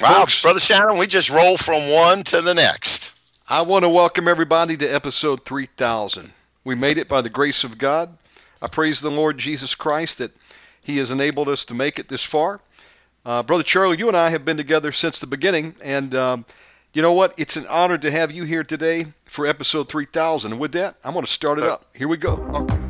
Wow, 0.00 0.20
Folks, 0.20 0.40
Brother 0.40 0.60
Shannon, 0.60 0.96
we 0.96 1.06
just 1.06 1.28
roll 1.28 1.58
from 1.58 1.90
one 1.90 2.22
to 2.24 2.40
the 2.40 2.54
next. 2.54 3.12
I 3.46 3.60
want 3.60 3.84
to 3.84 3.88
welcome 3.90 4.28
everybody 4.28 4.74
to 4.78 4.88
episode 4.88 5.44
3000. 5.44 6.32
We 6.64 6.74
made 6.74 6.96
it 6.96 7.06
by 7.06 7.20
the 7.20 7.28
grace 7.28 7.64
of 7.64 7.76
God. 7.76 8.16
I 8.62 8.68
praise 8.68 9.02
the 9.02 9.10
Lord 9.10 9.36
Jesus 9.36 9.74
Christ 9.74 10.16
that 10.16 10.32
He 10.80 10.96
has 10.98 11.10
enabled 11.10 11.50
us 11.50 11.66
to 11.66 11.74
make 11.74 11.98
it 11.98 12.08
this 12.08 12.24
far. 12.24 12.60
Uh, 13.26 13.42
Brother 13.42 13.62
Charlie, 13.62 13.98
you 13.98 14.08
and 14.08 14.16
I 14.16 14.30
have 14.30 14.46
been 14.46 14.56
together 14.56 14.90
since 14.90 15.18
the 15.18 15.26
beginning, 15.26 15.74
and 15.82 16.14
um, 16.14 16.46
you 16.94 17.02
know 17.02 17.12
what? 17.12 17.34
It's 17.36 17.58
an 17.58 17.66
honor 17.66 17.98
to 17.98 18.10
have 18.10 18.30
you 18.30 18.44
here 18.44 18.64
today 18.64 19.04
for 19.26 19.46
episode 19.46 19.90
3000. 19.90 20.52
And 20.52 20.60
with 20.60 20.72
that, 20.72 20.96
I'm 21.04 21.12
going 21.12 21.26
to 21.26 21.30
start 21.30 21.58
it 21.58 21.64
uh, 21.64 21.74
up. 21.74 21.84
Here 21.94 22.08
we 22.08 22.16
go. 22.16 22.89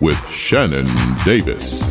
with 0.00 0.18
Shannon 0.30 0.86
Davis. 1.24 1.82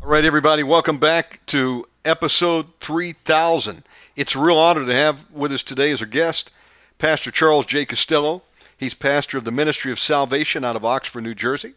All 0.00 0.18
right, 0.18 0.24
everybody, 0.24 0.62
welcome 0.62 0.98
back 0.98 1.40
to 1.46 1.86
episode 2.04 2.66
3000. 2.80 3.82
It's 4.14 4.34
a 4.34 4.38
real 4.38 4.58
honor 4.58 4.84
to 4.84 4.94
have 4.94 5.24
with 5.32 5.52
us 5.52 5.62
today 5.62 5.90
as 5.90 6.02
our 6.02 6.06
guest 6.06 6.52
Pastor 6.98 7.32
Charles 7.32 7.66
J. 7.66 7.84
Costello. 7.84 8.42
He's 8.82 8.94
pastor 8.94 9.38
of 9.38 9.44
the 9.44 9.52
Ministry 9.52 9.92
of 9.92 10.00
Salvation 10.00 10.64
out 10.64 10.74
of 10.74 10.84
Oxford, 10.84 11.22
New 11.22 11.36
Jersey. 11.36 11.74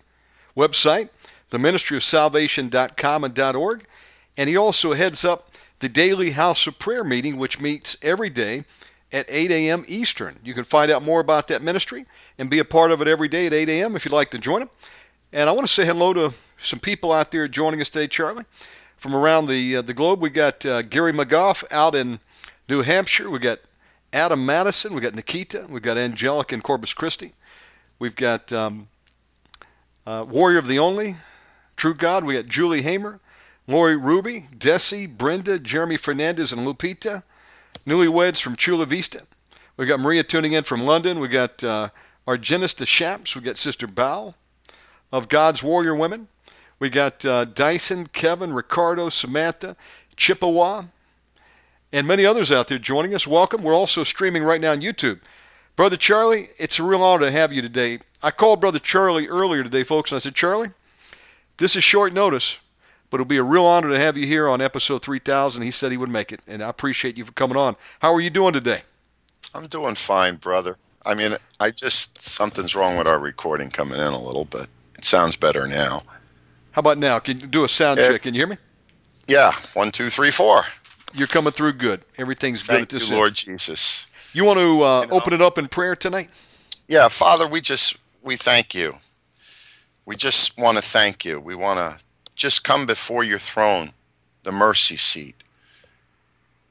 Website, 0.57 1.09
theministryofsalvation.com 1.51 3.23
and 3.23 3.39
.org. 3.55 3.85
And 4.37 4.49
he 4.49 4.57
also 4.57 4.91
heads 4.93 5.23
up 5.23 5.51
the 5.77 5.87
daily 5.87 6.31
House 6.31 6.65
of 6.65 6.79
Prayer 6.79 7.03
meeting, 7.03 7.37
which 7.37 7.61
meets 7.61 7.95
every 8.01 8.31
day 8.31 8.65
at 9.11 9.27
8 9.29 9.51
a.m. 9.51 9.85
Eastern. 9.87 10.39
You 10.43 10.55
can 10.55 10.63
find 10.63 10.89
out 10.89 11.03
more 11.03 11.19
about 11.19 11.47
that 11.49 11.61
ministry 11.61 12.07
and 12.39 12.49
be 12.49 12.57
a 12.57 12.65
part 12.65 12.89
of 12.89 13.03
it 13.03 13.07
every 13.07 13.27
day 13.27 13.45
at 13.45 13.53
8 13.53 13.69
a.m. 13.69 13.95
if 13.95 14.03
you'd 14.03 14.11
like 14.11 14.31
to 14.31 14.39
join 14.39 14.63
him. 14.63 14.71
And 15.31 15.47
I 15.47 15.51
want 15.51 15.67
to 15.67 15.71
say 15.71 15.85
hello 15.85 16.11
to 16.11 16.33
some 16.59 16.79
people 16.79 17.11
out 17.11 17.29
there 17.29 17.47
joining 17.47 17.81
us 17.81 17.91
today, 17.91 18.07
Charlie, 18.07 18.45
from 18.97 19.15
around 19.15 19.45
the 19.45 19.75
uh, 19.75 19.81
the 19.83 19.93
globe. 19.93 20.23
We 20.23 20.31
got 20.31 20.65
uh, 20.65 20.81
Gary 20.81 21.13
McGough 21.13 21.65
out 21.69 21.93
in 21.93 22.19
New 22.67 22.81
Hampshire. 22.81 23.29
We 23.29 23.37
got 23.37 23.59
Adam 24.15 24.45
Madison. 24.45 24.93
We've 24.93 25.03
got 25.03 25.13
Nikita. 25.13 25.65
We've 25.69 25.81
got 25.81 25.97
Angelica 25.97 26.55
and 26.55 26.63
Corpus 26.63 26.93
Christi. 26.93 27.33
We've 27.99 28.15
got 28.15 28.51
um, 28.53 28.87
uh, 30.07 30.25
Warrior 30.27 30.57
of 30.57 30.67
the 30.67 30.79
Only, 30.79 31.17
True 31.75 31.93
God. 31.93 32.23
We 32.23 32.35
got 32.35 32.45
Julie 32.45 32.81
Hamer, 32.81 33.19
Lori 33.67 33.97
Ruby, 33.97 34.47
Desi, 34.57 35.05
Brenda, 35.05 35.59
Jeremy 35.59 35.97
Fernandez, 35.97 36.53
and 36.53 36.65
Lupita. 36.65 37.23
Newlyweds 37.85 38.41
from 38.41 38.55
Chula 38.55 38.85
Vista. 38.85 39.21
We've 39.75 39.89
got 39.89 39.99
Maria 39.99 40.23
tuning 40.23 40.53
in 40.53 40.63
from 40.63 40.85
London. 40.85 41.19
We've 41.19 41.29
got 41.29 41.61
uh, 41.61 41.89
Argenis 42.25 42.73
de 42.73 42.85
Shaps. 42.85 43.35
We've 43.35 43.43
got 43.43 43.57
Sister 43.57 43.85
Bow 43.85 44.33
of 45.11 45.27
God's 45.27 45.61
Warrior 45.61 45.93
Women. 45.93 46.29
We 46.79 46.89
got 46.89 47.25
uh, 47.25 47.43
Dyson, 47.43 48.07
Kevin, 48.07 48.53
Ricardo, 48.53 49.09
Samantha, 49.09 49.75
Chippewa, 50.15 50.85
and 51.95 52.05
many 52.05 52.25
others 52.25 52.51
out 52.51 52.67
there 52.67 52.77
joining 52.77 53.15
us. 53.15 53.25
Welcome. 53.25 53.63
We're 53.63 53.73
also 53.73 54.03
streaming 54.03 54.43
right 54.43 54.59
now 54.59 54.73
on 54.73 54.81
YouTube. 54.81 55.21
Brother 55.77 55.95
Charlie, 55.95 56.49
it's 56.57 56.77
a 56.77 56.83
real 56.83 57.01
honor 57.01 57.23
to 57.23 57.31
have 57.31 57.53
you 57.53 57.61
today. 57.61 57.99
I 58.21 58.31
called 58.31 58.59
Brother 58.59 58.79
Charlie 58.79 59.29
earlier 59.29 59.63
today, 59.63 59.85
folks, 59.85 60.11
and 60.11 60.17
I 60.17 60.19
said, 60.19 60.35
Charlie, 60.35 60.71
this 61.55 61.77
is 61.77 61.85
short 61.85 62.11
notice, 62.11 62.59
but 63.09 63.21
it'll 63.21 63.25
be 63.25 63.37
a 63.37 63.43
real 63.43 63.65
honor 63.65 63.89
to 63.91 63.97
have 63.97 64.17
you 64.17 64.27
here 64.27 64.49
on 64.49 64.59
episode 64.59 65.03
3000. 65.03 65.61
He 65.61 65.71
said 65.71 65.89
he 65.89 65.97
would 65.97 66.09
make 66.09 66.33
it, 66.33 66.41
and 66.47 66.61
I 66.61 66.67
appreciate 66.67 67.17
you 67.17 67.23
for 67.23 67.31
coming 67.31 67.55
on. 67.55 67.77
How 67.99 68.13
are 68.13 68.19
you 68.19 68.29
doing 68.29 68.51
today? 68.51 68.81
I'm 69.53 69.67
doing 69.67 69.95
fine, 69.95 70.35
brother. 70.35 70.75
I 71.05 71.13
mean, 71.13 71.37
I 71.61 71.71
just, 71.71 72.21
something's 72.21 72.75
wrong 72.75 72.97
with 72.97 73.07
our 73.07 73.19
recording 73.19 73.69
coming 73.69 74.01
in 74.01 74.07
a 74.13 74.21
little 74.21 74.43
bit. 74.43 74.67
It 74.97 75.05
sounds 75.05 75.37
better 75.37 75.65
now. 75.65 76.03
How 76.71 76.81
about 76.81 76.97
now? 76.97 77.19
Can 77.19 77.39
you 77.39 77.47
do 77.47 77.63
a 77.63 77.69
sound 77.69 78.01
it's, 78.01 78.09
check? 78.09 78.21
Can 78.23 78.33
you 78.33 78.41
hear 78.41 78.47
me? 78.47 78.57
Yeah. 79.27 79.53
One, 79.73 79.91
two, 79.91 80.09
three, 80.09 80.29
four. 80.29 80.65
You're 81.15 81.27
coming 81.27 81.53
through 81.53 81.73
good. 81.73 82.03
Everything's 82.17 82.61
Thank 82.61 82.89
good 82.89 82.97
at 82.97 82.99
this 82.99 83.09
you, 83.09 83.15
Lord 83.15 83.33
Jesus. 83.33 84.07
You 84.33 84.43
want 84.43 84.59
to 84.59 84.83
uh, 84.83 85.01
you 85.01 85.07
know, 85.07 85.15
open 85.15 85.33
it 85.33 85.41
up 85.41 85.57
in 85.57 85.67
prayer 85.67 85.95
tonight? 85.95 86.29
Yeah, 86.87 87.07
Father, 87.07 87.47
we 87.47 87.61
just 87.61 87.97
we 88.21 88.35
thank 88.35 88.75
you. 88.75 88.97
We 90.05 90.15
just 90.15 90.57
want 90.57 90.77
to 90.77 90.83
thank 90.83 91.23
you. 91.23 91.39
We 91.39 91.55
want 91.55 91.79
to 91.79 92.03
just 92.35 92.63
come 92.63 92.85
before 92.85 93.23
your 93.23 93.39
throne, 93.39 93.93
the 94.43 94.51
mercy 94.51 94.97
seat. 94.97 95.35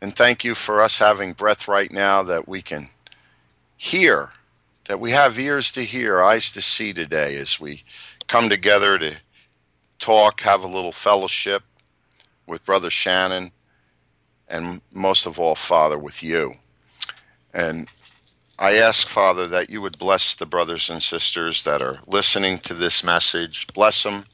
And 0.00 0.14
thank 0.14 0.44
you 0.44 0.54
for 0.54 0.82
us 0.82 0.98
having 0.98 1.32
breath 1.32 1.66
right 1.66 1.90
now 1.90 2.22
that 2.22 2.46
we 2.46 2.60
can 2.60 2.88
hear, 3.76 4.30
that 4.84 5.00
we 5.00 5.12
have 5.12 5.38
ears 5.38 5.72
to 5.72 5.82
hear, 5.82 6.20
eyes 6.20 6.52
to 6.52 6.60
see 6.60 6.92
today 6.92 7.36
as 7.36 7.58
we 7.58 7.82
come 8.26 8.50
together 8.50 8.98
to 8.98 9.16
talk, 9.98 10.42
have 10.42 10.62
a 10.62 10.68
little 10.68 10.92
fellowship 10.92 11.62
with 12.46 12.64
Brother 12.66 12.90
Shannon, 12.90 13.52
and 14.48 14.80
most 14.92 15.26
of 15.26 15.38
all, 15.38 15.54
Father, 15.54 15.98
with 15.98 16.22
you. 16.22 16.54
And 17.52 17.88
I 18.58 18.74
ask, 18.74 19.08
Father, 19.08 19.46
that 19.48 19.70
you 19.70 19.82
would 19.82 19.98
bless 19.98 20.34
the 20.34 20.46
brothers 20.46 20.90
and 20.90 21.02
sisters 21.02 21.64
that 21.64 21.82
are 21.82 21.96
listening 22.06 22.58
to 22.58 22.74
this 22.74 23.02
message. 23.02 23.66
Bless 23.68 24.02
them 24.02 24.26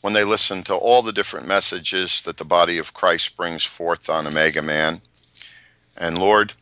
when 0.00 0.14
they 0.14 0.24
listen 0.24 0.62
to 0.64 0.74
all 0.74 1.02
the 1.02 1.12
different 1.12 1.46
messages 1.46 2.22
that 2.22 2.36
the 2.36 2.44
body 2.44 2.78
of 2.78 2.94
Christ 2.94 3.36
brings 3.36 3.64
forth 3.64 4.08
on 4.10 4.26
Omega 4.26 4.62
Man. 4.62 5.00
And 5.96 6.18
Lord, 6.18 6.54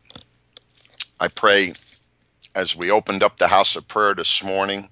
I 1.19 1.27
pray 1.27 1.73
as 2.55 2.75
we 2.75 2.91
opened 2.91 3.23
up 3.23 3.37
the 3.37 3.47
house 3.47 3.75
of 3.75 3.87
prayer 3.87 4.13
this 4.13 4.43
morning, 4.43 4.89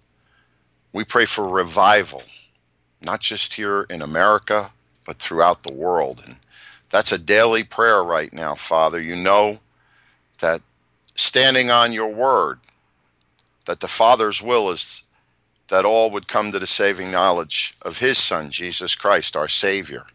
we 0.93 1.03
pray 1.03 1.25
for 1.25 1.47
revival, 1.47 2.23
not 3.01 3.19
just 3.19 3.53
here 3.53 3.85
in 3.89 4.01
America, 4.01 4.71
but 5.05 5.17
throughout 5.17 5.63
the 5.63 5.73
world. 5.73 6.23
And 6.25 6.37
that's 6.89 7.11
a 7.11 7.17
daily 7.17 7.63
prayer 7.63 8.03
right 8.03 8.33
now, 8.33 8.55
Father. 8.55 9.01
You 9.01 9.15
know 9.15 9.59
that 10.39 10.61
standing 11.15 11.69
on 11.69 11.93
your 11.93 12.07
word, 12.07 12.59
that 13.65 13.79
the 13.79 13.87
Father's 13.87 14.41
will 14.41 14.71
is 14.71 15.03
that 15.67 15.85
all 15.85 16.09
would 16.09 16.27
come 16.27 16.51
to 16.51 16.59
the 16.59 16.67
saving 16.67 17.11
knowledge 17.11 17.75
of 17.81 17.99
his 17.99 18.17
Son, 18.17 18.49
Jesus 18.49 18.95
Christ, 18.95 19.35
our 19.35 19.47
Savior. 19.47 20.05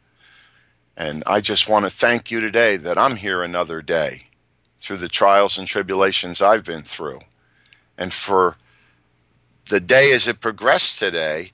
And 0.96 1.22
I 1.26 1.40
just 1.40 1.68
want 1.68 1.84
to 1.84 1.90
thank 1.90 2.30
you 2.30 2.40
today 2.40 2.76
that 2.76 2.98
I'm 2.98 3.16
here 3.16 3.42
another 3.42 3.82
day 3.82 4.24
through 4.80 4.98
the 4.98 5.08
trials 5.08 5.56
and 5.56 5.66
tribulations 5.66 6.42
I've 6.42 6.64
been 6.64 6.82
through. 6.82 7.20
And 7.96 8.12
for 8.12 8.56
the 9.68 9.80
day 9.80 10.12
as 10.12 10.28
it 10.28 10.40
progressed 10.40 10.98
today, 10.98 11.52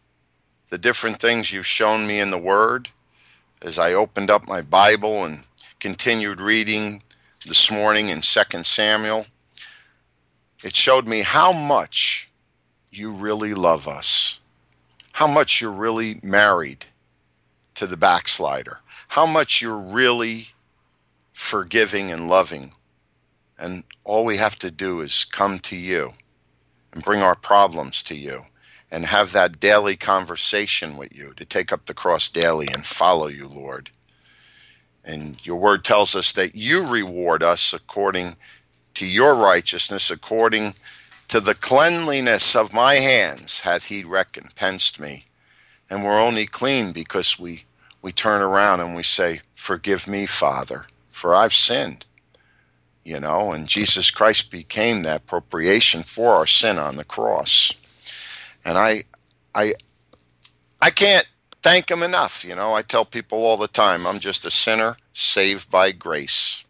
the 0.68 0.78
different 0.78 1.20
things 1.20 1.52
you've 1.52 1.66
shown 1.66 2.06
me 2.06 2.20
in 2.20 2.30
the 2.30 2.38
Word, 2.38 2.88
as 3.62 3.78
I 3.78 3.92
opened 3.92 4.30
up 4.30 4.48
my 4.48 4.62
Bible 4.62 5.24
and 5.24 5.44
continued 5.78 6.40
reading 6.40 7.02
this 7.46 7.70
morning 7.70 8.08
in 8.08 8.22
2 8.22 8.62
Samuel, 8.62 9.26
it 10.64 10.74
showed 10.74 11.06
me 11.06 11.22
how 11.22 11.52
much 11.52 12.30
you 12.90 13.10
really 13.10 13.54
love 13.54 13.86
us, 13.86 14.40
how 15.12 15.26
much 15.26 15.60
you're 15.60 15.70
really 15.70 16.20
married 16.22 16.86
to 17.74 17.86
the 17.86 17.96
backslider, 17.96 18.80
how 19.08 19.26
much 19.26 19.60
you're 19.60 19.78
really 19.78 20.48
forgiving 21.32 22.10
and 22.10 22.28
loving. 22.28 22.72
And 23.58 23.84
all 24.04 24.24
we 24.24 24.38
have 24.38 24.58
to 24.60 24.70
do 24.70 25.00
is 25.00 25.24
come 25.24 25.58
to 25.60 25.76
you 25.76 26.14
and 26.92 27.04
bring 27.04 27.20
our 27.20 27.34
problems 27.36 28.02
to 28.04 28.14
you 28.14 28.46
and 28.90 29.06
have 29.06 29.32
that 29.32 29.60
daily 29.60 29.96
conversation 29.96 30.96
with 30.96 31.16
you, 31.16 31.32
to 31.36 31.44
take 31.44 31.72
up 31.72 31.86
the 31.86 31.94
cross 31.94 32.28
daily 32.28 32.68
and 32.72 32.84
follow 32.84 33.28
you, 33.28 33.46
Lord. 33.46 33.90
And 35.04 35.44
your 35.44 35.56
word 35.56 35.84
tells 35.84 36.14
us 36.14 36.32
that 36.32 36.54
you 36.54 36.86
reward 36.86 37.42
us 37.42 37.72
according 37.72 38.36
to 38.94 39.06
your 39.06 39.34
righteousness 39.34 40.10
according 40.10 40.74
to 41.28 41.40
the 41.40 41.54
cleanliness 41.54 42.56
of 42.56 42.74
my 42.74 42.96
hands 42.96 43.60
hath 43.60 43.86
he 43.86 44.02
recompensed 44.02 44.98
me. 44.98 45.26
And 45.88 46.04
we're 46.04 46.20
only 46.20 46.46
clean 46.46 46.92
because 46.92 47.38
we, 47.38 47.64
we 48.02 48.12
turn 48.12 48.42
around 48.42 48.80
and 48.80 48.94
we 48.94 49.02
say, 49.02 49.40
Forgive 49.54 50.08
me, 50.08 50.26
Father, 50.26 50.86
for 51.08 51.34
I've 51.34 51.52
sinned. 51.52 52.04
You 53.04 53.20
know, 53.20 53.52
and 53.52 53.66
Jesus 53.66 54.10
Christ 54.10 54.50
became 54.50 55.02
that 55.02 55.26
propitiation 55.26 56.02
for 56.02 56.34
our 56.34 56.46
sin 56.46 56.78
on 56.78 56.96
the 56.96 57.04
cross. 57.04 57.72
And 58.70 58.78
I 58.78 59.02
I 59.52 59.74
I 60.80 60.90
can't 60.90 61.26
thank 61.60 61.90
him 61.90 62.04
enough. 62.04 62.44
You 62.44 62.54
know, 62.54 62.72
I 62.72 62.82
tell 62.82 63.04
people 63.04 63.38
all 63.38 63.56
the 63.56 63.66
time, 63.66 64.06
I'm 64.06 64.20
just 64.20 64.44
a 64.44 64.50
sinner 64.50 64.96
saved 65.12 65.72
by 65.72 65.90
grace. 65.90 66.64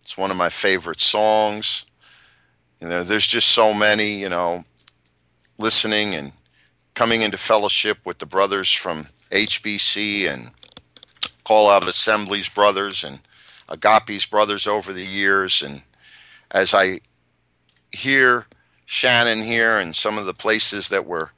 It's 0.00 0.16
one 0.16 0.30
of 0.30 0.36
my 0.36 0.48
favorite 0.48 1.00
songs. 1.00 1.86
You 2.80 2.88
know, 2.88 3.02
there's 3.02 3.26
just 3.26 3.50
so 3.50 3.74
many, 3.74 4.20
you 4.20 4.28
know, 4.28 4.62
listening 5.58 6.14
and 6.14 6.34
coming 6.94 7.22
into 7.22 7.36
fellowship 7.36 7.98
with 8.04 8.18
the 8.18 8.26
brothers 8.26 8.72
from 8.72 9.08
HBC 9.32 10.32
and 10.32 10.52
Call 11.42 11.68
Out 11.68 11.88
Assemblies 11.88 12.48
brothers 12.48 13.02
and 13.02 13.18
Agape's 13.68 14.24
brothers 14.24 14.68
over 14.68 14.92
the 14.92 15.04
years. 15.04 15.62
And 15.62 15.82
as 16.52 16.74
I 16.74 17.00
hear 17.90 18.46
Shannon 18.90 19.42
here 19.42 19.78
and 19.78 19.94
some 19.94 20.16
of 20.16 20.24
the 20.24 20.32
places 20.32 20.88
that 20.88 21.04
we're 21.04 21.28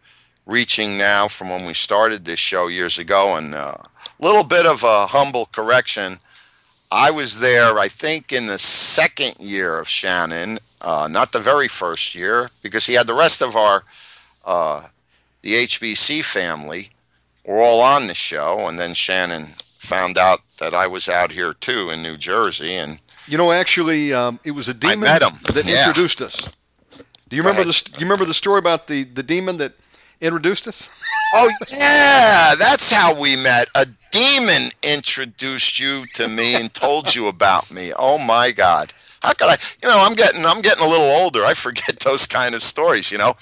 reaching 0.47 0.97
now 0.97 1.27
from 1.27 1.51
when 1.51 1.67
we 1.67 1.75
started 1.75 2.25
this 2.25 2.39
show 2.39 2.69
years 2.69 2.97
ago, 2.97 3.35
and 3.35 3.57
a 3.57 3.59
uh, 3.59 3.83
little 4.21 4.45
bit 4.45 4.67
of 4.67 4.85
a 4.85 5.09
humble 5.09 5.47
correction. 5.47 6.21
I 6.93 7.11
was 7.11 7.41
there, 7.41 7.77
I 7.77 7.89
think, 7.89 8.33
in 8.33 8.47
the 8.47 8.57
second 8.57 9.35
year 9.41 9.81
of 9.81 9.89
Shannon, 9.89 10.61
uh, 10.81 11.09
not 11.11 11.33
the 11.33 11.41
very 11.41 11.67
first 11.67 12.15
year, 12.15 12.51
because 12.63 12.87
he 12.87 12.95
had 12.95 13.09
the 13.09 13.15
rest 13.15 13.43
of 13.43 13.57
our, 13.57 13.83
uh, 14.45 14.85
the 15.43 15.55
HBC 15.55 16.25
family, 16.25 16.91
were 17.45 17.59
all 17.59 17.81
on 17.81 18.07
the 18.07 18.15
show, 18.15 18.69
and 18.69 18.79
then 18.79 18.95
Shannon 18.95 19.55
found 19.73 20.17
out 20.17 20.39
that 20.59 20.73
I 20.73 20.87
was 20.87 21.09
out 21.09 21.33
here 21.33 21.53
too 21.53 21.91
in 21.91 22.01
New 22.01 22.17
Jersey, 22.17 22.75
and 22.75 23.01
you 23.27 23.37
know, 23.37 23.51
actually, 23.51 24.13
um, 24.13 24.39
it 24.45 24.53
was 24.53 24.69
a 24.69 24.75
demon 24.75 25.01
that 25.01 25.65
yeah. 25.67 25.89
introduced 25.89 26.21
us. 26.21 26.49
Do 27.31 27.37
you 27.37 27.43
remember 27.43 27.65
the? 27.65 27.73
Do 27.85 27.93
you 28.01 28.07
remember 28.07 28.25
the 28.25 28.35
story 28.35 28.59
about 28.59 28.89
the 28.89 29.05
the 29.05 29.23
demon 29.23 29.57
that 29.59 29.73
introduced 30.21 30.67
us? 30.67 30.89
Oh 31.33 31.51
yeah, 31.79 32.57
that's 32.59 32.91
how 32.91 33.19
we 33.19 33.37
met. 33.37 33.69
A 33.77 33.87
demon 34.11 34.71
introduced 34.83 35.79
you 35.79 36.05
to 36.15 36.27
me 36.27 36.57
and 36.57 36.75
told 36.75 37.15
you 37.15 37.29
about 37.29 37.71
me. 37.71 37.93
Oh 37.97 38.19
my 38.19 38.51
God. 38.51 38.93
How 39.23 39.33
could 39.33 39.49
I 39.49 39.59
you 39.81 39.89
know, 39.89 40.01
I'm 40.01 40.15
getting 40.15 40.45
I'm 40.45 40.61
getting 40.61 40.85
a 40.85 40.89
little 40.89 41.07
older. 41.07 41.45
I 41.45 41.55
forget 41.55 42.01
those 42.05 42.27
kind 42.27 42.55
of 42.55 42.63
stories, 42.63 43.13
you 43.13 43.19
know. 43.19 43.37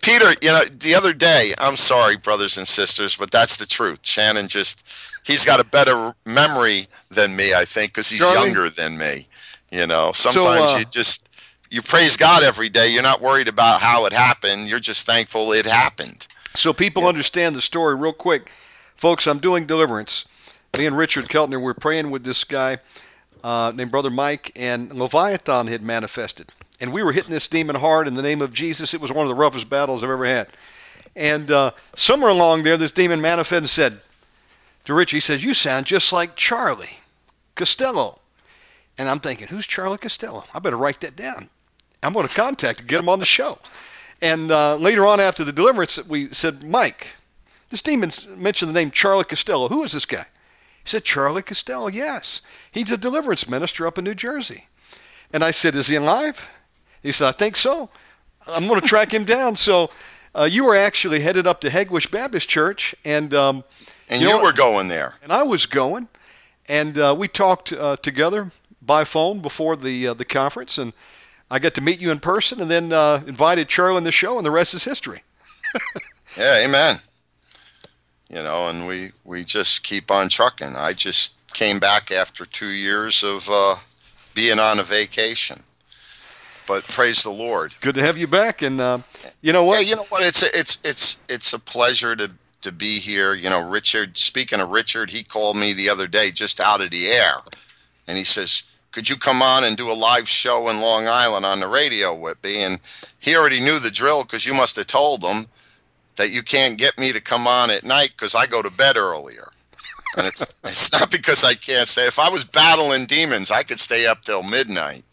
Peter, 0.00 0.34
you 0.42 0.48
know, 0.48 0.64
the 0.64 0.94
other 0.94 1.14
day, 1.14 1.54
I'm 1.56 1.76
sorry, 1.76 2.16
brothers 2.16 2.58
and 2.58 2.68
sisters, 2.68 3.16
but 3.16 3.30
that's 3.30 3.56
the 3.56 3.66
truth. 3.66 4.00
Shannon 4.02 4.48
just 4.48 4.84
he's 5.22 5.44
got 5.44 5.60
a 5.60 5.64
better 5.64 6.14
memory 6.24 6.88
than 7.10 7.36
me, 7.36 7.52
I 7.54 7.64
think, 7.66 7.92
because 7.92 8.08
he's 8.08 8.20
Charlie? 8.20 8.46
younger 8.46 8.70
than 8.70 8.96
me. 8.96 9.28
You 9.70 9.86
know, 9.86 10.12
sometimes 10.12 10.70
so, 10.70 10.76
uh, 10.76 10.78
you 10.78 10.84
just 10.86 11.28
you 11.74 11.82
praise 11.82 12.16
God 12.16 12.44
every 12.44 12.68
day. 12.68 12.88
You're 12.88 13.02
not 13.02 13.20
worried 13.20 13.48
about 13.48 13.80
how 13.80 14.06
it 14.06 14.12
happened. 14.12 14.68
You're 14.68 14.78
just 14.78 15.04
thankful 15.04 15.52
it 15.52 15.66
happened. 15.66 16.28
So 16.54 16.72
people 16.72 17.02
yeah. 17.02 17.08
understand 17.08 17.56
the 17.56 17.60
story 17.60 17.96
real 17.96 18.12
quick. 18.12 18.52
Folks, 18.96 19.26
I'm 19.26 19.40
doing 19.40 19.66
deliverance. 19.66 20.24
Me 20.78 20.86
and 20.86 20.96
Richard 20.96 21.24
Keltner, 21.24 21.60
we're 21.60 21.74
praying 21.74 22.12
with 22.12 22.22
this 22.22 22.44
guy 22.44 22.78
uh, 23.42 23.72
named 23.74 23.90
Brother 23.90 24.10
Mike, 24.10 24.52
and 24.54 24.92
Leviathan 24.92 25.66
had 25.66 25.82
manifested. 25.82 26.52
And 26.80 26.92
we 26.92 27.02
were 27.02 27.10
hitting 27.10 27.32
this 27.32 27.48
demon 27.48 27.74
hard 27.74 28.06
in 28.06 28.14
the 28.14 28.22
name 28.22 28.40
of 28.40 28.52
Jesus. 28.52 28.94
It 28.94 29.00
was 29.00 29.10
one 29.10 29.24
of 29.24 29.28
the 29.28 29.34
roughest 29.34 29.68
battles 29.68 30.04
I've 30.04 30.10
ever 30.10 30.26
had. 30.26 30.46
And 31.16 31.50
uh, 31.50 31.72
somewhere 31.96 32.30
along 32.30 32.62
there, 32.62 32.76
this 32.76 32.92
demon 32.92 33.20
manifested 33.20 33.64
and 33.64 33.70
said 33.70 34.00
to 34.84 34.94
Rich, 34.94 35.10
he 35.10 35.18
says, 35.18 35.42
You 35.42 35.54
sound 35.54 35.86
just 35.86 36.12
like 36.12 36.36
Charlie 36.36 36.98
Costello. 37.56 38.20
And 38.96 39.08
I'm 39.08 39.18
thinking, 39.18 39.48
Who's 39.48 39.66
Charlie 39.66 39.98
Costello? 39.98 40.44
I 40.54 40.60
better 40.60 40.76
write 40.78 41.00
that 41.00 41.16
down. 41.16 41.50
I'm 42.04 42.12
going 42.12 42.28
to 42.28 42.34
contact 42.34 42.80
and 42.80 42.88
get 42.88 43.00
him 43.00 43.08
on 43.08 43.18
the 43.18 43.26
show. 43.26 43.58
And 44.20 44.50
uh, 44.50 44.76
later 44.76 45.06
on, 45.06 45.20
after 45.20 45.44
the 45.44 45.52
deliverance, 45.52 46.02
we 46.06 46.32
said, 46.32 46.62
Mike, 46.62 47.08
this 47.70 47.82
demon 47.82 48.10
mentioned 48.36 48.68
the 48.68 48.74
name 48.74 48.90
Charlie 48.90 49.24
Costello. 49.24 49.68
Who 49.68 49.82
is 49.82 49.92
this 49.92 50.06
guy? 50.06 50.26
He 50.84 50.90
said, 50.90 51.04
Charlie 51.04 51.42
Costello, 51.42 51.88
yes. 51.88 52.40
He's 52.72 52.90
a 52.90 52.96
deliverance 52.96 53.48
minister 53.48 53.86
up 53.86 53.98
in 53.98 54.04
New 54.04 54.14
Jersey. 54.14 54.66
And 55.32 55.42
I 55.42 55.50
said, 55.50 55.74
Is 55.74 55.88
he 55.88 55.96
alive? 55.96 56.40
He 57.02 57.10
said, 57.12 57.28
I 57.28 57.32
think 57.32 57.56
so. 57.56 57.90
I'm 58.46 58.68
going 58.68 58.80
to 58.80 58.86
track 58.86 59.12
him 59.12 59.24
down. 59.24 59.56
So 59.56 59.90
uh, 60.34 60.48
you 60.50 60.64
were 60.64 60.76
actually 60.76 61.20
headed 61.20 61.46
up 61.46 61.60
to 61.62 61.70
Hegewisch 61.70 62.10
Baptist 62.10 62.48
Church. 62.48 62.94
And, 63.04 63.32
um, 63.34 63.64
and 64.08 64.22
you, 64.22 64.28
know, 64.28 64.42
were 64.42 64.52
going 64.52 64.88
there. 64.88 65.16
And 65.22 65.32
I 65.32 65.42
was 65.42 65.66
going. 65.66 66.08
And 66.68 66.98
uh, 66.98 67.14
we 67.18 67.28
talked 67.28 67.72
uh, 67.72 67.96
together 67.96 68.50
by 68.80 69.04
phone 69.04 69.40
before 69.40 69.76
the, 69.76 70.08
uh, 70.08 70.14
the 70.14 70.24
conference. 70.24 70.78
And 70.78 70.92
I 71.50 71.58
got 71.58 71.74
to 71.74 71.80
meet 71.80 72.00
you 72.00 72.10
in 72.10 72.20
person 72.20 72.60
and 72.60 72.70
then 72.70 72.92
uh, 72.92 73.22
invited 73.26 73.68
Charlie 73.68 73.96
on 73.96 74.04
the 74.04 74.12
show, 74.12 74.36
and 74.36 74.46
the 74.46 74.50
rest 74.50 74.74
is 74.74 74.84
history. 74.84 75.22
yeah, 76.36 76.64
amen. 76.64 76.98
You 78.28 78.42
know, 78.42 78.68
and 78.68 78.86
we, 78.86 79.10
we 79.24 79.44
just 79.44 79.84
keep 79.84 80.10
on 80.10 80.28
trucking. 80.28 80.76
I 80.76 80.92
just 80.92 81.34
came 81.52 81.78
back 81.78 82.10
after 82.10 82.44
two 82.44 82.68
years 82.68 83.22
of 83.22 83.48
uh, 83.50 83.76
being 84.34 84.58
on 84.58 84.78
a 84.78 84.82
vacation. 84.82 85.62
But 86.66 86.84
praise 86.84 87.22
the 87.22 87.30
Lord. 87.30 87.74
Good 87.80 87.94
to 87.96 88.02
have 88.02 88.16
you 88.16 88.26
back, 88.26 88.62
and 88.62 88.80
uh, 88.80 88.98
you 89.42 89.52
know 89.52 89.64
what? 89.64 89.82
Yeah, 89.82 89.90
you 89.90 89.96
know 89.96 90.06
what? 90.08 90.24
It's 90.24 90.42
a, 90.42 90.46
it's 90.58 90.78
it's 90.82 91.18
it's 91.28 91.52
a 91.52 91.58
pleasure 91.58 92.16
to 92.16 92.30
to 92.62 92.72
be 92.72 93.00
here. 93.00 93.34
You 93.34 93.50
know, 93.50 93.60
Richard. 93.60 94.16
Speaking 94.16 94.60
of 94.60 94.70
Richard, 94.70 95.10
he 95.10 95.22
called 95.22 95.58
me 95.58 95.74
the 95.74 95.90
other 95.90 96.06
day 96.06 96.30
just 96.30 96.60
out 96.60 96.82
of 96.82 96.88
the 96.88 97.08
air, 97.08 97.34
and 98.06 98.16
he 98.16 98.24
says, 98.24 98.62
could 98.94 99.10
you 99.10 99.16
come 99.16 99.42
on 99.42 99.64
and 99.64 99.76
do 99.76 99.90
a 99.90 99.92
live 99.92 100.28
show 100.28 100.68
in 100.68 100.80
Long 100.80 101.08
Island 101.08 101.44
on 101.44 101.58
the 101.58 101.66
radio 101.66 102.14
me? 102.14 102.62
And 102.62 102.80
he 103.18 103.34
already 103.34 103.58
knew 103.58 103.80
the 103.80 103.90
drill 103.90 104.22
because 104.22 104.46
you 104.46 104.54
must 104.54 104.76
have 104.76 104.86
told 104.86 105.24
him 105.24 105.48
that 106.14 106.30
you 106.30 106.44
can't 106.44 106.78
get 106.78 106.96
me 106.96 107.10
to 107.10 107.20
come 107.20 107.48
on 107.48 107.70
at 107.70 107.82
night 107.82 108.10
because 108.12 108.36
I 108.36 108.46
go 108.46 108.62
to 108.62 108.70
bed 108.70 108.96
earlier. 108.96 109.50
And 110.16 110.28
it's 110.28 110.42
it's 110.64 110.92
not 110.92 111.10
because 111.10 111.42
I 111.42 111.54
can't 111.54 111.88
stay. 111.88 112.06
If 112.06 112.20
I 112.20 112.28
was 112.28 112.44
battling 112.44 113.06
demons, 113.06 113.50
I 113.50 113.64
could 113.64 113.80
stay 113.80 114.06
up 114.06 114.22
till 114.22 114.44
midnight. 114.44 115.04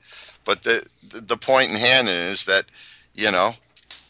But 0.46 0.62
the 0.62 0.86
the 1.02 1.38
point 1.38 1.72
in 1.72 1.78
hand 1.78 2.08
is 2.08 2.46
that 2.46 2.66
you 3.16 3.32
know 3.32 3.56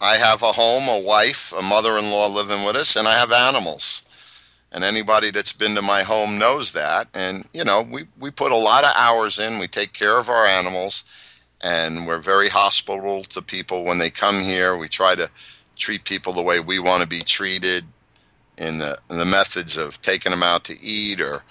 I 0.01 0.17
have 0.17 0.43
a 0.43 0.51
home, 0.51 0.89
a 0.89 0.99
wife, 0.99 1.53
a 1.57 1.61
mother-in-law 1.61 2.27
living 2.27 2.65
with 2.65 2.75
us, 2.75 2.97
and 2.97 3.07
I 3.07 3.17
have 3.17 3.31
animals 3.31 4.03
and 4.71 4.83
anybody 4.83 5.31
that's 5.31 5.53
been 5.53 5.75
to 5.75 5.81
my 5.81 6.03
home 6.03 6.37
knows 6.37 6.71
that. 6.71 7.07
And 7.13 7.47
you 7.53 7.63
know 7.63 7.81
we, 7.81 8.05
we 8.19 8.31
put 8.31 8.51
a 8.51 8.57
lot 8.57 8.83
of 8.83 8.93
hours 8.95 9.39
in. 9.39 9.59
We 9.59 9.67
take 9.67 9.93
care 9.93 10.17
of 10.17 10.29
our 10.29 10.45
animals. 10.45 11.03
And 11.63 12.07
we're 12.07 12.17
very 12.17 12.49
hospitable 12.49 13.23
to 13.25 13.41
people 13.41 13.83
when 13.83 13.99
they 13.99 14.09
come 14.09 14.41
here. 14.41 14.75
We 14.75 14.87
try 14.87 15.13
to 15.13 15.29
treat 15.75 16.05
people 16.05 16.33
the 16.33 16.41
way 16.41 16.59
we 16.59 16.79
want 16.79 17.03
to 17.03 17.07
be 17.07 17.19
treated 17.21 17.85
in 18.57 18.79
the, 18.79 18.97
in 19.09 19.17
the 19.17 19.25
methods 19.25 19.77
of 19.77 20.01
taking 20.01 20.31
them 20.31 20.43
out 20.43 20.63
to 20.65 20.79
eat 20.81 21.21
or 21.21 21.43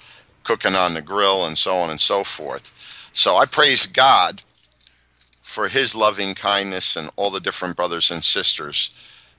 cooking 0.42 0.74
on 0.74 0.94
the 0.94 1.02
grill 1.02 1.44
and 1.44 1.58
so 1.58 1.76
on 1.76 1.90
and 1.90 2.00
so 2.00 2.24
forth. 2.24 3.08
So 3.12 3.36
i 3.36 3.44
praise 3.44 3.86
god 3.86 4.42
for 5.40 5.68
his 5.68 5.96
loving 5.96 6.34
kindness 6.34 6.96
and 6.96 7.10
all 7.16 7.30
the 7.30 7.40
different 7.40 7.76
brothers 7.76 8.10
and 8.10 8.24
sisters 8.24 8.94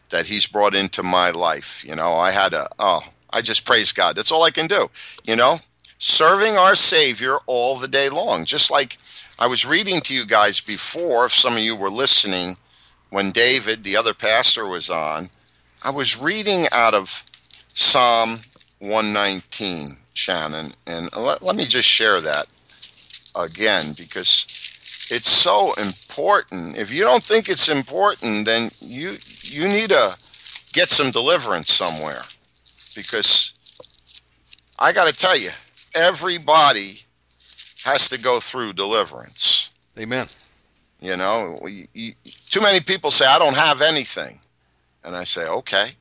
that 0.09 0.27
he's 0.27 0.45
brought 0.45 0.75
into 0.75 1.03
my 1.03 1.31
life. 1.31 1.83
You 1.85 1.95
know 1.95 2.15
i 2.15 2.31
had 2.31 2.53
a 2.53 2.67
oh 2.79 3.03
I 3.33 3.41
just 3.41 3.65
praise 3.65 3.91
God. 3.91 4.15
That's 4.15 4.31
all 4.31 4.43
I 4.43 4.51
can 4.51 4.67
do. 4.67 4.89
You 5.23 5.35
know, 5.35 5.59
serving 5.97 6.57
our 6.57 6.75
Savior 6.75 7.37
all 7.45 7.77
the 7.77 7.87
day 7.87 8.09
long. 8.09 8.45
Just 8.45 8.71
like 8.71 8.97
I 9.39 9.47
was 9.47 9.65
reading 9.65 10.01
to 10.01 10.13
you 10.13 10.25
guys 10.25 10.59
before, 10.59 11.25
if 11.25 11.33
some 11.33 11.53
of 11.53 11.59
you 11.59 11.75
were 11.75 11.91
listening, 11.91 12.57
when 13.09 13.31
David, 13.31 13.83
the 13.83 13.95
other 13.97 14.13
pastor, 14.13 14.67
was 14.67 14.89
on, 14.89 15.29
I 15.83 15.89
was 15.91 16.19
reading 16.19 16.67
out 16.71 16.93
of 16.93 17.23
Psalm 17.73 18.41
119, 18.79 19.97
Shannon, 20.13 20.73
and 20.85 21.09
let, 21.15 21.41
let 21.41 21.55
me 21.55 21.65
just 21.65 21.87
share 21.87 22.19
that 22.21 22.47
again 23.35 23.93
because 23.97 24.45
it's 25.09 25.29
so 25.29 25.73
important. 25.73 26.77
If 26.77 26.93
you 26.93 27.03
don't 27.03 27.23
think 27.23 27.49
it's 27.49 27.69
important, 27.69 28.45
then 28.45 28.71
you 28.79 29.17
you 29.41 29.67
need 29.67 29.89
to 29.89 30.17
get 30.73 30.89
some 30.89 31.11
deliverance 31.11 31.71
somewhere 31.73 32.21
because 32.95 33.53
I 34.77 34.91
got 34.91 35.07
to 35.07 35.13
tell 35.13 35.37
you, 35.37 35.51
everybody 35.95 37.03
has 37.83 38.09
to 38.09 38.19
go 38.19 38.39
through 38.39 38.73
deliverance. 38.73 39.71
Amen. 39.97 40.27
You 40.99 41.17
know, 41.17 41.59
you, 41.67 41.87
you, 41.93 42.13
too 42.49 42.61
many 42.61 42.79
people 42.79 43.11
say, 43.11 43.25
I 43.25 43.39
don't 43.39 43.55
have 43.55 43.81
anything. 43.81 44.39
And 45.03 45.15
I 45.15 45.23
say, 45.23 45.47
okay. 45.47 45.91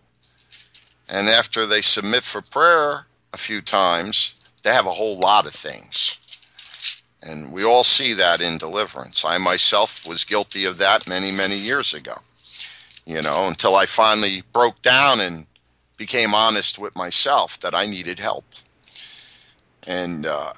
And 1.09 1.29
after 1.29 1.67
they 1.67 1.81
submit 1.81 2.23
for 2.23 2.43
prayer 2.43 3.07
a 3.33 3.39
few 3.39 3.61
times, 3.61 4.37
they 4.63 4.73
have 4.73 4.87
a 4.87 4.93
whole 4.93 5.19
lot 5.19 5.47
of 5.47 5.53
things. 5.53 6.19
And 7.23 7.53
we 7.53 7.65
all 7.65 7.85
see 7.85 8.13
that 8.15 8.41
in 8.41 8.59
deliverance. 8.59 9.25
I 9.25 9.39
myself 9.39 10.07
was 10.07 10.25
guilty 10.25 10.65
of 10.65 10.79
that 10.79 11.09
many, 11.09 11.31
many 11.31 11.57
years 11.57 11.93
ago, 11.93 12.15
you 13.05 13.21
know, 13.21 13.47
until 13.47 13.75
I 13.77 13.87
finally 13.87 14.43
broke 14.53 14.81
down 14.83 15.21
and 15.21 15.47
became 16.01 16.33
honest 16.35 16.79
with 16.79 16.97
myself 16.97 17.61
that 17.61 17.75
I 17.75 17.85
needed 17.85 18.19
help. 18.21 18.47
And 19.87 20.25
uh, 20.25 20.55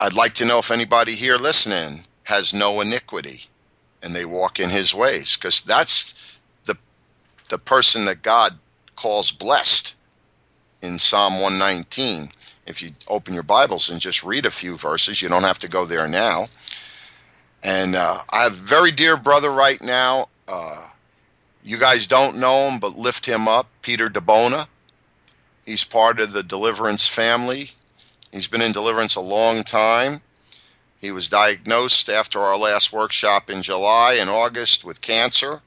I'd 0.00 0.14
like 0.14 0.32
to 0.36 0.46
know 0.46 0.58
if 0.60 0.70
anybody 0.70 1.12
here 1.12 1.36
listening 1.36 2.04
has 2.22 2.54
no 2.54 2.80
iniquity 2.80 3.44
and 4.02 4.16
they 4.16 4.24
walk 4.24 4.58
in 4.58 4.70
his 4.70 4.94
ways, 4.94 5.36
because 5.36 5.60
that's 5.60 6.14
the, 6.64 6.78
the 7.50 7.58
person 7.58 8.06
that 8.06 8.22
God 8.22 8.54
calls 8.96 9.30
blessed 9.30 9.94
in 10.80 10.98
Psalm 10.98 11.34
119 11.34 12.32
if 12.66 12.82
you 12.82 12.92
open 13.08 13.34
your 13.34 13.42
Bibles 13.42 13.90
and 13.90 14.00
just 14.00 14.24
read 14.24 14.46
a 14.46 14.50
few 14.50 14.78
verses. 14.78 15.20
You 15.20 15.28
don't 15.28 15.42
have 15.42 15.58
to 15.58 15.68
go 15.68 15.84
there 15.84 16.08
now. 16.08 16.46
And 17.62 17.94
uh, 17.94 18.16
I 18.30 18.44
have 18.44 18.54
a 18.54 18.56
very 18.56 18.90
dear 18.90 19.18
brother 19.18 19.50
right 19.50 19.82
now. 19.82 20.30
Uh, 20.48 20.88
you 21.62 21.78
guys 21.78 22.06
don't 22.06 22.38
know 22.38 22.68
him, 22.68 22.78
but 22.78 22.98
lift 22.98 23.26
him 23.26 23.46
up, 23.46 23.68
Peter 23.82 24.08
DeBona. 24.08 24.66
He's 25.64 25.84
part 25.84 26.20
of 26.20 26.32
the 26.32 26.42
Deliverance 26.42 27.06
family. 27.06 27.70
He's 28.32 28.46
been 28.46 28.62
in 28.62 28.72
Deliverance 28.72 29.14
a 29.14 29.20
long 29.20 29.62
time. 29.62 30.22
He 31.00 31.10
was 31.10 31.28
diagnosed 31.28 32.08
after 32.08 32.40
our 32.40 32.56
last 32.56 32.92
workshop 32.92 33.48
in 33.48 33.62
July 33.62 34.14
and 34.14 34.28
August 34.28 34.84
with 34.84 35.00
cancer. 35.00 35.62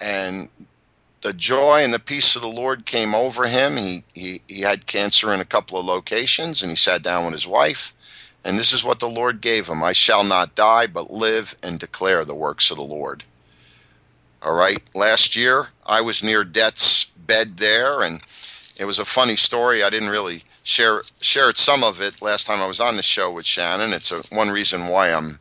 And 0.00 0.48
the 1.22 1.32
joy 1.32 1.82
and 1.82 1.94
the 1.94 1.98
peace 1.98 2.36
of 2.36 2.42
the 2.42 2.48
Lord 2.48 2.84
came 2.84 3.14
over 3.14 3.46
him. 3.46 3.76
He, 3.76 4.04
he, 4.14 4.42
he 4.48 4.60
had 4.62 4.86
cancer 4.86 5.32
in 5.32 5.40
a 5.40 5.46
couple 5.46 5.78
of 5.78 5.86
locations 5.86 6.62
and 6.62 6.70
he 6.70 6.76
sat 6.76 7.02
down 7.02 7.24
with 7.24 7.34
his 7.34 7.46
wife. 7.46 7.94
And 8.44 8.58
this 8.58 8.72
is 8.72 8.84
what 8.84 8.98
the 8.98 9.08
Lord 9.08 9.40
gave 9.40 9.68
him 9.68 9.82
I 9.82 9.92
shall 9.92 10.24
not 10.24 10.54
die, 10.54 10.86
but 10.86 11.12
live 11.12 11.56
and 11.62 11.78
declare 11.78 12.24
the 12.24 12.34
works 12.34 12.70
of 12.70 12.76
the 12.76 12.82
Lord. 12.82 13.24
All 14.44 14.54
right. 14.54 14.82
Last 14.92 15.36
year, 15.36 15.68
I 15.86 16.00
was 16.00 16.24
near 16.24 16.42
death's 16.42 17.04
bed 17.04 17.58
there, 17.58 18.02
and 18.02 18.20
it 18.76 18.86
was 18.86 18.98
a 18.98 19.04
funny 19.04 19.36
story. 19.36 19.84
I 19.84 19.90
didn't 19.90 20.08
really 20.08 20.42
share 20.64 21.02
shared 21.20 21.58
some 21.58 21.84
of 21.84 22.00
it 22.00 22.20
last 22.20 22.48
time 22.48 22.60
I 22.60 22.66
was 22.66 22.80
on 22.80 22.96
the 22.96 23.02
show 23.02 23.30
with 23.30 23.46
Shannon. 23.46 23.92
It's 23.92 24.10
a, 24.10 24.34
one 24.34 24.50
reason 24.50 24.88
why 24.88 25.12
I'm 25.12 25.38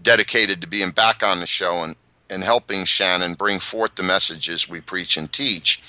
dedicated 0.00 0.60
to 0.60 0.68
being 0.68 0.92
back 0.92 1.24
on 1.24 1.40
the 1.40 1.46
show 1.46 1.82
and 1.82 1.96
and 2.30 2.44
helping 2.44 2.84
Shannon 2.84 3.34
bring 3.34 3.58
forth 3.58 3.96
the 3.96 4.04
messages 4.04 4.68
we 4.68 4.80
preach 4.80 5.16
and 5.16 5.30
teach. 5.32 5.82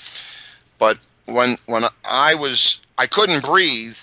But 0.76 0.98
when 1.26 1.58
when 1.66 1.84
I 2.04 2.34
was 2.34 2.80
I 2.98 3.06
couldn't 3.06 3.44
breathe, 3.44 3.98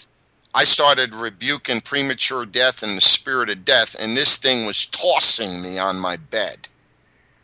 I 0.54 0.64
started 0.64 1.14
rebuking 1.14 1.82
premature 1.82 2.46
death 2.46 2.82
and 2.82 2.96
the 2.96 3.02
spirit 3.02 3.50
of 3.50 3.66
death, 3.66 3.94
and 4.00 4.16
this 4.16 4.38
thing 4.38 4.66
was 4.66 4.86
tossing 4.86 5.62
me 5.62 5.78
on 5.78 6.00
my 6.00 6.16
bed 6.16 6.70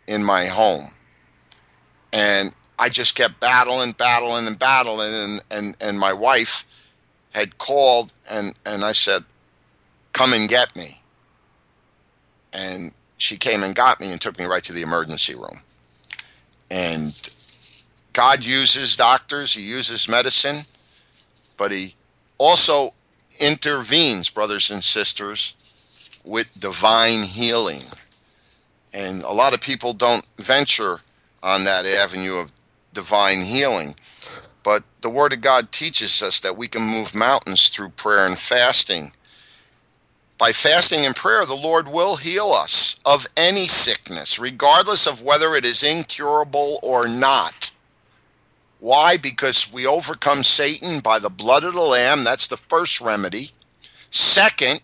in 0.07 0.23
my 0.23 0.45
home. 0.45 0.91
And 2.11 2.53
I 2.79 2.89
just 2.89 3.15
kept 3.15 3.39
battling, 3.39 3.91
battling, 3.91 4.47
and 4.47 4.57
battling, 4.57 5.13
and 5.13 5.41
and, 5.51 5.77
and 5.81 5.99
my 5.99 6.13
wife 6.13 6.65
had 7.37 7.57
called 7.59 8.13
and, 8.29 8.55
and 8.65 8.83
I 8.83 8.93
said, 8.93 9.23
Come 10.11 10.33
and 10.33 10.49
get 10.49 10.75
me. 10.75 11.01
And 12.51 12.93
she 13.17 13.37
came 13.37 13.63
and 13.63 13.75
got 13.75 13.99
me 13.99 14.11
and 14.11 14.19
took 14.19 14.39
me 14.39 14.45
right 14.45 14.63
to 14.63 14.73
the 14.73 14.81
emergency 14.81 15.35
room. 15.35 15.61
And 16.71 17.13
God 18.13 18.43
uses 18.43 18.95
doctors, 18.95 19.53
He 19.53 19.61
uses 19.61 20.09
medicine, 20.09 20.63
but 21.57 21.71
He 21.71 21.93
also 22.39 22.93
intervenes, 23.39 24.29
brothers 24.29 24.71
and 24.71 24.83
sisters, 24.83 25.53
with 26.25 26.59
divine 26.59 27.23
healing. 27.23 27.81
And 28.97 29.21
a 29.21 29.31
lot 29.31 29.53
of 29.53 29.61
people 29.61 29.93
don't 29.93 30.25
venture 30.37 31.01
on 31.43 31.65
that 31.65 31.85
avenue 31.85 32.37
of 32.37 32.51
divine 32.93 33.43
healing. 33.43 33.95
But 34.63 34.83
the 35.01 35.09
Word 35.09 35.33
of 35.33 35.41
God 35.41 35.71
teaches 35.71 36.23
us 36.23 36.39
that 36.39 36.57
we 36.57 36.67
can 36.67 36.81
move 36.81 37.13
mountains 37.13 37.69
through 37.69 37.89
prayer 37.89 38.25
and 38.25 38.39
fasting. 38.39 39.11
By 40.39 40.51
fasting 40.51 41.05
and 41.05 41.15
prayer, 41.15 41.45
the 41.45 41.53
Lord 41.53 41.87
will 41.87 42.15
heal 42.15 42.47
us 42.47 42.99
of 43.05 43.27
any 43.37 43.67
sickness, 43.67 44.39
regardless 44.39 45.05
of 45.05 45.21
whether 45.21 45.53
it 45.53 45.63
is 45.63 45.83
incurable 45.83 46.79
or 46.81 47.07
not. 47.07 47.69
Why? 48.79 49.15
Because 49.15 49.71
we 49.71 49.85
overcome 49.85 50.43
Satan 50.43 51.01
by 51.01 51.19
the 51.19 51.29
blood 51.29 51.63
of 51.63 51.75
the 51.75 51.81
Lamb. 51.81 52.23
That's 52.23 52.47
the 52.47 52.57
first 52.57 52.99
remedy. 52.99 53.51
Second, 54.09 54.81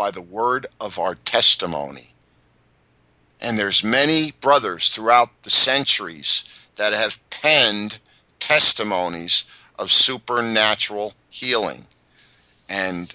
by 0.00 0.10
the 0.10 0.22
word 0.22 0.66
of 0.80 0.98
our 0.98 1.14
testimony. 1.14 2.14
And 3.38 3.58
there's 3.58 3.84
many 3.84 4.32
brothers 4.40 4.88
throughout 4.88 5.28
the 5.42 5.50
centuries 5.50 6.42
that 6.76 6.94
have 6.94 7.20
penned 7.28 7.98
testimonies 8.38 9.44
of 9.78 9.92
supernatural 9.92 11.12
healing. 11.28 11.84
And 12.66 13.14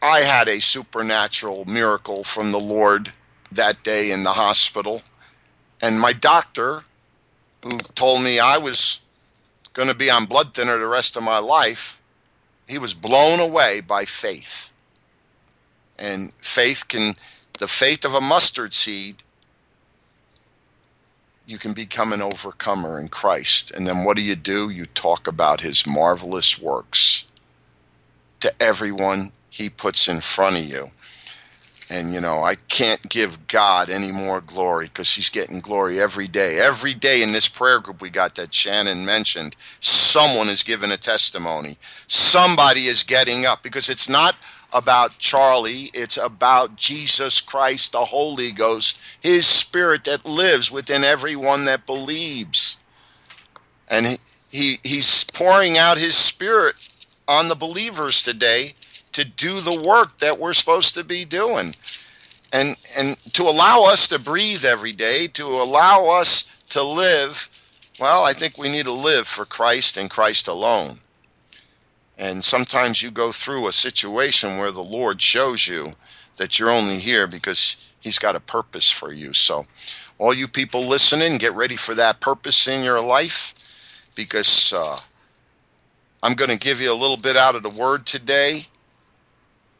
I 0.00 0.20
had 0.20 0.48
a 0.48 0.58
supernatural 0.58 1.66
miracle 1.66 2.24
from 2.24 2.50
the 2.50 2.58
Lord 2.58 3.12
that 3.52 3.82
day 3.82 4.10
in 4.10 4.22
the 4.22 4.32
hospital. 4.32 5.02
And 5.82 6.00
my 6.00 6.14
doctor, 6.14 6.84
who 7.62 7.76
told 7.94 8.22
me 8.22 8.40
I 8.40 8.56
was 8.56 9.00
going 9.74 9.88
to 9.88 9.94
be 9.94 10.10
on 10.10 10.24
blood 10.24 10.54
thinner 10.54 10.78
the 10.78 10.86
rest 10.86 11.14
of 11.14 11.22
my 11.22 11.40
life, 11.40 11.95
he 12.66 12.78
was 12.78 12.94
blown 12.94 13.40
away 13.40 13.80
by 13.80 14.04
faith. 14.04 14.72
And 15.98 16.32
faith 16.38 16.88
can, 16.88 17.16
the 17.58 17.68
faith 17.68 18.04
of 18.04 18.14
a 18.14 18.20
mustard 18.20 18.74
seed, 18.74 19.22
you 21.46 21.58
can 21.58 21.72
become 21.72 22.12
an 22.12 22.20
overcomer 22.20 22.98
in 22.98 23.08
Christ. 23.08 23.70
And 23.70 23.86
then 23.86 24.04
what 24.04 24.16
do 24.16 24.22
you 24.22 24.34
do? 24.34 24.68
You 24.68 24.86
talk 24.86 25.28
about 25.28 25.60
his 25.60 25.86
marvelous 25.86 26.60
works 26.60 27.24
to 28.40 28.52
everyone 28.60 29.32
he 29.48 29.70
puts 29.70 30.08
in 30.08 30.20
front 30.20 30.56
of 30.56 30.64
you. 30.64 30.90
And, 31.88 32.12
you 32.12 32.20
know, 32.20 32.42
I 32.42 32.56
can't 32.56 33.08
give 33.08 33.46
God 33.46 33.88
any 33.88 34.10
more 34.10 34.40
glory 34.40 34.86
because 34.86 35.14
he's 35.14 35.28
getting 35.28 35.60
glory 35.60 36.00
every 36.00 36.26
day. 36.26 36.58
Every 36.58 36.94
day 36.94 37.22
in 37.22 37.32
this 37.32 37.48
prayer 37.48 37.78
group 37.78 38.02
we 38.02 38.10
got 38.10 38.34
that 38.34 38.52
Shannon 38.52 39.06
mentioned, 39.06 39.54
someone 39.78 40.48
is 40.48 40.64
giving 40.64 40.90
a 40.90 40.96
testimony. 40.96 41.78
Somebody 42.08 42.86
is 42.86 43.04
getting 43.04 43.46
up 43.46 43.62
because 43.62 43.88
it's 43.88 44.08
not 44.08 44.36
about 44.72 45.16
Charlie, 45.18 45.90
it's 45.94 46.16
about 46.16 46.74
Jesus 46.74 47.40
Christ, 47.40 47.92
the 47.92 48.06
Holy 48.06 48.50
Ghost, 48.50 49.00
his 49.20 49.46
spirit 49.46 50.04
that 50.04 50.26
lives 50.26 50.72
within 50.72 51.04
everyone 51.04 51.66
that 51.66 51.86
believes. 51.86 52.78
And 53.88 54.06
he, 54.06 54.18
he 54.50 54.78
he's 54.82 55.22
pouring 55.22 55.78
out 55.78 55.98
his 55.98 56.16
spirit 56.16 56.74
on 57.28 57.46
the 57.46 57.54
believers 57.54 58.22
today 58.22 58.72
to 59.16 59.24
do 59.24 59.60
the 59.60 59.80
work 59.80 60.18
that 60.18 60.38
we're 60.38 60.52
supposed 60.52 60.92
to 60.92 61.02
be 61.02 61.24
doing. 61.24 61.74
And 62.52 62.76
and 62.94 63.16
to 63.32 63.44
allow 63.44 63.84
us 63.84 64.06
to 64.08 64.18
breathe 64.18 64.62
every 64.62 64.92
day, 64.92 65.26
to 65.28 65.46
allow 65.46 66.10
us 66.10 66.44
to 66.68 66.82
live, 66.82 67.48
well, 67.98 68.24
I 68.24 68.34
think 68.34 68.58
we 68.58 68.68
need 68.68 68.84
to 68.84 68.92
live 68.92 69.26
for 69.26 69.46
Christ 69.46 69.96
and 69.96 70.10
Christ 70.10 70.48
alone. 70.48 71.00
And 72.18 72.44
sometimes 72.44 73.02
you 73.02 73.10
go 73.10 73.32
through 73.32 73.66
a 73.66 73.72
situation 73.72 74.58
where 74.58 74.70
the 74.70 74.84
Lord 74.84 75.22
shows 75.22 75.66
you 75.66 75.94
that 76.36 76.58
you're 76.58 76.70
only 76.70 76.98
here 76.98 77.26
because 77.26 77.78
He's 77.98 78.18
got 78.18 78.36
a 78.36 78.40
purpose 78.40 78.90
for 78.90 79.14
you. 79.14 79.32
So, 79.32 79.64
all 80.18 80.34
you 80.34 80.46
people 80.46 80.86
listening, 80.86 81.38
get 81.38 81.54
ready 81.54 81.76
for 81.76 81.94
that 81.94 82.20
purpose 82.20 82.68
in 82.68 82.84
your 82.84 83.00
life 83.00 83.54
because 84.14 84.74
uh, 84.74 84.98
I'm 86.22 86.34
going 86.34 86.50
to 86.50 86.58
give 86.58 86.82
you 86.82 86.92
a 86.92 87.02
little 87.02 87.16
bit 87.16 87.34
out 87.34 87.54
of 87.54 87.62
the 87.62 87.70
Word 87.70 88.04
today 88.04 88.66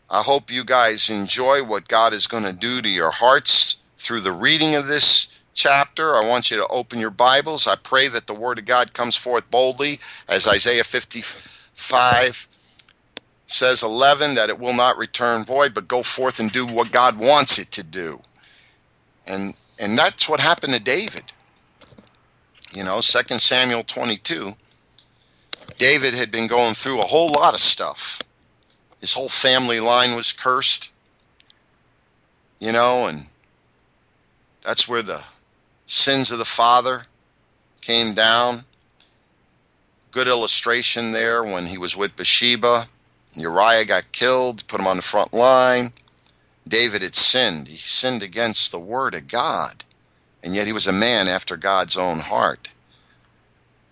I 0.08 0.22
hope 0.22 0.52
you 0.52 0.62
guys 0.62 1.10
enjoy 1.10 1.64
what 1.64 1.88
God 1.88 2.12
is 2.12 2.28
going 2.28 2.44
to 2.44 2.52
do 2.52 2.80
to 2.80 2.88
your 2.88 3.10
hearts 3.10 3.78
through 3.98 4.20
the 4.20 4.32
reading 4.32 4.76
of 4.76 4.86
this 4.86 5.36
chapter. 5.52 6.14
I 6.14 6.24
want 6.24 6.48
you 6.50 6.56
to 6.58 6.66
open 6.68 7.00
your 7.00 7.10
Bibles. 7.10 7.66
I 7.66 7.74
pray 7.74 8.06
that 8.08 8.28
the 8.28 8.34
Word 8.34 8.60
of 8.60 8.66
God 8.66 8.92
comes 8.92 9.16
forth 9.16 9.50
boldly, 9.50 9.98
as 10.28 10.46
Isaiah 10.46 10.84
55 10.84 12.48
says 13.48 13.82
11, 13.82 14.34
that 14.36 14.48
it 14.48 14.60
will 14.60 14.74
not 14.74 14.96
return 14.96 15.44
void, 15.44 15.74
but 15.74 15.88
go 15.88 16.04
forth 16.04 16.38
and 16.38 16.52
do 16.52 16.66
what 16.66 16.92
God 16.92 17.18
wants 17.18 17.58
it 17.58 17.72
to 17.72 17.82
do. 17.82 18.20
And 19.26 19.54
and 19.78 19.98
that's 19.98 20.28
what 20.28 20.40
happened 20.40 20.72
to 20.72 20.80
David. 20.80 21.24
You 22.72 22.84
know, 22.84 23.00
2 23.00 23.38
Samuel 23.38 23.82
22. 23.82 24.54
David 25.78 26.14
had 26.14 26.30
been 26.30 26.46
going 26.46 26.74
through 26.74 27.00
a 27.00 27.06
whole 27.06 27.30
lot 27.30 27.52
of 27.52 27.60
stuff 27.60 28.22
his 29.06 29.12
whole 29.12 29.28
family 29.28 29.78
line 29.78 30.16
was 30.16 30.32
cursed. 30.32 30.90
You 32.58 32.72
know, 32.72 33.06
and 33.06 33.26
that's 34.62 34.88
where 34.88 35.00
the 35.02 35.22
sins 35.86 36.32
of 36.32 36.40
the 36.40 36.44
father 36.44 37.04
came 37.80 38.14
down. 38.14 38.64
Good 40.10 40.26
illustration 40.26 41.12
there 41.12 41.44
when 41.44 41.66
he 41.66 41.78
was 41.78 41.96
with 41.96 42.16
Bathsheba. 42.16 42.88
Uriah 43.36 43.84
got 43.84 44.10
killed, 44.10 44.66
put 44.66 44.80
him 44.80 44.88
on 44.88 44.96
the 44.96 45.02
front 45.02 45.32
line. 45.32 45.92
David 46.66 47.02
had 47.02 47.14
sinned. 47.14 47.68
He 47.68 47.76
sinned 47.76 48.24
against 48.24 48.72
the 48.72 48.80
word 48.80 49.14
of 49.14 49.28
God. 49.28 49.84
And 50.42 50.52
yet 50.56 50.66
he 50.66 50.72
was 50.72 50.88
a 50.88 50.92
man 50.92 51.28
after 51.28 51.56
God's 51.56 51.96
own 51.96 52.18
heart. 52.18 52.70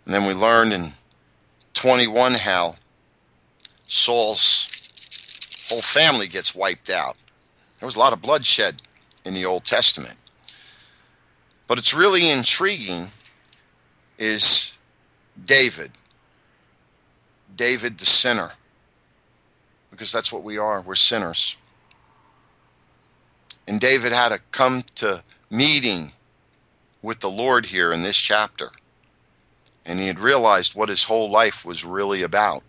And 0.04 0.12
then 0.12 0.26
we 0.26 0.34
learned 0.34 0.72
in 0.72 0.94
21 1.74 2.34
how 2.34 2.76
Saul's 3.86 4.73
whole 5.68 5.80
family 5.80 6.28
gets 6.28 6.54
wiped 6.54 6.90
out. 6.90 7.16
There 7.78 7.86
was 7.86 7.96
a 7.96 7.98
lot 7.98 8.12
of 8.12 8.22
bloodshed 8.22 8.82
in 9.24 9.34
the 9.34 9.44
Old 9.44 9.64
Testament. 9.64 10.16
But 11.66 11.78
it's 11.78 11.94
really 11.94 12.28
intriguing 12.28 13.08
is 14.18 14.76
David. 15.42 15.92
David 17.54 17.98
the 17.98 18.06
sinner. 18.06 18.52
Because 19.90 20.12
that's 20.12 20.32
what 20.32 20.42
we 20.42 20.58
are. 20.58 20.80
We're 20.80 20.94
sinners. 20.94 21.56
And 23.66 23.80
David 23.80 24.12
had 24.12 24.28
to 24.30 24.40
come 24.50 24.84
to 24.96 25.22
meeting 25.50 26.12
with 27.00 27.20
the 27.20 27.30
Lord 27.30 27.66
here 27.66 27.92
in 27.92 28.02
this 28.02 28.16
chapter. 28.16 28.70
And 29.86 29.98
he 29.98 30.06
had 30.06 30.18
realized 30.18 30.74
what 30.74 30.88
his 30.88 31.04
whole 31.04 31.30
life 31.30 31.64
was 31.64 31.84
really 31.84 32.22
about 32.22 32.62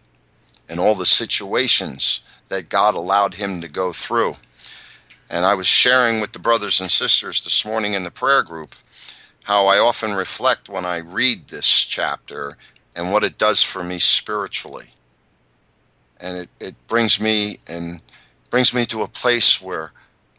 and 0.69 0.79
all 0.79 0.95
the 0.95 1.05
situations 1.05 2.21
that 2.55 2.69
God 2.69 2.95
allowed 2.95 3.33
him 3.33 3.59
to 3.59 3.67
go 3.67 3.91
through. 3.91 4.37
And 5.29 5.43
I 5.43 5.55
was 5.55 5.67
sharing 5.67 6.21
with 6.21 6.31
the 6.31 6.39
brothers 6.39 6.79
and 6.79 6.89
sisters 6.89 7.43
this 7.43 7.65
morning 7.65 7.93
in 7.93 8.03
the 8.03 8.11
prayer 8.11 8.43
group 8.43 8.75
how 9.43 9.67
I 9.67 9.77
often 9.77 10.13
reflect 10.13 10.69
when 10.69 10.85
I 10.85 10.97
read 10.97 11.49
this 11.49 11.67
chapter 11.67 12.55
and 12.95 13.11
what 13.11 13.25
it 13.25 13.37
does 13.37 13.61
for 13.61 13.83
me 13.83 13.99
spiritually. 13.99 14.93
And 16.21 16.37
it, 16.37 16.49
it 16.61 16.87
brings 16.87 17.19
me 17.19 17.59
and 17.67 18.01
brings 18.49 18.73
me 18.73 18.85
to 18.85 19.01
a 19.01 19.07
place 19.07 19.61
where 19.61 19.91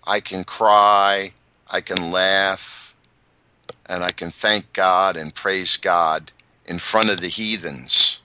I 0.06 0.20
can 0.20 0.42
cry, 0.42 1.32
I 1.70 1.82
can 1.82 2.10
laugh, 2.10 2.96
and 3.84 4.02
I 4.02 4.10
can 4.10 4.30
thank 4.30 4.72
God 4.72 5.18
and 5.18 5.34
praise 5.34 5.76
God 5.76 6.32
in 6.64 6.78
front 6.78 7.10
of 7.10 7.20
the 7.20 7.28
heathens 7.28 8.22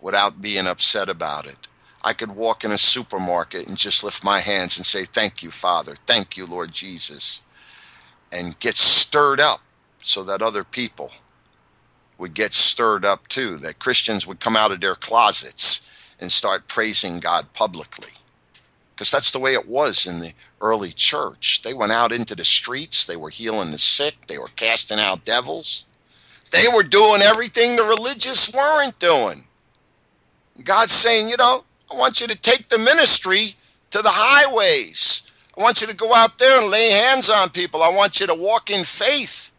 without 0.00 0.42
being 0.42 0.66
upset 0.66 1.08
about 1.08 1.46
it. 1.46 1.68
I 2.04 2.12
could 2.12 2.36
walk 2.36 2.64
in 2.64 2.72
a 2.72 2.78
supermarket 2.78 3.66
and 3.66 3.76
just 3.76 4.04
lift 4.04 4.24
my 4.24 4.40
hands 4.40 4.76
and 4.76 4.86
say, 4.86 5.04
Thank 5.04 5.42
you, 5.42 5.50
Father. 5.50 5.94
Thank 6.06 6.36
you, 6.36 6.46
Lord 6.46 6.72
Jesus. 6.72 7.42
And 8.32 8.58
get 8.58 8.76
stirred 8.76 9.40
up 9.40 9.60
so 10.02 10.22
that 10.24 10.42
other 10.42 10.64
people 10.64 11.12
would 12.18 12.34
get 12.34 12.52
stirred 12.52 13.04
up 13.04 13.28
too, 13.28 13.56
that 13.58 13.78
Christians 13.78 14.26
would 14.26 14.40
come 14.40 14.56
out 14.56 14.72
of 14.72 14.80
their 14.80 14.94
closets 14.94 15.88
and 16.20 16.30
start 16.30 16.68
praising 16.68 17.20
God 17.20 17.52
publicly. 17.54 18.10
Because 18.94 19.10
that's 19.10 19.30
the 19.30 19.38
way 19.38 19.54
it 19.54 19.68
was 19.68 20.06
in 20.06 20.18
the 20.18 20.32
early 20.60 20.90
church. 20.90 21.62
They 21.62 21.72
went 21.72 21.92
out 21.92 22.10
into 22.10 22.34
the 22.34 22.44
streets, 22.44 23.04
they 23.04 23.16
were 23.16 23.30
healing 23.30 23.70
the 23.70 23.78
sick, 23.78 24.26
they 24.26 24.38
were 24.38 24.50
casting 24.56 24.98
out 24.98 25.24
devils. 25.24 25.84
They 26.50 26.64
were 26.74 26.82
doing 26.82 27.22
everything 27.22 27.76
the 27.76 27.84
religious 27.84 28.52
weren't 28.52 28.98
doing. 28.98 29.44
God's 30.64 30.92
saying, 30.92 31.28
you 31.28 31.36
know, 31.36 31.64
I 31.90 31.96
want 31.96 32.20
you 32.20 32.26
to 32.26 32.36
take 32.36 32.68
the 32.68 32.78
ministry 32.78 33.54
to 33.90 34.02
the 34.02 34.10
highways. 34.10 35.22
I 35.56 35.62
want 35.62 35.80
you 35.80 35.86
to 35.86 35.94
go 35.94 36.14
out 36.14 36.38
there 36.38 36.60
and 36.60 36.70
lay 36.70 36.90
hands 36.90 37.28
on 37.30 37.50
people. 37.50 37.82
I 37.82 37.88
want 37.88 38.20
you 38.20 38.26
to 38.26 38.34
walk 38.34 38.70
in 38.70 38.84
faith. 38.84 39.52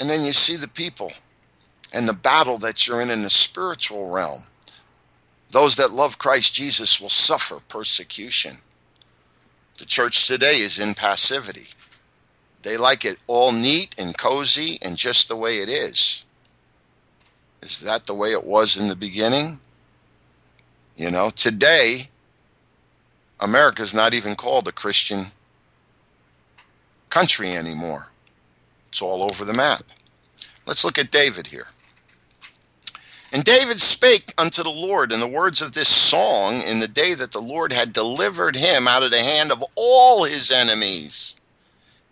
And 0.00 0.10
then 0.10 0.24
you 0.24 0.32
see 0.32 0.56
the 0.56 0.68
people 0.68 1.12
and 1.92 2.08
the 2.08 2.12
battle 2.12 2.58
that 2.58 2.86
you're 2.86 3.00
in 3.00 3.10
in 3.10 3.22
the 3.22 3.30
spiritual 3.30 4.08
realm. 4.08 4.44
Those 5.50 5.76
that 5.76 5.92
love 5.92 6.18
Christ 6.18 6.54
Jesus 6.54 7.00
will 7.00 7.10
suffer 7.10 7.60
persecution. 7.68 8.58
The 9.78 9.84
church 9.84 10.26
today 10.26 10.56
is 10.56 10.78
in 10.78 10.94
passivity. 10.94 11.68
They 12.62 12.76
like 12.76 13.04
it 13.04 13.18
all 13.26 13.52
neat 13.52 13.94
and 13.98 14.16
cozy 14.16 14.78
and 14.80 14.96
just 14.96 15.28
the 15.28 15.36
way 15.36 15.58
it 15.58 15.68
is. 15.68 16.24
Is 17.60 17.80
that 17.80 18.06
the 18.06 18.14
way 18.14 18.32
it 18.32 18.44
was 18.44 18.76
in 18.76 18.88
the 18.88 18.96
beginning? 18.96 19.60
You 20.96 21.10
know, 21.10 21.30
today, 21.30 22.08
America's 23.40 23.94
not 23.94 24.14
even 24.14 24.36
called 24.36 24.68
a 24.68 24.72
Christian 24.72 25.26
country 27.10 27.56
anymore. 27.56 28.08
It's 28.88 29.02
all 29.02 29.22
over 29.22 29.44
the 29.44 29.54
map. 29.54 29.84
Let's 30.66 30.84
look 30.84 30.98
at 30.98 31.10
David 31.10 31.48
here. 31.48 31.68
And 33.32 33.44
David 33.44 33.80
spake 33.80 34.34
unto 34.36 34.62
the 34.62 34.68
Lord 34.68 35.10
in 35.10 35.20
the 35.20 35.26
words 35.26 35.62
of 35.62 35.72
this 35.72 35.88
song 35.88 36.60
in 36.60 36.80
the 36.80 36.88
day 36.88 37.14
that 37.14 37.32
the 37.32 37.40
Lord 37.40 37.72
had 37.72 37.94
delivered 37.94 38.56
him 38.56 38.86
out 38.86 39.02
of 39.02 39.10
the 39.10 39.22
hand 39.22 39.50
of 39.50 39.64
all 39.74 40.24
his 40.24 40.50
enemies 40.50 41.34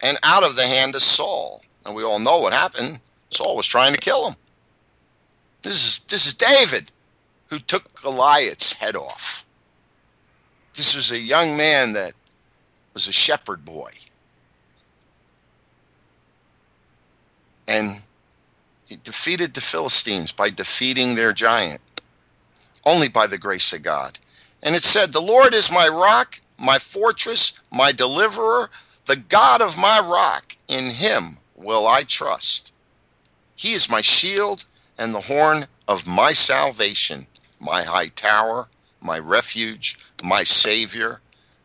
and 0.01 0.17
out 0.23 0.43
of 0.43 0.57
the 0.57 0.67
hand 0.67 0.95
of 0.95 1.03
Saul. 1.03 1.63
And 1.85 1.95
we 1.95 2.03
all 2.03 2.19
know 2.19 2.39
what 2.39 2.55
happened. 2.55 3.01
Saul 3.31 3.55
was 3.55 3.67
trying 3.67 3.93
to 3.93 4.01
kill 4.01 4.29
him. 4.29 4.37
This 5.63 5.75
is 5.75 5.99
this 6.01 6.27
is 6.27 6.33
David 6.33 6.91
who 7.51 7.59
took 7.59 8.01
Goliath's 8.01 8.75
head 8.75 8.97
off. 8.97 9.45
This 10.75 10.95
was 10.95 11.11
a 11.11 11.19
young 11.19 11.57
man 11.57 11.93
that 11.93 12.13
was 12.95 13.09
a 13.09 13.13
shepherd 13.13 13.65
boy. 13.65 13.91
And 17.67 18.03
he 18.87 18.97
defeated 18.97 19.55
the 19.55 19.61
Philistines 19.61 20.33
by 20.33 20.51
defeating 20.51 21.15
their 21.15 21.33
giant, 21.33 21.81
only 22.85 23.09
by 23.09 23.27
the 23.27 23.39
grace 23.39 23.73
of 23.73 23.83
God. 23.83 24.19
And 24.63 24.75
it 24.75 24.83
said, 24.83 25.13
The 25.13 25.21
Lord 25.21 25.55
is 25.55 25.71
my 25.71 25.87
rock, 25.87 26.41
my 26.59 26.79
fortress, 26.79 27.53
my 27.71 27.93
deliverer, 27.93 28.71
the 29.07 29.17
God 29.17 29.63
of 29.63 29.79
my 29.79 30.01
rock. 30.01 30.57
In 30.67 30.91
him 30.91 31.39
will 31.57 31.87
I 31.87 32.03
trust. 32.03 32.73
He 33.55 33.73
is 33.73 33.91
my 33.91 34.01
shield 34.01 34.65
and 34.99 35.15
the 35.15 35.23
horn 35.23 35.67
of 35.87 36.07
my 36.07 36.33
salvation, 36.33 37.27
my 37.61 37.83
high 37.83 38.09
tower, 38.09 38.69
my 39.01 39.19
refuge, 39.19 39.99
my 40.25 40.43
Savior. 40.43 41.21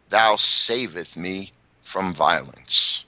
Thou 0.10 0.36
saveth 0.36 1.18
me 1.18 1.52
from 1.82 2.14
violence. 2.14 3.06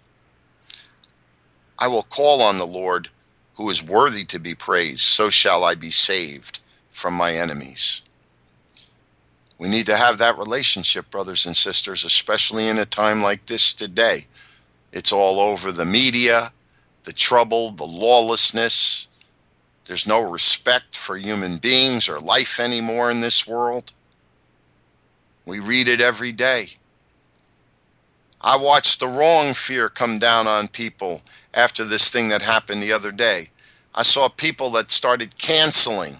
I 1.78 1.88
will 1.88 2.04
call 2.04 2.42
on 2.42 2.58
the 2.58 2.66
Lord 2.66 3.10
who 3.56 3.70
is 3.70 3.84
worthy 3.84 4.24
to 4.26 4.40
be 4.40 4.56
praised, 4.56 5.02
so 5.02 5.30
shall 5.30 5.64
I 5.64 5.76
be 5.76 5.92
saved 5.92 6.60
from 6.90 7.14
my 7.14 7.34
enemies. 7.34 8.04
We 9.60 9.68
need 9.68 9.88
to 9.88 9.98
have 9.98 10.20
that 10.20 10.38
relationship, 10.38 11.10
brothers 11.10 11.46
and 11.46 11.58
sisters, 11.58 12.04
especially 12.04 12.68
in 12.68 12.78
a 12.78 12.86
time 12.86 13.20
like 13.20 13.48
this 13.48 13.74
today. 13.74 14.28
It's 14.92 15.12
all 15.12 15.40
over 15.40 15.72
the 15.72 15.86
media, 15.86 16.52
the 17.04 17.14
trouble, 17.14 17.72
the 17.72 17.86
lawlessness. 17.86 19.08
There's 19.88 20.06
no 20.06 20.22
respect 20.22 20.98
for 20.98 21.18
human 21.18 21.58
beings 21.58 22.10
or 22.10 22.20
life 22.20 22.60
anymore 22.60 23.10
in 23.10 23.22
this 23.22 23.48
world. 23.48 23.94
We 25.46 25.60
read 25.60 25.88
it 25.88 26.02
every 26.02 26.34
day. 26.34 26.72
I 28.42 28.58
watched 28.58 29.00
the 29.00 29.08
wrong 29.08 29.54
fear 29.54 29.88
come 29.90 30.20
down 30.20 30.46
on 30.46 30.68
people 30.68 31.22
after 31.54 31.86
this 31.86 32.10
thing 32.10 32.28
that 32.30 32.42
happened 32.42 32.84
the 32.84 32.92
other 32.92 33.14
day. 33.14 33.50
I 33.96 34.04
saw 34.04 34.28
people 34.28 34.70
that 34.72 34.92
started 34.92 35.38
canceling 35.38 36.18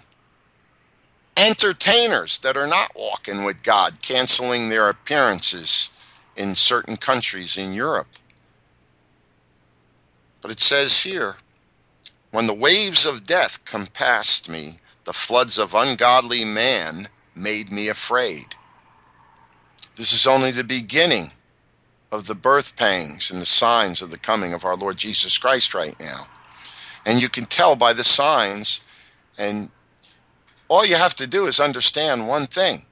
entertainers 1.36 2.38
that 2.38 2.56
are 2.56 2.66
not 2.66 2.92
walking 2.96 3.44
with 3.44 3.62
God, 3.62 4.00
canceling 4.02 4.68
their 4.68 4.88
appearances 4.88 5.90
in 6.36 6.56
certain 6.56 6.96
countries 6.96 7.56
in 7.56 7.74
Europe. 7.74 8.08
But 10.40 10.50
it 10.50 10.60
says 10.60 11.02
here, 11.02 11.36
when 12.30 12.46
the 12.46 12.54
waves 12.54 13.06
of 13.06 13.24
death 13.24 13.64
compassed 13.64 14.48
me, 14.48 14.80
the 15.04 15.12
floods 15.12 15.58
of 15.58 15.74
ungodly 15.74 16.44
man 16.44 17.08
made 17.34 17.72
me 17.72 17.88
afraid. 17.88 18.54
This 19.96 20.12
is 20.12 20.26
only 20.26 20.50
the 20.50 20.64
beginning 20.64 21.32
of 22.12 22.26
the 22.26 22.34
birth 22.34 22.76
pangs 22.76 23.30
and 23.30 23.40
the 23.40 23.46
signs 23.46 24.02
of 24.02 24.10
the 24.10 24.18
coming 24.18 24.52
of 24.52 24.64
our 24.64 24.76
Lord 24.76 24.96
Jesus 24.96 25.38
Christ 25.38 25.74
right 25.74 25.98
now. 25.98 26.26
And 27.04 27.20
you 27.20 27.28
can 27.28 27.46
tell 27.46 27.76
by 27.76 27.92
the 27.92 28.04
signs, 28.04 28.82
and 29.38 29.70
all 30.68 30.84
you 30.84 30.96
have 30.96 31.14
to 31.16 31.26
do 31.26 31.46
is 31.46 31.60
understand 31.60 32.28
one 32.28 32.46
thing 32.46 32.84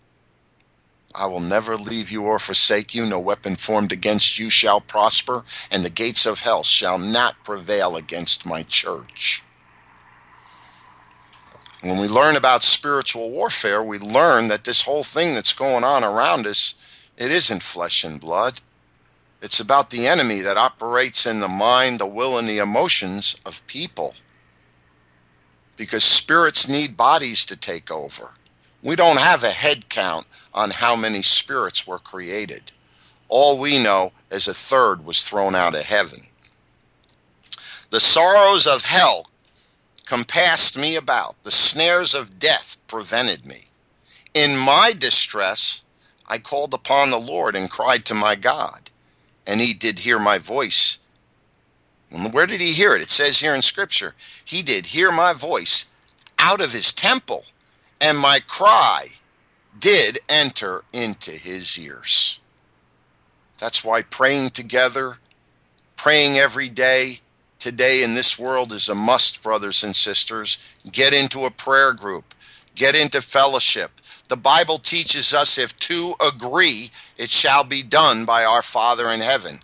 I 1.19 1.27
will 1.27 1.41
never 1.41 1.77
leave 1.79 2.11
you 2.11 2.25
or 2.25 2.39
forsake 2.39 2.95
you. 2.95 3.07
No 3.07 3.19
weapon 3.19 3.57
formed 3.57 3.91
against 3.91 4.39
you 4.39 4.51
shall 4.51 4.83
prosper, 4.83 5.45
and 5.71 5.83
the 5.83 5.91
gates 5.91 6.27
of 6.27 6.41
hell 6.41 6.63
shall 6.63 6.99
not 6.99 7.43
prevail 7.43 7.97
against 7.97 8.45
my 8.45 8.63
church. 8.63 9.43
When 11.81 11.99
we 11.99 12.07
learn 12.07 12.37
about 12.37 12.63
spiritual 12.63 13.31
warfare, 13.31 13.83
we 13.83 13.99
learn 13.99 14.49
that 14.49 14.65
this 14.65 14.83
whole 14.83 15.05
thing 15.05 15.35
that's 15.35 15.55
going 15.55 15.85
on 15.85 16.05
around 16.05 16.47
us, 16.47 16.75
it 17.17 17.31
isn't 17.31 17.63
flesh 17.63 18.05
and 18.05 18.21
blood. 18.21 18.61
It's 19.41 19.61
about 19.61 19.91
the 19.91 20.07
enemy 20.07 20.41
that 20.41 20.59
operates 20.59 21.25
in 21.25 21.41
the 21.41 21.49
mind, 21.49 21.99
the 21.99 22.07
will, 22.07 22.37
and 22.37 22.49
the 22.49 22.59
emotions 22.59 23.37
of 23.47 23.67
people. 23.67 24.15
Because 25.77 26.05
spirits 26.05 26.69
need 26.69 26.97
bodies 26.97 27.47
to 27.47 27.57
take 27.57 27.91
over. 27.91 28.33
We 28.83 28.97
don't 28.97 29.19
have 29.19 29.45
a 29.45 29.51
head 29.51 29.89
count 29.89 30.27
on 30.57 30.71
how 30.71 30.97
many 30.97 31.21
spirits 31.21 31.87
were 31.87 31.99
created. 31.99 32.73
All 33.29 33.59
we 33.59 33.79
know 33.79 34.13
is 34.31 34.49
a 34.49 34.55
third 34.55 35.05
was 35.05 35.23
thrown 35.23 35.55
out 35.55 35.75
of 35.75 35.83
heaven. 35.83 36.29
The 37.91 38.01
sorrows 38.01 38.67
of 38.67 38.87
hell 38.87 39.27
compassed 40.07 40.79
me 40.79 40.97
about, 40.97 41.41
the 41.43 41.51
snares 41.51 42.15
of 42.15 42.39
death 42.39 42.79
prevented 42.89 43.45
me. 43.45 43.65
In 44.33 44.57
my 44.57 44.93
distress, 44.97 45.83
I 46.27 46.39
called 46.39 46.73
upon 46.73 47.11
the 47.11 47.21
Lord 47.21 47.55
and 47.55 47.71
cried 47.71 48.05
to 48.07 48.15
my 48.15 48.35
God, 48.35 48.91
and 49.47 49.61
he 49.61 49.75
did 49.75 50.01
hear 50.01 50.19
my 50.19 50.39
voice. 50.39 50.99
Where 52.11 52.47
did 52.47 52.61
he 52.61 52.73
hear 52.73 52.95
it? 52.95 53.03
It 53.03 53.11
says 53.11 53.41
here 53.41 53.55
in 53.55 53.63
Scripture, 53.63 54.15
he 54.45 54.63
did 54.63 54.87
hear 54.87 55.11
my 55.11 55.33
voice 55.33 55.87
out 56.39 56.61
of 56.61 56.73
his 56.73 56.93
temple, 56.93 57.45
and 58.01 58.19
my 58.19 58.41
cry 58.41 59.17
did 59.79 60.19
enter 60.29 60.85
into 60.93 61.33
his 61.33 61.79
ears. 61.79 62.41
That's 63.59 63.85
why 63.85 64.03
praying 64.03 64.51
together, 64.51 65.19
praying 65.97 66.39
every 66.39 66.69
day, 66.69 67.21
today 67.59 68.03
in 68.03 68.15
this 68.15 68.39
world 68.39 68.73
is 68.73 68.89
a 68.89 68.95
must, 68.95 69.43
brothers 69.43 69.83
and 69.83 69.97
sisters. 69.97 70.59
Get 70.91 71.13
into 71.13 71.45
a 71.45 71.51
prayer 71.51 71.93
group, 71.93 72.35
get 72.75 72.95
into 72.95 73.21
fellowship. 73.21 74.01
The 74.29 74.37
Bible 74.37 74.79
teaches 74.79 75.33
us 75.33 75.57
if 75.57 75.77
two 75.79 76.15
agree, 76.21 76.91
it 77.17 77.31
shall 77.31 77.65
be 77.65 77.83
done 77.83 78.25
by 78.25 78.45
our 78.45 78.63
Father 78.63 79.11
in 79.11 79.21
heaven. 79.21 79.61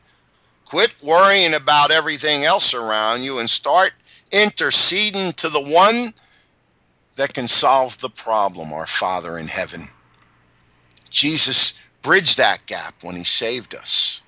Quit 0.64 0.94
worrying 1.03 1.53
about 1.53 1.90
everything 1.90 2.44
else 2.44 2.72
around 2.72 3.22
you 3.22 3.38
and 3.38 3.51
start 3.51 3.92
interceding 4.31 5.33
to 5.35 5.51
the 5.51 5.61
one 5.61 6.14
that 7.16 7.35
can 7.35 7.46
solve 7.46 7.98
the 7.98 8.09
problem, 8.09 8.72
our 8.72 8.87
Father 8.87 9.37
in 9.37 9.48
heaven. 9.48 9.88
Jesus 11.12 11.79
bridged 12.01 12.38
that 12.38 12.66
gap 12.66 13.05
when 13.05 13.14
he 13.14 13.22
saved 13.22 13.75
us. 13.75 14.20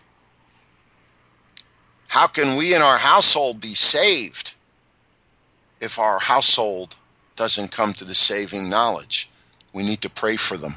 How 2.08 2.28
can 2.28 2.56
we 2.56 2.74
in 2.74 2.82
our 2.82 2.98
household 2.98 3.58
be 3.58 3.74
saved 3.74 4.54
if 5.80 5.98
our 5.98 6.20
household 6.20 6.94
doesn't 7.34 7.72
come 7.72 7.92
to 7.94 8.04
the 8.04 8.14
saving 8.14 8.68
knowledge? 8.68 9.28
We 9.72 9.82
need 9.82 10.02
to 10.02 10.10
pray 10.10 10.36
for 10.36 10.56
them. 10.56 10.76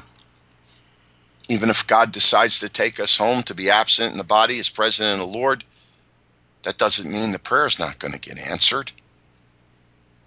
Even 1.48 1.70
if 1.70 1.86
God 1.86 2.10
decides 2.10 2.58
to 2.58 2.68
take 2.68 2.98
us 2.98 3.18
home 3.18 3.42
to 3.44 3.54
be 3.54 3.70
absent 3.70 4.12
in 4.12 4.18
the 4.18 4.24
body 4.24 4.58
as 4.58 4.68
present 4.68 5.12
in 5.12 5.18
the 5.20 5.26
Lord, 5.26 5.62
that 6.64 6.78
doesn't 6.78 7.10
mean 7.10 7.30
the 7.30 7.38
prayer 7.38 7.66
is 7.66 7.78
not 7.78 7.98
going 8.00 8.12
to 8.12 8.18
get 8.18 8.38
answered. 8.38 8.92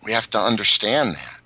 We 0.03 0.13
have 0.13 0.29
to 0.29 0.39
understand 0.39 1.15
that 1.15 1.40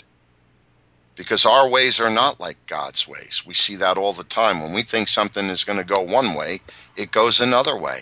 because 1.16 1.46
our 1.46 1.70
ways 1.70 2.00
are 2.00 2.10
not 2.10 2.40
like 2.40 2.58
God's 2.68 3.08
ways. 3.08 3.44
We 3.46 3.54
see 3.54 3.76
that 3.78 3.98
all 3.98 4.14
the 4.14 4.24
time. 4.24 4.62
When 4.62 4.74
we 4.74 4.84
think 4.84 5.08
something 5.08 5.46
is 5.46 5.64
going 5.64 5.80
to 5.80 5.86
go 5.86 6.02
one 6.02 6.34
way, 6.34 6.60
it 6.98 7.12
goes 7.12 7.40
another 7.40 7.78
way. 7.78 8.02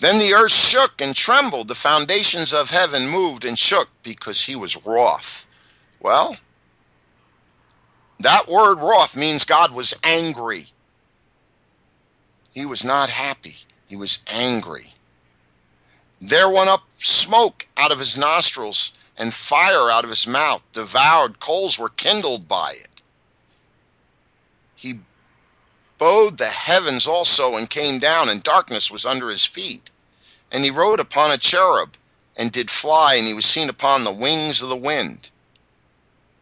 Then 0.00 0.18
the 0.18 0.34
earth 0.34 0.52
shook 0.52 1.00
and 1.00 1.14
trembled. 1.14 1.68
The 1.68 1.74
foundations 1.74 2.52
of 2.52 2.70
heaven 2.70 3.08
moved 3.08 3.44
and 3.44 3.58
shook 3.58 3.88
because 4.02 4.44
he 4.44 4.54
was 4.56 4.84
wroth. 4.84 5.46
Well, 6.00 6.36
that 8.20 8.48
word 8.48 8.78
wroth 8.80 9.16
means 9.16 9.44
God 9.44 9.72
was 9.72 9.94
angry. 10.02 10.66
He 12.52 12.66
was 12.66 12.84
not 12.84 13.10
happy, 13.10 13.56
he 13.86 13.96
was 13.96 14.20
angry. 14.26 14.92
There 16.20 16.48
went 16.48 16.70
up 16.70 16.84
smoke 16.96 17.66
out 17.76 17.92
of 17.92 17.98
his 17.98 18.16
nostrils 18.16 18.92
and 19.18 19.32
fire 19.32 19.90
out 19.90 20.04
of 20.04 20.10
his 20.10 20.26
mouth, 20.26 20.62
devoured, 20.72 21.40
coals 21.40 21.78
were 21.78 21.88
kindled 21.88 22.46
by 22.46 22.72
it. 22.72 23.02
He 24.74 25.00
bowed 25.98 26.38
the 26.38 26.46
heavens 26.46 27.06
also 27.06 27.56
and 27.56 27.70
came 27.70 27.98
down, 27.98 28.28
and 28.28 28.42
darkness 28.42 28.90
was 28.90 29.06
under 29.06 29.30
his 29.30 29.44
feet. 29.44 29.90
And 30.52 30.64
he 30.64 30.70
rode 30.70 31.00
upon 31.00 31.30
a 31.30 31.38
cherub 31.38 31.94
and 32.36 32.52
did 32.52 32.70
fly, 32.70 33.14
and 33.14 33.26
he 33.26 33.34
was 33.34 33.46
seen 33.46 33.68
upon 33.68 34.04
the 34.04 34.12
wings 34.12 34.62
of 34.62 34.68
the 34.68 34.76
wind. 34.76 35.30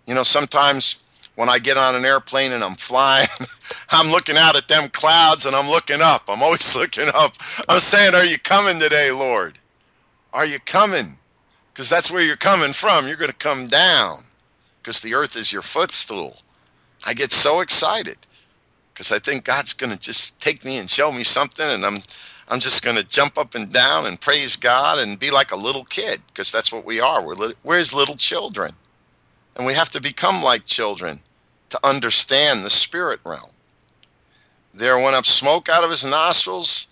You 0.07 0.15
know, 0.15 0.25
sometimes 0.25 1.03
when 1.37 1.49
I 1.49 1.59
get 1.59 1.77
on 1.77 1.95
an 1.95 2.05
airplane 2.05 2.53
and 2.53 2.63
I'm 2.63 2.75
flying, 2.75 3.29
I'm 3.91 4.11
looking 4.11 4.37
out 4.37 4.57
at 4.57 4.69
them 4.69 4.89
clouds 4.91 5.47
and 5.47 5.55
I'm 5.57 5.69
looking 5.69 6.01
up. 6.01 6.25
I'm 6.29 6.43
always 6.43 6.75
looking 6.77 7.09
up. 7.15 7.35
I'm 7.69 7.81
saying, 7.81 8.15
Are 8.15 8.25
you 8.25 8.39
coming 8.39 8.79
today, 8.79 9.11
Lord? 9.11 9.59
Are 10.33 10.45
you 10.45 10.59
coming? 10.59 11.19
Because 11.75 11.91
that's 11.91 12.09
where 12.11 12.23
you're 12.23 12.37
coming 12.37 12.73
from. 12.73 13.09
You're 13.09 13.17
going 13.17 13.31
to 13.31 13.37
come 13.37 13.67
down 13.67 14.23
because 14.81 15.01
the 15.01 15.13
earth 15.15 15.37
is 15.37 15.53
your 15.53 15.61
footstool. 15.63 16.37
I 17.05 17.15
get 17.15 17.33
so 17.33 17.61
excited 17.61 18.17
because 18.93 19.11
I 19.11 19.19
think 19.19 19.45
God's 19.45 19.73
going 19.73 19.91
to 19.91 19.99
just 19.99 20.41
take 20.41 20.65
me 20.65 20.79
and 20.79 20.89
show 20.89 21.11
me 21.11 21.25
something, 21.25 21.67
and 21.69 21.85
I'm 21.85 21.99
I'm 22.47 22.61
just 22.61 22.85
going 22.85 22.97
to 22.97 23.03
jump 23.03 23.37
up 23.37 23.55
and 23.55 23.73
down 23.73 24.07
and 24.07 24.21
praise 24.21 24.57
God 24.57 24.99
and 24.99 25.19
be 25.19 25.31
like 25.31 25.51
a 25.51 25.57
little 25.57 25.85
kid 25.85 26.21
because 26.29 26.53
that's 26.53 26.71
what 26.71 26.85
we 26.85 27.01
are. 27.01 27.21
We're 27.23 27.35
li- 27.35 27.55
we're 27.65 27.79
his 27.79 27.93
little 27.93 28.15
children, 28.15 28.75
and 29.57 29.67
we 29.67 29.75
have 29.75 29.91
to 29.91 30.01
become 30.01 30.43
like 30.43 30.65
children 30.65 31.21
to 31.71 31.81
understand 31.83 32.65
the 32.65 32.71
spirit 32.71 33.19
realm. 33.25 33.51
There 34.73 34.99
went 34.99 35.17
up 35.17 35.27
smoke 35.27 35.69
out 35.69 35.83
of 35.83 35.91
his 35.91 36.05
nostrils, 36.05 36.87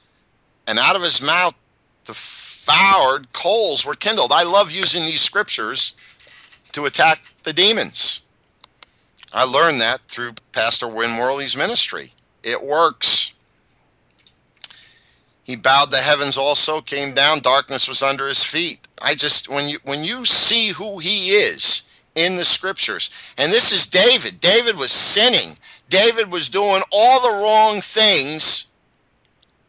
and 0.67 0.79
out 0.79 0.97
of 0.97 1.03
his 1.03 1.23
mouth 1.23 1.55
the 2.05 2.15
devoured 2.65 3.33
coals 3.33 3.85
were 3.85 3.95
kindled. 3.95 4.33
I 4.33 4.43
love 4.43 4.73
using 4.73 5.05
these 5.05 5.21
scriptures 5.21 5.95
to 6.73 6.87
attack 6.87 7.23
the 7.43 7.53
demons. 7.53 8.23
I 9.33 9.45
learned 9.45 9.81
that 9.81 10.01
through 10.09 10.35
Pastor 10.53 10.87
Win 10.87 11.17
Worley's 11.17 11.57
ministry. 11.57 12.13
It 12.43 12.63
works. 12.63 13.35
He 15.45 15.57
bowed 15.57 15.91
the 15.91 15.99
heavens 15.99 16.37
also, 16.37 16.81
came 16.81 17.15
down, 17.15 17.41
darkness 17.41 17.89
was 17.89 18.03
under 18.03 18.29
his 18.29 18.45
feet. 18.45 18.87
I 19.01 19.15
just 19.15 19.49
when 19.49 19.69
you 19.69 19.79
when 19.83 20.05
you 20.05 20.25
see 20.25 20.69
who 20.69 20.99
he 20.99 21.31
is 21.31 21.83
in 22.15 22.37
the 22.37 22.45
scriptures, 22.45 23.11
and 23.37 23.51
this 23.51 23.73
is 23.73 23.87
David. 23.87 24.41
David 24.41 24.77
was 24.77 24.93
sinning. 24.93 25.59
David 25.89 26.31
was 26.31 26.49
doing 26.49 26.83
all 26.93 27.21
the 27.21 27.43
wrong 27.43 27.81
things. 27.81 28.69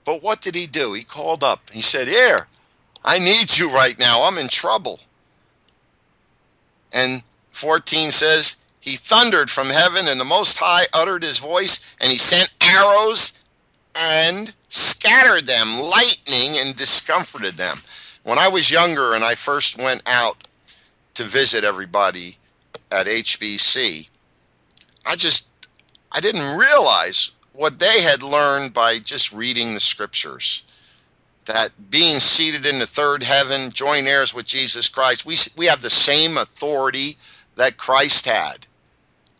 But 0.06 0.21
what 0.21 0.41
did 0.41 0.53
he 0.53 0.67
do? 0.67 0.93
He 0.93 1.03
called 1.03 1.43
up. 1.43 1.69
He 1.71 1.82
said, 1.82 2.08
Here, 2.08 2.47
I 3.03 3.19
need 3.19 3.57
you 3.57 3.69
right 3.69 3.97
now. 3.99 4.23
I'm 4.23 4.37
in 4.37 4.47
trouble. 4.47 4.99
And 6.91 7.23
14 7.51 8.11
says, 8.11 8.55
He 8.79 8.95
thundered 8.95 9.49
from 9.49 9.69
heaven, 9.69 10.07
and 10.07 10.19
the 10.19 10.25
Most 10.25 10.57
High 10.57 10.85
uttered 10.93 11.23
his 11.23 11.39
voice, 11.39 11.81
and 11.99 12.11
he 12.11 12.17
sent 12.17 12.53
arrows 12.61 13.33
and 13.95 14.53
scattered 14.69 15.45
them, 15.45 15.79
lightning, 15.79 16.57
and 16.57 16.75
discomforted 16.75 17.57
them. 17.57 17.79
When 18.23 18.39
I 18.39 18.47
was 18.47 18.71
younger 18.71 19.13
and 19.13 19.23
I 19.23 19.35
first 19.35 19.77
went 19.77 20.01
out 20.05 20.47
to 21.15 21.23
visit 21.23 21.63
everybody 21.63 22.37
at 22.91 23.05
HBC, 23.05 24.09
I 25.05 25.15
just 25.15 25.49
I 26.11 26.21
didn't 26.21 26.57
realize 26.57 27.31
what 27.51 27.79
they 27.79 28.01
had 28.01 28.23
learned 28.23 28.73
by 28.73 28.99
just 28.99 29.33
reading 29.33 29.73
the 29.73 29.79
scriptures 29.79 30.63
that 31.45 31.89
being 31.89 32.19
seated 32.19 32.65
in 32.65 32.79
the 32.79 32.88
third 32.88 33.23
heaven, 33.23 33.69
joint 33.69 34.08
heirs 34.08 34.34
with 34.34 34.45
Jesus 34.45 34.89
Christ, 34.89 35.25
we, 35.25 35.38
we 35.58 35.65
have 35.67 35.82
the 35.82 35.89
same 35.89 36.38
authority 36.38 37.17
that 37.56 37.77
Christ 37.77 38.25
had. 38.25 38.65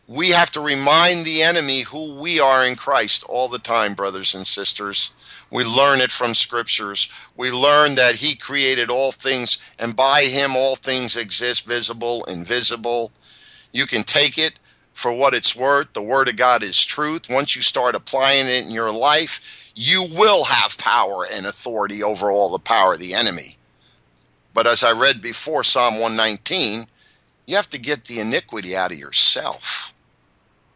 We 0.06 0.30
have 0.30 0.50
to 0.52 0.60
remind 0.60 1.24
the 1.24 1.42
enemy 1.42 1.82
who 1.82 2.20
we 2.20 2.38
are 2.38 2.64
in 2.64 2.76
Christ 2.76 3.24
all 3.26 3.48
the 3.48 3.58
time, 3.58 3.94
brothers 3.94 4.34
and 4.34 4.46
sisters. 4.46 5.14
We 5.50 5.64
learn 5.64 6.00
it 6.00 6.10
from 6.10 6.34
scriptures. 6.34 7.08
We 7.36 7.50
learn 7.50 7.94
that 7.94 8.16
he 8.16 8.34
created 8.34 8.90
all 8.90 9.12
things, 9.12 9.56
and 9.78 9.96
by 9.96 10.24
him 10.24 10.56
all 10.56 10.76
things 10.76 11.16
exist, 11.16 11.64
visible, 11.64 12.24
invisible. 12.24 13.12
You 13.72 13.86
can 13.86 14.04
take 14.04 14.36
it 14.36 14.58
for 14.92 15.12
what 15.12 15.34
it's 15.34 15.56
worth. 15.56 15.92
The 15.94 16.02
word 16.02 16.28
of 16.28 16.36
God 16.36 16.62
is 16.62 16.84
truth. 16.84 17.30
Once 17.30 17.56
you 17.56 17.62
start 17.62 17.94
applying 17.94 18.46
it 18.46 18.64
in 18.64 18.70
your 18.70 18.92
life, 18.92 19.63
you 19.74 20.06
will 20.12 20.44
have 20.44 20.78
power 20.78 21.26
and 21.30 21.46
authority 21.46 22.02
over 22.02 22.30
all 22.30 22.50
the 22.50 22.58
power 22.58 22.94
of 22.94 23.00
the 23.00 23.14
enemy. 23.14 23.56
But 24.52 24.66
as 24.66 24.84
I 24.84 24.92
read 24.92 25.20
before, 25.20 25.64
Psalm 25.64 25.94
119, 25.94 26.86
you 27.46 27.56
have 27.56 27.68
to 27.70 27.78
get 27.78 28.04
the 28.04 28.20
iniquity 28.20 28.76
out 28.76 28.92
of 28.92 28.98
yourself. 28.98 29.92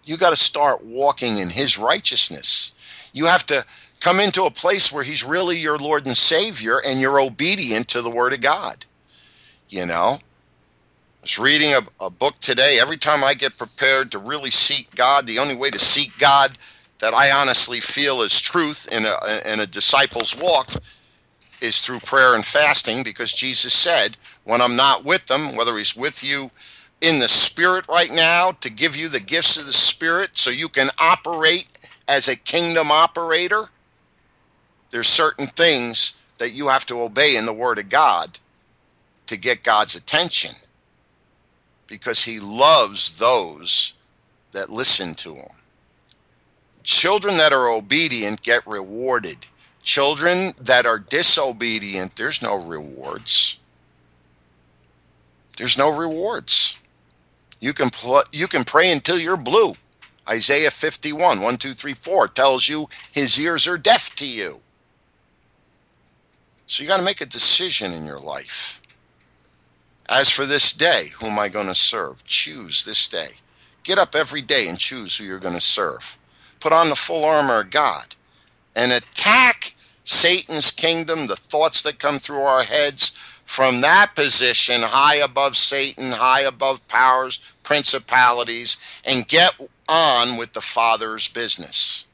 You 0.04 0.16
got 0.16 0.30
to 0.30 0.36
start 0.36 0.84
walking 0.84 1.38
in 1.38 1.50
his 1.50 1.78
righteousness. 1.78 2.72
You 3.12 3.26
have 3.26 3.46
to 3.46 3.64
come 4.00 4.20
into 4.20 4.44
a 4.44 4.50
place 4.50 4.92
where 4.92 5.04
he's 5.04 5.24
really 5.24 5.58
your 5.58 5.78
Lord 5.78 6.06
and 6.06 6.16
Savior 6.16 6.80
and 6.84 7.00
you're 7.00 7.20
obedient 7.20 7.88
to 7.88 8.02
the 8.02 8.10
Word 8.10 8.32
of 8.32 8.40
God. 8.40 8.84
You 9.68 9.86
know, 9.86 10.18
I 10.18 11.22
was 11.22 11.38
reading 11.38 11.74
a, 11.74 11.80
a 12.00 12.10
book 12.10 12.40
today. 12.40 12.78
Every 12.80 12.96
time 12.96 13.22
I 13.22 13.34
get 13.34 13.58
prepared 13.58 14.10
to 14.12 14.18
really 14.18 14.50
seek 14.50 14.94
God, 14.94 15.26
the 15.26 15.38
only 15.38 15.54
way 15.54 15.70
to 15.70 15.78
seek 15.78 16.18
God 16.18 16.58
that 17.00 17.14
I 17.14 17.30
honestly 17.30 17.80
feel 17.80 18.22
is 18.22 18.40
truth 18.40 18.88
in 18.90 19.06
a, 19.06 19.42
in 19.44 19.60
a 19.60 19.66
disciple's 19.66 20.36
walk 20.36 20.72
is 21.60 21.80
through 21.80 22.00
prayer 22.00 22.34
and 22.34 22.44
fasting 22.44 23.02
because 23.02 23.32
Jesus 23.32 23.72
said, 23.72 24.16
when 24.44 24.60
I'm 24.60 24.76
not 24.76 25.04
with 25.04 25.26
them, 25.26 25.56
whether 25.56 25.76
he's 25.76 25.96
with 25.96 26.22
you 26.24 26.50
in 27.00 27.18
the 27.18 27.28
Spirit 27.28 27.86
right 27.88 28.12
now 28.12 28.52
to 28.52 28.70
give 28.70 28.96
you 28.96 29.08
the 29.08 29.20
gifts 29.20 29.56
of 29.56 29.66
the 29.66 29.72
Spirit 29.72 30.30
so 30.34 30.50
you 30.50 30.68
can 30.68 30.90
operate 30.98 31.66
as 32.06 32.28
a 32.28 32.36
kingdom 32.36 32.90
operator, 32.90 33.68
there's 34.90 35.08
certain 35.08 35.46
things 35.46 36.14
that 36.38 36.52
you 36.52 36.68
have 36.68 36.86
to 36.86 37.00
obey 37.00 37.36
in 37.36 37.46
the 37.46 37.52
Word 37.52 37.78
of 37.78 37.88
God 37.88 38.38
to 39.26 39.36
get 39.36 39.62
God's 39.62 39.94
attention 39.94 40.56
because 41.86 42.24
He 42.24 42.40
loves 42.40 43.18
those 43.18 43.94
that 44.52 44.70
listen 44.70 45.14
to 45.16 45.34
Him. 45.34 45.57
Children 46.88 47.36
that 47.36 47.52
are 47.52 47.68
obedient 47.68 48.40
get 48.40 48.66
rewarded. 48.66 49.44
Children 49.82 50.54
that 50.58 50.86
are 50.86 50.98
disobedient, 50.98 52.16
there's 52.16 52.40
no 52.40 52.54
rewards. 52.54 53.58
There's 55.58 55.76
no 55.76 55.94
rewards. 55.94 56.78
You 57.60 57.74
can 57.74 57.90
pl- 57.90 58.24
you 58.32 58.46
can 58.48 58.64
pray 58.64 58.90
until 58.90 59.18
you're 59.18 59.36
blue. 59.36 59.74
Isaiah 60.26 60.70
51, 60.70 61.42
1, 61.42 61.56
2, 61.58 61.74
3, 61.74 61.92
4 61.92 62.28
tells 62.28 62.70
you 62.70 62.88
his 63.12 63.38
ears 63.38 63.68
are 63.68 63.76
deaf 63.76 64.16
to 64.16 64.26
you. 64.26 64.60
So 66.66 66.82
you 66.82 66.88
got 66.88 66.96
to 66.96 67.02
make 67.02 67.20
a 67.20 67.26
decision 67.26 67.92
in 67.92 68.06
your 68.06 68.18
life. 68.18 68.80
As 70.08 70.30
for 70.30 70.46
this 70.46 70.72
day, 70.72 71.08
who 71.20 71.26
am 71.26 71.38
I 71.38 71.50
going 71.50 71.66
to 71.66 71.74
serve? 71.74 72.24
Choose 72.24 72.86
this 72.86 73.06
day. 73.08 73.32
Get 73.82 73.98
up 73.98 74.14
every 74.14 74.40
day 74.40 74.68
and 74.68 74.78
choose 74.78 75.18
who 75.18 75.24
you're 75.24 75.38
going 75.38 75.52
to 75.52 75.60
serve. 75.60 76.17
Put 76.60 76.72
on 76.72 76.88
the 76.88 76.96
full 76.96 77.24
armor 77.24 77.60
of 77.60 77.70
God 77.70 78.16
and 78.74 78.92
attack 78.92 79.74
Satan's 80.04 80.70
kingdom, 80.70 81.26
the 81.26 81.36
thoughts 81.36 81.82
that 81.82 81.98
come 81.98 82.18
through 82.18 82.40
our 82.40 82.62
heads 82.62 83.10
from 83.44 83.80
that 83.80 84.14
position, 84.14 84.82
high 84.82 85.16
above 85.16 85.56
Satan, 85.56 86.12
high 86.12 86.42
above 86.42 86.86
powers, 86.88 87.40
principalities, 87.62 88.76
and 89.04 89.26
get 89.26 89.58
on 89.88 90.36
with 90.36 90.52
the 90.52 90.60
Father's 90.60 91.28
business. 91.28 92.04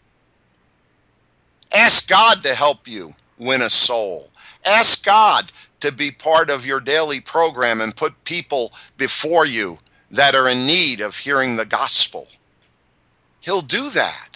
Ask 1.72 2.08
God 2.08 2.42
to 2.44 2.54
help 2.54 2.86
you 2.86 3.14
win 3.38 3.62
a 3.62 3.70
soul. 3.70 4.30
Ask 4.64 5.04
God 5.04 5.50
to 5.80 5.90
be 5.90 6.10
part 6.10 6.50
of 6.50 6.64
your 6.64 6.80
daily 6.80 7.20
program 7.20 7.80
and 7.80 7.96
put 7.96 8.24
people 8.24 8.72
before 8.96 9.44
you 9.44 9.78
that 10.10 10.34
are 10.34 10.48
in 10.48 10.66
need 10.66 11.00
of 11.00 11.18
hearing 11.18 11.56
the 11.56 11.66
gospel. 11.66 12.28
He'll 13.40 13.60
do 13.60 13.90
that. 13.90 14.33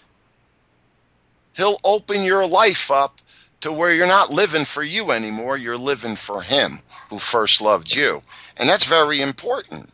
He'll 1.58 1.80
open 1.84 2.22
your 2.22 2.46
life 2.46 2.90
up 2.90 3.20
to 3.60 3.72
where 3.72 3.92
you're 3.92 4.06
not 4.06 4.30
living 4.30 4.64
for 4.64 4.84
you 4.84 5.10
anymore, 5.10 5.58
you're 5.58 5.76
living 5.76 6.14
for 6.14 6.42
Him 6.42 6.78
who 7.10 7.18
first 7.18 7.60
loved 7.60 7.94
you. 7.94 8.22
And 8.56 8.68
that's 8.68 8.84
very 8.84 9.20
important. 9.20 9.90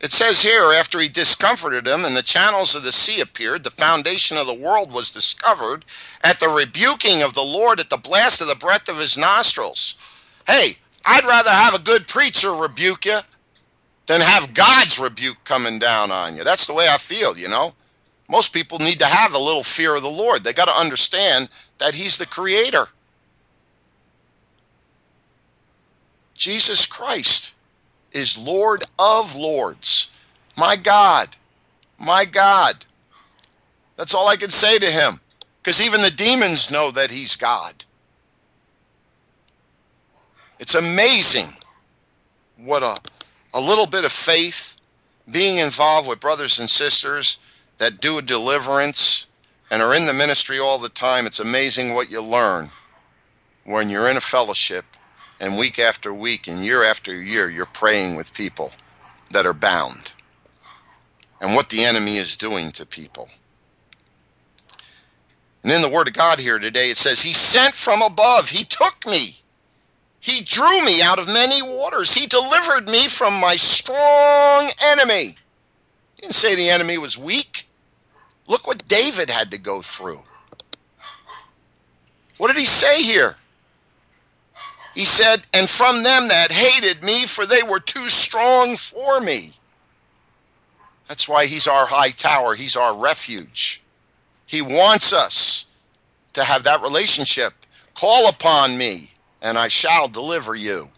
It 0.00 0.12
says 0.12 0.42
here, 0.42 0.72
after 0.72 0.98
he 0.98 1.08
discomforted 1.08 1.84
them, 1.84 2.04
and 2.04 2.16
the 2.16 2.22
channels 2.22 2.74
of 2.74 2.82
the 2.82 2.92
sea 2.92 3.20
appeared, 3.20 3.64
the 3.64 3.70
foundation 3.70 4.36
of 4.36 4.46
the 4.46 4.54
world 4.54 4.92
was 4.92 5.10
discovered 5.10 5.84
at 6.22 6.40
the 6.40 6.48
rebuking 6.48 7.22
of 7.22 7.34
the 7.34 7.44
Lord, 7.44 7.80
at 7.80 7.90
the 7.90 7.96
blast 7.96 8.40
of 8.40 8.48
the 8.48 8.54
breath 8.54 8.88
of 8.88 8.98
his 8.98 9.16
nostrils. 9.16 9.94
Hey, 10.46 10.76
I'd 11.06 11.24
rather 11.24 11.50
have 11.50 11.74
a 11.74 11.78
good 11.78 12.06
preacher 12.06 12.50
rebuke 12.52 13.06
you 13.06 13.20
than 14.06 14.20
have 14.20 14.52
God's 14.52 14.98
rebuke 14.98 15.42
coming 15.44 15.78
down 15.78 16.10
on 16.10 16.36
you. 16.36 16.44
That's 16.44 16.66
the 16.66 16.74
way 16.74 16.88
I 16.88 16.98
feel, 16.98 17.38
you 17.38 17.48
know. 17.48 17.74
Most 18.34 18.52
people 18.52 18.80
need 18.80 18.98
to 18.98 19.06
have 19.06 19.32
a 19.32 19.38
little 19.38 19.62
fear 19.62 19.94
of 19.94 20.02
the 20.02 20.10
Lord. 20.10 20.42
They 20.42 20.52
got 20.52 20.64
to 20.64 20.76
understand 20.76 21.48
that 21.78 21.94
He's 21.94 22.18
the 22.18 22.26
Creator. 22.26 22.88
Jesus 26.34 26.84
Christ 26.84 27.54
is 28.10 28.36
Lord 28.36 28.82
of 28.98 29.36
Lords. 29.36 30.10
My 30.56 30.74
God, 30.74 31.28
my 31.96 32.24
God. 32.24 32.84
That's 33.94 34.16
all 34.16 34.26
I 34.26 34.34
can 34.34 34.50
say 34.50 34.80
to 34.80 34.90
him. 34.90 35.20
Because 35.62 35.80
even 35.80 36.02
the 36.02 36.10
demons 36.10 36.72
know 36.72 36.90
that 36.90 37.12
he's 37.12 37.36
God. 37.36 37.84
It's 40.58 40.74
amazing 40.74 41.50
what 42.56 42.82
a, 42.82 42.96
a 43.56 43.60
little 43.60 43.86
bit 43.86 44.04
of 44.04 44.10
faith, 44.10 44.76
being 45.30 45.58
involved 45.58 46.08
with 46.08 46.18
brothers 46.18 46.58
and 46.58 46.68
sisters 46.68 47.38
that 47.78 48.00
do 48.00 48.18
a 48.18 48.22
deliverance 48.22 49.26
and 49.70 49.82
are 49.82 49.94
in 49.94 50.06
the 50.06 50.14
ministry 50.14 50.58
all 50.58 50.78
the 50.78 50.88
time. 50.88 51.26
It's 51.26 51.40
amazing 51.40 51.94
what 51.94 52.10
you 52.10 52.22
learn 52.22 52.70
when 53.64 53.88
you're 53.88 54.08
in 54.08 54.16
a 54.16 54.20
fellowship 54.20 54.84
and 55.40 55.58
week 55.58 55.78
after 55.78 56.12
week 56.14 56.46
and 56.46 56.64
year 56.64 56.84
after 56.84 57.14
year, 57.14 57.48
you're 57.50 57.66
praying 57.66 58.14
with 58.14 58.34
people 58.34 58.72
that 59.30 59.46
are 59.46 59.54
bound 59.54 60.12
and 61.40 61.54
what 61.54 61.70
the 61.70 61.84
enemy 61.84 62.16
is 62.16 62.36
doing 62.36 62.70
to 62.72 62.86
people. 62.86 63.28
And 65.62 65.72
in 65.72 65.82
the 65.82 65.88
Word 65.88 66.08
of 66.08 66.14
God 66.14 66.38
here 66.38 66.58
today, 66.58 66.90
it 66.90 66.96
says, 66.98 67.22
He 67.22 67.32
sent 67.32 67.74
from 67.74 68.02
above, 68.02 68.50
He 68.50 68.64
took 68.64 69.06
me. 69.06 69.38
He 70.20 70.42
drew 70.42 70.82
me 70.84 71.02
out 71.02 71.18
of 71.18 71.26
many 71.26 71.60
waters. 71.60 72.14
He 72.14 72.26
delivered 72.26 72.88
me 72.88 73.08
from 73.08 73.34
my 73.34 73.56
strong 73.56 74.70
enemy. 74.82 75.36
Didn't 76.24 76.36
say 76.36 76.54
the 76.54 76.70
enemy 76.70 76.96
was 76.96 77.18
weak. 77.18 77.68
Look 78.48 78.66
what 78.66 78.88
David 78.88 79.28
had 79.28 79.50
to 79.50 79.58
go 79.58 79.82
through. 79.82 80.22
What 82.38 82.48
did 82.48 82.56
he 82.56 82.64
say 82.64 83.02
here? 83.02 83.36
He 84.94 85.04
said, 85.04 85.46
And 85.52 85.68
from 85.68 86.02
them 86.02 86.28
that 86.28 86.50
hated 86.50 87.04
me, 87.04 87.26
for 87.26 87.44
they 87.44 87.62
were 87.62 87.78
too 87.78 88.08
strong 88.08 88.74
for 88.74 89.20
me. 89.20 89.58
That's 91.08 91.28
why 91.28 91.44
he's 91.44 91.68
our 91.68 91.84
high 91.84 92.08
tower, 92.08 92.54
he's 92.54 92.74
our 92.74 92.96
refuge. 92.96 93.82
He 94.46 94.62
wants 94.62 95.12
us 95.12 95.66
to 96.32 96.42
have 96.42 96.62
that 96.62 96.80
relationship. 96.80 97.52
Call 97.92 98.30
upon 98.30 98.78
me, 98.78 99.10
and 99.42 99.58
I 99.58 99.68
shall 99.68 100.08
deliver 100.08 100.54
you. 100.54 100.88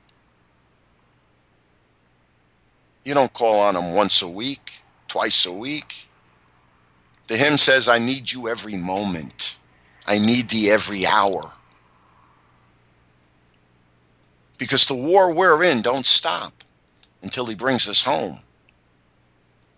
You 3.04 3.14
don't 3.14 3.32
call 3.32 3.58
on 3.58 3.74
him 3.74 3.92
once 3.92 4.22
a 4.22 4.28
week, 4.28 4.82
twice 5.16 5.46
a 5.46 5.52
week. 5.52 6.08
The 7.28 7.38
hymn 7.38 7.56
says, 7.56 7.88
I 7.88 7.98
need 7.98 8.32
you 8.32 8.48
every 8.48 8.76
moment. 8.76 9.56
I 10.06 10.18
need 10.18 10.50
thee 10.50 10.70
every 10.70 11.06
hour 11.06 11.54
because 14.58 14.84
the 14.84 14.94
war 14.94 15.32
we're 15.32 15.64
in 15.64 15.80
don't 15.80 16.04
stop 16.04 16.52
until 17.22 17.46
he 17.46 17.54
brings 17.54 17.88
us 17.88 18.02
home. 18.02 18.40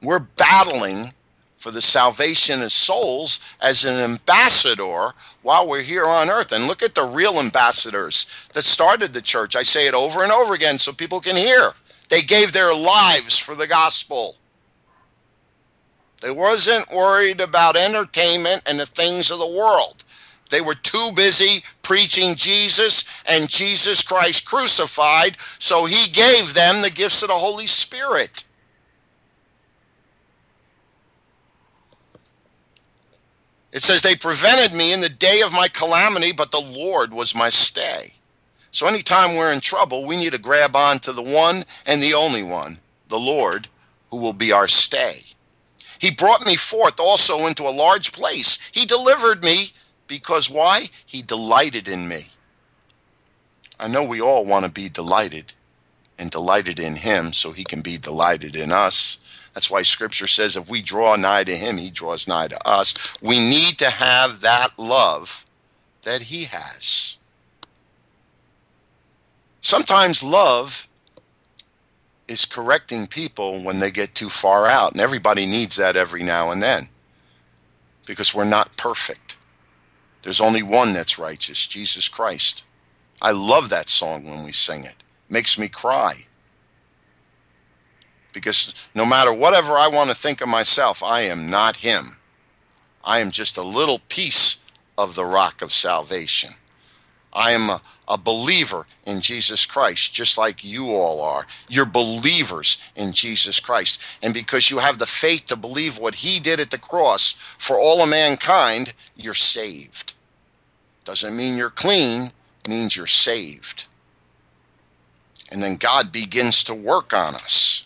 We're 0.02 0.18
battling 0.18 1.12
for 1.54 1.70
the 1.70 1.82
salvation 1.82 2.60
of 2.60 2.72
souls 2.72 3.38
as 3.60 3.84
an 3.84 3.94
ambassador 3.94 5.12
while 5.42 5.68
we're 5.68 5.82
here 5.82 6.06
on 6.06 6.30
earth. 6.30 6.50
And 6.50 6.66
look 6.66 6.82
at 6.82 6.96
the 6.96 7.04
real 7.04 7.38
ambassadors 7.38 8.26
that 8.54 8.64
started 8.64 9.14
the 9.14 9.22
church. 9.22 9.54
I 9.54 9.62
say 9.62 9.86
it 9.86 9.94
over 9.94 10.24
and 10.24 10.32
over 10.32 10.54
again 10.54 10.80
so 10.80 10.92
people 10.92 11.20
can 11.20 11.36
hear. 11.36 11.74
They 12.08 12.22
gave 12.22 12.52
their 12.52 12.74
lives 12.74 13.38
for 13.38 13.54
the 13.54 13.68
gospel. 13.68 14.37
They 16.20 16.30
wasn't 16.30 16.90
worried 16.90 17.40
about 17.40 17.76
entertainment 17.76 18.62
and 18.66 18.80
the 18.80 18.86
things 18.86 19.30
of 19.30 19.38
the 19.38 19.46
world. 19.46 20.04
They 20.50 20.60
were 20.60 20.74
too 20.74 21.10
busy 21.14 21.62
preaching 21.82 22.34
Jesus 22.34 23.04
and 23.26 23.48
Jesus 23.48 24.02
Christ 24.02 24.46
crucified, 24.46 25.36
so 25.58 25.84
he 25.84 26.10
gave 26.10 26.54
them 26.54 26.82
the 26.82 26.90
gifts 26.90 27.22
of 27.22 27.28
the 27.28 27.34
Holy 27.34 27.66
Spirit. 27.66 28.44
It 33.72 33.82
says, 33.82 34.02
They 34.02 34.16
prevented 34.16 34.76
me 34.76 34.92
in 34.92 35.00
the 35.00 35.08
day 35.08 35.42
of 35.42 35.52
my 35.52 35.68
calamity, 35.68 36.32
but 36.32 36.50
the 36.50 36.60
Lord 36.60 37.12
was 37.12 37.34
my 37.34 37.50
stay. 37.50 38.14
So 38.70 38.86
anytime 38.86 39.36
we're 39.36 39.52
in 39.52 39.60
trouble, 39.60 40.04
we 40.04 40.16
need 40.16 40.32
to 40.32 40.38
grab 40.38 40.74
on 40.74 40.98
to 41.00 41.12
the 41.12 41.22
one 41.22 41.64
and 41.86 42.02
the 42.02 42.14
only 42.14 42.42
one, 42.42 42.78
the 43.08 43.20
Lord, 43.20 43.68
who 44.10 44.16
will 44.16 44.32
be 44.32 44.52
our 44.52 44.68
stay. 44.68 45.27
He 45.98 46.10
brought 46.10 46.46
me 46.46 46.56
forth 46.56 47.00
also 47.00 47.46
into 47.46 47.64
a 47.64 47.70
large 47.70 48.12
place. 48.12 48.58
He 48.72 48.86
delivered 48.86 49.42
me 49.42 49.72
because 50.06 50.48
why? 50.48 50.88
He 51.04 51.22
delighted 51.22 51.88
in 51.88 52.08
me. 52.08 52.26
I 53.80 53.88
know 53.88 54.04
we 54.04 54.20
all 54.20 54.44
want 54.44 54.64
to 54.64 54.72
be 54.72 54.88
delighted 54.88 55.54
and 56.18 56.30
delighted 56.30 56.80
in 56.80 56.96
him 56.96 57.32
so 57.32 57.52
he 57.52 57.64
can 57.64 57.80
be 57.80 57.96
delighted 57.96 58.56
in 58.56 58.72
us. 58.72 59.20
That's 59.54 59.70
why 59.70 59.82
scripture 59.82 60.26
says 60.26 60.56
if 60.56 60.70
we 60.70 60.82
draw 60.82 61.16
nigh 61.16 61.44
to 61.44 61.56
him, 61.56 61.78
he 61.78 61.90
draws 61.90 62.28
nigh 62.28 62.48
to 62.48 62.68
us. 62.68 62.94
We 63.20 63.38
need 63.38 63.78
to 63.78 63.90
have 63.90 64.40
that 64.40 64.78
love 64.78 65.44
that 66.02 66.22
he 66.22 66.44
has. 66.44 67.18
Sometimes 69.60 70.22
love 70.22 70.87
is 72.28 72.44
correcting 72.44 73.06
people 73.06 73.62
when 73.62 73.80
they 73.80 73.90
get 73.90 74.14
too 74.14 74.28
far 74.28 74.66
out, 74.66 74.92
and 74.92 75.00
everybody 75.00 75.46
needs 75.46 75.76
that 75.76 75.96
every 75.96 76.22
now 76.22 76.50
and 76.50 76.62
then 76.62 76.88
because 78.08 78.34
we're 78.34 78.44
not 78.44 78.76
perfect. 78.76 79.36
There's 80.22 80.40
only 80.40 80.62
one 80.62 80.94
that's 80.94 81.18
righteous, 81.18 81.66
Jesus 81.66 82.08
Christ. 82.08 82.64
I 83.22 83.30
love 83.30 83.68
that 83.68 83.88
song 83.88 84.24
when 84.28 84.44
we 84.44 84.50
sing 84.50 84.84
it. 84.84 84.96
Makes 85.28 85.58
me 85.58 85.68
cry. 85.68 86.26
Because 88.32 88.74
no 88.94 89.04
matter 89.04 89.32
whatever 89.32 89.74
I 89.74 89.88
want 89.88 90.10
to 90.10 90.16
think 90.16 90.40
of 90.40 90.48
myself, 90.48 91.02
I 91.02 91.22
am 91.22 91.48
not 91.48 91.76
him. 91.76 92.16
I 93.04 93.20
am 93.20 93.30
just 93.30 93.56
a 93.56 93.62
little 93.62 94.00
piece 94.08 94.60
of 94.96 95.14
the 95.14 95.24
rock 95.24 95.62
of 95.62 95.72
salvation. 95.72 96.54
I 97.32 97.52
am 97.52 97.70
a, 97.70 97.82
a, 98.08 98.18
believer 98.18 98.86
in 99.06 99.20
Jesus 99.20 99.66
Christ, 99.66 100.12
just 100.12 100.38
like 100.38 100.64
you 100.64 100.90
all 100.90 101.20
are. 101.22 101.46
You're 101.68 101.86
believers 101.86 102.82
in 102.96 103.12
Jesus 103.12 103.60
Christ. 103.60 104.00
And 104.22 104.34
because 104.34 104.70
you 104.70 104.78
have 104.78 104.98
the 104.98 105.06
faith 105.06 105.46
to 105.46 105.56
believe 105.56 105.98
what 105.98 106.16
he 106.16 106.40
did 106.40 106.60
at 106.60 106.70
the 106.70 106.78
cross 106.78 107.32
for 107.58 107.78
all 107.78 108.02
of 108.02 108.08
mankind, 108.08 108.94
you're 109.16 109.34
saved. 109.34 110.14
Doesn't 111.04 111.36
mean 111.36 111.56
you're 111.56 111.70
clean, 111.70 112.32
means 112.66 112.96
you're 112.96 113.06
saved. 113.06 113.86
And 115.50 115.62
then 115.62 115.76
God 115.76 116.12
begins 116.12 116.62
to 116.64 116.74
work 116.74 117.14
on 117.14 117.34
us. 117.34 117.77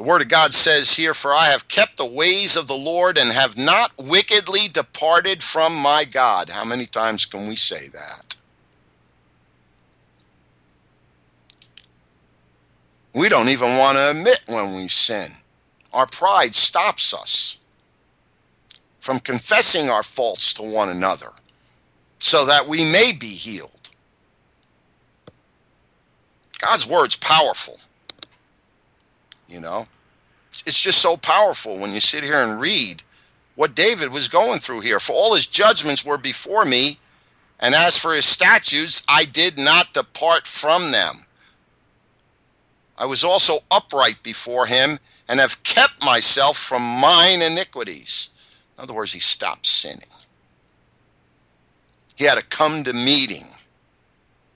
The 0.00 0.06
Word 0.06 0.22
of 0.22 0.28
God 0.28 0.54
says 0.54 0.96
here, 0.96 1.12
For 1.12 1.34
I 1.34 1.48
have 1.48 1.68
kept 1.68 1.98
the 1.98 2.06
ways 2.06 2.56
of 2.56 2.66
the 2.66 2.74
Lord 2.74 3.18
and 3.18 3.32
have 3.32 3.58
not 3.58 3.92
wickedly 3.98 4.66
departed 4.66 5.42
from 5.42 5.76
my 5.76 6.06
God. 6.06 6.48
How 6.48 6.64
many 6.64 6.86
times 6.86 7.26
can 7.26 7.46
we 7.46 7.54
say 7.54 7.86
that? 7.88 8.36
We 13.14 13.28
don't 13.28 13.50
even 13.50 13.76
want 13.76 13.98
to 13.98 14.12
admit 14.12 14.40
when 14.46 14.74
we 14.74 14.88
sin. 14.88 15.32
Our 15.92 16.06
pride 16.06 16.54
stops 16.54 17.12
us 17.12 17.58
from 18.98 19.20
confessing 19.20 19.90
our 19.90 20.02
faults 20.02 20.54
to 20.54 20.62
one 20.62 20.88
another 20.88 21.32
so 22.18 22.46
that 22.46 22.66
we 22.66 22.90
may 22.90 23.12
be 23.12 23.26
healed. 23.26 23.90
God's 26.58 26.86
word's 26.86 27.16
powerful. 27.16 27.80
You 29.50 29.60
know, 29.60 29.88
it's 30.64 30.80
just 30.80 30.98
so 30.98 31.16
powerful 31.16 31.78
when 31.78 31.92
you 31.92 32.00
sit 32.00 32.22
here 32.22 32.42
and 32.42 32.60
read 32.60 33.02
what 33.56 33.74
David 33.74 34.12
was 34.12 34.28
going 34.28 34.60
through 34.60 34.80
here. 34.80 35.00
For 35.00 35.12
all 35.12 35.34
his 35.34 35.46
judgments 35.46 36.04
were 36.04 36.18
before 36.18 36.64
me, 36.64 36.98
and 37.58 37.74
as 37.74 37.98
for 37.98 38.14
his 38.14 38.24
statutes, 38.24 39.02
I 39.08 39.24
did 39.24 39.58
not 39.58 39.92
depart 39.92 40.46
from 40.46 40.92
them. 40.92 41.26
I 42.96 43.06
was 43.06 43.24
also 43.24 43.60
upright 43.70 44.22
before 44.22 44.66
him 44.66 44.98
and 45.28 45.40
have 45.40 45.62
kept 45.62 46.04
myself 46.04 46.56
from 46.56 46.82
mine 46.82 47.42
iniquities. 47.42 48.30
In 48.76 48.84
other 48.84 48.94
words, 48.94 49.12
he 49.12 49.20
stopped 49.20 49.66
sinning. 49.66 50.08
He 52.16 52.24
had 52.24 52.36
to 52.36 52.44
come 52.44 52.84
to 52.84 52.92
meeting. 52.92 53.46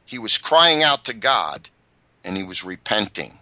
He 0.04 0.18
was 0.18 0.36
crying 0.36 0.82
out 0.82 1.04
to 1.06 1.14
God 1.14 1.70
and 2.24 2.36
he 2.36 2.42
was 2.42 2.64
repenting. 2.64 3.38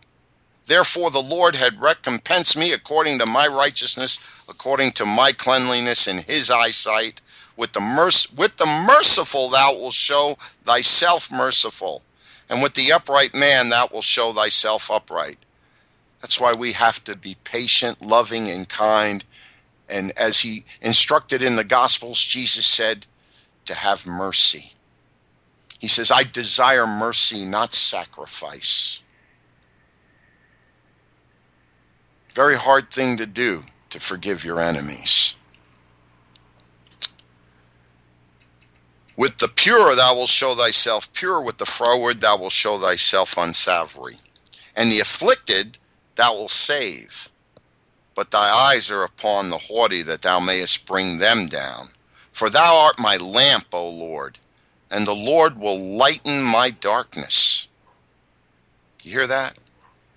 Therefore, 0.72 1.10
the 1.10 1.20
Lord 1.20 1.54
had 1.54 1.82
recompensed 1.82 2.56
me 2.56 2.72
according 2.72 3.18
to 3.18 3.26
my 3.26 3.46
righteousness, 3.46 4.18
according 4.48 4.92
to 4.92 5.04
my 5.04 5.32
cleanliness 5.32 6.06
in 6.06 6.16
his 6.16 6.50
eyesight. 6.50 7.20
With 7.58 7.74
the, 7.74 7.80
merc- 7.82 8.34
with 8.34 8.56
the 8.56 8.64
merciful, 8.64 9.50
thou 9.50 9.74
wilt 9.74 9.92
show 9.92 10.38
thyself 10.64 11.30
merciful, 11.30 12.00
and 12.48 12.62
with 12.62 12.72
the 12.72 12.90
upright 12.90 13.34
man, 13.34 13.68
thou 13.68 13.86
wilt 13.92 14.04
show 14.04 14.32
thyself 14.32 14.90
upright. 14.90 15.36
That's 16.22 16.40
why 16.40 16.54
we 16.54 16.72
have 16.72 17.04
to 17.04 17.18
be 17.18 17.36
patient, 17.44 18.00
loving, 18.00 18.48
and 18.48 18.66
kind. 18.66 19.24
And 19.90 20.10
as 20.12 20.40
he 20.40 20.64
instructed 20.80 21.42
in 21.42 21.56
the 21.56 21.64
Gospels, 21.64 22.24
Jesus 22.24 22.64
said, 22.64 23.04
to 23.66 23.74
have 23.74 24.06
mercy. 24.06 24.72
He 25.78 25.86
says, 25.86 26.10
I 26.10 26.22
desire 26.22 26.86
mercy, 26.86 27.44
not 27.44 27.74
sacrifice. 27.74 29.01
Very 32.34 32.56
hard 32.56 32.90
thing 32.90 33.16
to 33.18 33.26
do 33.26 33.64
to 33.90 34.00
forgive 34.00 34.44
your 34.44 34.58
enemies. 34.58 35.36
With 39.16 39.36
the 39.38 39.48
pure 39.48 39.94
thou 39.94 40.14
wilt 40.14 40.30
show 40.30 40.54
thyself 40.54 41.12
pure, 41.12 41.42
with 41.42 41.58
the 41.58 41.66
froward 41.66 42.22
thou 42.22 42.38
wilt 42.38 42.52
show 42.52 42.78
thyself 42.78 43.36
unsavory. 43.36 44.16
And 44.74 44.90
the 44.90 45.00
afflicted 45.00 45.76
thou 46.16 46.34
wilt 46.34 46.50
save. 46.50 47.28
But 48.14 48.30
thy 48.30 48.50
eyes 48.50 48.90
are 48.90 49.04
upon 49.04 49.50
the 49.50 49.58
haughty, 49.58 50.00
that 50.02 50.22
thou 50.22 50.40
mayest 50.40 50.86
bring 50.86 51.18
them 51.18 51.46
down. 51.46 51.88
For 52.30 52.48
thou 52.48 52.76
art 52.76 52.98
my 52.98 53.18
lamp, 53.18 53.66
O 53.72 53.88
Lord, 53.88 54.38
and 54.90 55.06
the 55.06 55.14
Lord 55.14 55.58
will 55.58 55.78
lighten 55.78 56.42
my 56.42 56.70
darkness. 56.70 57.68
You 59.02 59.12
hear 59.12 59.26
that? 59.26 59.58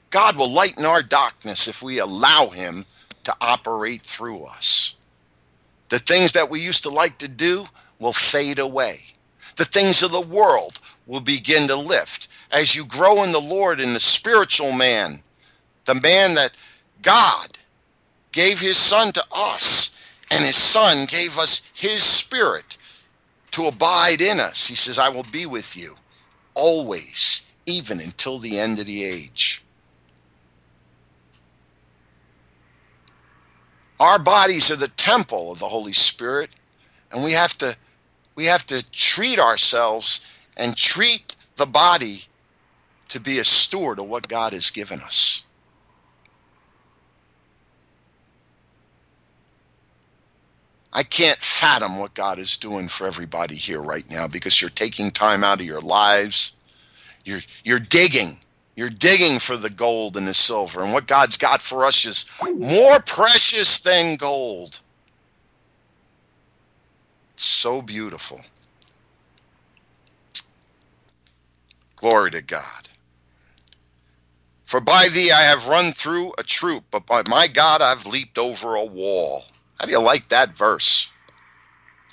God 0.10 0.38
will 0.38 0.52
lighten 0.52 0.86
our 0.86 1.04
darkness 1.04 1.68
if 1.68 1.82
we 1.82 2.00
allow 2.00 2.48
Him 2.48 2.86
to 3.24 3.36
operate 3.41 4.02
through 4.02 4.44
us. 4.44 4.96
The 5.89 6.00
things 6.00 6.32
that 6.34 6.50
we 6.50 6.62
used 6.62 6.84
to 6.84 6.89
like 6.89 7.18
to 7.20 7.28
do 7.28 7.65
will 8.00 8.13
fade 8.13 8.60
away. 8.60 9.02
The 9.56 9.65
things 9.65 10.04
of 10.04 10.12
the 10.12 10.22
world 10.22 10.80
will 11.06 11.22
begin 11.22 11.68
to 11.68 11.76
lift 11.76 12.28
as 12.52 12.76
you 12.76 12.86
grow 12.86 13.24
in 13.24 13.32
the 13.32 13.41
Lord 13.41 13.80
in 13.80 13.94
the 13.94 14.00
spiritual 14.00 14.72
man, 14.72 15.22
the 15.86 15.96
man 15.96 16.36
that 16.36 16.52
God 17.02 17.58
gave 18.32 18.60
His 18.60 18.78
Son 18.78 19.12
to 19.13 19.24
us, 19.36 19.98
and 20.32 20.44
His 20.44 20.56
Son 20.56 21.06
gave 21.06 21.38
us 21.38 21.62
His 21.74 22.04
Spirit 22.04 22.78
to 23.52 23.65
abide 23.65 24.22
in 24.22 24.39
us. 24.39 24.68
He 24.68 24.76
says, 24.76 24.98
I 24.98 25.10
will 25.10 25.26
be 25.32 25.46
with 25.46 25.78
you 25.78 25.96
always, 26.54 27.41
even 27.65 28.00
until 28.00 28.39
the 28.39 28.60
end 28.60 28.80
of 28.80 28.86
the 28.86 29.04
age. 29.04 29.64
Our 34.00 34.20
bodies 34.20 34.70
are 34.72 34.76
the 34.76 34.90
temple 34.90 35.52
of 35.52 35.60
the 35.60 35.70
Holy 35.70 35.94
Spirit, 35.94 36.50
and 37.12 37.24
we 37.24 37.32
have 37.32 37.58
to 37.60 37.78
we 38.36 38.46
have 38.46 38.66
to 38.68 38.84
treat 38.92 39.40
ourselves 39.40 40.28
and 40.58 40.76
treat 40.76 41.36
the 41.56 41.66
body 41.66 42.24
to 43.10 43.20
be 43.20 43.40
a 43.40 43.46
steward 43.46 44.00
of 44.00 44.08
what 44.08 44.28
God 44.28 44.52
has 44.52 44.70
given 44.70 45.00
us. 45.00 45.44
I 50.92 51.04
can't 51.04 51.40
fathom 51.40 51.98
what 51.98 52.14
God 52.14 52.40
is 52.40 52.58
doing 52.58 52.88
for 52.88 53.06
everybody 53.06 53.56
here 53.56 53.82
right 53.82 54.10
now 54.10 54.28
because 54.28 54.62
you're 54.62 54.70
taking 54.70 55.12
time 55.12 55.44
out 55.44 55.60
of 55.60 55.66
your 55.66 55.82
lives. 55.82 56.56
You're 57.26 57.42
you're 57.64 57.80
digging. 57.80 58.40
You're 58.76 58.90
digging 58.90 59.40
for 59.40 59.56
the 59.56 59.70
gold 59.70 60.18
and 60.18 60.28
the 60.28 60.34
silver. 60.34 60.84
And 60.84 60.92
what 60.92 61.08
God's 61.08 61.38
got 61.38 61.62
for 61.62 61.86
us 61.86 62.06
is 62.06 62.26
more 62.56 63.00
precious 63.00 63.80
than 63.80 64.18
gold. 64.18 64.82
It's 67.36 67.46
so 67.46 67.82
beautiful. 67.82 68.42
Glory 71.96 72.32
to 72.32 72.42
God. 72.42 72.90
For 74.66 74.82
by 74.82 75.08
thee 75.10 75.32
I 75.32 75.44
have 75.44 75.68
run 75.68 75.92
through 75.94 76.34
a 76.38 76.44
troop, 76.44 76.84
but 76.92 77.06
by 77.06 77.24
my 77.28 77.48
God 77.48 77.82
I've 77.82 78.06
leaped 78.06 78.38
over 78.38 78.76
a 78.76 78.84
wall. 78.84 79.46
How 79.80 79.86
do 79.86 79.92
you 79.92 80.02
like 80.02 80.30
that 80.30 80.58
verse? 80.58 81.12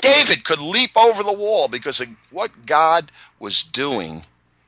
David 0.00 0.44
could 0.44 0.60
leap 0.60 0.96
over 0.96 1.22
the 1.22 1.32
wall 1.32 1.68
because 1.68 2.00
of 2.00 2.08
what 2.30 2.66
God 2.66 3.10
was 3.38 3.62
doing 3.62 4.26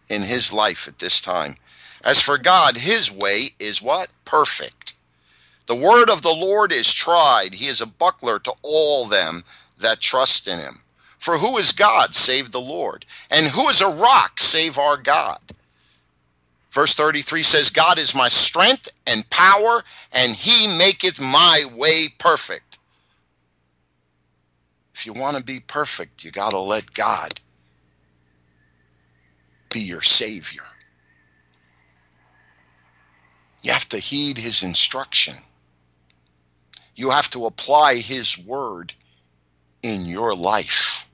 in 0.09 0.23
his 0.23 0.53
life 0.53 0.89
at 0.89 0.99
this 0.99 1.21
time. 1.21 1.57
As 2.05 2.21
for 2.21 2.37
God, 2.37 2.77
his 2.77 3.11
way 3.11 3.55
is 3.59 3.83
what? 3.83 4.11
Perfect. 4.27 4.95
The 5.67 5.75
word 5.75 6.11
of 6.11 6.21
the 6.21 6.35
Lord 6.35 6.71
is 6.71 6.93
tried. 6.93 7.55
He 7.55 7.67
is 7.67 7.81
a 7.81 7.87
buckler 7.87 8.39
to 8.41 8.53
all 8.63 9.07
them 9.07 9.45
that 9.79 10.01
trust 10.01 10.47
in 10.47 10.59
him. 10.59 10.83
For 11.19 11.39
who 11.39 11.57
is 11.57 11.73
God 11.73 12.15
save 12.15 12.53
the 12.53 12.61
Lord? 12.61 13.07
And 13.31 13.47
who 13.47 13.69
is 13.71 13.81
a 13.81 13.89
rock 13.89 14.39
save 14.41 14.79
our 14.79 14.99
God? 14.99 15.41
Verse 16.69 16.93
33 16.93 17.43
says, 17.43 17.71
God 17.71 17.99
is 17.99 18.15
my 18.15 18.29
strength 18.29 18.91
and 19.07 19.31
power, 19.31 19.83
and 20.13 20.35
he 20.35 20.67
maketh 20.67 21.21
my 21.21 21.65
way 21.75 22.09
perfect. 22.19 22.79
If 24.95 25.07
you 25.07 25.15
want 25.15 25.39
to 25.39 25.45
be 25.45 25.61
perfect, 25.61 26.25
you 26.25 26.31
got 26.31 26.51
to 26.51 26.59
let 26.59 26.93
God 26.93 27.41
be 29.71 29.81
your 29.81 30.03
Savior. 30.03 30.65
You 33.65 33.73
have 33.73 33.89
to 33.89 33.99
heed 33.99 34.37
his 34.37 34.63
instruction. 34.63 35.37
You 36.95 37.11
have 37.11 37.31
to 37.31 37.47
apply 37.47 37.97
his 37.97 38.39
word 38.39 38.93
in 39.83 40.05
your 40.05 40.35
life. 40.35 41.09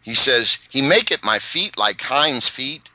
He 0.00 0.14
says, 0.14 0.58
He 0.70 0.80
maketh 0.80 1.22
my 1.22 1.38
feet 1.38 1.76
like 1.76 2.00
hinds' 2.00 2.48
feet. 2.48 2.90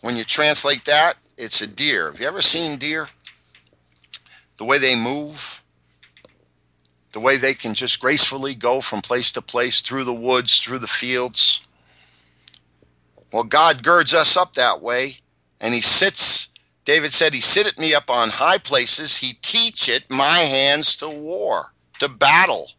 When 0.00 0.16
you 0.16 0.24
translate 0.24 0.84
that, 0.86 1.14
it's 1.38 1.62
a 1.62 1.66
deer. 1.68 2.10
Have 2.10 2.20
you 2.20 2.26
ever 2.26 2.42
seen 2.42 2.78
deer? 2.78 3.08
The 4.56 4.64
way 4.64 4.78
they 4.78 4.96
move, 4.96 5.62
the 7.12 7.20
way 7.20 7.36
they 7.36 7.54
can 7.54 7.72
just 7.72 8.00
gracefully 8.00 8.56
go 8.56 8.80
from 8.80 9.00
place 9.00 9.30
to 9.32 9.42
place 9.42 9.80
through 9.80 10.04
the 10.04 10.12
woods, 10.12 10.58
through 10.58 10.80
the 10.80 10.88
fields 10.88 11.60
Well, 13.32 13.44
God 13.44 13.82
girds 13.82 14.12
us 14.12 14.36
up 14.36 14.52
that 14.54 14.82
way, 14.82 15.16
and 15.60 15.72
He 15.72 15.80
sits, 15.80 16.50
David 16.84 17.12
said, 17.12 17.34
He 17.34 17.40
sitteth 17.40 17.78
me 17.78 17.94
up 17.94 18.10
on 18.10 18.28
high 18.28 18.58
places. 18.58 19.18
He 19.18 19.34
teacheth 19.40 20.04
my 20.10 20.40
hands 20.40 20.96
to 20.98 21.08
war, 21.08 21.72
to 21.98 22.08
battle, 22.08 22.72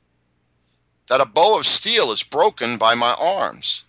that 1.07 1.21
a 1.21 1.25
bow 1.25 1.57
of 1.57 1.65
steel 1.65 2.11
is 2.11 2.23
broken 2.23 2.77
by 2.77 2.93
my 2.93 3.13
arms. 3.13 3.85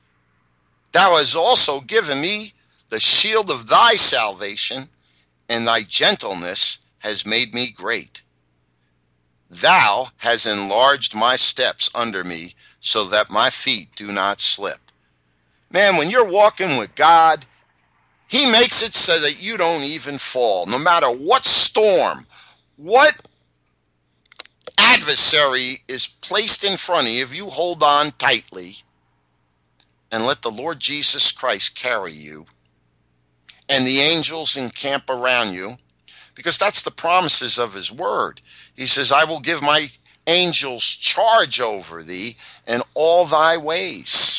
Thou 0.92 1.16
hast 1.16 1.36
also 1.36 1.80
given 1.80 2.20
me 2.20 2.54
the 2.88 3.00
shield 3.00 3.50
of 3.50 3.66
thy 3.66 3.94
salvation, 3.94 4.88
and 5.48 5.66
thy 5.66 5.82
gentleness 5.82 6.78
has 6.98 7.26
made 7.26 7.52
me 7.52 7.70
great. 7.70 8.22
Thou 9.50 10.08
hast 10.18 10.46
enlarged 10.46 11.14
my 11.14 11.36
steps 11.36 11.90
under 11.94 12.24
me, 12.24 12.54
so 12.80 13.04
that 13.04 13.30
my 13.30 13.50
feet 13.50 13.88
do 13.96 14.10
not 14.12 14.40
slip. 14.40 14.83
Man, 15.74 15.96
when 15.96 16.08
you're 16.08 16.30
walking 16.30 16.78
with 16.78 16.94
God, 16.94 17.46
He 18.28 18.46
makes 18.46 18.80
it 18.80 18.94
so 18.94 19.18
that 19.18 19.42
you 19.42 19.56
don't 19.56 19.82
even 19.82 20.18
fall. 20.18 20.66
No 20.66 20.78
matter 20.78 21.08
what 21.08 21.44
storm, 21.44 22.28
what 22.76 23.16
adversary 24.78 25.80
is 25.88 26.06
placed 26.06 26.62
in 26.62 26.76
front 26.76 27.08
of 27.08 27.12
you, 27.12 27.24
if 27.24 27.34
you 27.34 27.46
hold 27.46 27.82
on 27.82 28.12
tightly 28.12 28.76
and 30.12 30.24
let 30.24 30.42
the 30.42 30.50
Lord 30.50 30.78
Jesus 30.78 31.32
Christ 31.32 31.74
carry 31.74 32.12
you, 32.12 32.46
and 33.68 33.84
the 33.84 33.98
angels 33.98 34.56
encamp 34.56 35.10
around 35.10 35.54
you, 35.54 35.78
because 36.36 36.56
that's 36.56 36.82
the 36.82 36.92
promises 36.92 37.58
of 37.58 37.74
His 37.74 37.90
Word. 37.90 38.40
He 38.76 38.86
says, 38.86 39.10
I 39.10 39.24
will 39.24 39.40
give 39.40 39.60
my 39.60 39.88
angels 40.28 40.84
charge 40.84 41.60
over 41.60 42.00
thee 42.00 42.36
in 42.64 42.80
all 42.94 43.24
thy 43.24 43.56
ways 43.56 44.33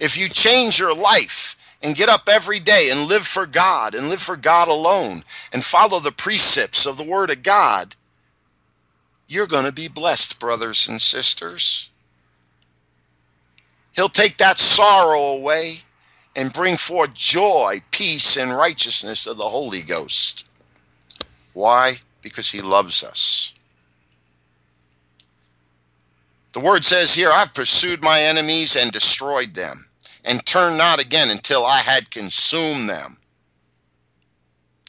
if 0.00 0.16
you 0.16 0.28
change 0.30 0.80
your 0.80 0.94
life 0.94 1.56
and 1.82 1.94
get 1.94 2.08
up 2.08 2.28
every 2.28 2.58
day 2.58 2.88
and 2.90 3.06
live 3.06 3.26
for 3.26 3.46
God 3.46 3.94
and 3.94 4.08
live 4.08 4.20
for 4.20 4.36
God 4.36 4.66
alone 4.66 5.22
and 5.52 5.64
follow 5.64 6.00
the 6.00 6.10
precepts 6.10 6.86
of 6.86 6.96
the 6.96 7.04
Word 7.04 7.30
of 7.30 7.42
God, 7.42 7.94
you're 9.28 9.46
going 9.46 9.66
to 9.66 9.72
be 9.72 9.88
blessed, 9.88 10.40
brothers 10.40 10.88
and 10.88 11.00
sisters. 11.00 11.90
He'll 13.92 14.08
take 14.08 14.38
that 14.38 14.58
sorrow 14.58 15.20
away 15.20 15.82
and 16.34 16.52
bring 16.52 16.78
forth 16.78 17.12
joy, 17.12 17.82
peace, 17.90 18.36
and 18.36 18.56
righteousness 18.56 19.26
of 19.26 19.36
the 19.36 19.48
Holy 19.50 19.82
Ghost. 19.82 20.48
Why? 21.52 21.96
Because 22.22 22.50
He 22.52 22.62
loves 22.62 23.04
us. 23.04 23.52
The 26.52 26.60
word 26.60 26.84
says 26.84 27.14
here, 27.14 27.30
I've 27.32 27.54
pursued 27.54 28.02
my 28.02 28.22
enemies 28.22 28.74
and 28.74 28.90
destroyed 28.90 29.54
them 29.54 29.89
and 30.24 30.44
turn 30.44 30.76
not 30.76 31.00
again 31.00 31.30
until 31.30 31.64
I 31.64 31.78
had 31.78 32.10
consumed 32.10 32.88
them. 32.88 33.18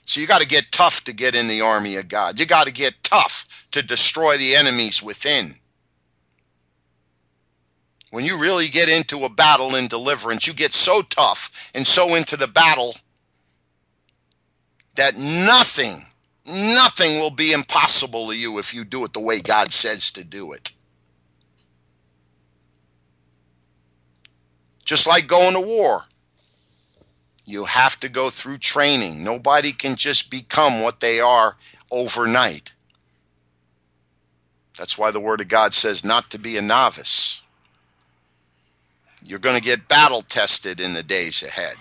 So 0.06 0.20
you 0.20 0.28
got 0.28 0.42
to 0.42 0.48
get 0.48 0.72
tough 0.72 1.04
to 1.06 1.14
get 1.14 1.36
in 1.36 1.48
the 1.48 1.62
army 1.62 1.96
of 1.96 2.08
God. 2.10 2.40
You 2.40 2.46
got 2.46 2.68
to 2.68 2.74
get 2.74 3.04
tough 3.04 3.66
to 3.72 3.82
destroy 3.82 4.38
the 4.38 4.56
enemies 4.56 5.02
within. 5.02 5.56
When 8.10 8.26
you 8.26 8.38
really 8.38 8.68
get 8.68 8.90
into 8.90 9.24
a 9.24 9.30
battle 9.30 9.74
in 9.76 9.88
deliverance, 9.88 10.46
you 10.46 10.54
get 10.54 10.74
so 10.74 11.02
tough 11.02 11.50
and 11.74 11.88
so 11.88 12.14
into 12.16 12.36
the 12.36 12.48
battle 12.48 12.96
that 14.96 15.18
nothing, 15.18 16.08
nothing 16.46 17.20
will 17.20 17.32
be 17.32 17.54
impossible 17.54 18.28
to 18.28 18.36
you 18.36 18.58
if 18.58 18.74
you 18.74 18.84
do 18.84 19.06
it 19.06 19.14
the 19.14 19.22
way 19.22 19.40
God 19.40 19.72
says 19.72 20.12
to 20.12 20.26
do 20.26 20.52
it. 20.52 20.74
Just 24.92 25.08
like 25.08 25.26
going 25.26 25.54
to 25.54 25.62
war. 25.62 26.04
You 27.46 27.64
have 27.64 27.98
to 28.02 28.10
go 28.10 28.30
through 28.30 28.58
training. 28.58 29.24
Nobody 29.24 29.72
can 29.72 29.96
just 29.96 30.30
become 30.30 30.82
what 30.82 31.00
they 31.00 31.22
are 31.22 31.56
overnight. 31.90 32.74
That's 34.78 34.98
why 34.98 35.12
the 35.12 35.22
Word 35.22 35.40
of 35.40 35.48
God 35.48 35.74
says 35.74 36.04
not 36.04 36.30
to 36.32 36.38
be 36.38 36.58
a 36.58 36.62
novice. 36.62 37.42
You're 39.24 39.40
going 39.40 39.56
to 39.56 39.62
get 39.62 39.88
battle 39.88 40.24
tested 40.24 40.82
in 40.82 40.94
the 40.94 41.04
days 41.04 41.42
ahead. 41.42 41.78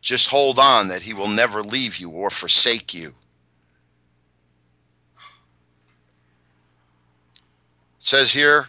Just 0.00 0.30
hold 0.30 0.58
on 0.58 0.88
that 0.88 1.02
He 1.02 1.12
will 1.12 1.28
never 1.28 1.62
leave 1.62 1.98
you 1.98 2.08
or 2.08 2.30
forsake 2.30 2.94
you. 2.94 3.08
It 3.08 3.14
says 7.98 8.32
here, 8.32 8.68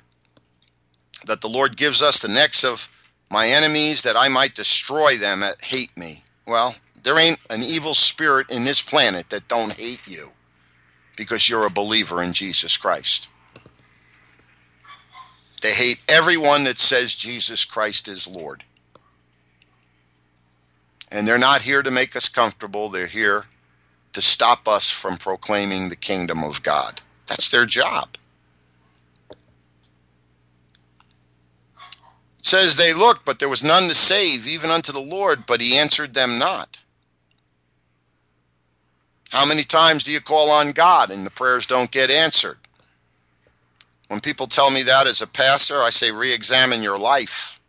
that 1.27 1.41
the 1.41 1.49
Lord 1.49 1.77
gives 1.77 2.01
us 2.01 2.19
the 2.19 2.27
necks 2.27 2.63
of 2.63 2.89
my 3.29 3.47
enemies 3.47 4.01
that 4.03 4.15
I 4.15 4.27
might 4.27 4.55
destroy 4.55 5.17
them 5.17 5.41
that 5.41 5.61
hate 5.61 5.95
me. 5.97 6.23
Well, 6.45 6.75
there 7.03 7.19
ain't 7.19 7.39
an 7.49 7.63
evil 7.63 7.93
spirit 7.93 8.49
in 8.49 8.63
this 8.63 8.81
planet 8.81 9.29
that 9.29 9.47
don't 9.47 9.73
hate 9.73 10.07
you 10.07 10.31
because 11.15 11.49
you're 11.49 11.65
a 11.65 11.71
believer 11.71 12.23
in 12.23 12.33
Jesus 12.33 12.77
Christ. 12.77 13.29
They 15.61 15.73
hate 15.73 15.99
everyone 16.07 16.63
that 16.65 16.79
says 16.79 17.15
Jesus 17.15 17.65
Christ 17.65 18.07
is 18.07 18.27
Lord. 18.27 18.63
And 21.11 21.27
they're 21.27 21.37
not 21.37 21.61
here 21.61 21.81
to 21.81 21.91
make 21.91 22.15
us 22.15 22.29
comfortable. 22.29 22.89
They're 22.89 23.07
here 23.07 23.45
to 24.13 24.21
stop 24.21 24.67
us 24.67 24.89
from 24.89 25.17
proclaiming 25.17 25.89
the 25.89 25.95
kingdom 25.95 26.43
of 26.43 26.63
God. 26.63 27.01
That's 27.27 27.49
their 27.49 27.65
job. 27.65 28.16
Says 32.47 32.75
they 32.75 32.93
looked, 32.93 33.25
but 33.25 33.39
there 33.39 33.49
was 33.49 33.63
none 33.63 33.89
to 33.89 33.95
save, 33.95 34.47
even 34.47 34.71
unto 34.71 34.91
the 34.91 35.01
Lord, 35.01 35.45
but 35.45 35.61
he 35.61 35.77
answered 35.77 36.13
them 36.13 36.39
not. 36.39 36.79
How 39.29 39.45
many 39.45 39.65
times 39.65 40.03
do 40.03 40.11
you 40.11 40.21
call 40.21 40.49
on 40.49 40.71
God 40.71 41.11
and 41.11 41.25
the 41.25 41.29
prayers 41.29 41.65
don't 41.65 41.91
get 41.91 42.09
answered? 42.09 42.57
When 44.07 44.21
people 44.21 44.47
tell 44.47 44.71
me 44.71 44.83
that 44.83 45.05
as 45.05 45.21
a 45.21 45.27
pastor, 45.27 45.81
I 45.81 45.89
say, 45.89 46.11
re 46.11 46.33
examine 46.33 46.81
your 46.81 46.97
life. 46.97 47.59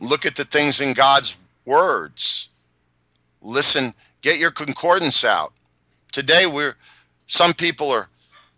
Look 0.00 0.24
at 0.24 0.36
the 0.36 0.44
things 0.44 0.80
in 0.80 0.94
God's 0.94 1.36
words. 1.66 2.48
Listen, 3.42 3.92
get 4.22 4.38
your 4.38 4.50
concordance 4.50 5.24
out. 5.24 5.52
Today, 6.10 6.46
we're, 6.46 6.76
some 7.26 7.52
people 7.52 7.90
are 7.90 8.08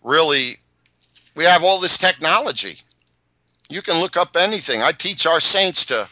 really, 0.04 0.58
we 1.34 1.44
have 1.44 1.64
all 1.64 1.80
this 1.80 1.98
technology. 1.98 2.78
You 3.70 3.82
can 3.82 4.00
look 4.00 4.16
up 4.16 4.36
anything. 4.36 4.82
I 4.82 4.90
teach 4.90 5.26
our 5.26 5.38
saints 5.38 5.86
to 5.86 6.08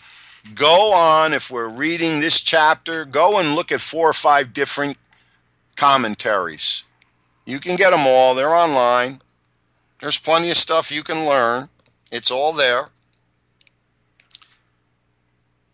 go 0.54 0.92
on, 0.92 1.34
if 1.34 1.50
we're 1.50 1.68
reading 1.68 2.20
this 2.20 2.40
chapter, 2.40 3.04
go 3.04 3.38
and 3.38 3.56
look 3.56 3.72
at 3.72 3.80
four 3.80 4.08
or 4.08 4.14
five 4.14 4.54
different 4.54 4.96
commentaries. 5.74 6.84
You 7.44 7.58
can 7.58 7.74
get 7.74 7.90
them 7.90 8.06
all, 8.06 8.36
they're 8.36 8.54
online. 8.54 9.20
There's 10.00 10.18
plenty 10.18 10.50
of 10.50 10.56
stuff 10.56 10.92
you 10.92 11.02
can 11.02 11.26
learn, 11.26 11.68
it's 12.12 12.30
all 12.30 12.52
there. 12.52 12.90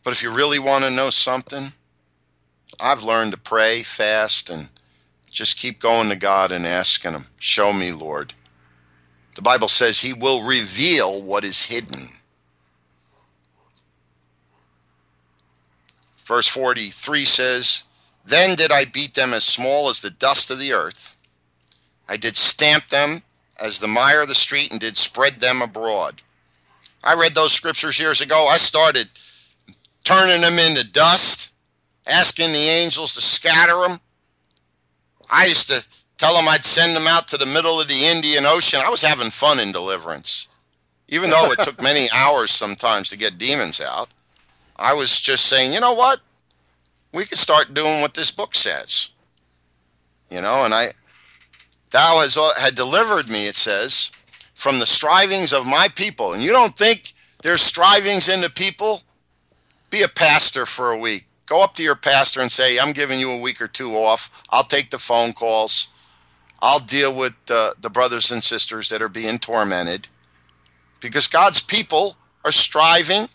But 0.02 0.12
if 0.12 0.22
you 0.22 0.34
really 0.34 0.58
want 0.58 0.84
to 0.84 0.90
know 0.90 1.10
something, 1.10 1.72
I've 2.80 3.02
learned 3.02 3.32
to 3.32 3.38
pray, 3.38 3.82
fast, 3.82 4.48
and 4.48 4.68
just 5.30 5.58
keep 5.58 5.80
going 5.80 6.08
to 6.08 6.16
God 6.16 6.50
and 6.50 6.66
asking 6.66 7.12
Him, 7.12 7.26
Show 7.38 7.72
me, 7.72 7.92
Lord. 7.92 8.34
The 9.34 9.42
Bible 9.42 9.68
says 9.68 10.00
he 10.00 10.12
will 10.12 10.42
reveal 10.42 11.20
what 11.20 11.44
is 11.44 11.64
hidden. 11.66 12.10
Verse 16.24 16.48
43 16.48 17.24
says, 17.24 17.84
Then 18.24 18.56
did 18.56 18.72
I 18.72 18.84
beat 18.84 19.14
them 19.14 19.34
as 19.34 19.44
small 19.44 19.90
as 19.90 20.00
the 20.00 20.10
dust 20.10 20.50
of 20.50 20.58
the 20.58 20.72
earth. 20.72 21.16
I 22.08 22.16
did 22.16 22.36
stamp 22.36 22.88
them 22.88 23.22
as 23.60 23.80
the 23.80 23.88
mire 23.88 24.22
of 24.22 24.28
the 24.28 24.34
street 24.34 24.70
and 24.70 24.80
did 24.80 24.96
spread 24.96 25.40
them 25.40 25.60
abroad. 25.62 26.22
I 27.02 27.14
read 27.14 27.34
those 27.34 27.52
scriptures 27.52 28.00
years 28.00 28.20
ago. 28.20 28.46
I 28.48 28.56
started 28.56 29.08
turning 30.04 30.40
them 30.40 30.58
into 30.58 30.84
dust, 30.84 31.52
asking 32.06 32.52
the 32.52 32.58
angels 32.58 33.12
to 33.14 33.20
scatter 33.20 33.80
them. 33.82 34.00
I 35.30 35.46
used 35.46 35.68
to 35.68 35.86
tell 36.18 36.34
them 36.34 36.48
I'd 36.48 36.64
send 36.64 36.96
them 36.96 37.06
out 37.06 37.28
to 37.28 37.36
the 37.36 37.46
middle 37.46 37.80
of 37.80 37.88
the 37.88 38.04
Indian 38.04 38.46
Ocean. 38.46 38.80
I 38.84 38.90
was 38.90 39.02
having 39.02 39.30
fun 39.30 39.60
in 39.60 39.72
deliverance. 39.72 40.48
Even 41.08 41.30
though 41.30 41.52
it 41.52 41.58
took 41.60 41.82
many 41.82 42.08
hours 42.14 42.50
sometimes 42.50 43.08
to 43.08 43.16
get 43.16 43.38
demons 43.38 43.80
out, 43.80 44.08
I 44.76 44.94
was 44.94 45.20
just 45.20 45.46
saying, 45.46 45.72
you 45.72 45.80
know 45.80 45.94
what? 45.94 46.20
We 47.12 47.24
could 47.24 47.38
start 47.38 47.74
doing 47.74 48.00
what 48.00 48.14
this 48.14 48.30
book 48.30 48.54
says. 48.54 49.10
You 50.30 50.40
know, 50.40 50.64
and 50.64 50.74
I, 50.74 50.92
thou 51.90 52.20
has 52.20 52.36
had 52.58 52.74
delivered 52.74 53.28
me, 53.28 53.46
it 53.46 53.56
says, 53.56 54.10
from 54.54 54.78
the 54.78 54.86
strivings 54.86 55.52
of 55.52 55.66
my 55.66 55.88
people. 55.88 56.32
And 56.32 56.42
you 56.42 56.50
don't 56.50 56.76
think 56.76 57.12
there's 57.42 57.62
strivings 57.62 58.28
in 58.28 58.40
the 58.40 58.50
people? 58.50 59.02
Be 59.90 60.02
a 60.02 60.08
pastor 60.08 60.66
for 60.66 60.90
a 60.90 60.98
week. 60.98 61.26
Go 61.46 61.62
up 61.62 61.74
to 61.76 61.82
your 61.82 61.94
pastor 61.94 62.40
and 62.40 62.50
say, 62.50 62.78
I'm 62.78 62.92
giving 62.92 63.20
you 63.20 63.30
a 63.30 63.38
week 63.38 63.60
or 63.60 63.68
two 63.68 63.92
off. 63.92 64.42
I'll 64.50 64.64
take 64.64 64.90
the 64.90 64.98
phone 64.98 65.34
calls. 65.34 65.88
I'll 66.64 66.80
deal 66.80 67.14
with 67.14 67.34
the 67.46 67.90
brothers 67.92 68.32
and 68.32 68.42
sisters 68.42 68.88
that 68.88 69.02
are 69.02 69.10
being 69.10 69.38
tormented. 69.38 70.08
because 71.00 71.28
God's 71.28 71.60
people 71.60 72.16
are 72.46 72.52
striving. 72.52 73.28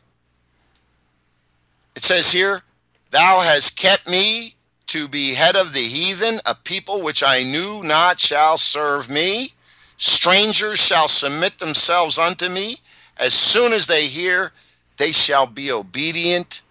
It 1.95 2.03
says 2.03 2.31
here, 2.31 2.63
Thou 3.11 3.41
hast 3.41 3.77
kept 3.77 4.07
me 4.09 4.55
to 4.87 5.07
be 5.07 5.35
head 5.35 5.55
of 5.55 5.73
the 5.73 5.81
heathen, 5.81 6.41
a 6.47 6.55
people 6.55 7.01
which 7.03 7.23
I 7.23 7.43
knew 7.43 7.83
not 7.83 8.19
shall 8.19 8.57
serve 8.57 9.09
me. 9.09 9.53
Strangers 9.97 10.79
shall 10.79 11.07
submit 11.07 11.59
themselves 11.59 12.17
unto 12.17 12.49
me. 12.49 12.77
As 13.17 13.33
soon 13.35 13.73
as 13.73 13.87
they 13.87 14.07
hear, 14.07 14.51
they 14.97 15.11
shall 15.11 15.45
be 15.45 15.71
obedient. 15.71 16.61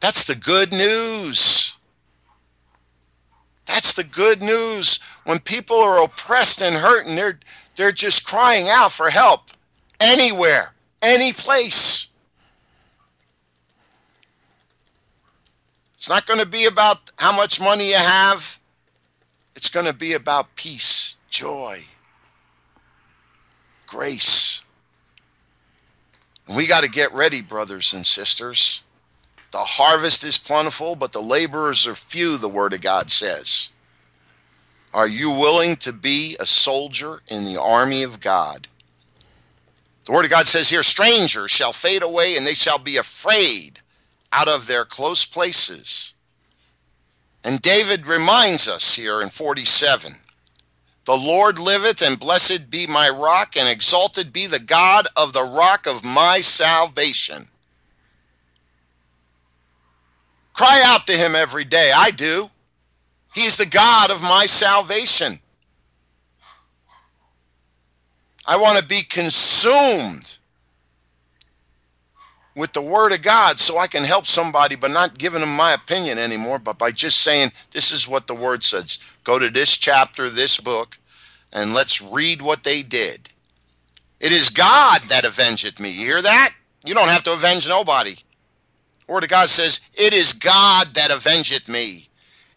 That's 0.00 0.24
the 0.24 0.34
good 0.34 0.72
news. 0.72 1.73
That's 3.66 3.94
the 3.94 4.04
good 4.04 4.42
news. 4.42 5.00
When 5.24 5.38
people 5.38 5.76
are 5.76 6.02
oppressed 6.02 6.60
and 6.62 6.76
hurt 6.76 7.06
and 7.06 7.16
they're 7.16 7.38
they're 7.76 7.92
just 7.92 8.26
crying 8.26 8.68
out 8.68 8.92
for 8.92 9.10
help 9.10 9.50
anywhere, 9.98 10.74
any 11.02 11.32
place. 11.32 12.08
It's 15.94 16.08
not 16.08 16.26
going 16.26 16.38
to 16.38 16.46
be 16.46 16.66
about 16.66 17.10
how 17.16 17.34
much 17.34 17.60
money 17.60 17.88
you 17.88 17.96
have. 17.96 18.60
It's 19.56 19.68
going 19.68 19.86
to 19.86 19.92
be 19.92 20.12
about 20.12 20.54
peace, 20.54 21.16
joy, 21.30 21.84
grace. 23.86 24.64
We 26.46 26.66
got 26.66 26.84
to 26.84 26.90
get 26.90 27.12
ready, 27.12 27.40
brothers 27.40 27.92
and 27.92 28.06
sisters. 28.06 28.83
The 29.54 29.60
harvest 29.60 30.24
is 30.24 30.36
plentiful, 30.36 30.96
but 30.96 31.12
the 31.12 31.22
laborers 31.22 31.86
are 31.86 31.94
few, 31.94 32.38
the 32.38 32.48
Word 32.48 32.72
of 32.72 32.80
God 32.80 33.08
says. 33.08 33.70
Are 34.92 35.06
you 35.06 35.30
willing 35.30 35.76
to 35.76 35.92
be 35.92 36.36
a 36.40 36.44
soldier 36.44 37.22
in 37.28 37.44
the 37.44 37.60
army 37.62 38.02
of 38.02 38.18
God? 38.18 38.66
The 40.06 40.12
Word 40.12 40.24
of 40.24 40.32
God 40.32 40.48
says 40.48 40.70
here 40.70 40.82
strangers 40.82 41.52
shall 41.52 41.72
fade 41.72 42.02
away, 42.02 42.36
and 42.36 42.44
they 42.44 42.54
shall 42.54 42.80
be 42.80 42.96
afraid 42.96 43.78
out 44.32 44.48
of 44.48 44.66
their 44.66 44.84
close 44.84 45.24
places. 45.24 46.14
And 47.44 47.62
David 47.62 48.08
reminds 48.08 48.66
us 48.66 48.96
here 48.96 49.22
in 49.22 49.28
47 49.28 50.16
The 51.04 51.16
Lord 51.16 51.60
liveth, 51.60 52.02
and 52.02 52.18
blessed 52.18 52.70
be 52.70 52.88
my 52.88 53.08
rock, 53.08 53.56
and 53.56 53.68
exalted 53.68 54.32
be 54.32 54.48
the 54.48 54.58
God 54.58 55.06
of 55.14 55.32
the 55.32 55.44
rock 55.44 55.86
of 55.86 56.02
my 56.02 56.40
salvation. 56.40 57.50
Cry 60.54 60.82
out 60.84 61.06
to 61.08 61.12
him 61.12 61.34
every 61.34 61.64
day. 61.64 61.92
I 61.94 62.10
do. 62.10 62.48
He's 63.34 63.56
the 63.56 63.66
God 63.66 64.10
of 64.10 64.22
my 64.22 64.46
salvation. 64.46 65.40
I 68.46 68.56
want 68.56 68.78
to 68.78 68.84
be 68.84 69.02
consumed 69.02 70.38
with 72.54 72.72
the 72.72 72.82
Word 72.82 73.12
of 73.12 73.22
God 73.22 73.58
so 73.58 73.78
I 73.78 73.88
can 73.88 74.04
help 74.04 74.26
somebody, 74.26 74.76
but 74.76 74.90
not 74.90 75.18
giving 75.18 75.40
them 75.40 75.54
my 75.54 75.72
opinion 75.72 76.18
anymore, 76.18 76.60
but 76.60 76.78
by 76.78 76.92
just 76.92 77.20
saying, 77.20 77.52
this 77.72 77.90
is 77.90 78.06
what 78.06 78.28
the 78.28 78.34
Word 78.34 78.62
says. 78.62 79.00
Go 79.24 79.38
to 79.38 79.50
this 79.50 79.76
chapter, 79.76 80.30
this 80.30 80.60
book, 80.60 80.98
and 81.52 81.74
let's 81.74 82.00
read 82.00 82.42
what 82.42 82.62
they 82.62 82.82
did. 82.82 83.28
It 84.20 84.30
is 84.30 84.50
God 84.50 85.02
that 85.08 85.24
avengeth 85.24 85.80
me. 85.80 85.90
You 85.90 86.06
hear 86.06 86.22
that? 86.22 86.54
You 86.84 86.94
don't 86.94 87.08
have 87.08 87.24
to 87.24 87.32
avenge 87.32 87.68
nobody. 87.68 88.14
Word 89.06 89.24
of 89.24 89.30
God 89.30 89.48
says, 89.48 89.80
It 89.94 90.14
is 90.14 90.32
God 90.32 90.94
that 90.94 91.10
avengeth 91.10 91.68
me, 91.68 92.08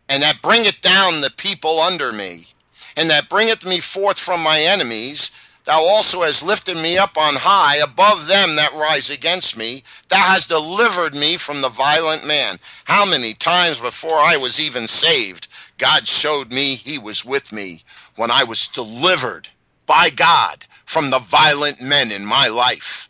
and 0.07 0.23
that 0.23 0.41
bringeth 0.41 0.81
down 0.81 1.21
the 1.21 1.29
people 1.29 1.79
under 1.79 2.11
me, 2.11 2.47
and 2.95 3.09
that 3.09 3.29
bringeth 3.29 3.65
me 3.65 3.79
forth 3.79 4.17
from 4.17 4.41
my 4.41 4.61
enemies. 4.61 5.31
Thou 5.65 5.81
also 5.81 6.21
hast 6.21 6.45
lifted 6.45 6.77
me 6.77 6.97
up 6.97 7.17
on 7.17 7.35
high 7.35 7.75
above 7.77 8.27
them 8.27 8.55
that 8.55 8.73
rise 8.73 9.09
against 9.09 9.57
me. 9.57 9.83
Thou 10.07 10.15
hast 10.17 10.47
delivered 10.47 11.13
me 11.13 11.35
from 11.35 11.59
the 11.59 11.67
violent 11.67 12.25
man. 12.25 12.59
How 12.85 13.05
many 13.05 13.33
times 13.33 13.81
before 13.81 14.17
I 14.17 14.37
was 14.37 14.61
even 14.61 14.87
saved, 14.87 15.49
God 15.77 16.07
showed 16.07 16.53
me 16.53 16.75
he 16.75 16.97
was 16.97 17.25
with 17.25 17.51
me 17.51 17.83
when 18.15 18.31
I 18.31 18.45
was 18.45 18.69
delivered 18.69 19.49
by 19.85 20.09
God 20.09 20.65
from 20.85 21.09
the 21.09 21.19
violent 21.19 21.81
men 21.81 22.13
in 22.13 22.25
my 22.25 22.47
life 22.47 23.09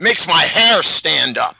makes 0.00 0.26
my 0.26 0.42
hair 0.42 0.82
stand 0.82 1.38
up. 1.38 1.56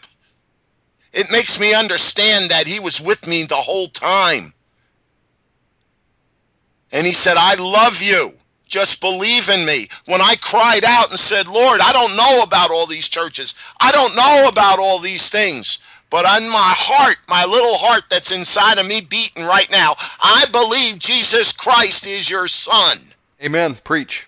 It 1.12 1.30
makes 1.30 1.58
me 1.58 1.74
understand 1.74 2.50
that 2.50 2.66
he 2.66 2.80
was 2.80 3.00
with 3.00 3.26
me 3.26 3.44
the 3.44 3.56
whole 3.56 3.88
time. 3.88 4.52
And 6.92 7.06
he 7.06 7.12
said, 7.12 7.36
I 7.36 7.54
love 7.54 8.02
you. 8.02 8.34
Just 8.66 9.00
believe 9.00 9.48
in 9.48 9.64
me. 9.66 9.88
When 10.04 10.20
I 10.20 10.36
cried 10.36 10.84
out 10.84 11.08
and 11.08 11.18
said, 11.18 11.48
Lord, 11.48 11.80
I 11.80 11.92
don't 11.92 12.16
know 12.16 12.42
about 12.42 12.70
all 12.70 12.86
these 12.86 13.08
churches. 13.08 13.54
I 13.80 13.90
don't 13.90 14.14
know 14.14 14.46
about 14.48 14.78
all 14.78 14.98
these 14.98 15.30
things. 15.30 15.78
But 16.10 16.26
on 16.26 16.48
my 16.48 16.74
heart, 16.76 17.16
my 17.28 17.44
little 17.44 17.76
heart 17.76 18.04
that's 18.10 18.30
inside 18.30 18.78
of 18.78 18.86
me 18.86 19.00
beating 19.00 19.44
right 19.44 19.70
now, 19.70 19.94
I 20.20 20.44
believe 20.52 20.98
Jesus 20.98 21.52
Christ 21.52 22.06
is 22.06 22.30
your 22.30 22.46
son. 22.46 22.98
Amen. 23.42 23.78
Preach. 23.84 24.27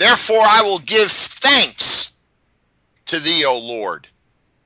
Therefore, 0.00 0.40
I 0.40 0.62
will 0.62 0.78
give 0.78 1.10
thanks 1.10 2.12
to 3.04 3.20
thee, 3.20 3.44
O 3.44 3.58
Lord, 3.58 4.08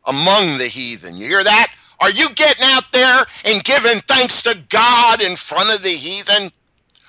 among 0.06 0.58
the 0.58 0.68
heathen. 0.68 1.16
You 1.16 1.26
hear 1.26 1.42
that? 1.42 1.74
Are 1.98 2.12
you 2.12 2.32
getting 2.36 2.64
out 2.64 2.84
there 2.92 3.24
and 3.44 3.64
giving 3.64 3.98
thanks 4.02 4.44
to 4.44 4.56
God 4.68 5.20
in 5.20 5.34
front 5.34 5.74
of 5.74 5.82
the 5.82 5.90
heathen? 5.90 6.52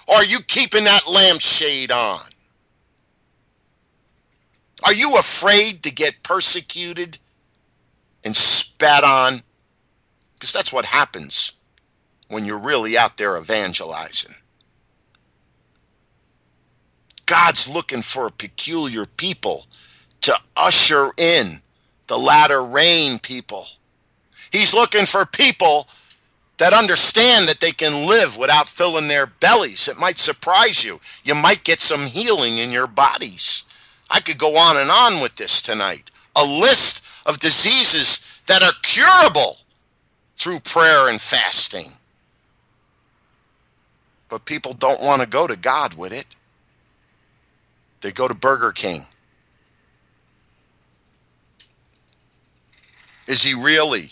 Or 0.08 0.16
are 0.16 0.26
you 0.26 0.40
keeping 0.40 0.86
that 0.86 1.08
lampshade 1.08 1.92
on? 1.92 2.22
Are 4.84 4.94
you 4.94 5.18
afraid 5.20 5.84
to 5.84 5.92
get 5.92 6.24
persecuted 6.24 7.20
and 8.24 8.36
spat 8.36 9.04
on? 9.04 9.44
Because 10.34 10.52
that's 10.52 10.74
what 10.74 10.86
happens 10.86 11.52
when 12.30 12.44
you're 12.44 12.58
really 12.58 12.98
out 12.98 13.18
there 13.18 13.38
evangelizing. 13.38 14.34
God's 17.26 17.68
looking 17.68 18.02
for 18.02 18.28
a 18.28 18.32
peculiar 18.32 19.06
people 19.06 19.66
to 20.22 20.38
usher 20.56 21.12
in 21.18 21.62
the 22.08 22.18
latter 22.18 22.64
rain 22.64 23.20
people. 23.20 23.66
He's 24.52 24.74
looking 24.74 25.06
for 25.06 25.26
people 25.26 25.88
that 26.58 26.74
understand 26.74 27.50
that 27.50 27.60
they 27.60 27.72
can 27.72 28.08
live 28.08 28.38
without 28.38 28.70
filling 28.70 29.08
their 29.08 29.26
bellies. 29.26 29.88
It 29.88 29.98
might 29.98 30.18
surprise 30.18 30.84
you. 30.84 31.02
You 31.24 31.36
might 31.36 31.64
get 31.64 31.82
some 31.82 32.06
healing 32.06 32.58
in 32.58 32.72
your 32.72 32.88
bodies. 32.88 33.64
I 34.10 34.20
could 34.20 34.38
go 34.38 34.56
on 34.58 34.78
and 34.78 34.90
on 34.90 35.22
with 35.22 35.36
this 35.36 35.62
tonight. 35.62 36.12
A 36.36 36.46
list 36.46 37.04
of 37.26 37.40
diseases 37.40 38.26
that 38.48 38.64
are 38.64 38.74
curable 38.84 39.58
through 40.38 40.60
prayer 40.60 41.10
and 41.10 41.20
fasting. 41.20 41.88
But 44.30 44.46
people 44.46 44.74
don't 44.74 45.02
want 45.02 45.22
to 45.22 45.28
go 45.28 45.48
to 45.48 45.56
God 45.56 45.96
with 45.96 46.14
it. 46.14 46.28
They 48.06 48.12
go 48.12 48.28
to 48.28 48.36
Burger 48.36 48.72
King. 48.72 49.04
Is 53.26 53.42
he 53.42 53.56
really? 53.56 54.12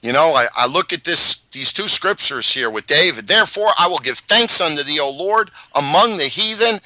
You 0.00 0.12
know, 0.12 0.32
I, 0.32 0.46
I 0.56 0.68
look 0.68 0.92
at 0.92 1.02
this 1.02 1.38
these 1.50 1.72
two 1.72 1.88
scriptures 1.88 2.54
here 2.54 2.70
with 2.70 2.86
David. 2.86 3.26
Therefore, 3.26 3.70
I 3.76 3.88
will 3.88 3.98
give 3.98 4.18
thanks 4.18 4.60
unto 4.60 4.84
thee, 4.84 5.00
O 5.00 5.10
Lord, 5.10 5.50
among 5.74 6.18
the 6.18 6.28
heathen. 6.28 6.80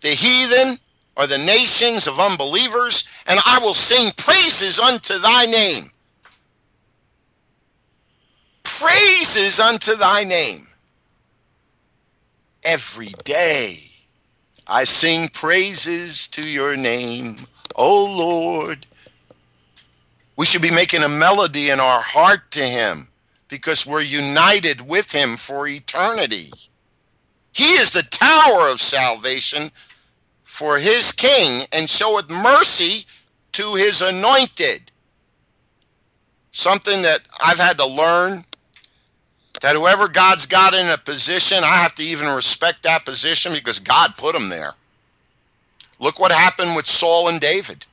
The 0.00 0.08
heathen 0.08 0.80
are 1.16 1.28
the 1.28 1.38
nations 1.38 2.08
of 2.08 2.18
unbelievers, 2.18 3.08
and 3.28 3.38
I 3.46 3.60
will 3.60 3.72
sing 3.72 4.10
praises 4.16 4.80
unto 4.80 5.16
thy 5.20 5.46
name. 5.46 5.92
Praises 8.64 9.60
unto 9.60 9.94
thy 9.94 10.24
name 10.24 10.66
every 12.64 13.14
day. 13.22 13.85
I 14.66 14.84
sing 14.84 15.28
praises 15.28 16.26
to 16.28 16.42
your 16.42 16.76
name, 16.76 17.46
O 17.76 18.04
Lord. 18.04 18.86
We 20.36 20.44
should 20.44 20.62
be 20.62 20.70
making 20.70 21.04
a 21.04 21.08
melody 21.08 21.70
in 21.70 21.78
our 21.78 22.02
heart 22.02 22.50
to 22.52 22.64
him 22.64 23.08
because 23.48 23.86
we're 23.86 24.00
united 24.00 24.80
with 24.80 25.12
him 25.12 25.36
for 25.36 25.68
eternity. 25.68 26.50
He 27.52 27.74
is 27.74 27.92
the 27.92 28.02
tower 28.02 28.68
of 28.68 28.80
salvation 28.80 29.70
for 30.42 30.78
his 30.78 31.12
king 31.12 31.66
and 31.70 31.88
showeth 31.88 32.28
mercy 32.28 33.06
to 33.52 33.74
his 33.76 34.02
anointed. 34.02 34.90
Something 36.50 37.02
that 37.02 37.20
I've 37.40 37.58
had 37.58 37.78
to 37.78 37.86
learn 37.86 38.45
that 39.60 39.76
whoever 39.76 40.08
God's 40.08 40.46
got 40.46 40.74
in 40.74 40.88
a 40.88 40.98
position, 40.98 41.64
I 41.64 41.76
have 41.76 41.94
to 41.96 42.02
even 42.02 42.28
respect 42.28 42.82
that 42.82 43.04
position 43.04 43.52
because 43.52 43.78
God 43.78 44.16
put 44.16 44.34
him 44.34 44.48
there. 44.48 44.74
Look 45.98 46.18
what 46.20 46.32
happened 46.32 46.76
with 46.76 46.86
Saul 46.86 47.28
and 47.28 47.40
David. 47.40 47.86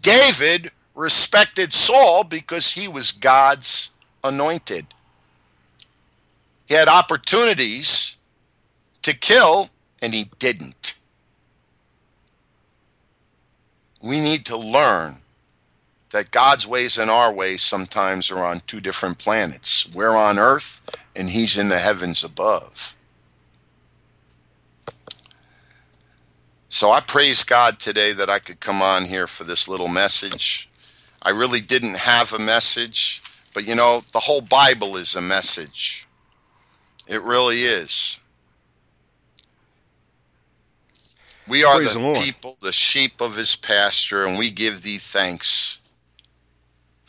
David 0.00 0.72
respected 0.94 1.72
Saul 1.72 2.24
because 2.24 2.72
he 2.72 2.88
was 2.88 3.12
God's 3.12 3.90
anointed. 4.24 4.86
He 6.66 6.74
had 6.74 6.88
opportunities 6.88 8.16
to 9.02 9.14
kill, 9.14 9.70
and 10.02 10.12
he 10.12 10.30
didn't. 10.40 10.94
We 14.02 14.20
need 14.20 14.44
to 14.46 14.56
learn 14.56 15.18
that 16.10 16.30
God's 16.30 16.66
ways 16.66 16.98
and 16.98 17.10
our 17.10 17.32
ways 17.32 17.62
sometimes 17.62 18.30
are 18.30 18.44
on 18.44 18.62
two 18.66 18.80
different 18.80 19.18
planets. 19.18 19.88
We're 19.94 20.16
on 20.16 20.38
earth, 20.38 20.88
and 21.14 21.30
He's 21.30 21.56
in 21.56 21.68
the 21.68 21.78
heavens 21.78 22.22
above. 22.22 22.96
So 26.68 26.90
I 26.90 27.00
praise 27.00 27.42
God 27.42 27.78
today 27.80 28.12
that 28.12 28.28
I 28.28 28.38
could 28.38 28.60
come 28.60 28.82
on 28.82 29.06
here 29.06 29.26
for 29.26 29.44
this 29.44 29.66
little 29.68 29.88
message. 29.88 30.68
I 31.22 31.30
really 31.30 31.60
didn't 31.60 31.96
have 31.96 32.32
a 32.32 32.38
message, 32.38 33.22
but 33.54 33.66
you 33.66 33.74
know, 33.74 34.02
the 34.12 34.20
whole 34.20 34.42
Bible 34.42 34.96
is 34.96 35.16
a 35.16 35.20
message. 35.20 36.06
It 37.06 37.22
really 37.22 37.62
is. 37.62 38.20
We 41.48 41.64
are 41.64 41.80
the, 41.80 41.90
the 41.90 42.20
people, 42.20 42.56
the 42.60 42.72
sheep 42.72 43.20
of 43.20 43.36
his 43.36 43.54
pasture, 43.54 44.26
and 44.26 44.36
we 44.36 44.50
give 44.50 44.82
thee 44.82 44.98
thanks 44.98 45.80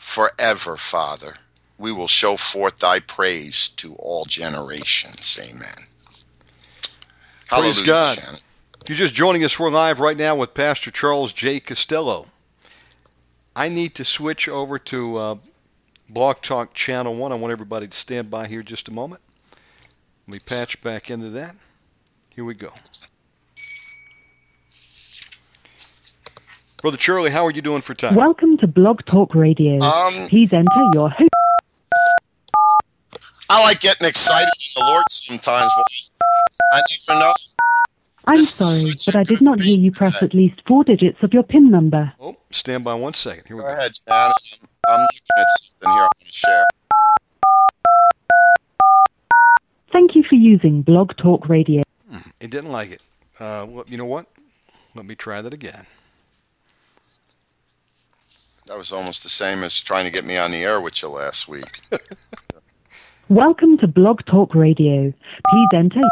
forever, 0.08 0.76
Father. 0.78 1.34
We 1.76 1.92
will 1.92 2.08
show 2.08 2.36
forth 2.36 2.78
thy 2.78 2.98
praise 2.98 3.68
to 3.76 3.94
all 3.96 4.24
generations. 4.24 5.38
Amen. 5.40 5.86
Hallelujah, 7.48 7.74
Praise 7.74 7.86
God. 7.86 8.18
Shannon. 8.18 8.40
If 8.82 8.88
you're 8.88 8.96
just 8.96 9.14
joining 9.14 9.44
us, 9.44 9.58
we're 9.58 9.70
live 9.70 10.00
right 10.00 10.16
now 10.16 10.34
with 10.34 10.54
Pastor 10.54 10.90
Charles 10.90 11.32
J. 11.34 11.60
Costello. 11.60 12.26
I 13.54 13.68
need 13.68 13.94
to 13.96 14.04
switch 14.04 14.48
over 14.48 14.78
to 14.78 15.16
uh, 15.16 15.34
Blog 16.08 16.40
Talk 16.40 16.72
Channel 16.72 17.14
1. 17.14 17.30
I 17.30 17.34
want 17.34 17.52
everybody 17.52 17.86
to 17.86 17.96
stand 17.96 18.30
by 18.30 18.48
here 18.48 18.62
just 18.62 18.88
a 18.88 18.92
moment. 18.92 19.20
Let 20.26 20.32
me 20.32 20.38
patch 20.40 20.80
back 20.80 21.10
into 21.10 21.28
that. 21.30 21.54
Here 22.30 22.44
we 22.46 22.54
go. 22.54 22.72
Brother 26.82 26.96
Charlie, 26.96 27.30
how 27.30 27.44
are 27.44 27.50
you 27.50 27.60
doing 27.62 27.80
for 27.82 27.94
time? 27.94 28.14
Welcome 28.14 28.56
to 28.58 28.66
Blog 28.68 29.02
Talk 29.04 29.34
Radio. 29.34 29.80
Um, 29.82 30.28
Please 30.28 30.52
enter 30.52 30.70
your 30.94 31.08
host. 31.10 31.28
I 33.50 33.62
like 33.62 33.80
getting 33.80 34.06
excited 34.06 34.48
in 34.76 34.82
the 34.82 34.86
Lord 34.86 35.02
sometimes. 35.10 35.72
but 35.76 36.10
I 36.74 36.80
never 37.08 37.20
know. 37.20 37.32
I'm 38.26 38.36
this 38.36 38.50
sorry, 38.50 38.92
but 39.06 39.16
I 39.16 39.22
did 39.24 39.40
not 39.40 39.58
hear 39.60 39.76
read 39.76 39.86
you 39.86 39.92
press 39.92 40.14
today. 40.14 40.26
at 40.26 40.34
least 40.34 40.60
four 40.68 40.84
digits 40.84 41.18
of 41.22 41.32
your 41.32 41.42
PIN 41.42 41.70
number. 41.70 42.12
Oh, 42.20 42.36
stand 42.50 42.84
by 42.84 42.94
one 42.94 43.14
second. 43.14 43.44
Here 43.48 43.56
we 43.56 43.62
Go 43.62 43.68
go. 43.68 43.74
ahead, 43.74 43.92
Shannon. 43.96 44.32
I'm 44.86 45.00
looking 45.00 45.20
at 45.36 45.46
something 45.58 45.90
here 45.90 45.98
I 45.98 46.02
want 46.02 46.20
to 46.20 46.32
share. 46.32 46.64
Thank 49.92 50.14
you 50.14 50.22
for 50.24 50.36
using 50.36 50.82
Blog 50.82 51.16
Talk 51.16 51.48
Radio. 51.48 51.82
It 52.40 52.50
didn't 52.50 52.70
like 52.70 52.90
it. 52.90 53.02
Uh, 53.40 53.66
well, 53.68 53.84
you 53.88 53.96
know 53.96 54.04
what? 54.04 54.26
Let 54.94 55.06
me 55.06 55.14
try 55.14 55.40
that 55.42 55.54
again. 55.54 55.86
That 58.68 58.76
was 58.76 58.92
almost 58.92 59.22
the 59.22 59.30
same 59.30 59.64
as 59.64 59.80
trying 59.80 60.04
to 60.04 60.10
get 60.10 60.26
me 60.26 60.36
on 60.36 60.50
the 60.50 60.62
air 60.62 60.78
with 60.78 61.00
you 61.00 61.08
last 61.08 61.48
week. 61.48 61.80
Welcome 63.30 63.78
to 63.78 63.88
Blog 63.88 64.20
Talk 64.26 64.54
Radio. 64.54 65.10
Please 65.48 65.68
enter. 65.74 66.02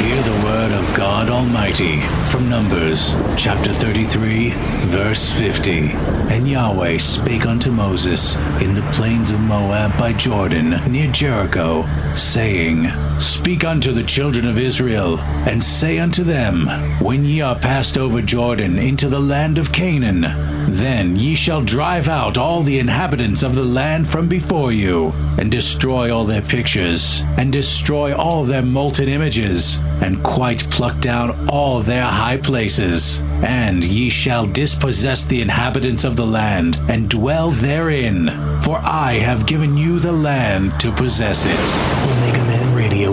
Hear 0.00 0.22
the 0.22 0.44
word 0.44 0.72
of 0.72 0.96
God 0.96 1.30
Almighty 1.30 2.00
from 2.30 2.48
Numbers 2.48 3.14
chapter 3.36 3.72
33, 3.72 4.50
verse 4.86 5.32
50. 5.32 5.90
And 6.32 6.48
Yahweh 6.48 6.98
spake 6.98 7.46
unto 7.46 7.70
Moses 7.70 8.36
in 8.60 8.74
the 8.74 8.88
plains 8.92 9.30
of 9.30 9.40
Moab 9.40 9.98
by 9.98 10.12
Jordan 10.12 10.70
near 10.90 11.10
Jericho, 11.10 11.84
saying, 12.14 12.88
Speak 13.18 13.64
unto 13.64 13.92
the 13.92 14.04
children 14.04 14.46
of 14.46 14.58
Israel, 14.58 15.18
and 15.48 15.62
say 15.62 15.98
unto 15.98 16.22
them, 16.22 16.66
When 17.00 17.24
ye 17.24 17.40
are 17.40 17.58
passed 17.58 17.96
over 17.96 18.20
Jordan 18.20 18.78
into 18.78 19.08
the 19.08 19.20
land 19.20 19.58
of 19.58 19.72
Canaan, 19.72 20.26
then 20.68 21.16
ye 21.16 21.34
shall 21.34 21.62
drive 21.62 22.08
out 22.08 22.36
all 22.36 22.62
the 22.66 22.78
inhabitants 22.78 23.42
of 23.42 23.54
the 23.54 23.64
land 23.64 24.06
from 24.06 24.28
before 24.28 24.72
you, 24.72 25.12
and 25.38 25.50
destroy 25.50 26.14
all 26.14 26.24
their 26.24 26.42
pictures, 26.42 27.22
and 27.38 27.52
destroy 27.52 28.14
all 28.14 28.44
their 28.44 28.62
molten 28.62 29.08
images, 29.08 29.78
and 30.02 30.22
quite 30.22 30.68
pluck 30.70 31.00
down 31.00 31.48
all 31.48 31.80
their 31.80 32.04
high 32.04 32.36
places. 32.36 33.20
And 33.42 33.82
ye 33.82 34.10
shall 34.10 34.46
dispossess 34.46 35.24
the 35.24 35.40
inhabitants 35.40 36.04
of 36.04 36.16
the 36.16 36.26
land, 36.26 36.76
and 36.88 37.08
dwell 37.08 37.52
therein, 37.52 38.28
for 38.62 38.78
I 38.78 39.14
have 39.14 39.46
given 39.46 39.76
you 39.76 39.98
the 39.98 40.12
land 40.12 40.78
to 40.80 40.92
possess 40.92 41.46
it. 41.46 42.15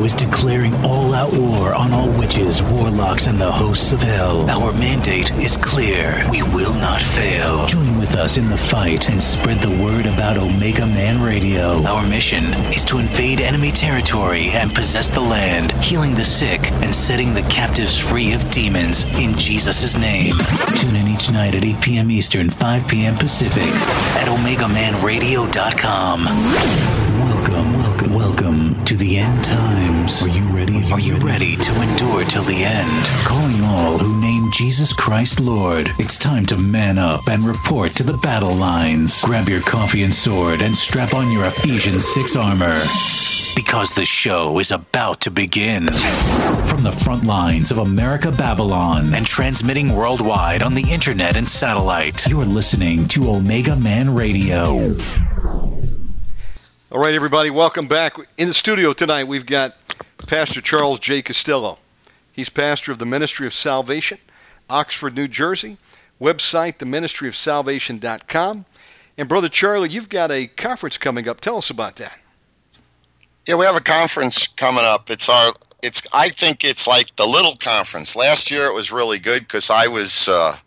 Is 0.04 0.14
declaring 0.14 0.76
all 0.84 1.14
out 1.14 1.32
war 1.32 1.74
on 1.74 1.94
all 1.94 2.10
witches, 2.20 2.62
warlocks, 2.62 3.28
and 3.28 3.40
the 3.40 3.50
hosts 3.50 3.94
of 3.94 4.02
hell. 4.02 4.50
Our 4.50 4.74
mandate 4.74 5.32
is 5.36 5.56
clear. 5.56 6.22
We 6.30 6.44
will 6.44 6.74
not 6.74 7.00
fail. 7.02 7.66
Join 7.68 7.98
with 7.98 8.14
us 8.18 8.36
in 8.36 8.48
the 8.48 8.58
fight 8.58 9.10
and 9.10 9.24
spread 9.24 9.60
the 9.60 9.82
word 9.82 10.06
about 10.06 10.38
Omega 10.38 10.86
Man 10.88 11.24
Radio. 11.24 11.82
Our 11.86 12.06
mission 12.06 12.44
is 12.74 12.84
to 12.86 12.98
invade 12.98 13.40
enemy 13.40 13.72
territory 13.72 14.50
and 14.50 14.76
possess 14.76 15.10
the 15.10 15.22
land, 15.22 15.72
healing 15.72 16.16
the 16.16 16.26
sick 16.26 16.70
and 16.84 16.94
setting 16.94 17.34
the 17.34 17.44
captives 17.44 17.98
free 17.98 18.34
of 18.34 18.52
demons 18.52 19.06
in 19.18 19.38
Jesus' 19.38 19.96
name. 19.98 20.36
Tune 20.76 20.98
in 20.98 21.08
each 21.08 21.32
night 21.32 21.56
at 21.56 21.64
8 21.64 21.80
p.m. 21.80 22.12
Eastern, 22.12 22.50
5 22.50 22.90
p.m. 22.90 23.16
Pacific 23.16 23.70
at 24.20 24.28
OmegaManRadio.com. 24.28 26.26
Welcome, 27.24 27.74
welcome, 27.80 28.14
welcome 28.14 28.73
to 28.86 28.98
the 28.98 29.18
end 29.18 29.44
times. 29.44 30.22
Are 30.24 30.28
you 30.28 30.44
ready? 30.46 30.84
Are 30.92 31.00
you 31.00 31.16
ready 31.16 31.56
to 31.56 31.82
endure 31.82 32.26
till 32.26 32.44
the 32.44 32.64
end? 32.64 33.06
Calling 33.26 33.64
all 33.64 33.98
who 33.98 34.20
name 34.20 34.52
Jesus 34.52 34.92
Christ 34.92 35.40
Lord. 35.40 35.90
It's 36.00 36.18
time 36.18 36.46
to 36.48 36.58
man 36.58 36.98
up 36.98 37.28
and 37.30 37.46
report 37.46 37.96
to 37.96 38.04
the 38.04 38.18
battle 38.18 38.54
lines. 38.54 39.22
Grab 39.22 39.48
your 39.48 39.62
coffee 39.62 40.04
and 40.04 40.14
sword 40.14 40.62
and 40.62 40.76
strap 40.76 41.14
on 41.14 41.32
your 41.32 41.46
Ephesians 41.46 42.06
6 42.14 42.36
armor. 42.36 42.82
Because 43.56 43.94
the 43.94 44.06
show 44.06 44.60
is 44.60 44.72
about 44.72 45.22
to 45.22 45.32
begin. 45.32 45.88
From 46.66 46.84
the 46.84 46.92
front 46.92 47.24
lines 47.24 47.72
of 47.72 47.78
America 47.78 48.32
Babylon 48.32 49.14
and 49.14 49.26
transmitting 49.26 49.96
worldwide 49.96 50.62
on 50.62 50.74
the 50.74 50.92
internet 50.92 51.38
and 51.38 51.48
satellite, 51.48 52.28
you're 52.28 52.46
listening 52.46 53.08
to 53.10 53.30
Omega 53.30 53.76
Man 53.76 54.14
Radio. 54.14 54.96
All 56.94 57.00
right, 57.00 57.16
everybody, 57.16 57.50
welcome 57.50 57.88
back. 57.88 58.18
In 58.38 58.48
the 58.48 58.54
studio 58.54 58.94
tonight, 58.94 59.24
we've 59.24 59.48
got 59.48 59.78
Pastor 60.28 60.62
Charles 60.62 61.00
J. 61.00 61.24
Costello. 61.24 61.80
He's 62.34 62.50
pastor 62.50 62.92
of 62.92 63.00
the 63.00 63.06
Ministry 63.08 63.48
of 63.48 63.56
Salvation, 63.56 64.20
Oxford, 64.70 65.16
New 65.16 65.28
Jersey. 65.28 65.80
Website, 66.22 66.78
theministryofsalvation.com. 66.78 68.66
And 69.18 69.28
Brother 69.28 69.50
Charlie, 69.50 69.90
you've 69.90 70.08
got 70.08 70.30
a 70.30 70.46
conference 70.46 71.00
coming 71.00 71.28
up. 71.28 71.42
Tell 71.42 71.58
us 71.58 71.72
about 71.72 71.96
that. 71.96 72.16
Yeah, 73.48 73.56
we 73.56 73.66
have 73.66 73.76
a 73.76 73.82
conference 73.82 74.48
coming 74.48 74.86
up. 74.86 75.10
It's 75.10 75.28
our 75.30 75.54
it's 75.82 76.06
I 76.14 76.30
think 76.30 76.64
it's 76.64 76.86
like 76.86 77.16
the 77.16 77.26
little 77.26 77.56
conference. 77.56 78.16
Last 78.16 78.52
year 78.52 78.66
it 78.66 78.74
was 78.76 78.92
really 78.92 79.18
good 79.18 79.42
because 79.42 79.72
I 79.72 79.88
was 79.88 80.30
uh, 80.30 80.58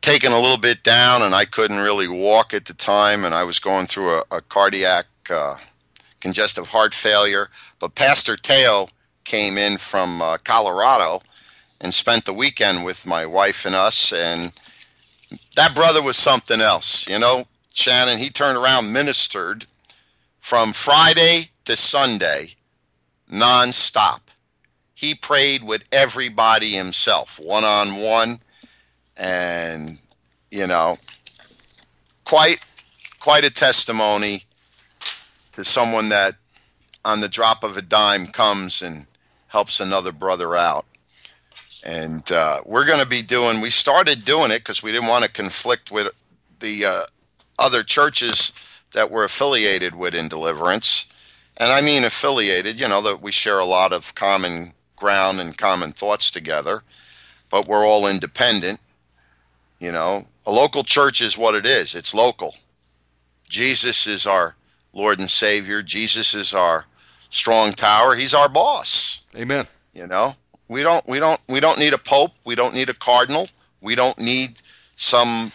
taken 0.00 0.32
a 0.32 0.40
little 0.40 0.56
bit 0.56 0.82
down 0.82 1.20
and 1.20 1.34
I 1.34 1.44
couldn't 1.44 1.80
really 1.80 2.08
walk 2.08 2.54
at 2.54 2.64
the 2.64 2.72
time, 2.72 3.22
and 3.22 3.34
I 3.34 3.44
was 3.44 3.58
going 3.58 3.86
through 3.86 4.14
a, 4.14 4.24
a 4.30 4.40
cardiac 4.40 5.04
uh, 5.30 5.56
congestive 6.20 6.68
heart 6.68 6.94
failure. 6.94 7.50
But 7.78 7.94
Pastor 7.94 8.36
Teo 8.36 8.88
came 9.24 9.58
in 9.58 9.76
from 9.78 10.22
uh, 10.22 10.38
Colorado 10.44 11.22
and 11.80 11.94
spent 11.94 12.24
the 12.24 12.32
weekend 12.32 12.84
with 12.84 13.06
my 13.06 13.24
wife 13.26 13.64
and 13.64 13.74
us, 13.74 14.12
and 14.12 14.52
that 15.56 15.74
brother 15.74 16.02
was 16.02 16.16
something 16.16 16.60
else. 16.60 17.08
You 17.08 17.18
know, 17.18 17.46
Shannon. 17.74 18.18
He 18.18 18.30
turned 18.30 18.58
around, 18.58 18.92
ministered 18.92 19.66
from 20.38 20.72
Friday 20.72 21.50
to 21.66 21.76
Sunday, 21.76 22.54
nonstop. 23.30 24.20
he 24.94 25.14
prayed 25.14 25.62
with 25.62 25.84
everybody 25.92 26.72
himself, 26.72 27.38
one 27.38 27.62
on 27.62 27.96
one, 28.02 28.40
and 29.16 29.98
you 30.50 30.66
know, 30.66 30.98
quite 32.24 32.60
quite 33.20 33.44
a 33.44 33.50
testimony 33.50 34.44
to 35.58 35.64
someone 35.64 36.08
that 36.08 36.36
on 37.04 37.18
the 37.18 37.28
drop 37.28 37.64
of 37.64 37.76
a 37.76 37.82
dime 37.82 38.26
comes 38.26 38.80
and 38.80 39.08
helps 39.48 39.80
another 39.80 40.12
brother 40.12 40.54
out. 40.54 40.86
And 41.82 42.30
uh, 42.30 42.60
we're 42.64 42.84
going 42.84 43.00
to 43.00 43.06
be 43.06 43.22
doing. 43.22 43.60
We 43.60 43.70
started 43.70 44.24
doing 44.24 44.52
it 44.52 44.58
because 44.58 44.84
we 44.84 44.92
didn't 44.92 45.08
want 45.08 45.24
to 45.24 45.30
conflict 45.30 45.90
with 45.90 46.12
the 46.60 46.84
uh, 46.84 47.02
other 47.58 47.82
churches 47.82 48.52
that 48.92 49.10
we're 49.10 49.24
affiliated 49.24 49.96
with 49.96 50.14
in 50.14 50.28
Deliverance. 50.28 51.06
And 51.56 51.72
I 51.72 51.80
mean 51.80 52.04
affiliated, 52.04 52.78
you 52.78 52.86
know, 52.86 53.02
that 53.02 53.20
we 53.20 53.32
share 53.32 53.58
a 53.58 53.64
lot 53.64 53.92
of 53.92 54.14
common 54.14 54.74
ground 54.94 55.40
and 55.40 55.58
common 55.58 55.90
thoughts 55.90 56.30
together, 56.30 56.84
but 57.50 57.66
we're 57.66 57.84
all 57.84 58.06
independent. 58.06 58.78
You 59.80 59.90
know, 59.90 60.28
a 60.46 60.52
local 60.52 60.84
church 60.84 61.20
is 61.20 61.36
what 61.36 61.56
it 61.56 61.66
is, 61.66 61.96
it's 61.96 62.14
local. 62.14 62.54
Jesus 63.48 64.06
is 64.06 64.24
our 64.24 64.54
Lord 64.92 65.18
and 65.18 65.30
Savior, 65.30 65.82
Jesus 65.82 66.34
is 66.34 66.54
our 66.54 66.86
strong 67.30 67.72
tower, 67.72 68.14
He's 68.14 68.34
our 68.34 68.48
boss. 68.48 69.22
Amen. 69.36 69.66
You 69.92 70.06
know, 70.06 70.36
we 70.68 70.82
don't 70.82 71.06
we 71.06 71.18
don't 71.18 71.40
we 71.48 71.60
don't 71.60 71.78
need 71.78 71.92
a 71.92 71.98
pope, 71.98 72.32
we 72.44 72.54
don't 72.54 72.74
need 72.74 72.88
a 72.88 72.94
cardinal, 72.94 73.48
we 73.80 73.94
don't 73.94 74.18
need 74.18 74.60
some 74.96 75.52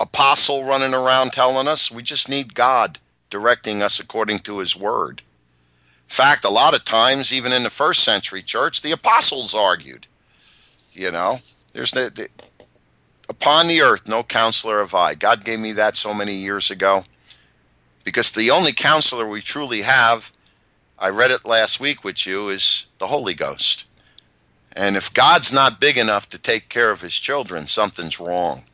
apostle 0.00 0.64
running 0.64 0.94
around 0.94 1.32
telling 1.32 1.68
us. 1.68 1.90
We 1.90 2.02
just 2.02 2.28
need 2.28 2.54
God 2.54 2.98
directing 3.30 3.82
us 3.82 4.00
according 4.00 4.40
to 4.40 4.58
his 4.58 4.76
word. 4.76 5.22
In 6.08 6.14
fact, 6.14 6.44
a 6.44 6.50
lot 6.50 6.74
of 6.74 6.84
times, 6.84 7.32
even 7.32 7.52
in 7.52 7.64
the 7.64 7.70
first 7.70 8.02
century 8.02 8.42
church, 8.42 8.80
the 8.80 8.92
apostles 8.92 9.54
argued. 9.54 10.06
You 10.92 11.10
know, 11.10 11.40
there's 11.74 11.90
the, 11.90 12.10
the 12.14 12.28
upon 13.28 13.68
the 13.68 13.82
earth 13.82 14.08
no 14.08 14.22
counselor 14.22 14.78
have 14.80 14.94
I. 14.94 15.14
God 15.14 15.44
gave 15.44 15.60
me 15.60 15.72
that 15.72 15.96
so 15.96 16.14
many 16.14 16.34
years 16.34 16.70
ago. 16.70 17.04
Because 18.04 18.30
the 18.30 18.50
only 18.50 18.72
counselor 18.72 19.28
we 19.28 19.40
truly 19.40 19.82
have, 19.82 20.32
I 20.98 21.08
read 21.08 21.30
it 21.30 21.44
last 21.44 21.80
week 21.80 22.04
with 22.04 22.26
you, 22.26 22.48
is 22.48 22.86
the 22.98 23.08
Holy 23.08 23.34
Ghost. 23.34 23.84
And 24.74 24.96
if 24.96 25.12
God's 25.12 25.52
not 25.52 25.80
big 25.80 25.98
enough 25.98 26.28
to 26.30 26.38
take 26.38 26.68
care 26.68 26.90
of 26.90 27.02
his 27.02 27.14
children, 27.14 27.66
something's 27.66 28.20
wrong 28.20 28.64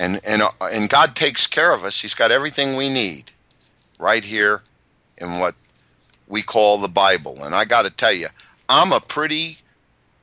and 0.00 0.18
and 0.24 0.42
uh, 0.42 0.50
and 0.72 0.88
God 0.88 1.14
takes 1.14 1.46
care 1.46 1.72
of 1.72 1.84
us. 1.84 2.00
He's 2.00 2.14
got 2.14 2.32
everything 2.32 2.74
we 2.74 2.88
need 2.88 3.32
right 3.98 4.24
here 4.24 4.62
in 5.18 5.38
what 5.38 5.54
we 6.26 6.40
call 6.40 6.78
the 6.78 6.88
Bible. 6.88 7.44
And 7.44 7.54
I 7.54 7.66
got 7.66 7.82
to 7.82 7.90
tell 7.90 8.14
you, 8.14 8.28
I'm 8.68 8.92
a 8.92 9.00
pretty 9.00 9.58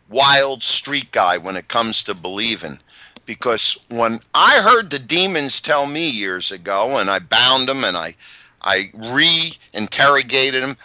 wild 0.10 0.64
street 0.64 1.12
guy 1.12 1.38
when 1.38 1.56
it 1.56 1.68
comes 1.68 2.04
to 2.06 2.16
believing 2.16 2.80
because 3.28 3.78
when 3.90 4.22
I 4.34 4.62
heard 4.62 4.90
the 4.90 4.98
demons 4.98 5.62
tell 5.62 5.86
me 5.86 6.10
years 6.10 6.52
ago 6.52 6.98
and 6.98 7.12
I 7.12 7.20
bound 7.20 7.68
them 7.68 7.84
and 7.84 7.96
I 7.96 8.16
I 8.64 8.90
re-interrogated 8.96 10.64
them 10.64 10.78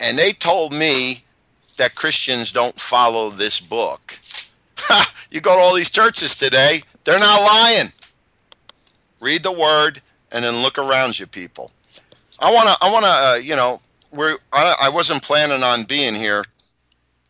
and 0.00 0.18
they 0.18 0.32
told 0.32 0.72
me 0.72 1.22
that 1.76 1.94
Christians 1.94 2.50
don't 2.50 2.80
follow 2.80 3.30
this 3.30 3.60
book. 3.60 4.18
you 5.30 5.40
go 5.40 5.54
to 5.54 5.60
all 5.60 5.76
these 5.76 5.90
churches 5.90 6.34
today, 6.34 6.82
they're 7.04 7.20
not 7.20 7.40
lying 7.40 7.92
read 9.20 9.42
the 9.42 9.52
word, 9.52 10.00
and 10.32 10.44
then 10.44 10.62
look 10.62 10.78
around 10.78 11.18
you, 11.18 11.26
people. 11.26 11.70
I 12.38 12.52
want 12.52 12.68
to, 12.68 12.76
I 12.80 12.90
want 12.90 13.04
to, 13.04 13.10
uh, 13.10 13.34
you 13.34 13.54
know, 13.54 13.80
we're, 14.10 14.38
I, 14.52 14.74
I 14.82 14.88
wasn't 14.88 15.22
planning 15.22 15.62
on 15.62 15.84
being 15.84 16.14
here 16.14 16.44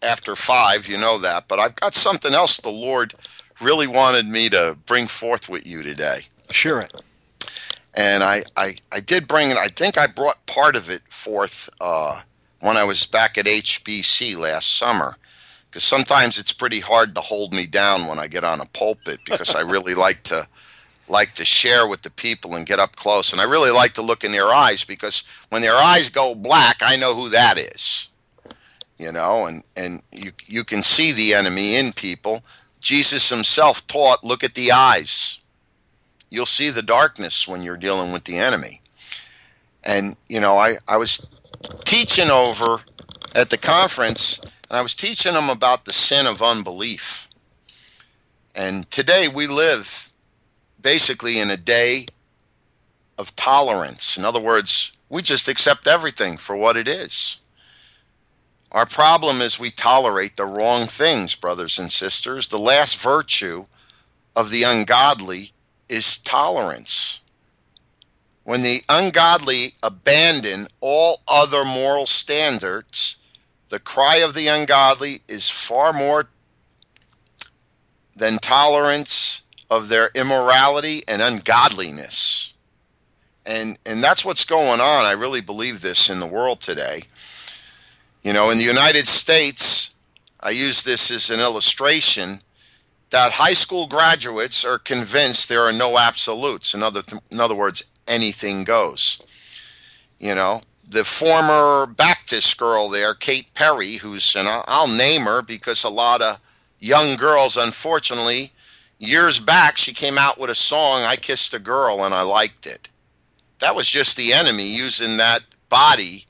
after 0.02 0.34
five, 0.34 0.88
you 0.88 0.96
know 0.96 1.18
that, 1.18 1.46
but 1.48 1.58
I've 1.58 1.76
got 1.76 1.94
something 1.94 2.32
else 2.32 2.56
the 2.56 2.70
Lord 2.70 3.14
really 3.60 3.86
wanted 3.86 4.26
me 4.26 4.48
to 4.50 4.76
bring 4.86 5.06
forth 5.06 5.48
with 5.48 5.66
you 5.66 5.82
today. 5.82 6.22
Sure. 6.50 6.86
And 7.94 8.22
I, 8.22 8.42
I, 8.56 8.74
I 8.92 9.00
did 9.00 9.26
bring 9.26 9.50
it. 9.50 9.56
I 9.56 9.66
think 9.66 9.98
I 9.98 10.06
brought 10.06 10.46
part 10.46 10.76
of 10.76 10.88
it 10.88 11.02
forth 11.08 11.68
uh, 11.80 12.20
when 12.60 12.76
I 12.76 12.84
was 12.84 13.06
back 13.06 13.36
at 13.36 13.46
HBC 13.46 14.38
last 14.38 14.76
summer. 14.76 15.16
Because 15.68 15.84
sometimes 15.84 16.38
it's 16.38 16.52
pretty 16.52 16.80
hard 16.80 17.14
to 17.14 17.20
hold 17.20 17.54
me 17.54 17.66
down 17.66 18.06
when 18.06 18.18
I 18.18 18.26
get 18.26 18.42
on 18.42 18.60
a 18.60 18.66
pulpit 18.66 19.20
because 19.24 19.54
I 19.54 19.60
really 19.60 19.94
like 20.06 20.22
to 20.24 20.46
like 21.10 21.34
to 21.34 21.44
share 21.44 21.86
with 21.86 22.02
the 22.02 22.10
people 22.10 22.54
and 22.54 22.66
get 22.66 22.78
up 22.78 22.96
close. 22.96 23.32
And 23.32 23.40
I 23.40 23.44
really 23.44 23.70
like 23.70 23.94
to 23.94 24.02
look 24.02 24.24
in 24.24 24.32
their 24.32 24.48
eyes 24.48 24.84
because 24.84 25.24
when 25.48 25.60
their 25.60 25.74
eyes 25.74 26.08
go 26.08 26.34
black, 26.34 26.78
I 26.80 26.96
know 26.96 27.14
who 27.14 27.28
that 27.30 27.58
is. 27.58 28.08
You 28.98 29.12
know, 29.12 29.46
and, 29.46 29.64
and 29.76 30.02
you, 30.12 30.32
you 30.46 30.62
can 30.62 30.82
see 30.82 31.10
the 31.12 31.34
enemy 31.34 31.76
in 31.76 31.92
people. 31.92 32.42
Jesus 32.80 33.28
himself 33.28 33.86
taught, 33.86 34.24
look 34.24 34.42
at 34.42 34.54
the 34.54 34.72
eyes. 34.72 35.40
You'll 36.30 36.46
see 36.46 36.70
the 36.70 36.82
darkness 36.82 37.46
when 37.46 37.62
you're 37.62 37.76
dealing 37.76 38.12
with 38.12 38.24
the 38.24 38.38
enemy. 38.38 38.80
And, 39.84 40.16
you 40.28 40.40
know, 40.40 40.56
I, 40.58 40.74
I 40.88 40.96
was 40.96 41.26
teaching 41.84 42.30
over 42.30 42.80
at 43.34 43.50
the 43.50 43.56
conference, 43.56 44.38
and 44.38 44.78
I 44.78 44.82
was 44.82 44.94
teaching 44.94 45.34
them 45.34 45.50
about 45.50 45.84
the 45.84 45.92
sin 45.92 46.26
of 46.26 46.42
unbelief. 46.42 47.28
And 48.54 48.90
today 48.90 49.26
we 49.32 49.46
live 49.46 50.12
basically 50.80 51.38
in 51.38 51.50
a 51.50 51.56
day 51.56 52.06
of 53.18 53.36
tolerance. 53.36 54.16
In 54.16 54.24
other 54.24 54.40
words, 54.40 54.92
we 55.08 55.22
just 55.22 55.48
accept 55.48 55.86
everything 55.86 56.36
for 56.36 56.56
what 56.56 56.76
it 56.76 56.88
is. 56.88 57.40
Our 58.72 58.86
problem 58.86 59.40
is 59.40 59.58
we 59.58 59.70
tolerate 59.70 60.36
the 60.36 60.46
wrong 60.46 60.86
things, 60.86 61.34
brothers 61.34 61.78
and 61.78 61.90
sisters. 61.90 62.48
The 62.48 62.58
last 62.58 63.00
virtue 63.00 63.66
of 64.36 64.50
the 64.50 64.62
ungodly 64.62 65.52
is 65.88 66.18
tolerance. 66.18 67.22
When 68.44 68.62
the 68.62 68.82
ungodly 68.88 69.74
abandon 69.82 70.68
all 70.80 71.22
other 71.26 71.64
moral 71.64 72.06
standards, 72.06 73.16
the 73.70 73.80
cry 73.80 74.16
of 74.16 74.34
the 74.34 74.46
ungodly 74.46 75.22
is 75.28 75.50
far 75.50 75.92
more 75.92 76.28
than 78.14 78.38
tolerance 78.38 79.42
of 79.68 79.88
their 79.88 80.10
immorality 80.14 81.02
and 81.08 81.20
ungodliness. 81.22 82.54
And 83.46 83.78
and 83.86 84.02
that's 84.02 84.24
what's 84.24 84.44
going 84.44 84.80
on. 84.80 85.04
I 85.04 85.12
really 85.12 85.40
believe 85.40 85.80
this 85.80 86.10
in 86.10 86.20
the 86.20 86.26
world 86.26 86.60
today. 86.60 87.02
You 88.22 88.34
know, 88.34 88.50
in 88.50 88.58
the 88.58 88.64
United 88.64 89.08
States, 89.08 89.94
I 90.40 90.50
use 90.50 90.82
this 90.82 91.10
as 91.10 91.30
an 91.30 91.40
illustration 91.40 92.42
that 93.10 93.32
high 93.32 93.54
school 93.54 93.86
graduates 93.86 94.64
are 94.64 94.78
convinced 94.78 95.48
there 95.48 95.64
are 95.64 95.72
no 95.72 95.98
absolutes. 95.98 96.74
In 96.74 96.82
other 96.82 97.02
th- 97.02 97.22
in 97.30 97.40
other 97.40 97.54
words, 97.54 97.82
anything 98.06 98.64
goes. 98.64 99.22
You 100.18 100.34
know, 100.34 100.62
the 100.86 101.04
former 101.04 101.86
Baptist 101.86 102.58
girl 102.58 102.88
there, 102.90 103.14
Kate 103.14 103.52
Perry, 103.54 103.96
who's 103.96 104.36
and 104.36 104.48
I'll, 104.48 104.64
I'll 104.68 104.88
name 104.88 105.22
her 105.22 105.40
because 105.40 105.82
a 105.82 105.88
lot 105.88 106.20
of 106.20 106.40
young 106.78 107.16
girls, 107.16 107.56
unfortunately, 107.56 108.52
years 108.98 109.40
back, 109.40 109.78
she 109.78 109.94
came 109.94 110.18
out 110.18 110.38
with 110.38 110.50
a 110.50 110.54
song, 110.54 111.02
I 111.02 111.16
Kissed 111.16 111.54
a 111.54 111.58
Girl, 111.58 112.04
and 112.04 112.14
I 112.14 112.22
liked 112.22 112.66
it. 112.66 112.90
That 113.60 113.74
was 113.74 113.88
just 113.88 114.16
the 114.16 114.32
enemy 114.32 114.66
using 114.66 115.16
that 115.16 115.42
body 115.70 116.26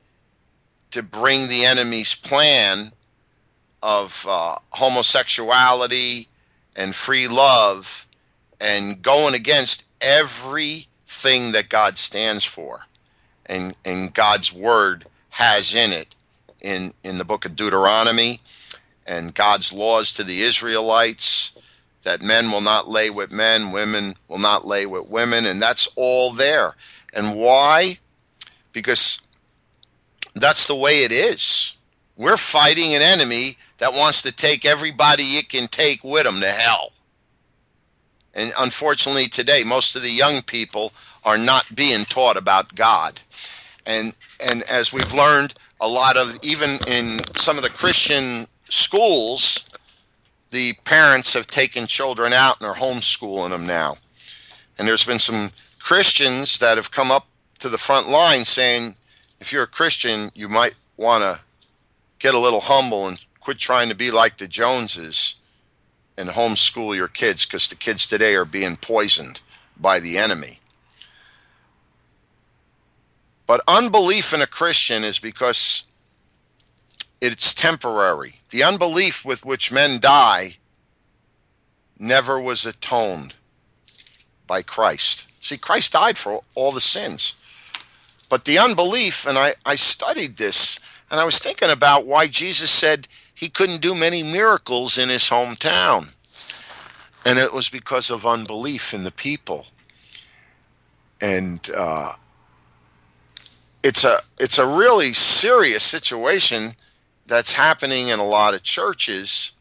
to 0.91 1.03
bring 1.03 1.49
the 1.49 1.65
enemy's 1.65 2.15
plan 2.15 2.93
of 3.83 4.27
uh, 4.29 4.57
homosexuality 4.73 6.29
and 6.77 6.95
free 6.95 7.29
love 7.29 8.07
and 8.61 9.03
going 9.03 9.35
against 9.35 9.85
everything 10.01 11.53
that 11.53 11.69
God 11.69 11.99
stands 11.99 12.45
for 12.45 12.87
and, 13.47 13.75
and 13.85 14.13
God's 14.13 14.53
word 14.53 15.07
has 15.31 15.75
in 15.75 15.93
it 15.93 16.15
in, 16.61 16.93
in 17.03 17.19
the 17.19 17.25
book 17.25 17.45
of 17.45 17.57
Deuteronomy 17.57 18.41
and 19.07 19.35
God's 19.35 19.73
laws 19.73 20.13
to 20.13 20.25
the 20.25 20.41
Israelites 20.41 21.53
that 22.03 22.23
men 22.23 22.51
will 22.51 22.61
not 22.61 22.89
lay 22.89 23.11
with 23.11 23.31
men, 23.31 23.73
women 23.73 24.17
will 24.29 24.39
not 24.39 24.67
lay 24.67 24.87
with 24.87 25.09
women, 25.09 25.45
and 25.45 25.61
that's 25.61 25.89
all 25.97 26.33
there. 26.33 26.75
And 27.13 27.35
why? 27.35 27.99
Because 28.73 29.20
that's 30.35 30.67
the 30.67 30.75
way 30.75 31.05
it 31.05 31.13
is. 31.13 31.77
We're 32.17 32.37
fighting 32.37 32.95
an 32.95 33.03
enemy 33.03 33.57
that 33.79 33.95
wants 33.95 34.23
to 34.23 34.33
take 34.33 34.65
everybody 34.65 35.23
it 35.23 35.49
can 35.49 35.69
take 35.69 36.05
with 36.05 36.25
them 36.25 36.41
to 36.41 36.51
hell. 36.51 36.93
And 38.35 38.53
unfortunately, 38.59 39.27
today, 39.27 39.65
most 39.65 39.97
of 39.97 40.03
the 40.03 40.11
young 40.11 40.43
people 40.43 40.93
are 41.25 41.39
not 41.39 41.75
being 41.75 42.05
taught 42.05 42.37
about 42.37 42.75
God. 42.75 43.21
And, 43.87 44.15
and 44.39 44.63
as 44.65 44.93
we've 44.93 45.15
learned, 45.15 45.55
a 45.81 45.89
lot 45.89 46.17
of, 46.17 46.39
even 46.43 46.79
in 46.87 47.21
some 47.37 47.57
of 47.57 47.63
the 47.63 47.71
Christian 47.71 48.47
schools, 48.69 49.65
the 50.51 50.75
parents 50.85 51.35
have 51.35 51.47
taken 51.47 51.87
children 51.87 52.33
out 52.33 52.61
and 52.61 52.69
are 52.69 52.77
homeschooling 52.77 53.51
them 53.51 53.67
now. 53.67 53.97
And 54.79 54.87
there's 54.87 55.05
been 55.05 55.19
some 55.19 55.51
Christians 55.79 56.59
that 56.59 56.77
have 56.77 56.91
come 56.91 57.11
up 57.11 57.27
to 57.61 57.69
the 57.69 57.79
front 57.79 58.09
line 58.09 58.45
saying, 58.45 58.97
if 59.41 59.53
you're 59.53 59.65
a 59.65 59.69
Christian, 59.69 60.31
you 60.35 60.49
might 60.49 60.75
want 60.97 61.23
to 61.23 61.41
get 62.19 62.35
a 62.35 62.39
little 62.39 62.61
humble 62.61 63.09
and 63.09 63.25
quit 63.41 63.59
trying 63.59 63.89
to 63.89 63.95
be 63.95 64.11
like 64.11 64.37
the 64.37 64.47
Joneses 64.47 65.37
and 66.17 66.31
homeschool 66.31 66.95
your 66.95 67.09
kids 67.09 67.47
because 67.47 67.69
the 67.69 67.75
kids 67.75 68.07
today 68.07 68.35
are 68.35 68.45
being 68.45 68.77
poisoned 68.77 69.41
by 69.77 69.99
the 69.99 70.19
enemy. 70.19 70.59
But 73.47 73.63
unbelief 73.67 74.33
in 74.33 74.43
a 74.43 74.47
Christian 74.47 75.03
is 75.03 75.19
because 75.19 75.85
it's 77.21 77.55
temporary. 77.55 78.37
The 78.51 78.63
unbelief 78.63 79.25
with 79.25 79.45
which 79.45 79.73
men 79.73 79.99
die 79.99 80.59
never 81.99 82.41
was 82.41 82.65
atoned 82.65 83.35
by 84.47 84.63
Christ. 84.63 85.29
See, 85.41 85.57
Christ 85.57 85.93
died 85.93 86.19
for 86.19 86.43
all 86.55 86.71
the 86.71 86.81
sins. 86.81 87.35
But 88.31 88.45
the 88.45 88.59
unbelief, 88.59 89.27
and 89.27 89.37
I, 89.37 89.55
I 89.67 89.75
studied 89.75 90.39
this, 90.39 90.79
and 91.11 91.21
I 91.21 91.25
was 91.25 91.41
thinking 91.41 91.69
about 91.69 92.07
why 92.07 92.29
Jesus 92.29 92.71
said 92.71 93.09
he 93.35 93.49
couldn't 93.49 93.83
do 93.83 93.95
many 93.95 94.23
miracles 94.23 94.97
in 94.97 95.09
his 95.09 95.25
hometown. 95.25 96.11
And 97.27 97.39
it 97.39 97.53
was 97.53 97.69
because 97.69 98.09
of 98.09 98.25
unbelief 98.25 98.95
in 98.95 99.03
the 99.03 99.11
people. 99.11 99.67
And 101.21 101.69
uh, 101.77 102.13
it's 103.83 104.05
a 104.05 104.21
it's 104.39 104.59
a 104.59 104.67
really 104.67 105.13
serious 105.13 105.83
situation 105.83 106.75
that's 107.27 107.55
happening 107.55 108.09
in 108.09 108.21
a 108.21 108.27
lot 108.27 108.55
of 108.55 108.63
churches. 108.63 109.53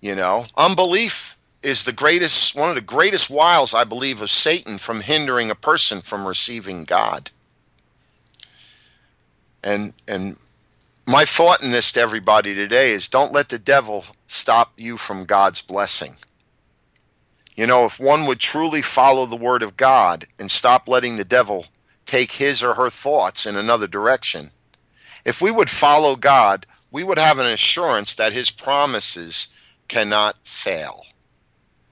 You 0.00 0.14
know, 0.14 0.46
unbelief 0.56 1.36
is 1.62 1.84
the 1.84 1.92
greatest 1.92 2.54
one 2.54 2.68
of 2.68 2.74
the 2.76 2.80
greatest 2.80 3.30
wiles 3.30 3.74
I 3.74 3.84
believe 3.84 4.20
of 4.22 4.30
Satan 4.30 4.78
from 4.78 5.00
hindering 5.00 5.50
a 5.50 5.56
person 5.56 6.00
from 6.00 6.28
receiving 6.28 6.84
God. 6.84 7.30
And 9.66 9.94
and 10.06 10.36
my 11.08 11.24
thought 11.24 11.60
in 11.60 11.72
this 11.72 11.90
to 11.92 12.00
everybody 12.00 12.54
today 12.54 12.92
is 12.92 13.08
don't 13.08 13.32
let 13.32 13.48
the 13.48 13.58
devil 13.58 14.04
stop 14.28 14.72
you 14.76 14.96
from 14.96 15.24
God's 15.24 15.60
blessing. 15.60 16.14
You 17.56 17.66
know, 17.66 17.84
if 17.84 17.98
one 17.98 18.26
would 18.26 18.38
truly 18.38 18.80
follow 18.80 19.26
the 19.26 19.34
word 19.34 19.64
of 19.64 19.76
God 19.76 20.28
and 20.38 20.52
stop 20.52 20.86
letting 20.86 21.16
the 21.16 21.24
devil 21.24 21.66
take 22.04 22.32
his 22.32 22.62
or 22.62 22.74
her 22.74 22.90
thoughts 22.90 23.44
in 23.44 23.56
another 23.56 23.88
direction, 23.88 24.50
if 25.24 25.42
we 25.42 25.50
would 25.50 25.68
follow 25.68 26.14
God, 26.14 26.64
we 26.92 27.02
would 27.02 27.18
have 27.18 27.40
an 27.40 27.46
assurance 27.46 28.14
that 28.14 28.32
his 28.32 28.52
promises 28.52 29.48
cannot 29.88 30.36
fail. 30.44 31.02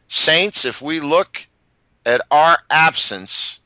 Saints, 0.07 0.65
if 0.65 0.81
we 0.81 1.01
look 1.01 1.49
at 2.07 2.21
our 2.31 2.59
absence, 2.71 3.59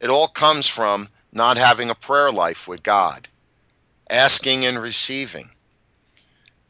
it 0.00 0.10
all 0.10 0.28
comes 0.28 0.66
from 0.66 1.08
not 1.32 1.56
having 1.56 1.88
a 1.88 1.94
prayer 1.94 2.30
life 2.30 2.68
with 2.68 2.82
God, 2.82 3.28
asking 4.10 4.64
and 4.64 4.80
receiving. 4.80 5.50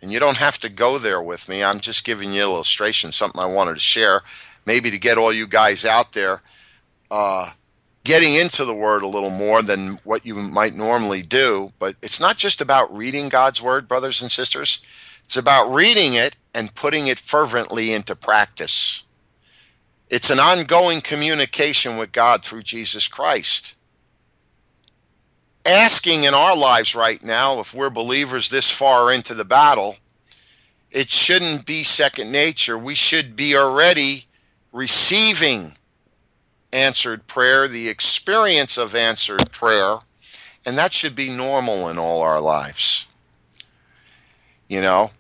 And 0.01 0.13
you 0.13 0.21
don't 0.21 0.37
have 0.37 0.59
to 0.61 0.69
go 0.69 0.99
there 0.99 1.21
with 1.21 1.49
me. 1.49 1.63
I'm 1.63 1.81
just 1.81 2.05
giving 2.05 2.33
you 2.33 2.45
an 2.45 2.51
illustration, 2.51 3.13
something 3.13 3.41
I 3.41 3.47
wanted 3.47 3.75
to 3.75 3.81
share, 3.81 4.23
maybe 4.65 4.91
to 4.91 4.99
get 4.99 5.19
all 5.19 5.33
you 5.33 5.47
guys 5.47 5.85
out 5.85 6.13
there 6.13 6.43
uh, 7.11 7.51
getting 8.05 8.35
into 8.35 8.65
the 8.65 8.75
Word 8.75 9.03
a 9.03 9.09
little 9.09 9.31
more 9.31 9.61
than 9.63 9.99
what 10.05 10.25
you 10.25 10.35
might 10.35 10.75
normally 10.75 11.23
do. 11.23 11.73
But 11.79 11.97
it's 12.03 12.21
not 12.21 12.37
just 12.37 12.61
about 12.61 12.95
reading 12.97 13.29
God's 13.29 13.61
Word, 13.61 13.89
brothers 13.89 14.23
and 14.23 14.31
sisters. 14.31 14.81
It's 15.25 15.37
about 15.37 15.69
reading 15.71 16.15
it 16.15 16.37
and 16.55 16.75
putting 16.75 17.07
it 17.07 17.19
fervently 17.19 17.93
into 17.93 18.17
practice. 18.17 19.03
It's 20.09 20.31
an 20.31 20.41
ongoing 20.41 21.03
communication 21.03 21.99
with 21.99 22.13
God 22.13 22.43
through 22.43 22.63
Jesus 22.63 23.09
Christ. 23.09 23.75
Asking 25.69 26.25
in 26.25 26.33
our 26.33 26.57
lives 26.57 26.95
right 26.95 27.23
now, 27.23 27.61
if 27.61 27.75
we're 27.75 27.91
believers 27.91 28.49
this 28.49 28.71
far 28.71 29.13
into 29.13 29.35
the 29.35 29.45
battle, 29.45 29.99
it 30.91 31.11
shouldn't 31.11 31.67
be 31.67 31.83
second 31.83 32.33
nature. 32.33 32.79
We 32.79 32.95
should 32.95 33.37
be 33.37 33.55
already 33.55 34.25
receiving 34.73 35.75
answered 36.73 37.27
prayer, 37.27 37.69
the 37.69 37.91
experience 37.91 38.79
of 38.79 38.95
answered 38.95 39.53
prayer, 39.53 39.97
and 40.65 40.79
that 40.79 40.95
should 40.95 41.15
be 41.15 41.29
normal 41.29 41.87
in 41.91 41.99
all 41.99 42.23
our 42.23 42.41
lives. 42.41 43.07
You 44.69 44.81
know, 44.81 45.11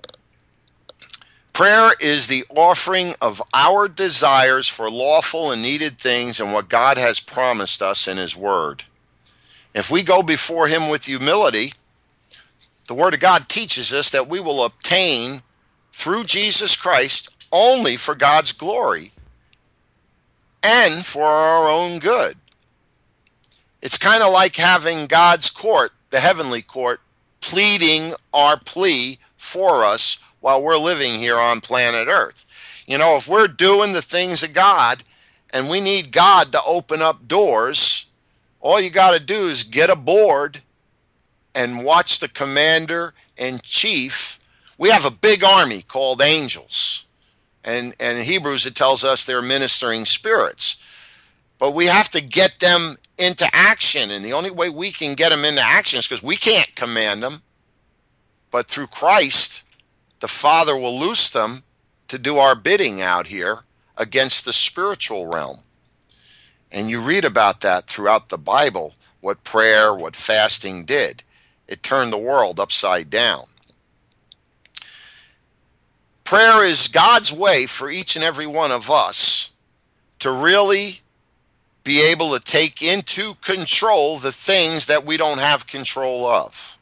prayer 1.52 1.90
is 2.00 2.26
the 2.26 2.46
offering 2.48 3.14
of 3.20 3.42
our 3.52 3.86
desires 3.86 4.66
for 4.66 4.90
lawful 4.90 5.52
and 5.52 5.60
needed 5.60 5.98
things 5.98 6.40
and 6.40 6.54
what 6.54 6.70
God 6.70 6.96
has 6.96 7.20
promised 7.20 7.82
us 7.82 8.08
in 8.08 8.16
His 8.16 8.34
Word. 8.34 8.84
If 9.78 9.92
we 9.92 10.02
go 10.02 10.24
before 10.24 10.66
Him 10.66 10.88
with 10.88 11.04
humility, 11.04 11.72
the 12.88 12.94
Word 12.94 13.14
of 13.14 13.20
God 13.20 13.48
teaches 13.48 13.94
us 13.94 14.10
that 14.10 14.28
we 14.28 14.40
will 14.40 14.64
obtain 14.64 15.42
through 15.92 16.24
Jesus 16.24 16.74
Christ 16.74 17.36
only 17.52 17.96
for 17.96 18.16
God's 18.16 18.50
glory 18.50 19.12
and 20.64 21.06
for 21.06 21.26
our 21.26 21.70
own 21.70 22.00
good. 22.00 22.34
It's 23.80 23.98
kind 23.98 24.20
of 24.20 24.32
like 24.32 24.56
having 24.56 25.06
God's 25.06 25.48
court, 25.48 25.92
the 26.10 26.18
heavenly 26.18 26.60
court, 26.60 27.00
pleading 27.40 28.14
our 28.34 28.58
plea 28.58 29.20
for 29.36 29.84
us 29.84 30.18
while 30.40 30.60
we're 30.60 30.76
living 30.76 31.20
here 31.20 31.38
on 31.38 31.60
planet 31.60 32.08
Earth. 32.08 32.46
You 32.88 32.98
know, 32.98 33.16
if 33.16 33.28
we're 33.28 33.46
doing 33.46 33.92
the 33.92 34.02
things 34.02 34.42
of 34.42 34.52
God 34.52 35.04
and 35.50 35.68
we 35.68 35.80
need 35.80 36.10
God 36.10 36.50
to 36.50 36.60
open 36.66 37.00
up 37.00 37.28
doors, 37.28 38.07
all 38.60 38.80
you 38.80 38.90
got 38.90 39.12
to 39.12 39.20
do 39.20 39.48
is 39.48 39.64
get 39.64 39.90
aboard 39.90 40.62
and 41.54 41.84
watch 41.84 42.18
the 42.18 42.28
commander 42.28 43.14
in 43.36 43.60
chief. 43.62 44.38
We 44.76 44.90
have 44.90 45.04
a 45.04 45.10
big 45.10 45.44
army 45.44 45.82
called 45.82 46.20
angels. 46.20 47.04
And, 47.64 47.94
and 48.00 48.18
in 48.18 48.24
Hebrews, 48.24 48.66
it 48.66 48.74
tells 48.74 49.04
us 49.04 49.24
they're 49.24 49.42
ministering 49.42 50.04
spirits. 50.04 50.76
But 51.58 51.72
we 51.72 51.86
have 51.86 52.08
to 52.10 52.22
get 52.22 52.60
them 52.60 52.96
into 53.18 53.48
action. 53.52 54.10
And 54.10 54.24
the 54.24 54.32
only 54.32 54.50
way 54.50 54.70
we 54.70 54.92
can 54.92 55.14
get 55.14 55.30
them 55.30 55.44
into 55.44 55.60
action 55.60 55.98
is 55.98 56.06
because 56.06 56.22
we 56.22 56.36
can't 56.36 56.74
command 56.76 57.22
them. 57.22 57.42
But 58.50 58.68
through 58.68 58.86
Christ, 58.86 59.64
the 60.20 60.28
Father 60.28 60.76
will 60.76 60.98
loose 60.98 61.30
them 61.30 61.64
to 62.08 62.18
do 62.18 62.38
our 62.38 62.54
bidding 62.54 63.02
out 63.02 63.26
here 63.26 63.60
against 63.96 64.44
the 64.44 64.52
spiritual 64.52 65.26
realm. 65.26 65.58
And 66.70 66.90
you 66.90 67.00
read 67.00 67.24
about 67.24 67.60
that 67.62 67.86
throughout 67.86 68.28
the 68.28 68.38
Bible, 68.38 68.94
what 69.20 69.44
prayer, 69.44 69.94
what 69.94 70.14
fasting 70.14 70.84
did. 70.84 71.22
It 71.66 71.82
turned 71.82 72.12
the 72.12 72.18
world 72.18 72.60
upside 72.60 73.10
down. 73.10 73.46
Prayer 76.24 76.62
is 76.62 76.88
God's 76.88 77.32
way 77.32 77.66
for 77.66 77.88
each 77.88 78.14
and 78.14 78.24
every 78.24 78.46
one 78.46 78.70
of 78.70 78.90
us 78.90 79.50
to 80.18 80.30
really 80.30 81.00
be 81.84 82.02
able 82.02 82.32
to 82.32 82.40
take 82.40 82.82
into 82.82 83.34
control 83.36 84.18
the 84.18 84.32
things 84.32 84.86
that 84.86 85.06
we 85.06 85.16
don't 85.16 85.38
have 85.38 85.66
control 85.66 86.26
of. 86.26 86.78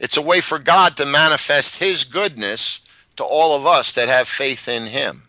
It's 0.00 0.16
a 0.16 0.22
way 0.22 0.40
for 0.40 0.58
God 0.58 0.96
to 0.96 1.06
manifest 1.06 1.78
His 1.78 2.04
goodness 2.04 2.82
to 3.16 3.24
all 3.24 3.56
of 3.56 3.66
us 3.66 3.92
that 3.92 4.08
have 4.08 4.26
faith 4.26 4.66
in 4.68 4.86
Him. 4.86 5.24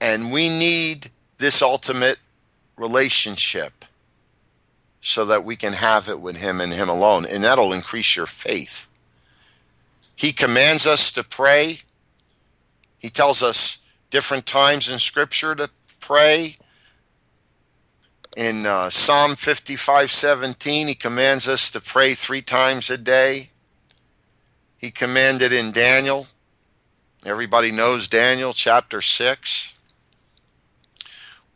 And 0.00 0.32
we 0.32 0.48
need 0.48 1.10
this 1.38 1.62
ultimate 1.62 2.18
relationship 2.76 3.84
so 5.00 5.24
that 5.24 5.44
we 5.44 5.56
can 5.56 5.74
have 5.74 6.08
it 6.08 6.20
with 6.20 6.36
Him 6.36 6.60
and 6.60 6.72
Him 6.72 6.88
alone. 6.88 7.24
And 7.26 7.44
that'll 7.44 7.72
increase 7.72 8.16
your 8.16 8.26
faith. 8.26 8.88
He 10.16 10.32
commands 10.32 10.86
us 10.86 11.12
to 11.12 11.22
pray. 11.22 11.80
He 12.98 13.08
tells 13.08 13.42
us 13.42 13.78
different 14.10 14.46
times 14.46 14.88
in 14.88 14.98
Scripture 14.98 15.54
to 15.54 15.70
pray. 16.00 16.56
In 18.36 18.66
uh, 18.66 18.90
Psalm 18.90 19.36
55 19.36 20.10
17, 20.10 20.88
he 20.88 20.94
commands 20.94 21.48
us 21.48 21.70
to 21.70 21.80
pray 21.80 22.14
three 22.14 22.42
times 22.42 22.90
a 22.90 22.98
day. 22.98 23.50
He 24.78 24.90
commanded 24.90 25.52
in 25.52 25.72
Daniel. 25.72 26.26
Everybody 27.24 27.72
knows 27.72 28.08
Daniel 28.08 28.52
chapter 28.52 29.00
6. 29.00 29.75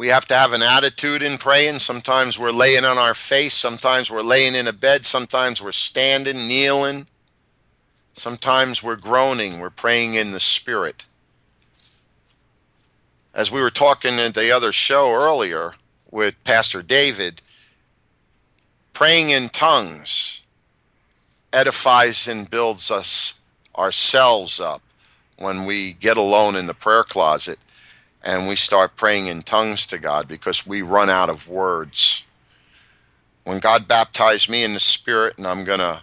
We 0.00 0.08
have 0.08 0.24
to 0.28 0.34
have 0.34 0.54
an 0.54 0.62
attitude 0.62 1.22
in 1.22 1.36
praying. 1.36 1.80
Sometimes 1.80 2.38
we're 2.38 2.52
laying 2.52 2.86
on 2.86 2.96
our 2.96 3.12
face. 3.12 3.52
Sometimes 3.52 4.10
we're 4.10 4.22
laying 4.22 4.54
in 4.54 4.66
a 4.66 4.72
bed. 4.72 5.04
Sometimes 5.04 5.60
we're 5.60 5.72
standing, 5.72 6.48
kneeling. 6.48 7.06
Sometimes 8.14 8.82
we're 8.82 8.96
groaning, 8.96 9.60
we're 9.60 9.68
praying 9.68 10.14
in 10.14 10.30
the 10.30 10.40
Spirit. 10.40 11.04
As 13.34 13.52
we 13.52 13.60
were 13.60 13.68
talking 13.68 14.18
in 14.18 14.32
the 14.32 14.50
other 14.50 14.72
show 14.72 15.12
earlier 15.12 15.74
with 16.10 16.42
Pastor 16.44 16.80
David, 16.80 17.42
praying 18.94 19.28
in 19.28 19.50
tongues 19.50 20.40
edifies 21.52 22.26
and 22.26 22.48
builds 22.48 22.90
us 22.90 23.34
ourselves 23.76 24.60
up 24.60 24.80
when 25.36 25.66
we 25.66 25.92
get 25.92 26.16
alone 26.16 26.56
in 26.56 26.68
the 26.68 26.72
prayer 26.72 27.04
closet 27.04 27.58
and 28.22 28.48
we 28.48 28.56
start 28.56 28.96
praying 28.96 29.26
in 29.26 29.42
tongues 29.42 29.86
to 29.86 29.98
God 29.98 30.28
because 30.28 30.66
we 30.66 30.82
run 30.82 31.10
out 31.10 31.30
of 31.30 31.48
words. 31.48 32.24
When 33.44 33.58
God 33.58 33.88
baptized 33.88 34.50
me 34.50 34.62
in 34.62 34.74
the 34.74 34.80
Spirit, 34.80 35.38
and 35.38 35.46
I'm 35.46 35.64
going 35.64 35.78
to 35.78 36.02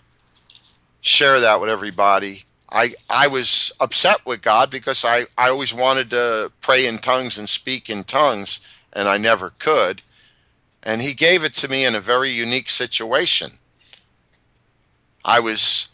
share 1.01 1.39
that 1.39 1.61
with 1.61 1.69
everybody. 1.69 2.43
I 2.69 2.95
I 3.09 3.27
was 3.27 3.71
upset 3.79 4.25
with 4.25 4.41
God 4.41 4.69
because 4.69 5.05
I, 5.05 5.27
I 5.37 5.49
always 5.49 5.73
wanted 5.73 6.09
to 6.09 6.51
pray 6.59 6.85
in 6.85 6.99
tongues 6.99 7.37
and 7.37 7.47
speak 7.47 7.89
in 7.89 8.03
tongues 8.03 8.59
and 8.91 9.07
I 9.07 9.17
never 9.17 9.51
could. 9.59 10.01
And 10.83 11.01
he 11.01 11.13
gave 11.13 11.43
it 11.43 11.53
to 11.53 11.67
me 11.67 11.85
in 11.85 11.95
a 11.95 11.99
very 11.99 12.29
unique 12.29 12.69
situation. 12.69 13.53
I 15.23 15.39
was 15.39 15.89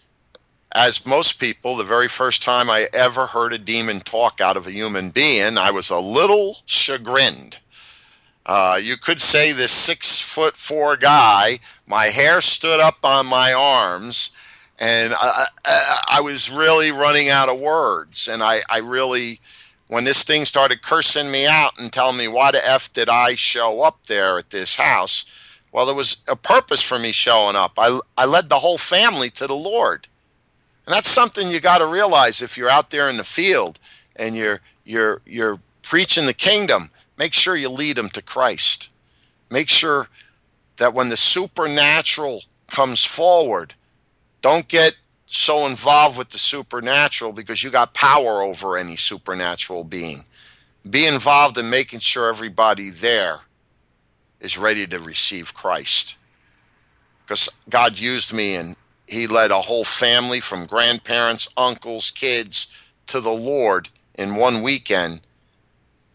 as 0.74 1.06
most 1.06 1.40
people, 1.40 1.76
the 1.76 1.84
very 1.84 2.08
first 2.08 2.42
time 2.42 2.70
I 2.70 2.88
ever 2.94 3.28
heard 3.28 3.54
a 3.54 3.58
demon 3.58 4.02
talk 4.02 4.42
out 4.42 4.58
of 4.58 4.66
a 4.66 4.72
human 4.72 5.12
being, 5.12 5.58
I 5.58 5.72
was 5.72 5.90
a 5.90 6.00
little 6.00 6.58
chagrined. 6.66 7.60
Uh, 8.46 8.80
you 8.82 8.98
could 8.98 9.22
say 9.22 9.52
this 9.52 9.72
six 9.72 10.20
foot 10.20 10.58
four 10.58 10.98
guy, 10.98 11.60
my 11.86 12.06
hair 12.06 12.42
stood 12.42 12.80
up 12.80 12.98
on 13.04 13.26
my 13.26 13.54
arms, 13.54 14.32
and 14.80 15.14
I, 15.14 15.46
I, 15.64 15.98
I 16.18 16.22
was 16.22 16.50
really 16.50 16.92
running 16.92 17.30
out 17.30 17.50
of 17.50 17.60
words. 17.60 18.28
And 18.28 18.42
I, 18.44 18.62
I 18.70 18.80
really, 18.80 19.40
when 19.88 20.04
this 20.04 20.24
thing 20.24 20.44
started 20.44 20.82
cursing 20.82 21.32
me 21.32 21.46
out 21.46 21.80
and 21.80 21.94
telling 21.94 22.18
me 22.18 22.28
why 22.28 22.52
the 22.52 22.68
F 22.68 22.92
did 22.92 23.08
I 23.08 23.36
show 23.36 23.82
up 23.82 24.08
there 24.08 24.38
at 24.40 24.50
this 24.50 24.76
house, 24.76 25.24
well, 25.72 25.86
there 25.86 25.96
was 25.96 26.18
a 26.28 26.36
purpose 26.36 26.82
for 26.82 27.00
me 27.00 27.12
showing 27.12 27.56
up. 27.56 27.74
I, 27.78 28.00
I 28.18 28.26
led 28.26 28.50
the 28.50 28.60
whole 28.60 28.78
family 28.78 29.30
to 29.32 29.48
the 29.48 29.56
Lord. 29.56 30.08
And 30.86 30.94
that's 30.94 31.10
something 31.10 31.50
you 31.50 31.60
got 31.60 31.78
to 31.78 31.86
realize 31.86 32.42
if 32.42 32.58
you're 32.58 32.70
out 32.70 32.90
there 32.90 33.10
in 33.10 33.18
the 33.18 33.24
field 33.24 33.80
and 34.16 34.36
you're 34.36 34.62
you're 34.84 35.22
you're 35.26 35.60
preaching 35.82 36.26
the 36.26 36.34
kingdom, 36.34 36.92
make 37.18 37.34
sure 37.34 37.56
you 37.56 37.70
lead 37.70 37.96
them 37.96 38.10
to 38.10 38.22
Christ. 38.22 38.90
Make 39.50 39.70
sure 39.70 40.08
that 40.78 40.94
when 40.94 41.10
the 41.10 41.18
supernatural 41.18 42.44
comes 42.68 43.06
forward, 43.06 43.76
don't 44.42 44.68
get 44.68 44.96
so 45.26 45.66
involved 45.66 46.18
with 46.18 46.30
the 46.30 46.38
supernatural 46.38 47.32
because 47.32 47.64
you 47.64 47.70
got 47.70 47.94
power 47.94 48.42
over 48.42 48.78
any 48.78 48.96
supernatural 48.96 49.84
being. 49.84 50.26
Be 50.88 51.06
involved 51.06 51.58
in 51.58 51.70
making 51.70 52.02
sure 52.02 52.28
everybody 52.28 52.90
there 52.90 53.42
is 54.40 54.58
ready 54.58 54.86
to 54.88 55.00
receive 55.00 55.54
Christ. 55.54 56.18
Because 57.26 57.50
God 57.70 57.98
used 57.98 58.34
me 58.34 58.56
and 58.56 58.76
he 59.08 59.28
led 59.28 59.52
a 59.52 59.62
whole 59.62 59.84
family 59.84 60.40
from 60.40 60.66
grandparents, 60.66 61.48
uncles, 61.58 62.12
kids 62.12 62.68
to 63.08 63.20
the 63.20 63.34
Lord 63.34 63.90
in 64.16 64.36
one 64.36 64.62
weekend. 64.62 65.22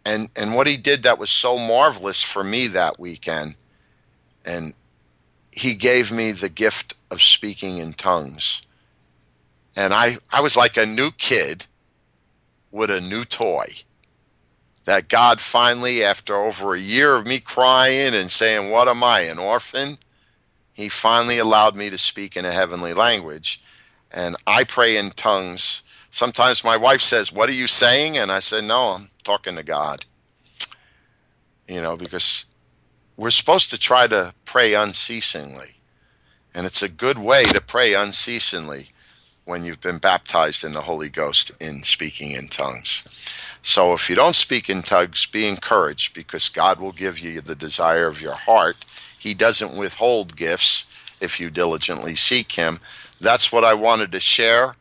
And 0.04 0.30
and 0.34 0.54
what 0.54 0.66
he 0.66 0.76
did 0.76 1.02
that 1.02 1.18
was 1.18 1.30
so 1.30 1.58
marvelous 1.58 2.22
for 2.22 2.42
me 2.42 2.66
that 2.68 2.98
weekend. 2.98 3.56
And 4.44 4.74
he 5.52 5.74
gave 5.74 6.12
me 6.12 6.32
the 6.32 6.48
gift 6.48 6.94
of 7.10 7.20
speaking 7.20 7.78
in 7.78 7.92
tongues. 7.92 8.62
And 9.76 9.92
I, 9.92 10.16
I 10.32 10.40
was 10.40 10.56
like 10.56 10.76
a 10.76 10.86
new 10.86 11.10
kid 11.10 11.66
with 12.70 12.90
a 12.90 13.00
new 13.00 13.24
toy. 13.24 13.66
That 14.84 15.08
God 15.08 15.40
finally, 15.40 16.02
after 16.02 16.36
over 16.36 16.74
a 16.74 16.80
year 16.80 17.16
of 17.16 17.26
me 17.26 17.40
crying 17.40 18.14
and 18.14 18.30
saying, 18.30 18.70
What 18.70 18.88
am 18.88 19.04
I, 19.04 19.20
an 19.20 19.38
orphan? 19.38 19.98
He 20.78 20.88
finally 20.88 21.38
allowed 21.38 21.74
me 21.74 21.90
to 21.90 21.98
speak 21.98 22.36
in 22.36 22.44
a 22.44 22.52
heavenly 22.52 22.94
language. 22.94 23.60
And 24.12 24.36
I 24.46 24.62
pray 24.62 24.96
in 24.96 25.10
tongues. 25.10 25.82
Sometimes 26.08 26.62
my 26.62 26.76
wife 26.76 27.00
says, 27.00 27.32
What 27.32 27.48
are 27.48 27.52
you 27.52 27.66
saying? 27.66 28.16
And 28.16 28.30
I 28.30 28.38
said, 28.38 28.62
No, 28.62 28.90
I'm 28.90 29.08
talking 29.24 29.56
to 29.56 29.64
God. 29.64 30.04
You 31.66 31.82
know, 31.82 31.96
because 31.96 32.46
we're 33.16 33.30
supposed 33.30 33.70
to 33.70 33.78
try 33.78 34.06
to 34.06 34.34
pray 34.44 34.74
unceasingly. 34.74 35.80
And 36.54 36.64
it's 36.64 36.80
a 36.80 36.88
good 36.88 37.18
way 37.18 37.42
to 37.46 37.60
pray 37.60 37.94
unceasingly 37.94 38.90
when 39.44 39.64
you've 39.64 39.80
been 39.80 39.98
baptized 39.98 40.62
in 40.62 40.74
the 40.74 40.82
Holy 40.82 41.08
Ghost 41.08 41.50
in 41.58 41.82
speaking 41.82 42.30
in 42.30 42.46
tongues. 42.46 43.02
So 43.62 43.94
if 43.94 44.08
you 44.08 44.14
don't 44.14 44.36
speak 44.36 44.70
in 44.70 44.82
tongues, 44.82 45.26
be 45.26 45.48
encouraged 45.48 46.14
because 46.14 46.48
God 46.48 46.78
will 46.78 46.92
give 46.92 47.18
you 47.18 47.40
the 47.40 47.56
desire 47.56 48.06
of 48.06 48.20
your 48.20 48.36
heart. 48.36 48.84
He 49.18 49.34
doesn't 49.34 49.76
withhold 49.76 50.36
gifts 50.36 50.86
if 51.20 51.40
you 51.40 51.50
diligently 51.50 52.14
seek 52.14 52.52
Him. 52.52 52.80
That's 53.20 53.50
what 53.52 53.64
I 53.64 53.74
wanted 53.74 54.12
to 54.12 54.20
share. 54.20 54.76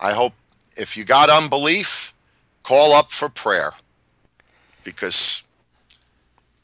I 0.00 0.12
hope 0.12 0.34
if 0.76 0.96
you 0.96 1.04
got 1.04 1.30
unbelief, 1.30 2.12
call 2.62 2.92
up 2.92 3.10
for 3.10 3.28
prayer 3.28 3.74
because 4.84 5.42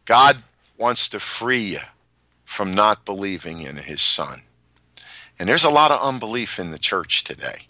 God 0.04 0.42
wants 0.76 1.08
to 1.10 1.20
free 1.20 1.62
you 1.62 1.80
from 2.44 2.72
not 2.72 3.04
believing 3.04 3.60
in 3.60 3.76
his 3.76 4.00
son. 4.00 4.42
And 5.38 5.48
there's 5.48 5.64
a 5.64 5.70
lot 5.70 5.90
of 5.90 6.00
unbelief 6.00 6.58
in 6.58 6.70
the 6.70 6.78
church 6.78 7.24
today. 7.24 7.66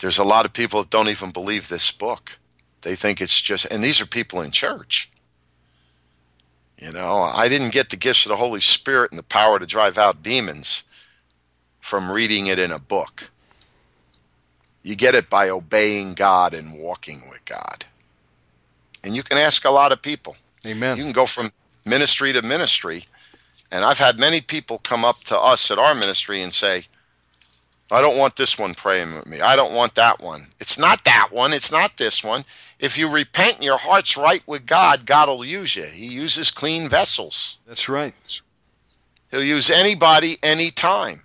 There's 0.00 0.18
a 0.18 0.24
lot 0.24 0.44
of 0.44 0.52
people 0.52 0.82
that 0.82 0.90
don't 0.90 1.08
even 1.08 1.30
believe 1.30 1.68
this 1.68 1.90
book. 1.92 2.38
They 2.82 2.96
think 2.96 3.20
it's 3.20 3.40
just, 3.40 3.66
and 3.66 3.82
these 3.82 4.00
are 4.00 4.06
people 4.06 4.40
in 4.40 4.50
church. 4.50 5.11
You 6.78 6.92
know, 6.92 7.22
I 7.22 7.48
didn't 7.48 7.72
get 7.72 7.90
the 7.90 7.96
gifts 7.96 8.26
of 8.26 8.30
the 8.30 8.36
Holy 8.36 8.60
Spirit 8.60 9.12
and 9.12 9.18
the 9.18 9.24
power 9.24 9.58
to 9.58 9.66
drive 9.66 9.98
out 9.98 10.22
demons 10.22 10.82
from 11.80 12.10
reading 12.10 12.46
it 12.46 12.58
in 12.58 12.72
a 12.72 12.78
book. 12.78 13.30
You 14.82 14.96
get 14.96 15.14
it 15.14 15.30
by 15.30 15.48
obeying 15.48 16.14
God 16.14 16.54
and 16.54 16.78
walking 16.78 17.22
with 17.30 17.44
God. 17.44 17.84
And 19.04 19.14
you 19.14 19.22
can 19.22 19.38
ask 19.38 19.64
a 19.64 19.70
lot 19.70 19.92
of 19.92 20.02
people. 20.02 20.36
Amen. 20.66 20.96
You 20.96 21.04
can 21.04 21.12
go 21.12 21.26
from 21.26 21.52
ministry 21.84 22.32
to 22.32 22.42
ministry. 22.42 23.04
And 23.70 23.84
I've 23.84 23.98
had 23.98 24.18
many 24.18 24.40
people 24.40 24.78
come 24.78 25.04
up 25.04 25.20
to 25.24 25.38
us 25.38 25.70
at 25.70 25.78
our 25.78 25.94
ministry 25.94 26.42
and 26.42 26.52
say, 26.52 26.86
I 27.92 28.00
don't 28.00 28.16
want 28.16 28.36
this 28.36 28.58
one 28.58 28.74
praying 28.74 29.14
with 29.14 29.26
me. 29.26 29.40
I 29.40 29.54
don't 29.54 29.72
want 29.74 29.94
that 29.96 30.20
one. 30.20 30.48
It's 30.60 30.78
not 30.78 31.04
that 31.04 31.28
one. 31.30 31.52
It's 31.52 31.70
not 31.70 31.98
this 31.98 32.24
one. 32.24 32.44
If 32.78 32.96
you 32.96 33.08
repent 33.08 33.56
and 33.56 33.64
your 33.64 33.78
heart's 33.78 34.16
right 34.16 34.42
with 34.46 34.66
God, 34.66 35.06
God 35.06 35.28
will 35.28 35.44
use 35.44 35.76
you. 35.76 35.84
He 35.84 36.06
uses 36.06 36.50
clean 36.50 36.88
vessels. 36.88 37.58
That's 37.66 37.88
right. 37.88 38.14
He'll 39.30 39.44
use 39.44 39.70
anybody, 39.70 40.38
anytime. 40.42 41.22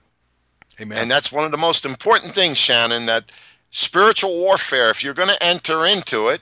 Amen. 0.80 0.98
And 0.98 1.12
that's 1.12 1.32
one 1.32 1.46
of 1.46 1.52
the 1.52 1.58
most 1.58 1.86
important 1.86 2.34
things, 2.34 2.58
Shannon, 2.58 3.06
that 3.08 3.32
spiritual 3.72 4.36
warfare, 4.36 4.90
if 4.90 5.04
you're 5.04 5.14
going 5.14 5.30
to 5.30 5.44
enter 5.44 5.86
into 5.86 6.28
it, 6.28 6.42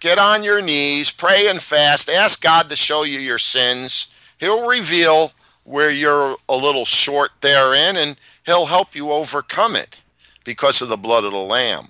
get 0.00 0.18
on 0.18 0.42
your 0.42 0.62
knees, 0.62 1.10
pray 1.10 1.46
and 1.48 1.60
fast, 1.60 2.08
ask 2.08 2.40
God 2.40 2.68
to 2.70 2.76
show 2.76 3.02
you 3.02 3.18
your 3.18 3.38
sins. 3.38 4.08
He'll 4.38 4.66
reveal 4.66 5.32
where 5.64 5.90
you're 5.90 6.36
a 6.48 6.56
little 6.56 6.84
short 6.84 7.30
therein, 7.40 7.96
and 7.96 8.16
He'll 8.46 8.66
help 8.66 8.94
you 8.94 9.10
overcome 9.10 9.74
it 9.76 10.02
because 10.44 10.82
of 10.82 10.88
the 10.88 10.96
blood 10.96 11.24
of 11.24 11.32
the 11.32 11.38
Lamb. 11.38 11.88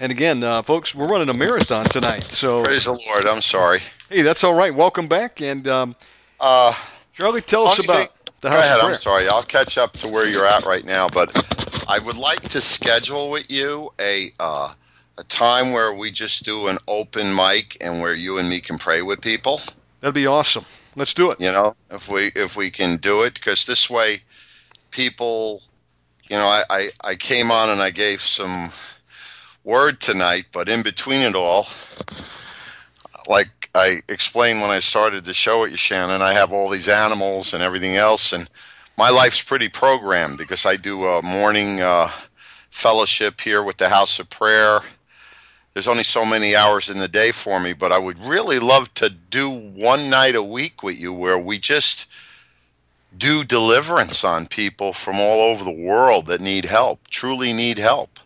And 0.00 0.12
again, 0.12 0.42
uh, 0.44 0.62
folks, 0.62 0.94
we're 0.94 1.08
running 1.08 1.28
a 1.28 1.34
marathon 1.34 1.84
tonight. 1.86 2.22
So, 2.30 2.62
Praise 2.62 2.84
the 2.84 2.98
Lord. 3.08 3.26
I'm 3.26 3.40
sorry. 3.40 3.80
hey, 4.08 4.22
that's 4.22 4.44
all 4.44 4.54
right. 4.54 4.72
Welcome 4.74 5.08
back. 5.08 5.40
And 5.42 5.66
um, 5.66 5.96
Uh, 6.40 6.72
Charlie, 7.12 7.42
tell 7.42 7.66
us 7.66 7.84
about 7.84 7.96
thing- 7.96 8.08
the 8.40 8.48
Go 8.48 8.54
House 8.54 8.64
ahead. 8.64 8.78
of 8.78 8.84
I'm 8.86 8.94
sorry. 8.94 9.28
I'll 9.28 9.42
catch 9.42 9.76
up 9.76 9.92
to 9.98 10.08
where 10.08 10.26
you're 10.28 10.46
at 10.46 10.64
right 10.64 10.84
now, 10.84 11.08
but 11.08 11.36
I 11.88 11.98
would 11.98 12.16
like 12.16 12.40
to 12.50 12.60
schedule 12.60 13.28
with 13.30 13.50
you 13.50 13.92
a 14.00 14.30
uh, 14.38 14.72
a 15.18 15.24
time 15.24 15.72
where 15.72 15.92
we 15.92 16.10
just 16.10 16.44
do 16.44 16.68
an 16.68 16.78
open 16.86 17.34
mic 17.34 17.76
and 17.80 18.00
where 18.00 18.14
you 18.14 18.38
and 18.38 18.48
me 18.48 18.60
can 18.60 18.78
pray 18.78 19.02
with 19.02 19.20
people. 19.20 19.60
That'd 20.00 20.14
be 20.14 20.26
awesome. 20.26 20.64
Let's 20.94 21.12
do 21.12 21.30
it. 21.30 21.40
You 21.40 21.52
know, 21.52 21.76
if 21.90 22.08
we 22.08 22.30
if 22.36 22.56
we 22.56 22.70
can 22.70 22.96
do 22.96 23.22
it, 23.22 23.34
because 23.34 23.66
this 23.66 23.90
way, 23.90 24.20
people, 24.90 25.62
you 26.28 26.36
know, 26.36 26.46
I, 26.46 26.62
I 26.70 26.90
I 27.02 27.14
came 27.16 27.50
on 27.50 27.68
and 27.68 27.80
I 27.80 27.90
gave 27.90 28.20
some 28.20 28.70
word 29.64 30.00
tonight, 30.00 30.46
but 30.52 30.68
in 30.68 30.82
between 30.82 31.20
it 31.20 31.34
all, 31.34 31.66
like 33.28 33.70
I 33.74 34.00
explained 34.08 34.60
when 34.60 34.70
I 34.70 34.78
started 34.78 35.24
the 35.24 35.34
show 35.34 35.64
at 35.64 35.70
you, 35.70 35.76
Shannon, 35.76 36.22
I 36.22 36.32
have 36.32 36.52
all 36.52 36.70
these 36.70 36.88
animals 36.88 37.52
and 37.52 37.62
everything 37.62 37.96
else, 37.96 38.32
and 38.32 38.48
my 38.96 39.10
life's 39.10 39.42
pretty 39.42 39.68
programmed 39.68 40.38
because 40.38 40.64
I 40.64 40.76
do 40.76 41.04
a 41.04 41.22
morning 41.22 41.80
uh, 41.80 42.10
fellowship 42.70 43.40
here 43.40 43.62
with 43.62 43.76
the 43.76 43.88
House 43.88 44.18
of 44.18 44.30
Prayer. 44.30 44.80
There's 45.78 45.86
only 45.86 46.02
so 46.02 46.24
many 46.24 46.56
hours 46.56 46.88
in 46.88 46.98
the 46.98 47.06
day 47.06 47.30
for 47.30 47.60
me, 47.60 47.72
but 47.72 47.92
I 47.92 47.98
would 47.98 48.18
really 48.18 48.58
love 48.58 48.92
to 48.94 49.08
do 49.08 49.48
one 49.48 50.10
night 50.10 50.34
a 50.34 50.42
week 50.42 50.82
with 50.82 50.98
you 50.98 51.12
where 51.12 51.38
we 51.38 51.60
just 51.60 52.08
do 53.16 53.44
deliverance 53.44 54.24
on 54.24 54.48
people 54.48 54.92
from 54.92 55.20
all 55.20 55.40
over 55.40 55.62
the 55.62 55.70
world 55.70 56.26
that 56.26 56.40
need 56.40 56.64
help, 56.64 57.06
truly 57.06 57.52
need 57.52 57.78
help. 57.78 58.18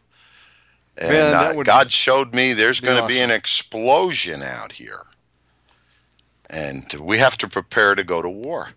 And 0.97 1.11
Man, 1.11 1.59
uh, 1.59 1.63
God 1.63 1.93
showed 1.93 2.33
me 2.33 2.55
there's 2.55 2.81
going 2.81 2.99
to 2.99 3.07
be 3.07 3.21
an 3.21 3.31
explosion 3.31 4.43
out 4.43 4.73
here. 4.73 5.03
And 6.49 6.91
we 7.03 7.19
have 7.19 7.37
to 7.37 7.49
prepare 7.49 7.95
to 7.95 8.03
go 8.03 8.23
to 8.23 8.31
war. 8.31 8.71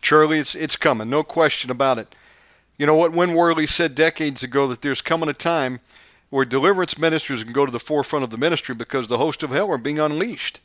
Charlie, 0.00 0.38
it's 0.38 0.54
it's 0.54 0.76
coming, 0.76 1.10
no 1.10 1.24
question 1.24 1.72
about 1.72 1.98
it. 1.98 2.14
You 2.78 2.86
know 2.86 2.94
what 2.94 3.10
Win 3.10 3.34
Worley 3.34 3.66
said 3.66 3.96
decades 3.96 4.44
ago 4.44 4.68
that 4.68 4.80
there's 4.80 5.00
coming 5.02 5.28
a 5.28 5.32
time 5.32 5.80
where 6.32 6.46
deliverance 6.46 6.96
ministers 6.96 7.44
can 7.44 7.52
go 7.52 7.66
to 7.66 7.70
the 7.70 7.78
forefront 7.78 8.22
of 8.22 8.30
the 8.30 8.38
ministry 8.38 8.74
because 8.74 9.06
the 9.06 9.18
host 9.18 9.42
of 9.42 9.50
hell 9.50 9.70
are 9.70 9.76
being 9.76 10.00
unleashed. 10.00 10.60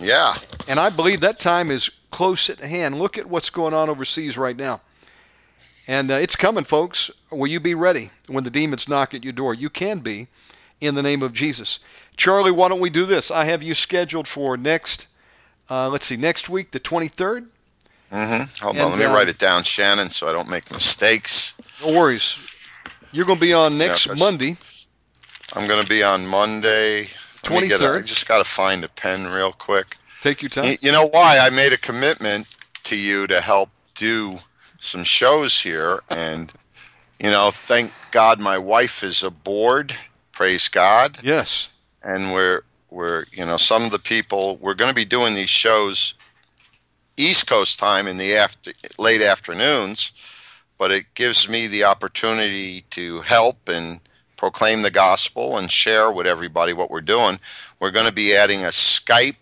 Yeah. 0.00 0.34
And 0.66 0.80
I 0.80 0.90
believe 0.90 1.20
that 1.20 1.38
time 1.38 1.70
is 1.70 1.88
close 2.10 2.50
at 2.50 2.58
hand. 2.58 2.98
Look 2.98 3.16
at 3.16 3.24
what's 3.24 3.48
going 3.48 3.74
on 3.74 3.88
overseas 3.88 4.36
right 4.36 4.56
now. 4.56 4.80
And 5.86 6.10
uh, 6.10 6.14
it's 6.14 6.34
coming, 6.34 6.64
folks. 6.64 7.12
Will 7.30 7.46
you 7.46 7.60
be 7.60 7.76
ready 7.76 8.10
when 8.26 8.42
the 8.42 8.50
demons 8.50 8.88
knock 8.88 9.14
at 9.14 9.22
your 9.22 9.32
door? 9.32 9.54
You 9.54 9.70
can 9.70 10.00
be 10.00 10.26
in 10.80 10.96
the 10.96 11.02
name 11.02 11.22
of 11.22 11.32
Jesus. 11.32 11.78
Charlie, 12.16 12.50
why 12.50 12.68
don't 12.68 12.80
we 12.80 12.90
do 12.90 13.06
this? 13.06 13.30
I 13.30 13.44
have 13.44 13.62
you 13.62 13.76
scheduled 13.76 14.26
for 14.26 14.56
next, 14.56 15.06
uh, 15.70 15.90
let's 15.90 16.06
see, 16.06 16.16
next 16.16 16.48
week, 16.48 16.72
the 16.72 16.80
23rd. 16.80 17.46
Mm-hmm. 18.12 18.64
Hold 18.64 18.76
And, 18.76 18.84
on, 18.84 18.90
let 18.90 18.98
me 18.98 19.04
uh, 19.04 19.14
write 19.14 19.28
it 19.28 19.38
down, 19.38 19.62
Shannon, 19.62 20.10
so 20.10 20.26
I 20.26 20.32
don't 20.32 20.48
make 20.50 20.72
mistakes. 20.72 21.54
No 21.86 21.92
worries. 21.96 22.36
You're 23.12 23.26
going 23.26 23.38
to 23.38 23.44
be 23.46 23.52
on 23.52 23.78
next 23.78 24.06
that's- 24.06 24.18
Monday. 24.18 24.56
I'm 25.56 25.66
going 25.68 25.82
to 25.82 25.88
be 25.88 26.02
on 26.02 26.26
Monday. 26.26 27.08
Get 27.42 27.50
a- 27.52 27.54
I 27.54 27.68
23rd. 27.68 28.06
just 28.06 28.26
got 28.26 28.38
to 28.38 28.44
find 28.44 28.84
a 28.84 28.88
pen 28.88 29.26
real 29.26 29.52
quick. 29.52 29.96
Take 30.22 30.42
your 30.42 30.48
time. 30.48 30.76
You 30.80 30.90
know 30.92 31.06
why? 31.06 31.38
I 31.40 31.50
made 31.50 31.72
a 31.72 31.78
commitment 31.78 32.46
to 32.84 32.96
you 32.96 33.26
to 33.26 33.40
help 33.40 33.68
do 33.94 34.40
some 34.78 35.04
shows 35.04 35.60
here. 35.62 36.00
And, 36.10 36.52
you 37.20 37.30
know, 37.30 37.50
thank 37.50 37.92
God 38.10 38.40
my 38.40 38.56
wife 38.58 39.02
is 39.04 39.22
aboard. 39.22 39.94
Praise 40.32 40.68
God. 40.68 41.18
Yes. 41.22 41.68
and 42.02 42.32
we're 42.32 42.62
we're 42.90 43.24
you 43.32 43.44
know 43.44 43.56
some 43.56 43.82
of 43.84 43.90
the 43.90 43.98
people 43.98 44.56
we're 44.60 44.74
going 44.74 44.90
to 44.90 44.94
be 44.94 45.04
doing 45.04 45.34
these 45.34 45.50
shows 45.50 46.14
east 47.16 47.44
coast 47.46 47.76
time 47.78 48.06
in 48.06 48.18
the 48.18 48.34
after 48.36 48.72
late 48.98 49.20
afternoons 49.22 50.12
but 50.78 50.92
it 50.92 51.06
gives 51.14 51.48
me 51.48 51.66
the 51.66 51.82
opportunity 51.82 52.82
to 52.90 53.20
help 53.22 53.68
and 53.68 53.98
proclaim 54.44 54.82
the 54.82 54.90
gospel 54.90 55.56
and 55.56 55.70
share 55.70 56.12
with 56.12 56.26
everybody 56.26 56.74
what 56.74 56.90
we're 56.90 57.00
doing 57.00 57.40
we're 57.80 57.90
going 57.90 58.04
to 58.04 58.12
be 58.12 58.34
adding 58.36 58.62
a 58.62 58.68
skype 58.68 59.36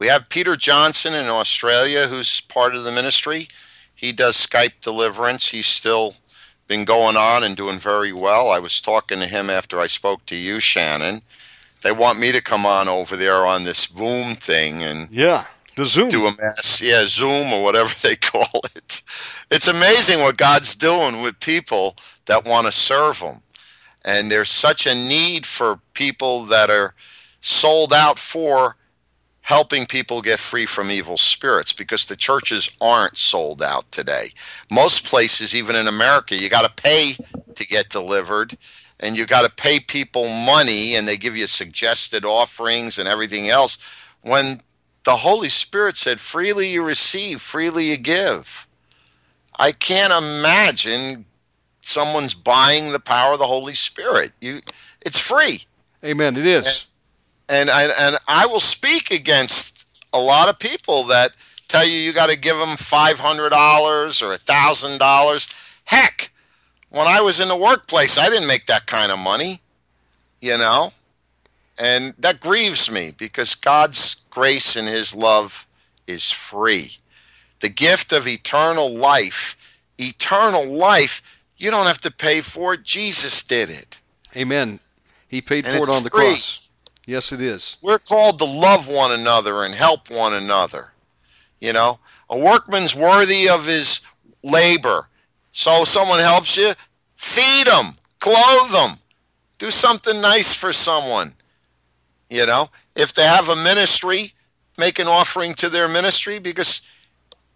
we 0.00 0.08
have 0.08 0.28
peter 0.28 0.56
johnson 0.56 1.14
in 1.14 1.26
australia 1.26 2.08
who's 2.08 2.40
part 2.40 2.74
of 2.74 2.82
the 2.82 2.90
ministry 2.90 3.46
he 3.94 4.10
does 4.10 4.34
skype 4.34 4.72
deliverance 4.82 5.50
he's 5.50 5.68
still 5.68 6.16
been 6.66 6.84
going 6.84 7.16
on 7.16 7.44
and 7.44 7.56
doing 7.56 7.78
very 7.78 8.12
well 8.12 8.50
i 8.50 8.58
was 8.58 8.80
talking 8.80 9.20
to 9.20 9.26
him 9.26 9.48
after 9.48 9.78
i 9.78 9.86
spoke 9.86 10.26
to 10.26 10.34
you 10.34 10.58
shannon 10.58 11.22
they 11.82 11.92
want 11.92 12.18
me 12.18 12.32
to 12.32 12.40
come 12.40 12.66
on 12.66 12.88
over 12.88 13.16
there 13.16 13.46
on 13.46 13.62
this 13.64 13.84
Zoom 13.84 14.34
thing 14.34 14.82
and 14.82 15.08
Yeah. 15.10 15.44
The 15.76 15.86
Zoom. 15.86 16.08
do 16.08 16.26
a 16.26 16.34
mass, 16.36 16.80
yeah, 16.80 17.04
Zoom 17.06 17.52
or 17.52 17.62
whatever 17.62 17.94
they 18.02 18.16
call 18.16 18.60
it. 18.74 19.02
It's 19.50 19.68
amazing 19.68 20.20
what 20.20 20.36
God's 20.36 20.74
doing 20.74 21.22
with 21.22 21.38
people 21.38 21.94
that 22.26 22.44
want 22.44 22.66
to 22.66 22.72
serve 22.72 23.18
Him, 23.18 23.42
and 24.04 24.30
there's 24.30 24.50
such 24.50 24.86
a 24.86 24.94
need 24.94 25.46
for 25.46 25.80
people 25.94 26.44
that 26.44 26.70
are 26.70 26.94
sold 27.40 27.92
out 27.92 28.18
for 28.18 28.76
helping 29.42 29.86
people 29.86 30.20
get 30.20 30.38
free 30.38 30.66
from 30.66 30.90
evil 30.90 31.16
spirits 31.16 31.72
because 31.72 32.04
the 32.04 32.16
churches 32.16 32.70
aren't 32.82 33.16
sold 33.16 33.62
out 33.62 33.90
today. 33.90 34.28
Most 34.70 35.06
places, 35.06 35.54
even 35.54 35.74
in 35.74 35.86
America, 35.86 36.36
you 36.36 36.50
got 36.50 36.66
to 36.66 36.82
pay 36.82 37.16
to 37.54 37.66
get 37.66 37.88
delivered 37.88 38.58
and 39.00 39.16
you 39.16 39.24
got 39.24 39.44
to 39.48 39.62
pay 39.62 39.80
people 39.80 40.28
money 40.28 40.94
and 40.94 41.08
they 41.08 41.16
give 41.16 41.36
you 41.36 41.46
suggested 41.46 42.26
offerings 42.26 42.98
and 42.98 43.08
everything 43.08 43.48
else 43.48 43.78
when 44.20 44.60
the 45.04 45.16
Holy 45.16 45.48
Spirit 45.48 45.96
said, 45.96 46.20
freely 46.20 46.68
you 46.68 46.82
receive, 46.82 47.40
freely 47.40 47.90
you 47.90 47.96
give. 47.96 48.68
I 49.58 49.72
can't 49.72 50.12
imagine 50.12 51.24
someone's 51.88 52.34
buying 52.34 52.92
the 52.92 53.00
power 53.00 53.32
of 53.32 53.38
the 53.38 53.46
Holy 53.46 53.74
Spirit. 53.74 54.32
You, 54.40 54.60
it's 55.00 55.18
free 55.18 55.64
Amen. 56.04 56.36
It 56.36 56.46
is. 56.46 56.86
and 57.48 57.70
I, 57.70 57.84
and 57.84 58.16
I 58.28 58.46
will 58.46 58.60
speak 58.60 59.10
against 59.10 59.84
a 60.12 60.18
lot 60.18 60.48
of 60.48 60.58
people 60.58 61.04
that 61.04 61.32
tell 61.66 61.86
you 61.86 61.98
you 61.98 62.12
got 62.12 62.30
to 62.30 62.38
give 62.38 62.56
them 62.56 62.76
five 62.76 63.20
hundred 63.20 63.50
dollars 63.50 64.22
or 64.22 64.32
a 64.32 64.38
thousand 64.38 64.98
dollars. 64.98 65.48
Heck, 65.84 66.30
when 66.90 67.06
I 67.06 67.20
was 67.20 67.40
in 67.40 67.48
the 67.48 67.56
workplace, 67.56 68.16
I 68.16 68.28
didn't 68.28 68.46
make 68.46 68.66
that 68.66 68.86
kind 68.86 69.10
of 69.10 69.18
money, 69.18 69.60
you 70.40 70.56
know, 70.56 70.92
and 71.78 72.14
that 72.18 72.40
grieves 72.40 72.90
me 72.90 73.12
because 73.16 73.54
God's 73.54 74.16
grace 74.30 74.76
and 74.76 74.86
His 74.86 75.14
love 75.14 75.66
is 76.06 76.30
free. 76.30 76.98
The 77.60 77.68
gift 77.68 78.12
of 78.12 78.28
eternal 78.28 78.94
life, 78.94 79.56
eternal 79.98 80.64
life, 80.64 81.37
you 81.58 81.70
don't 81.70 81.86
have 81.86 82.00
to 82.02 82.10
pay 82.10 82.40
for 82.40 82.74
it. 82.74 82.82
Jesus 82.84 83.42
did 83.42 83.68
it. 83.68 84.00
Amen. 84.36 84.80
He 85.28 85.40
paid 85.42 85.66
And 85.66 85.76
for 85.76 85.82
it 85.82 85.94
on 85.94 86.04
the 86.04 86.10
free. 86.10 86.26
cross. 86.26 86.68
Yes, 87.06 87.32
it 87.32 87.40
is. 87.40 87.76
We're 87.82 87.98
called 87.98 88.38
to 88.38 88.44
love 88.44 88.86
one 88.88 89.12
another 89.12 89.64
and 89.64 89.74
help 89.74 90.10
one 90.10 90.32
another. 90.34 90.92
You 91.60 91.72
know, 91.72 91.98
a 92.30 92.38
workman's 92.38 92.94
worthy 92.94 93.48
of 93.48 93.66
his 93.66 94.00
labor. 94.42 95.08
So 95.52 95.82
if 95.82 95.88
someone 95.88 96.20
helps 96.20 96.56
you, 96.56 96.72
feed 97.16 97.66
them, 97.66 97.96
clothe 98.20 98.70
them, 98.70 98.98
do 99.58 99.70
something 99.70 100.20
nice 100.20 100.54
for 100.54 100.72
someone. 100.72 101.34
You 102.30 102.46
know, 102.46 102.70
if 102.94 103.12
they 103.14 103.24
have 103.24 103.48
a 103.48 103.56
ministry, 103.56 104.34
make 104.76 104.98
an 104.98 105.08
offering 105.08 105.54
to 105.54 105.68
their 105.68 105.88
ministry 105.88 106.38
because 106.38 106.82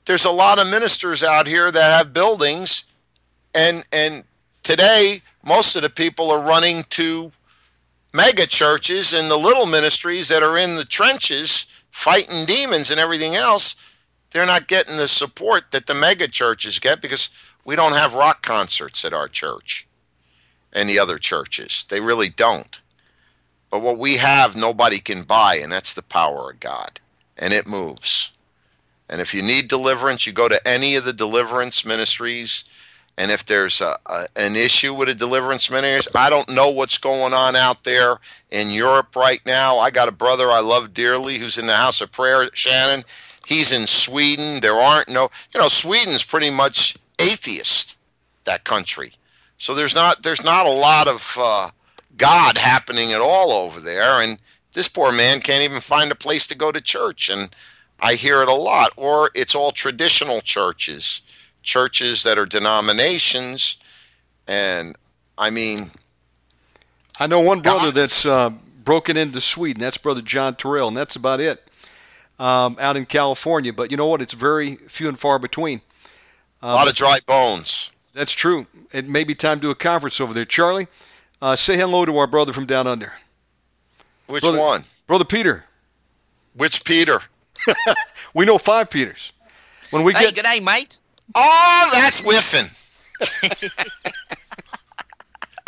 there's 0.06 0.24
a 0.24 0.31
lot 0.31 0.59
of 0.59 0.66
ministers 0.66 1.22
out 1.22 1.47
here 1.47 1.70
that 1.70 1.98
have 1.98 2.12
buildings 2.12 2.85
and 3.54 3.84
and 3.92 4.24
today 4.62 5.20
most 5.44 5.76
of 5.76 5.82
the 5.82 5.90
people 5.90 6.30
are 6.30 6.40
running 6.40 6.84
to 6.90 7.32
mega 8.12 8.46
churches 8.46 9.12
and 9.12 9.30
the 9.30 9.36
little 9.36 9.66
ministries 9.66 10.28
that 10.28 10.42
are 10.42 10.56
in 10.56 10.76
the 10.76 10.84
trenches 10.84 11.66
fighting 11.90 12.46
demons 12.46 12.90
and 12.90 12.98
everything 12.98 13.34
else, 13.34 13.76
they're 14.30 14.46
not 14.46 14.66
getting 14.66 14.96
the 14.96 15.08
support 15.08 15.64
that 15.70 15.86
the 15.86 15.94
mega 15.94 16.26
churches 16.26 16.78
get 16.78 17.02
because 17.02 17.28
we 17.64 17.76
don't 17.76 17.92
have 17.92 18.14
rock 18.14 18.42
concerts 18.42 19.04
at 19.04 19.12
our 19.12 19.28
church 19.28 19.86
and 20.72 20.88
the 20.88 20.98
other 20.98 21.18
churches. 21.18 21.84
They 21.88 22.00
really 22.00 22.30
don't. 22.30 22.80
But 23.70 23.82
what 23.82 23.98
we 23.98 24.16
have, 24.16 24.56
nobody 24.56 24.98
can 24.98 25.22
buy, 25.22 25.56
and 25.62 25.70
that's 25.70 25.94
the 25.94 26.02
power 26.02 26.50
of 26.50 26.60
God. 26.60 27.00
And 27.38 27.52
it 27.52 27.66
moves. 27.66 28.32
And 29.08 29.20
if 29.20 29.34
you 29.34 29.42
need 29.42 29.68
deliverance, 29.68 30.26
you 30.26 30.32
go 30.32 30.48
to 30.48 30.66
any 30.66 30.96
of 30.96 31.04
the 31.04 31.12
deliverance 31.12 31.84
ministries. 31.84 32.64
And 33.18 33.30
if 33.30 33.44
there's 33.44 33.80
a, 33.80 33.97
a, 34.06 34.26
an 34.36 34.56
issue 34.56 34.94
with 34.94 35.09
a 35.09 35.14
deliverance 35.14 35.70
ministry, 35.70 36.12
I 36.14 36.30
don't 36.30 36.48
know 36.48 36.70
what's 36.70 36.98
going 36.98 37.34
on 37.34 37.55
out 37.55 37.84
there 37.84 38.18
in 38.51 38.70
Europe 38.70 39.14
right 39.14 39.44
now. 39.44 39.78
I 39.78 39.90
got 39.90 40.09
a 40.09 40.12
brother 40.12 40.51
I 40.51 40.60
love 40.60 40.94
dearly 40.94 41.39
who's 41.39 41.59
in 41.59 41.66
the 41.66 41.76
House 41.76 42.01
of 42.01 42.10
Prayer, 42.10 42.48
Shannon. 42.55 43.05
He's 43.47 43.72
in 43.72 43.86
Sweden. 43.86 44.60
There 44.60 44.74
aren't 44.74 45.09
no, 45.09 45.30
you 45.52 45.60
know, 45.60 45.68
Sweden's 45.68 46.24
pretty 46.24 46.51
much 46.51 46.97
atheist, 47.18 47.97
that 48.44 48.64
country. 48.64 49.12
So 49.59 49.74
there's 49.74 49.94
not 49.94 50.22
there's 50.22 50.43
not 50.43 50.66
a 50.66 50.70
lot 50.70 51.06
of 51.06 51.36
uh, 51.39 51.70
God 52.16 52.59
happening 52.59 53.12
at 53.12 53.20
all 53.20 53.52
over 53.52 53.78
there, 53.78 54.20
and 54.20 54.39
this 54.72 54.89
poor 54.89 55.12
man 55.12 55.40
can't 55.40 55.62
even 55.62 55.80
find 55.80 56.10
a 56.10 56.16
place 56.16 56.47
to 56.48 56.56
go 56.56 56.72
to 56.72 56.80
church. 56.80 57.28
And 57.28 57.55
I 58.01 58.14
hear 58.14 58.43
it 58.43 58.48
a 58.48 58.55
lot. 58.55 58.90
Or 58.97 59.30
it's 59.34 59.55
all 59.55 59.70
traditional 59.70 60.40
churches, 60.40 61.22
churches 61.62 62.22
that 62.24 62.39
are 62.39 62.47
denominations, 62.47 63.76
and 64.47 64.97
I 65.39 65.51
mean, 65.51 65.90
I 67.20 67.26
know 67.26 67.40
one 67.40 67.60
brother 67.60 67.78
God's- 67.80 67.94
that's 67.94 68.26
uh, 68.26 68.51
broken 68.84 69.16
into 69.16 69.40
Sweden. 69.40 69.80
That's 69.80 69.97
Brother 69.98 70.22
John 70.22 70.55
Terrell, 70.56 70.89
and 70.89 70.97
that's 70.97 71.16
about 71.16 71.40
it 71.40 71.62
um, 72.39 72.76
out 72.80 72.97
in 72.97 73.06
California. 73.06 73.72
But 73.72 73.90
you 73.90 73.97
know 73.97 74.06
what? 74.06 74.22
It's 74.22 74.34
very 74.34 74.76
few 74.89 75.09
and 75.09 75.18
far 75.18 75.39
between. 75.39 75.80
a 76.62 76.72
lot 76.74 76.89
of 76.89 76.94
dry 76.94 77.18
bones. 77.26 77.90
That's 78.14 78.32
true. 78.32 78.66
It 78.93 79.09
may 79.09 79.24
be 79.24 79.34
time 79.34 79.59
to 79.59 79.62
do 79.62 79.70
a 79.70 79.74
conference 79.74 80.20
over 80.20 80.34
there. 80.34 80.44
Charlie, 80.44 80.86
uh, 81.40 81.56
say 81.56 81.76
hello 81.76 82.05
to 82.05 82.18
our 82.18 82.26
brother 82.26 82.52
from 82.52 82.66
down 82.66 82.86
under. 82.86 83.12
Which 84.26 84.43
Brother- 84.43 84.59
one? 84.60 84.84
Brother 85.06 85.24
Peter. 85.24 85.64
Which 86.55 86.84
Peter? 86.84 87.20
We 88.34 88.47
know 88.47 88.56
five 88.56 88.89
Peters. 88.89 89.30
When 89.90 90.05
we 90.05 90.14
Hey, 90.14 90.20
get 90.20 90.34
good 90.36 90.44
day, 90.44 90.59
mate. 90.59 90.98
Oh, 91.34 91.90
that's 91.92 92.20
Whiffin. 92.20 92.66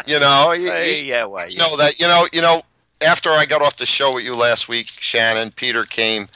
you 0.06 0.20
know, 0.20 0.52
you, 0.52 0.70
you- 0.72 1.04
yeah, 1.04 1.26
well, 1.26 1.48
you 1.50 1.58
know 1.58 1.76
that. 1.76 1.98
You 1.98 2.06
know, 2.08 2.26
you 2.32 2.40
know. 2.42 2.62
After 3.00 3.28
I 3.30 3.44
got 3.44 3.60
off 3.60 3.76
the 3.76 3.84
show 3.86 4.14
with 4.14 4.24
you 4.24 4.34
last 4.34 4.66
week, 4.68 4.86
Shannon, 4.88 5.50
Peter 5.50 5.84
came. 5.84 6.28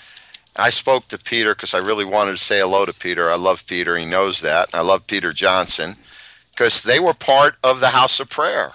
I 0.56 0.70
spoke 0.70 1.08
to 1.08 1.18
Peter 1.18 1.54
because 1.54 1.72
I 1.72 1.78
really 1.78 2.04
wanted 2.04 2.32
to 2.32 2.36
say 2.38 2.58
hello 2.60 2.84
to 2.84 2.92
Peter. 2.92 3.30
I 3.30 3.36
love 3.36 3.64
Peter. 3.66 3.96
He 3.96 4.04
knows 4.04 4.40
that. 4.42 4.74
I 4.74 4.82
love 4.82 5.06
Peter 5.06 5.32
Johnson 5.32 5.94
because 6.50 6.82
they 6.82 6.98
were 7.00 7.14
part 7.14 7.54
of 7.62 7.80
the 7.80 7.90
House 7.90 8.20
of 8.20 8.28
Prayer 8.28 8.72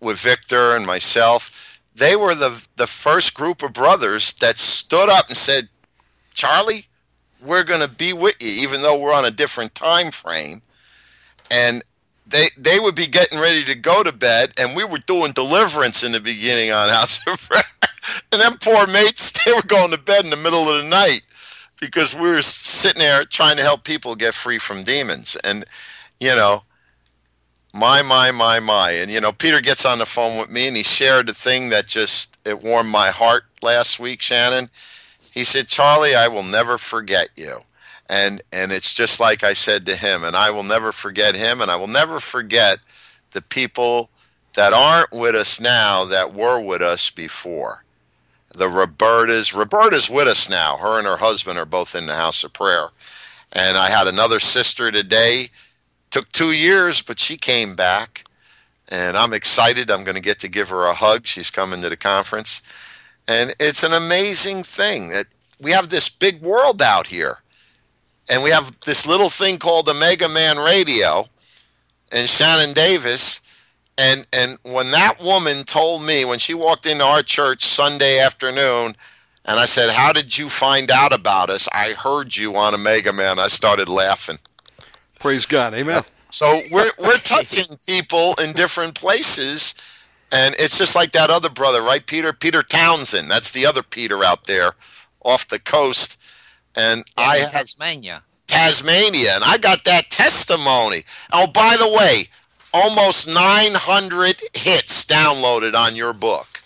with 0.00 0.18
Victor 0.18 0.76
and 0.76 0.86
myself. 0.86 1.80
They 1.96 2.14
were 2.14 2.34
the 2.34 2.64
the 2.76 2.86
first 2.86 3.34
group 3.34 3.62
of 3.62 3.72
brothers 3.72 4.34
that 4.34 4.58
stood 4.58 5.08
up 5.08 5.28
and 5.28 5.36
said, 5.36 5.68
"Charlie, 6.34 6.86
we're 7.44 7.64
going 7.64 7.80
to 7.80 7.88
be 7.88 8.12
with 8.12 8.36
you, 8.40 8.62
even 8.62 8.82
though 8.82 8.98
we're 8.98 9.14
on 9.14 9.24
a 9.24 9.30
different 9.30 9.74
time 9.74 10.10
frame." 10.10 10.62
And 11.50 11.82
they 12.26 12.48
they 12.56 12.78
would 12.78 12.94
be 12.94 13.06
getting 13.06 13.38
ready 13.38 13.64
to 13.64 13.74
go 13.74 14.02
to 14.02 14.12
bed, 14.12 14.52
and 14.56 14.76
we 14.76 14.84
were 14.84 14.98
doing 14.98 15.32
deliverance 15.32 16.02
in 16.02 16.12
the 16.12 16.20
beginning 16.20 16.70
on 16.70 16.88
House 16.88 17.20
of 17.26 17.48
Prayer. 17.48 17.62
And 18.32 18.40
them 18.40 18.56
poor 18.58 18.86
mates, 18.86 19.30
they 19.44 19.52
were 19.52 19.62
going 19.62 19.90
to 19.90 19.98
bed 19.98 20.24
in 20.24 20.30
the 20.30 20.36
middle 20.36 20.70
of 20.70 20.82
the 20.82 20.88
night 20.88 21.20
because 21.80 22.14
we 22.14 22.28
were 22.28 22.40
sitting 22.42 23.00
there 23.00 23.24
trying 23.24 23.58
to 23.58 23.62
help 23.62 23.84
people 23.84 24.14
get 24.14 24.34
free 24.34 24.58
from 24.58 24.82
demons. 24.82 25.36
And 25.44 25.66
you 26.18 26.34
know, 26.34 26.62
my 27.72 28.02
my 28.02 28.30
my 28.30 28.60
my. 28.60 28.92
And 28.92 29.10
you 29.10 29.20
know, 29.20 29.32
Peter 29.32 29.60
gets 29.60 29.84
on 29.84 29.98
the 29.98 30.06
phone 30.06 30.38
with 30.38 30.50
me, 30.50 30.68
and 30.68 30.76
he 30.76 30.82
shared 30.82 31.28
a 31.28 31.34
thing 31.34 31.70
that 31.70 31.86
just 31.86 32.36
it 32.44 32.62
warmed 32.62 32.90
my 32.90 33.10
heart 33.10 33.44
last 33.62 34.00
week, 34.00 34.22
Shannon. 34.22 34.70
He 35.30 35.44
said, 35.44 35.68
"Charlie, 35.68 36.14
I 36.14 36.28
will 36.28 36.42
never 36.42 36.78
forget 36.78 37.28
you." 37.36 37.62
and 38.10 38.42
and 38.52 38.72
it's 38.72 38.92
just 38.92 39.20
like 39.20 39.44
I 39.44 39.52
said 39.52 39.86
to 39.86 39.94
him, 39.94 40.24
and 40.24 40.36
I 40.36 40.50
will 40.50 40.64
never 40.64 40.90
forget 40.90 41.36
him, 41.36 41.60
and 41.60 41.70
I 41.70 41.76
will 41.76 41.86
never 41.86 42.18
forget 42.18 42.80
the 43.30 43.40
people 43.40 44.10
that 44.54 44.72
aren't 44.72 45.12
with 45.12 45.36
us 45.36 45.60
now 45.60 46.04
that 46.06 46.34
were 46.34 46.60
with 46.60 46.82
us 46.82 47.08
before. 47.08 47.84
The 48.52 48.66
Robertas, 48.66 49.56
Roberta's 49.56 50.10
with 50.10 50.26
us 50.26 50.50
now. 50.50 50.76
Her 50.78 50.98
and 50.98 51.06
her 51.06 51.18
husband 51.18 51.56
are 51.56 51.64
both 51.64 51.94
in 51.94 52.06
the 52.06 52.16
house 52.16 52.42
of 52.42 52.52
prayer, 52.52 52.88
and 53.52 53.78
I 53.78 53.90
had 53.90 54.08
another 54.08 54.40
sister 54.40 54.90
today. 54.90 55.50
Took 56.10 56.32
two 56.32 56.50
years, 56.50 57.02
but 57.02 57.20
she 57.20 57.36
came 57.36 57.76
back, 57.76 58.24
and 58.88 59.16
I'm 59.16 59.32
excited. 59.32 59.88
I'm 59.88 60.02
going 60.02 60.16
to 60.16 60.20
get 60.20 60.40
to 60.40 60.48
give 60.48 60.70
her 60.70 60.86
a 60.86 60.94
hug. 60.94 61.28
She's 61.28 61.52
coming 61.52 61.80
to 61.82 61.88
the 61.88 61.96
conference, 61.96 62.60
and 63.30 63.54
it's 63.60 63.82
an 63.82 63.92
amazing 63.92 64.62
thing 64.64 65.08
that 65.10 65.26
we 65.60 65.70
have 65.70 65.88
this 65.88 66.08
big 66.08 66.42
world 66.42 66.82
out 66.82 67.06
here 67.06 67.38
and 68.30 68.42
we 68.42 68.50
have 68.50 68.72
this 68.86 69.06
little 69.06 69.28
thing 69.28 69.58
called 69.58 69.86
the 69.86 69.90
Omega 69.90 70.28
Man 70.28 70.58
Radio 70.58 71.28
and 72.12 72.28
Shannon 72.28 72.72
Davis. 72.72 73.40
And 73.98 74.26
and 74.32 74.56
when 74.62 74.92
that 74.92 75.20
woman 75.22 75.64
told 75.64 76.02
me 76.04 76.24
when 76.24 76.38
she 76.38 76.54
walked 76.54 76.86
into 76.86 77.04
our 77.04 77.22
church 77.22 77.66
Sunday 77.66 78.18
afternoon, 78.20 78.96
and 79.44 79.58
I 79.58 79.66
said, 79.66 79.90
"How 79.90 80.12
did 80.12 80.38
you 80.38 80.48
find 80.48 80.90
out 80.90 81.12
about 81.12 81.50
us?" 81.50 81.68
I 81.72 81.92
heard 81.92 82.36
you 82.36 82.56
on 82.56 82.74
Omega 82.74 83.12
Man. 83.12 83.38
I 83.38 83.48
started 83.48 83.88
laughing. 83.88 84.38
praise 85.18 85.44
God, 85.44 85.74
Amen. 85.74 86.04
So 86.30 86.62
we're 86.70 86.92
we're 86.98 87.18
touching 87.18 87.78
people 87.86 88.34
in 88.34 88.52
different 88.52 88.94
places, 88.94 89.74
and 90.32 90.54
it's 90.58 90.78
just 90.78 90.94
like 90.94 91.12
that 91.12 91.30
other 91.30 91.48
brother, 91.48 91.82
right, 91.82 92.04
Peter? 92.04 92.32
Peter 92.32 92.62
Townsend. 92.62 93.30
That's 93.30 93.50
the 93.50 93.66
other 93.66 93.82
Peter 93.82 94.24
out 94.24 94.46
there 94.46 94.72
off 95.22 95.48
the 95.48 95.58
coast. 95.58 96.16
And 96.76 97.04
I 97.16 97.38
have 97.38 97.52
Tasmania. 97.52 98.22
Tasmania, 98.46 99.34
and 99.36 99.44
I 99.44 99.58
got 99.58 99.84
that 99.84 100.10
testimony. 100.10 101.04
Oh, 101.32 101.46
by 101.46 101.76
the 101.78 101.88
way, 101.88 102.28
almost 102.72 103.28
900 103.28 104.42
hits 104.54 105.04
downloaded 105.04 105.74
on 105.74 105.94
your 105.94 106.12
book. 106.12 106.62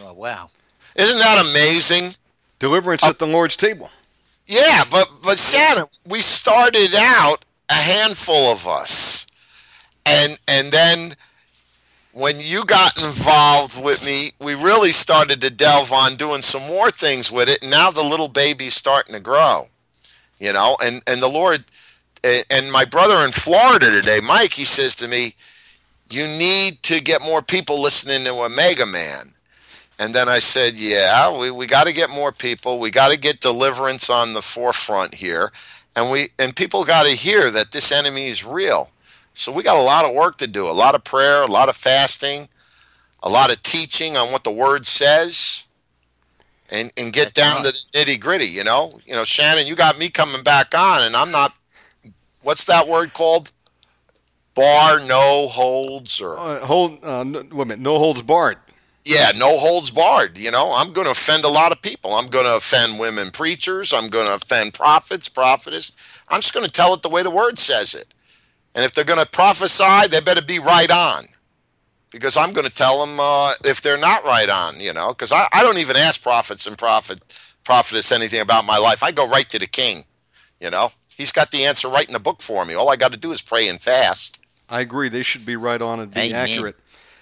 Oh, 0.00 0.12
wow. 0.12 0.50
Isn't 0.96 1.18
that 1.18 1.44
amazing? 1.50 2.14
Deliverance 2.58 3.04
at 3.04 3.18
the 3.18 3.26
Lord's 3.26 3.56
table. 3.56 3.90
Yeah, 4.46 4.84
but 4.90 5.10
but 5.22 5.38
Shannon, 5.38 5.86
we 6.06 6.20
started 6.20 6.94
out 6.94 7.44
a 7.68 7.74
handful 7.74 8.52
of 8.52 8.68
us, 8.68 9.26
and 10.04 10.38
and 10.46 10.72
then 10.72 11.16
when 12.12 12.40
you 12.40 12.64
got 12.64 12.96
involved 13.02 13.82
with 13.82 14.04
me, 14.04 14.32
we 14.38 14.54
really 14.54 14.92
started 14.92 15.40
to 15.40 15.50
delve 15.50 15.92
on 15.92 16.16
doing 16.16 16.42
some 16.42 16.62
more 16.66 16.90
things 16.90 17.32
with 17.32 17.48
it. 17.48 17.62
And 17.62 17.70
now 17.70 17.90
the 17.90 18.04
little 18.04 18.28
baby's 18.28 18.74
starting 18.74 19.14
to 19.14 19.20
grow, 19.20 19.68
you 20.38 20.52
know. 20.52 20.76
And 20.82 21.02
and 21.06 21.22
the 21.22 21.28
Lord, 21.28 21.64
and 22.22 22.70
my 22.70 22.84
brother 22.84 23.24
in 23.24 23.32
Florida 23.32 23.90
today, 23.90 24.20
Mike, 24.22 24.52
he 24.52 24.64
says 24.64 24.94
to 24.96 25.08
me, 25.08 25.34
"You 26.10 26.28
need 26.28 26.82
to 26.84 27.00
get 27.00 27.22
more 27.22 27.42
people 27.42 27.80
listening 27.80 28.24
to 28.24 28.42
Omega 28.42 28.86
Man." 28.86 29.32
And 29.98 30.14
then 30.14 30.28
I 30.28 30.38
said, 30.38 30.74
"Yeah, 30.74 31.36
we, 31.36 31.50
we 31.50 31.66
got 31.66 31.84
to 31.84 31.92
get 31.92 32.10
more 32.10 32.32
people. 32.32 32.78
We 32.78 32.90
got 32.90 33.10
to 33.10 33.18
get 33.18 33.40
deliverance 33.40 34.10
on 34.10 34.34
the 34.34 34.42
forefront 34.42 35.14
here, 35.14 35.50
and 35.96 36.10
we 36.10 36.28
and 36.38 36.54
people 36.54 36.84
got 36.84 37.04
to 37.06 37.12
hear 37.12 37.50
that 37.50 37.72
this 37.72 37.90
enemy 37.90 38.26
is 38.26 38.44
real. 38.44 38.91
So 39.34 39.50
we 39.52 39.62
got 39.62 39.76
a 39.76 39.82
lot 39.82 40.04
of 40.04 40.14
work 40.14 40.38
to 40.38 40.46
do. 40.46 40.68
A 40.68 40.72
lot 40.72 40.94
of 40.94 41.04
prayer, 41.04 41.42
a 41.42 41.46
lot 41.46 41.68
of 41.68 41.76
fasting, 41.76 42.48
a 43.22 43.28
lot 43.28 43.50
of 43.52 43.62
teaching 43.62 44.16
on 44.16 44.30
what 44.32 44.44
the 44.44 44.50
Word 44.50 44.86
says, 44.86 45.64
and 46.70 46.92
and 46.96 47.12
get 47.12 47.34
That's 47.34 47.54
down 47.54 47.64
to 47.64 47.72
the 47.72 47.78
nitty 47.98 48.20
gritty. 48.20 48.46
You 48.46 48.64
know, 48.64 48.90
you 49.06 49.14
know, 49.14 49.24
Shannon, 49.24 49.66
you 49.66 49.74
got 49.74 49.98
me 49.98 50.08
coming 50.10 50.42
back 50.42 50.74
on, 50.74 51.02
and 51.02 51.16
I'm 51.16 51.30
not. 51.30 51.54
What's 52.42 52.64
that 52.66 52.88
word 52.88 53.12
called? 53.14 53.52
Bar 54.54 55.00
no 55.00 55.48
holds 55.48 56.20
or 56.20 56.38
Uh, 56.38 56.60
hold, 56.60 57.02
uh, 57.02 57.24
no, 57.24 57.38
wait 57.40 57.52
a 57.52 57.56
minute, 57.64 57.78
no 57.78 57.98
holds 57.98 58.20
barred. 58.20 58.58
yeah, 59.04 59.32
no 59.34 59.56
holds 59.58 59.90
barred. 59.90 60.36
You 60.36 60.50
know, 60.50 60.72
I'm 60.76 60.92
going 60.92 61.06
to 61.06 61.12
offend 61.12 61.44
a 61.44 61.48
lot 61.48 61.72
of 61.72 61.80
people. 61.80 62.12
I'm 62.12 62.26
going 62.26 62.44
to 62.44 62.56
offend 62.56 62.98
women 62.98 63.30
preachers. 63.30 63.94
I'm 63.94 64.08
going 64.08 64.26
to 64.28 64.34
offend 64.34 64.74
prophets, 64.74 65.28
prophetess. 65.30 65.92
I'm 66.28 66.42
just 66.42 66.52
going 66.52 66.66
to 66.66 66.70
tell 66.70 66.92
it 66.92 67.02
the 67.02 67.08
way 67.08 67.22
the 67.22 67.30
word 67.30 67.58
says 67.58 67.94
it. 67.94 68.08
And 68.74 68.84
if 68.84 68.92
they're 68.92 69.04
going 69.04 69.18
to 69.18 69.26
prophesy, 69.26 70.08
they 70.08 70.20
better 70.20 70.42
be 70.42 70.58
right 70.58 70.90
on. 70.90 71.26
Because 72.10 72.36
I'm 72.36 72.52
going 72.52 72.66
to 72.66 72.72
tell 72.72 73.04
them 73.04 73.18
uh, 73.20 73.52
if 73.64 73.80
they're 73.80 73.98
not 73.98 74.24
right 74.24 74.48
on, 74.48 74.80
you 74.80 74.92
know, 74.92 75.08
because 75.08 75.32
I, 75.32 75.46
I 75.52 75.62
don't 75.62 75.78
even 75.78 75.96
ask 75.96 76.22
prophets 76.22 76.66
and 76.66 76.76
prophet 76.76 77.20
prophetess 77.64 78.12
anything 78.12 78.40
about 78.40 78.64
my 78.64 78.76
life. 78.76 79.02
I 79.02 79.12
go 79.12 79.26
right 79.26 79.48
to 79.50 79.58
the 79.58 79.66
king, 79.66 80.04
you 80.60 80.70
know. 80.70 80.90
He's 81.16 81.32
got 81.32 81.50
the 81.50 81.64
answer 81.64 81.88
right 81.88 82.06
in 82.06 82.12
the 82.12 82.20
book 82.20 82.42
for 82.42 82.64
me. 82.64 82.74
All 82.74 82.90
I 82.90 82.96
got 82.96 83.12
to 83.12 83.18
do 83.18 83.32
is 83.32 83.40
pray 83.40 83.68
and 83.68 83.80
fast. 83.80 84.38
I 84.68 84.80
agree. 84.80 85.08
They 85.08 85.22
should 85.22 85.46
be 85.46 85.56
right 85.56 85.80
on 85.80 86.00
and 86.00 86.12
be 86.12 86.20
Amen. 86.20 86.50
accurate. 86.50 86.76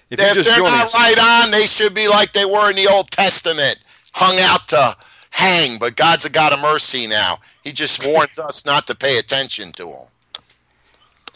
If 0.09 0.19
If, 0.19 0.25
you're 0.25 0.43
just 0.43 0.49
they're 0.49 0.65
not 0.65 0.85
us, 0.85 0.93
right 0.93 1.43
on, 1.43 1.51
they 1.51 1.65
should 1.65 1.93
be 1.93 2.07
like 2.07 2.33
they 2.33 2.45
were 2.45 2.69
in 2.69 2.75
the 2.75 2.87
Old 2.87 3.11
Testament, 3.11 3.79
hung 4.13 4.39
out 4.39 4.67
to 4.69 4.97
hang. 5.29 5.77
But 5.77 5.95
God's 5.95 6.25
a 6.25 6.29
God 6.29 6.53
of 6.53 6.59
mercy 6.59 7.07
now. 7.07 7.39
He 7.63 7.71
just 7.71 8.05
warns 8.05 8.39
us 8.39 8.65
not 8.65 8.87
to 8.87 8.95
pay 8.95 9.17
attention 9.19 9.71
to 9.73 9.89
him. 9.89 10.07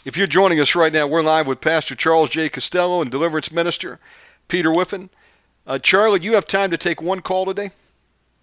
If 0.06 0.16
you're 0.16 0.28
joining 0.28 0.60
us 0.60 0.76
right 0.76 0.92
now, 0.92 1.08
we're 1.08 1.20
live 1.20 1.48
with 1.48 1.60
Pastor 1.60 1.96
Charles 1.96 2.30
J. 2.30 2.48
Costello 2.48 3.02
and 3.02 3.10
Deliverance 3.10 3.50
Minister 3.50 3.98
Peter 4.46 4.70
Whiffin. 4.70 5.10
Uh, 5.66 5.80
Charlie, 5.80 6.20
you 6.22 6.36
have 6.36 6.46
time 6.46 6.70
to 6.70 6.76
take 6.76 7.02
one 7.02 7.20
call 7.20 7.44
today? 7.44 7.70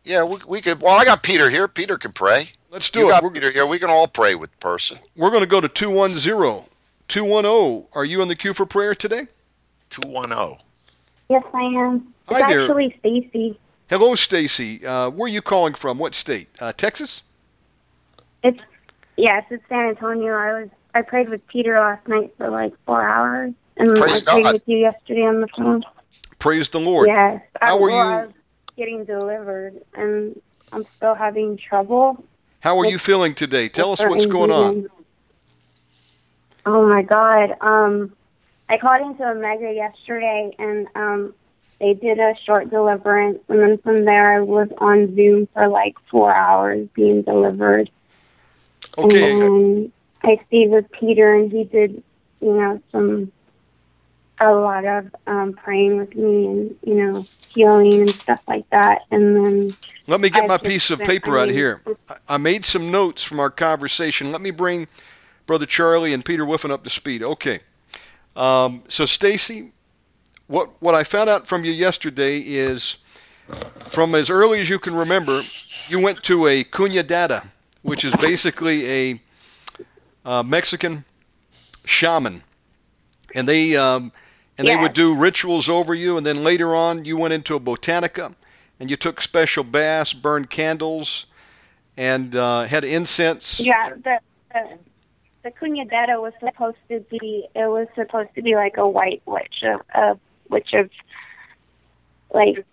Yeah, 0.04 0.26
we, 0.26 0.40
we 0.46 0.60
could. 0.60 0.82
Well, 0.82 1.00
I 1.00 1.06
got 1.06 1.24
Peter 1.24 1.50
here. 1.50 1.70
Peter 1.70 1.98
can 1.98 2.12
pray. 2.12 2.50
Let's 2.70 2.90
do 2.90 3.00
You 3.00 3.08
it. 3.08 3.12
got 3.12 3.24
We're, 3.24 3.30
Peter 3.30 3.50
here. 3.50 3.66
We 3.66 3.80
can 3.80 3.90
all 3.90 4.08
pray 4.08 4.36
with 4.36 4.60
person. 4.60 4.98
we're 5.16 5.30
going 5.30 5.42
to 5.42 5.48
go 5.48 5.62
to 5.62 5.70
210. 5.70 6.66
210. 7.08 7.88
Are 7.94 8.04
you 8.04 8.22
in 8.22 8.28
the 8.28 8.36
queue 8.36 8.54
for 8.54 8.66
prayer 8.66 8.94
today? 8.94 9.26
Two 9.90 10.06
one 10.10 10.34
oh. 10.34 10.36
zero. 10.36 10.58
Yes, 11.30 11.44
I 11.54 11.62
am. 11.62 12.14
It's 12.30 12.42
Hi 12.42 12.52
there. 12.52 12.64
actually 12.64 12.94
Stacy. 13.00 13.58
Hello, 13.90 14.16
Stacy. 14.16 14.86
Uh, 14.86 15.12
where 15.12 15.28
are 15.28 15.30
you 15.30 15.42
calling 15.42 15.76
from? 15.76 15.98
What 15.98 16.14
state? 16.14 16.50
Uh, 16.60 16.74
Texas? 16.74 17.22
It's 18.44 18.60
yes, 19.16 19.46
it's 19.50 19.64
San 19.70 19.88
Antonio. 19.88 20.34
I 20.36 20.60
was 20.60 20.70
I 20.94 21.02
prayed 21.02 21.30
with 21.30 21.48
Peter 21.48 21.80
last 21.80 22.08
night 22.08 22.34
for 22.38 22.50
like 22.50 22.74
four 22.86 23.02
hours, 23.02 23.54
and 23.78 23.96
Praise 23.96 24.28
I 24.28 24.32
prayed 24.34 24.44
God. 24.44 24.54
with 24.54 24.64
you 24.68 24.78
yesterday 24.78 25.24
on 25.26 25.36
the 25.36 25.48
phone. 25.48 25.84
Praise 26.40 26.70
the 26.70 26.80
Lord. 26.80 27.08
Yes, 27.08 27.42
I, 27.62 27.66
How 27.68 27.84
are 27.84 27.90
you- 27.90 27.96
was 27.96 28.30
getting 28.78 29.06
delivered, 29.06 29.82
and 29.96 30.40
I'm 30.72 30.84
still 30.84 31.16
having 31.16 31.58
trouble. 31.58 32.24
How 32.60 32.78
are 32.78 32.82
With- 32.82 32.92
you 32.92 33.00
feeling 33.00 33.34
today? 33.34 33.70
Tell 33.70 33.92
us 33.92 34.00
what's 34.06 34.26
going 34.26 34.52
on. 34.52 34.90
Oh 36.66 36.88
my 36.88 37.02
God. 37.02 37.56
Um, 37.62 38.14
I 38.70 38.78
called 38.78 39.02
into 39.02 39.28
Omega 39.28 39.72
yesterday, 39.74 40.56
and 40.58 40.88
um, 40.96 41.34
they 41.80 41.94
did 41.94 42.20
a 42.20 42.36
short 42.46 42.70
deliverance, 42.70 43.40
and 43.50 43.60
then 43.60 43.78
from 43.80 44.06
there 44.06 44.38
I 44.38 44.40
was 44.40 44.70
on 44.78 45.14
Zoom 45.16 45.48
for 45.54 45.68
like 45.68 45.96
four 46.10 46.34
hours 46.34 46.88
being 46.94 47.22
delivered. 47.24 47.90
Okay. 48.98 49.42
And 49.46 49.92
I 50.24 50.40
stayed 50.48 50.70
with 50.72 50.90
Peter, 50.92 51.36
and 51.36 51.52
he 51.52 51.64
did, 51.66 52.04
you 52.42 52.54
know, 52.54 52.82
some 52.92 53.32
a 54.40 54.52
lot 54.52 54.86
of 54.86 55.16
um, 55.28 55.54
praying 55.54 55.98
with 55.98 56.16
me 56.16 56.48
and 56.48 56.76
you 56.84 56.96
know 56.96 57.26
healing 57.54 58.02
and 58.02 58.10
stuff 58.10 58.42
like 58.48 58.70
that. 58.72 59.04
And 59.12 59.36
then 59.36 59.78
Let 60.08 60.20
me 60.20 60.30
get 60.30 60.44
I 60.44 60.48
my 60.48 60.58
piece 60.58 60.90
of 60.92 61.00
paper 61.00 61.38
out 61.38 61.50
here. 61.50 61.82
I- 62.28 62.38
made 62.38 62.66
some 62.66 62.92
notes 62.92 63.24
from 63.24 63.40
our 63.40 63.50
conversation. 63.50 64.32
Let 64.32 64.42
me 64.42 64.52
bring 64.52 64.88
Brother 65.46 65.66
Charlie 65.66 66.14
and 66.14 66.26
Peter 66.26 66.46
Whiffin 66.46 66.72
up 66.72 66.84
to 66.84 66.90
speed. 66.90 67.24
Okay. 67.24 67.60
Um, 68.36 68.84
so, 68.88 69.06
Stacy, 69.06 69.72
what 70.48 70.70
what 70.82 70.96
I 70.96 71.04
found 71.04 71.30
out 71.30 71.48
from 71.48 71.64
you 71.64 71.72
yesterday 71.72 72.40
is, 72.40 72.98
from 73.92 74.16
as 74.16 74.30
early 74.30 74.60
as 74.60 74.70
you 74.70 74.80
can 74.80 74.96
remember, 74.96 75.42
you 75.90 76.02
went 76.02 76.22
to 76.24 76.48
a 76.48 76.64
curandera, 76.64 77.46
which 77.84 78.04
is 78.04 78.14
basically 78.16 78.88
a 78.88 79.22
uh, 80.26 80.44
Mexican 80.44 81.06
shaman, 81.86 82.44
and 83.36 83.48
they 83.48 83.76
um, 83.76 84.12
and 84.58 84.68
they 84.68 84.76
would 84.76 84.94
do 84.94 85.16
rituals 85.16 85.70
over 85.70 85.94
you, 85.94 86.18
and 86.18 86.26
then 86.26 86.44
later 86.44 86.76
on 86.76 87.06
you 87.06 87.18
went 87.18 87.34
into 87.34 87.56
a 87.56 87.60
botanica, 87.60 88.34
and 88.80 88.90
you 88.90 88.96
took 88.96 89.22
special 89.22 89.64
baths, 89.64 90.14
burned 90.14 90.50
candles, 90.50 91.26
and 91.98 92.36
uh, 92.36 92.64
had 92.64 92.84
incense. 92.84 93.60
Yeah, 93.60 93.94
the 93.96 94.20
the, 94.54 94.78
the 95.44 95.52
curandera 95.52 96.22
was 96.22 96.34
supposed 96.40 96.78
to 96.90 97.00
be. 97.02 97.48
It 97.56 97.68
was 97.68 97.88
supposed 97.96 98.34
to 98.36 98.42
be 98.42 98.56
like 98.56 98.78
a 98.78 98.88
white 98.88 99.22
witch, 99.26 99.64
a, 99.64 99.80
a 99.94 100.20
witch 100.50 100.74
of 100.74 100.90
like. 102.34 102.66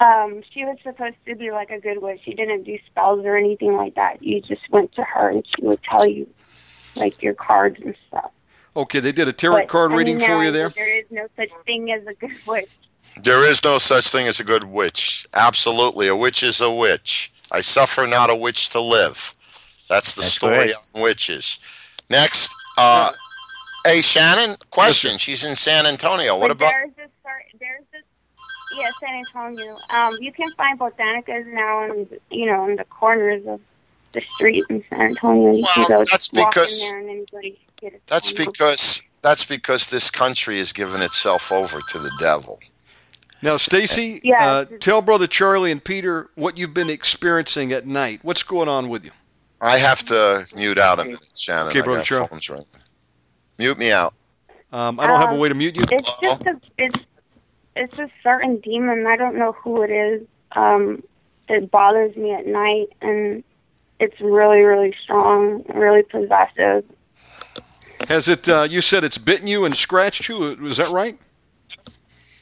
Um, 0.00 0.42
she 0.50 0.64
was 0.64 0.78
supposed 0.82 1.14
to 1.26 1.36
be 1.36 1.52
like 1.52 1.70
a 1.70 1.78
good 1.78 2.02
witch. 2.02 2.22
She 2.24 2.34
didn't 2.34 2.64
do 2.64 2.76
spells 2.86 3.24
or 3.24 3.36
anything 3.36 3.76
like 3.76 3.94
that. 3.94 4.20
You 4.20 4.40
just 4.40 4.68
went 4.68 4.92
to 4.96 5.04
her 5.04 5.28
and 5.28 5.46
she 5.46 5.64
would 5.64 5.80
tell 5.84 6.04
you, 6.04 6.26
like 6.96 7.22
your 7.22 7.34
cards 7.34 7.80
and 7.80 7.96
stuff. 8.08 8.30
Okay, 8.74 9.00
they 9.00 9.12
did 9.12 9.28
a 9.28 9.32
tarot 9.32 9.56
But, 9.62 9.68
card 9.68 9.92
I 9.92 9.96
mean, 9.96 9.98
reading 9.98 10.20
for 10.20 10.42
you 10.42 10.50
there. 10.50 10.68
There 10.70 10.98
is 10.98 11.10
no 11.10 11.28
such 11.36 11.50
thing 11.66 11.92
as 11.92 12.06
a 12.06 12.14
good 12.14 12.32
witch. 12.46 12.68
There 13.22 13.44
is 13.46 13.62
no 13.64 13.78
such 13.78 14.08
thing 14.08 14.26
as 14.26 14.40
a 14.40 14.44
good 14.44 14.64
witch. 14.64 15.26
Absolutely. 15.34 16.08
A 16.08 16.16
witch 16.16 16.42
is 16.42 16.60
a 16.60 16.70
witch. 16.72 17.32
I 17.50 17.60
suffer 17.60 18.06
not 18.06 18.30
a 18.30 18.34
witch 18.36 18.70
to 18.70 18.80
live. 18.80 19.34
That's 19.88 20.14
the 20.14 20.22
That's 20.22 20.32
story 20.32 20.56
right. 20.58 20.74
on 20.94 21.02
witches. 21.02 21.58
Next, 22.08 22.54
uh, 22.78 23.12
hey, 23.84 24.00
Shannon, 24.00 24.56
question. 24.70 25.18
She's 25.18 25.44
in 25.44 25.56
San 25.56 25.84
Antonio. 25.84 26.38
What 26.38 26.48
but 26.48 26.56
about. 26.56 26.72
there's 26.72 26.94
this 26.96 27.08
there's 27.60 27.84
this 27.92 28.02
yeah 28.78 28.90
San 29.00 29.14
Antonio. 29.26 29.78
Um, 29.94 30.16
you 30.20 30.32
can 30.32 30.50
find 30.52 30.78
botanicas 30.78 31.46
now 31.46 31.84
in 31.84 32.08
you 32.30 32.46
know 32.46 32.68
in 32.68 32.76
the 32.76 32.84
corners 32.84 33.46
of 33.46 33.60
the 34.12 34.22
street 34.36 34.64
in 34.70 34.84
San 34.90 35.00
Antonio. 35.00 35.52
You 35.52 35.62
Well, 35.62 35.72
can 35.74 35.86
go 35.98 36.04
that's 36.10 36.28
because- 36.28 36.82
in 36.82 36.88
there 36.88 37.00
and 37.00 37.10
anybody 37.10 37.50
can 37.50 37.90
get 37.90 37.94
it. 37.94 38.02
That's 38.06 38.30
from 38.30 38.44
because. 38.46 39.02
That's 39.22 39.44
because 39.44 39.86
this 39.86 40.10
country 40.10 40.58
has 40.58 40.72
given 40.72 41.00
itself 41.00 41.52
over 41.52 41.80
to 41.90 41.98
the 42.00 42.10
devil. 42.18 42.58
Now, 43.40 43.56
Stacy, 43.56 44.20
Yeah, 44.24 44.44
uh, 44.44 44.64
tell 44.80 45.00
Brother 45.00 45.28
Charlie 45.28 45.70
and 45.70 45.82
Peter 45.82 46.28
what 46.34 46.58
you've 46.58 46.74
been 46.74 46.90
experiencing 46.90 47.72
at 47.72 47.86
night. 47.86 48.18
What's 48.22 48.42
going 48.42 48.68
on 48.68 48.88
with 48.88 49.04
you? 49.04 49.12
I 49.60 49.78
have 49.78 50.02
to 50.06 50.44
mute 50.56 50.76
out 50.76 50.98
a 50.98 51.04
minute, 51.04 51.20
Shannon. 51.38 51.68
Okay, 51.68 51.82
Brother 51.82 52.00
got 52.00 52.04
Charles. 52.40 52.64
Mute 53.58 53.78
me 53.78 53.92
out. 53.92 54.12
Um, 54.72 54.98
I 54.98 55.06
don't 55.06 55.20
have 55.20 55.28
a 55.30 55.34
Um, 55.34 55.38
way 55.38 55.48
to 55.48 55.54
mute 55.54 55.76
you. 55.76 55.84
It's 55.90 56.20
just 56.20 56.42
a 56.42 56.60
it's 56.78 56.98
it's 57.76 57.98
a 58.00 58.10
certain 58.24 58.56
demon. 58.58 59.06
I 59.06 59.16
don't 59.16 59.36
know 59.36 59.52
who 59.52 59.82
it 59.82 59.90
is. 59.92 60.26
Um, 60.52 61.04
it 61.48 61.70
bothers 61.70 62.16
me 62.16 62.32
at 62.32 62.46
night, 62.48 62.88
and 63.00 63.44
it's 64.02 64.20
really 64.20 64.60
really 64.62 64.94
strong, 65.02 65.64
really 65.74 66.02
possessive. 66.02 66.84
Has 68.08 68.28
it? 68.28 68.48
Uh, 68.48 68.66
you 68.68 68.80
said 68.80 69.04
it's 69.04 69.18
bitten 69.18 69.46
you 69.46 69.64
and 69.64 69.76
scratched 69.76 70.28
you. 70.28 70.38
Was 70.60 70.76
that 70.78 70.90
right? 70.90 71.18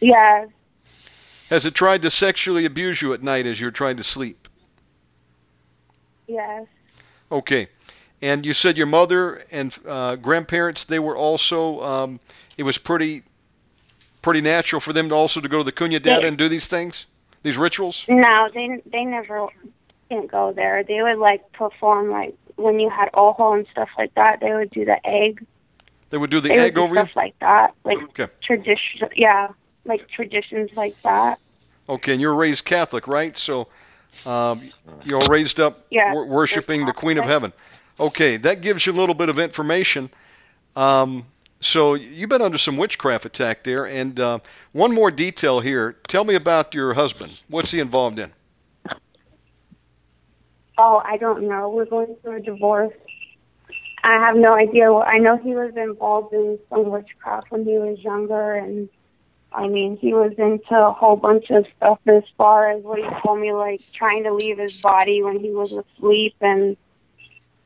Yeah, 0.00 0.46
Has 1.50 1.66
it 1.66 1.74
tried 1.74 2.00
to 2.02 2.10
sexually 2.10 2.64
abuse 2.64 3.02
you 3.02 3.12
at 3.12 3.22
night 3.22 3.46
as 3.46 3.60
you're 3.60 3.70
trying 3.70 3.96
to 3.98 4.04
sleep? 4.04 4.48
yes, 6.26 6.66
Okay. 7.30 7.68
And 8.22 8.44
you 8.44 8.52
said 8.52 8.76
your 8.76 8.86
mother 8.86 9.42
and 9.50 9.76
uh, 9.86 10.16
grandparents 10.16 10.84
they 10.84 10.98
were 10.98 11.16
also. 11.16 11.80
Um, 11.82 12.20
it 12.58 12.62
was 12.64 12.76
pretty, 12.78 13.22
pretty 14.22 14.40
natural 14.42 14.80
for 14.80 14.92
them 14.92 15.08
to 15.08 15.14
also 15.14 15.40
to 15.40 15.48
go 15.48 15.58
to 15.58 15.64
the 15.64 15.72
Cunha 15.72 16.00
Dada 16.02 16.22
Yeah. 16.22 16.28
and 16.28 16.36
do 16.38 16.48
these 16.48 16.66
things, 16.66 17.06
these 17.42 17.56
rituals. 17.58 18.04
No, 18.08 18.48
they 18.52 18.82
they 18.92 19.04
never 19.04 19.48
didn't 20.10 20.30
go 20.30 20.52
there. 20.52 20.82
They 20.84 21.02
would 21.02 21.18
like 21.18 21.50
perform 21.52 22.10
like 22.10 22.34
when 22.56 22.78
you 22.80 22.90
had 22.90 23.08
ojo 23.14 23.54
and 23.54 23.66
stuff 23.70 23.88
like 23.96 24.14
that. 24.14 24.40
They 24.40 24.52
would 24.52 24.70
do 24.70 24.84
the 24.84 25.04
egg. 25.06 25.46
They 26.10 26.18
would 26.18 26.30
do 26.30 26.40
the 26.40 26.48
they 26.50 26.58
egg 26.58 26.74
do 26.74 26.82
over 26.82 26.94
you. 26.96 27.00
stuff 27.02 27.16
like 27.16 27.38
that, 27.40 27.74
like 27.84 27.98
Okay. 27.98 28.28
tradition. 28.42 29.08
Yeah, 29.16 29.48
like 29.84 30.08
traditions 30.08 30.70
like 30.76 30.96
that. 31.04 31.38
Okay, 31.88 32.12
and 32.12 32.20
you're 32.20 32.34
raised 32.34 32.64
Catholic, 32.64 33.06
right? 33.08 33.36
So 33.36 33.68
um, 34.26 34.60
you're 35.04 35.28
raised 35.30 35.60
up 35.60 35.78
Yeah, 35.90 36.12
wor- 36.12 36.26
worshiping 36.26 36.84
the 36.84 36.92
Queen 36.92 37.16
of 37.18 37.24
Heaven. 37.24 37.52
Okay, 37.98 38.36
that 38.38 38.60
gives 38.60 38.86
you 38.86 38.92
a 38.92 38.94
little 38.94 39.14
bit 39.14 39.28
of 39.28 39.38
information. 39.38 40.10
Um, 40.76 41.26
so 41.60 41.94
you've 41.94 42.30
been 42.30 42.42
under 42.42 42.58
some 42.58 42.76
witchcraft 42.76 43.24
attack 43.24 43.64
there. 43.64 43.86
And 43.86 44.18
uh, 44.18 44.38
one 44.72 44.92
more 44.92 45.10
detail 45.10 45.60
here. 45.60 45.96
Tell 46.08 46.24
me 46.24 46.34
about 46.34 46.74
your 46.74 46.94
husband. 46.94 47.32
What's 47.48 47.70
he 47.70 47.80
involved 47.80 48.18
in? 48.18 48.32
Oh, 50.82 51.02
I 51.04 51.18
don't 51.18 51.46
know. 51.46 51.68
We're 51.68 51.84
going 51.84 52.16
through 52.22 52.36
a 52.36 52.40
divorce. 52.40 52.94
I 54.02 54.14
have 54.14 54.34
no 54.34 54.54
idea. 54.54 54.90
I 54.90 55.18
know 55.18 55.36
he 55.36 55.54
was 55.54 55.74
involved 55.76 56.32
in 56.32 56.58
some 56.70 56.88
witchcraft 56.88 57.50
when 57.50 57.66
he 57.66 57.76
was 57.76 57.98
younger, 57.98 58.54
and 58.54 58.88
I 59.52 59.68
mean, 59.68 59.98
he 59.98 60.14
was 60.14 60.32
into 60.38 60.74
a 60.74 60.90
whole 60.90 61.16
bunch 61.16 61.50
of 61.50 61.66
stuff 61.76 61.98
as 62.06 62.22
far 62.38 62.70
as 62.70 62.82
what 62.82 62.98
he 62.98 63.06
told 63.22 63.40
me, 63.40 63.52
like 63.52 63.82
trying 63.92 64.22
to 64.24 64.32
leave 64.32 64.56
his 64.56 64.72
body 64.72 65.22
when 65.22 65.38
he 65.38 65.50
was 65.50 65.70
asleep, 65.98 66.34
and 66.40 66.78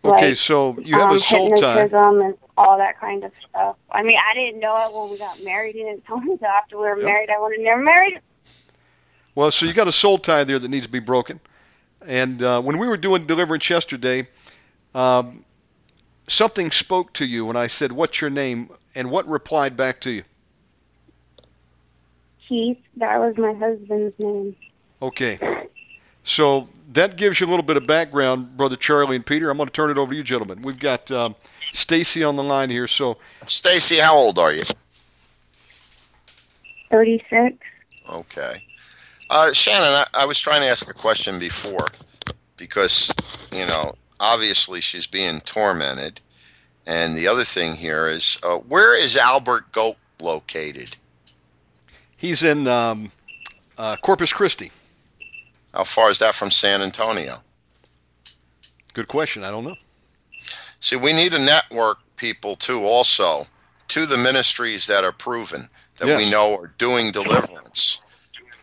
Okay, 0.05 0.31
like 0.31 0.37
so 0.37 0.77
you 0.81 0.95
have 0.95 1.11
um, 1.11 1.17
a 1.17 1.21
soul 1.21 1.55
tie. 1.57 1.83
and 1.83 2.35
all 2.57 2.79
that 2.79 2.99
kind 2.99 3.23
of 3.23 3.31
stuff. 3.49 3.77
I 3.93 4.03
mean, 4.03 4.19
I 4.29 4.35
didn't 4.35 4.59
know 4.59 4.77
it 4.85 4.93
when 4.93 5.09
we 5.11 5.19
got 5.19 5.41
married. 5.45 5.77
He 5.77 5.85
didn't 5.85 6.05
tell 6.05 6.19
me 6.19 6.33
until 6.33 6.49
after 6.49 6.77
we 6.79 6.83
were 6.83 6.97
Yep. 6.97 7.07
married. 7.07 7.31
I 7.31 7.39
would 7.39 7.53
have 7.53 7.65
never 7.65 7.81
married. 7.81 8.21
Well, 9.37 9.53
so 9.53 9.67
you 9.67 9.73
got 9.73 9.87
a 9.87 9.93
soul 9.93 10.19
tie 10.19 10.43
there 10.43 10.59
that 10.59 10.69
needs 10.69 10.87
to 10.87 10.93
be 10.93 10.99
broken. 10.99 11.39
And 12.07 12.43
uh, 12.43 12.61
when 12.63 12.79
we 12.79 12.89
were 12.89 12.97
doing 12.97 13.27
deliverance 13.27 13.69
yesterday, 13.69 14.29
um, 14.95 15.45
something 16.29 16.71
spoke 16.71 17.13
to 17.15 17.25
you 17.25 17.47
when 17.47 17.57
I 17.57 17.67
said, 17.67 17.93
"What's 17.93 18.21
your 18.21 18.31
name?" 18.31 18.71
and 18.95 19.11
what 19.11 19.29
replied 19.29 19.77
back 19.77 20.01
to 20.03 20.11
you? 20.11 20.23
Keith, 22.49 22.79
that 22.97 23.19
was 23.19 23.37
my 23.37 23.53
husband's 23.55 24.19
name. 24.19 24.55
Okay. 25.03 25.69
So 26.23 26.69
that 26.93 27.17
gives 27.17 27.41
you 27.41 27.47
a 27.47 27.51
little 27.51 27.65
bit 27.65 27.77
of 27.77 27.87
background, 27.87 28.57
Brother 28.57 28.77
Charlie 28.77 29.17
and 29.17 29.25
Peter. 29.25 29.51
I'm 29.51 29.57
going 29.57 29.67
to 29.67 29.73
turn 29.73 29.91
it 29.91 29.99
over 29.99 30.13
to 30.13 30.17
you, 30.17 30.23
gentlemen. 30.23 30.63
We've 30.63 30.79
got 30.79 31.11
um, 31.11 31.35
Stacy 31.73 32.23
on 32.23 32.37
the 32.37 32.43
line 32.43 32.71
here. 32.71 32.87
So, 32.87 33.19
Stacy, 33.47 33.97
how 33.97 34.17
old 34.17 34.39
are 34.39 34.53
you? 34.53 34.65
Thirty-six. 36.91 37.57
Okay. 38.09 38.63
Uh, 39.31 39.53
Shannon, 39.53 39.89
I, 39.89 40.07
I 40.15 40.27
was 40.27 40.39
trying 40.39 40.61
to 40.61 40.69
ask 40.69 40.89
a 40.89 40.95
question 40.95 41.39
before 41.39 41.87
because, 42.57 43.13
you 43.53 43.67
know, 43.67 43.95
obviously 44.21 44.81
she's 44.81 45.07
being 45.07 45.41
tormented. 45.41 46.21
And 46.87 47.17
the 47.17 47.27
other 47.27 47.45
thing 47.45 47.75
here 47.75 48.07
is 48.09 48.39
uh, 48.43 48.57
where 48.57 48.95
is 48.95 49.17
Albert 49.17 49.73
Galt 49.73 49.97
located? 50.21 50.97
he's 52.25 52.43
in 52.43 52.67
um, 52.67 53.13
uh, 53.77 53.97
Corpus 54.03 54.33
Christi. 54.33 54.73
How 55.75 55.85
far 55.85 56.11
is 56.11 56.19
that 56.21 56.35
from 56.35 56.51
San 56.51 56.81
Antonio? 56.81 57.43
Good 58.95 59.09
question. 59.09 59.45
I 59.45 59.51
don't 59.51 59.65
know. 59.65 59.77
See, 60.81 60.97
we 60.97 61.13
need 61.13 61.33
to 61.33 61.39
network 61.39 61.99
people 62.17 62.57
too, 62.57 62.85
also, 62.85 63.47
to 63.89 64.07
the 64.07 64.17
ministries 64.17 64.87
that 64.87 65.05
are 65.05 65.13
proven 65.13 65.69
that 65.99 66.17
we 66.17 66.31
know 66.31 66.57
are 66.61 66.73
doing 66.79 67.13
deliverance. 67.13 68.01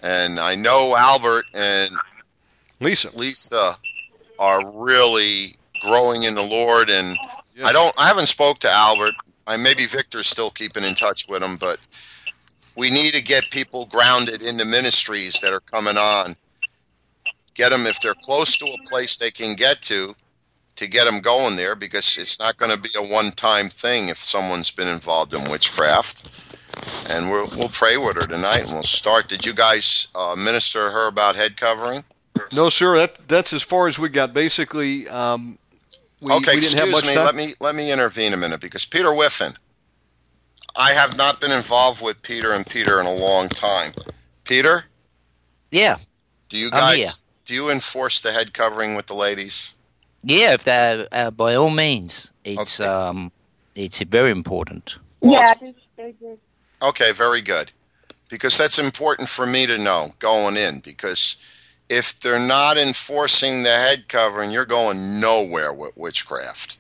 And 0.01 0.39
I 0.39 0.55
know 0.55 0.95
Albert 0.97 1.45
and 1.53 1.91
Lisa. 2.79 3.11
Lisa 3.15 3.77
are 4.39 4.71
really 4.73 5.55
growing 5.81 6.23
in 6.23 6.35
the 6.35 6.41
Lord, 6.41 6.89
and 6.89 7.17
Yes. 7.55 7.69
I 7.69 7.73
don't, 7.73 7.93
I 7.99 8.07
haven't 8.07 8.27
spoke 8.27 8.59
to 8.59 8.71
Albert. 8.71 9.13
I 9.45 9.57
maybe 9.57 9.85
Victor's 9.85 10.27
still 10.27 10.49
keeping 10.49 10.83
in 10.83 10.95
touch 10.95 11.27
with 11.27 11.43
him, 11.43 11.57
but 11.57 11.79
we 12.75 12.89
need 12.89 13.13
to 13.13 13.21
get 13.21 13.49
people 13.51 13.85
grounded 13.85 14.41
in 14.41 14.57
the 14.57 14.65
ministries 14.65 15.39
that 15.41 15.51
are 15.51 15.59
coming 15.59 15.97
on. 15.97 16.37
Get 17.53 17.69
them 17.69 17.85
if 17.85 17.99
they're 17.99 18.15
close 18.23 18.55
to 18.57 18.65
a 18.65 18.89
place 18.89 19.17
they 19.17 19.31
can 19.31 19.55
get 19.55 19.81
to, 19.83 20.15
to 20.77 20.87
get 20.87 21.05
them 21.05 21.19
going 21.19 21.57
there, 21.57 21.75
because 21.75 22.17
it's 22.17 22.39
not 22.39 22.57
going 22.57 22.71
to 22.71 22.79
be 22.79 22.89
a 22.97 23.03
one-time 23.03 23.69
thing 23.69 24.07
if 24.07 24.17
someone's 24.17 24.71
been 24.71 24.87
involved 24.87 25.33
in 25.33 25.49
witchcraft. 25.49 26.31
And 27.09 27.29
we'll 27.29 27.47
we'll 27.49 27.69
pray 27.69 27.97
with 27.97 28.15
her 28.15 28.27
tonight, 28.27 28.61
and 28.63 28.71
we'll 28.73 28.83
start. 28.83 29.27
Did 29.27 29.45
you 29.45 29.53
guys 29.53 30.07
uh, 30.15 30.35
minister 30.37 30.89
her 30.91 31.07
about 31.07 31.35
head 31.35 31.57
covering? 31.57 32.03
No, 32.51 32.69
sir. 32.69 32.97
That 32.97 33.17
that's 33.27 33.53
as 33.53 33.61
far 33.63 33.87
as 33.87 33.99
we 33.99 34.09
got. 34.09 34.33
Basically, 34.33 35.07
um, 35.09 35.57
we, 36.21 36.31
okay, 36.33 36.55
we 36.55 36.61
didn't 36.61 36.77
have 36.79 36.89
excuse 36.89 37.05
me. 37.09 37.15
time. 37.15 37.25
Let 37.25 37.35
me 37.35 37.53
let 37.59 37.75
me 37.75 37.91
intervene 37.91 38.33
a 38.33 38.37
minute 38.37 38.61
because 38.61 38.85
Peter 38.85 39.11
Whiffin. 39.13 39.57
I 40.73 40.93
have 40.93 41.17
not 41.17 41.41
been 41.41 41.51
involved 41.51 42.01
with 42.01 42.21
Peter 42.21 42.53
and 42.53 42.65
Peter 42.65 43.01
in 43.01 43.05
a 43.05 43.13
long 43.13 43.49
time. 43.49 43.91
Peter, 44.45 44.85
Yeah, 45.69 45.97
do 46.47 46.57
you 46.57 46.71
guys 46.71 47.21
do 47.43 47.53
you 47.53 47.69
enforce 47.69 48.21
the 48.21 48.31
head 48.31 48.53
covering 48.53 48.95
with 48.95 49.07
the 49.07 49.13
ladies? 49.13 49.75
yeah. 50.23 50.53
If 50.53 50.63
that, 50.63 51.09
uh, 51.11 51.29
by 51.31 51.55
all 51.55 51.71
means, 51.71 52.31
it's 52.45 52.79
Okay. 52.79 52.89
um, 52.89 53.33
it's 53.75 53.99
very 53.99 54.31
important. 54.31 54.95
Well, 55.19 55.33
yeah, 55.33 55.51
it's- 55.51 55.73
they're, 55.97 56.13
they're 56.21 56.31
just 56.35 56.41
Okay, 56.81 57.11
very 57.11 57.41
good. 57.41 57.71
Because 58.29 58.57
that's 58.57 58.79
important 58.79 59.29
for 59.29 59.45
me 59.45 59.65
to 59.65 59.77
know 59.77 60.13
going 60.19 60.57
in. 60.57 60.79
Because 60.79 61.35
if 61.89 62.19
they're 62.19 62.39
not 62.39 62.77
enforcing 62.77 63.63
the 63.63 63.69
head 63.69 64.07
covering, 64.07 64.51
you're 64.51 64.65
going 64.65 65.19
nowhere 65.19 65.73
with 65.73 65.95
witchcraft. 65.97 66.77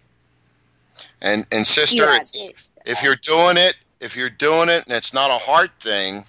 And 1.21 1.45
and 1.51 1.67
sister, 1.67 2.05
yeah, 2.05 2.19
if, 2.33 2.71
if 2.85 3.03
you're 3.03 3.17
doing 3.17 3.57
it, 3.57 3.75
if 3.99 4.15
you're 4.15 4.29
doing 4.29 4.69
it 4.69 4.85
and 4.87 4.95
it's 4.95 5.13
not 5.13 5.29
a 5.29 5.37
heart 5.37 5.71
thing, 5.79 6.25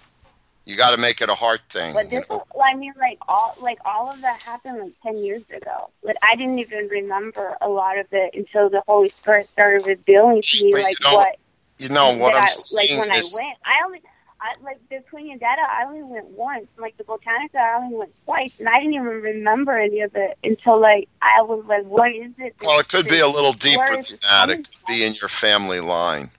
you 0.65 0.77
got 0.77 0.91
to 0.91 0.97
make 0.97 1.21
it 1.21 1.29
a 1.29 1.35
heart 1.35 1.61
thing. 1.71 1.95
But 1.95 2.11
this, 2.11 2.27
I 2.31 2.75
mean, 2.75 2.93
like 2.99 3.19
all, 3.27 3.57
like 3.61 3.79
all 3.85 4.11
of 4.11 4.21
that 4.21 4.43
happened 4.43 4.81
like 4.81 4.93
ten 5.03 5.17
years 5.17 5.43
ago. 5.51 5.91
Like 6.03 6.17
I 6.23 6.37
didn't 6.37 6.59
even 6.59 6.89
remember 6.89 7.57
a 7.61 7.69
lot 7.69 7.99
of 7.99 8.07
it 8.13 8.35
until 8.35 8.69
the 8.69 8.83
Holy 8.87 9.09
Spirit 9.09 9.49
started 9.49 9.87
revealing 9.87 10.43
to 10.43 10.65
me 10.65 10.73
But 10.73 10.83
like 10.83 10.97
what 11.05 11.37
You 11.83 11.89
know 11.89 12.17
what 12.17 12.33
I'm 12.35 12.45
I, 12.45 12.47
saying 12.47 13.01
like 13.01 13.09
when 13.09 13.19
is, 13.19 13.37
I 13.37 13.45
went. 13.45 13.59
I 13.65 13.81
only, 13.85 14.03
I 14.41 14.53
like 14.63 14.79
the 14.89 15.01
Queen 15.11 15.37
Data. 15.37 15.63
I 15.69 15.85
only 15.85 16.05
went 16.05 16.27
once. 16.27 16.69
Like 16.79 16.97
the 16.97 17.03
Botanica, 17.03 17.57
I 17.57 17.75
only 17.83 17.97
went 17.97 18.13
twice, 18.25 18.61
and 18.61 18.69
I 18.69 18.79
didn't 18.79 18.95
even 18.95 19.07
remember 19.07 19.77
any 19.77 20.01
of 20.01 20.15
it 20.15 20.39
until 20.45 20.81
like 20.81 21.09
I 21.21 21.43
was 21.43 21.65
like, 21.67 21.85
"What 21.85 22.13
is 22.15 22.31
it?" 22.39 22.55
well, 22.63 22.79
it 22.79 22.87
could 22.87 23.09
be 23.09 23.19
a 23.19 23.27
little 23.27 23.53
deeper 23.53 23.97
than 23.97 24.19
that. 24.23 24.51
It 24.51 24.57
could 24.59 24.87
be 24.87 25.03
in 25.03 25.15
your 25.15 25.27
family 25.29 25.81
line. 25.81 26.31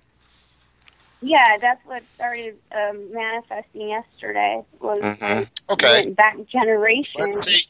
Yeah, 1.22 1.58
that's 1.60 1.86
what 1.86 2.04
started 2.16 2.56
um, 2.72 3.12
manifesting 3.12 3.90
yesterday. 3.90 4.64
Was 4.80 5.02
Mhm. 5.02 5.50
Okay. 5.72 6.10
back 6.12 6.38
generations, 6.48 7.16
Let's 7.20 7.44
see. 7.44 7.68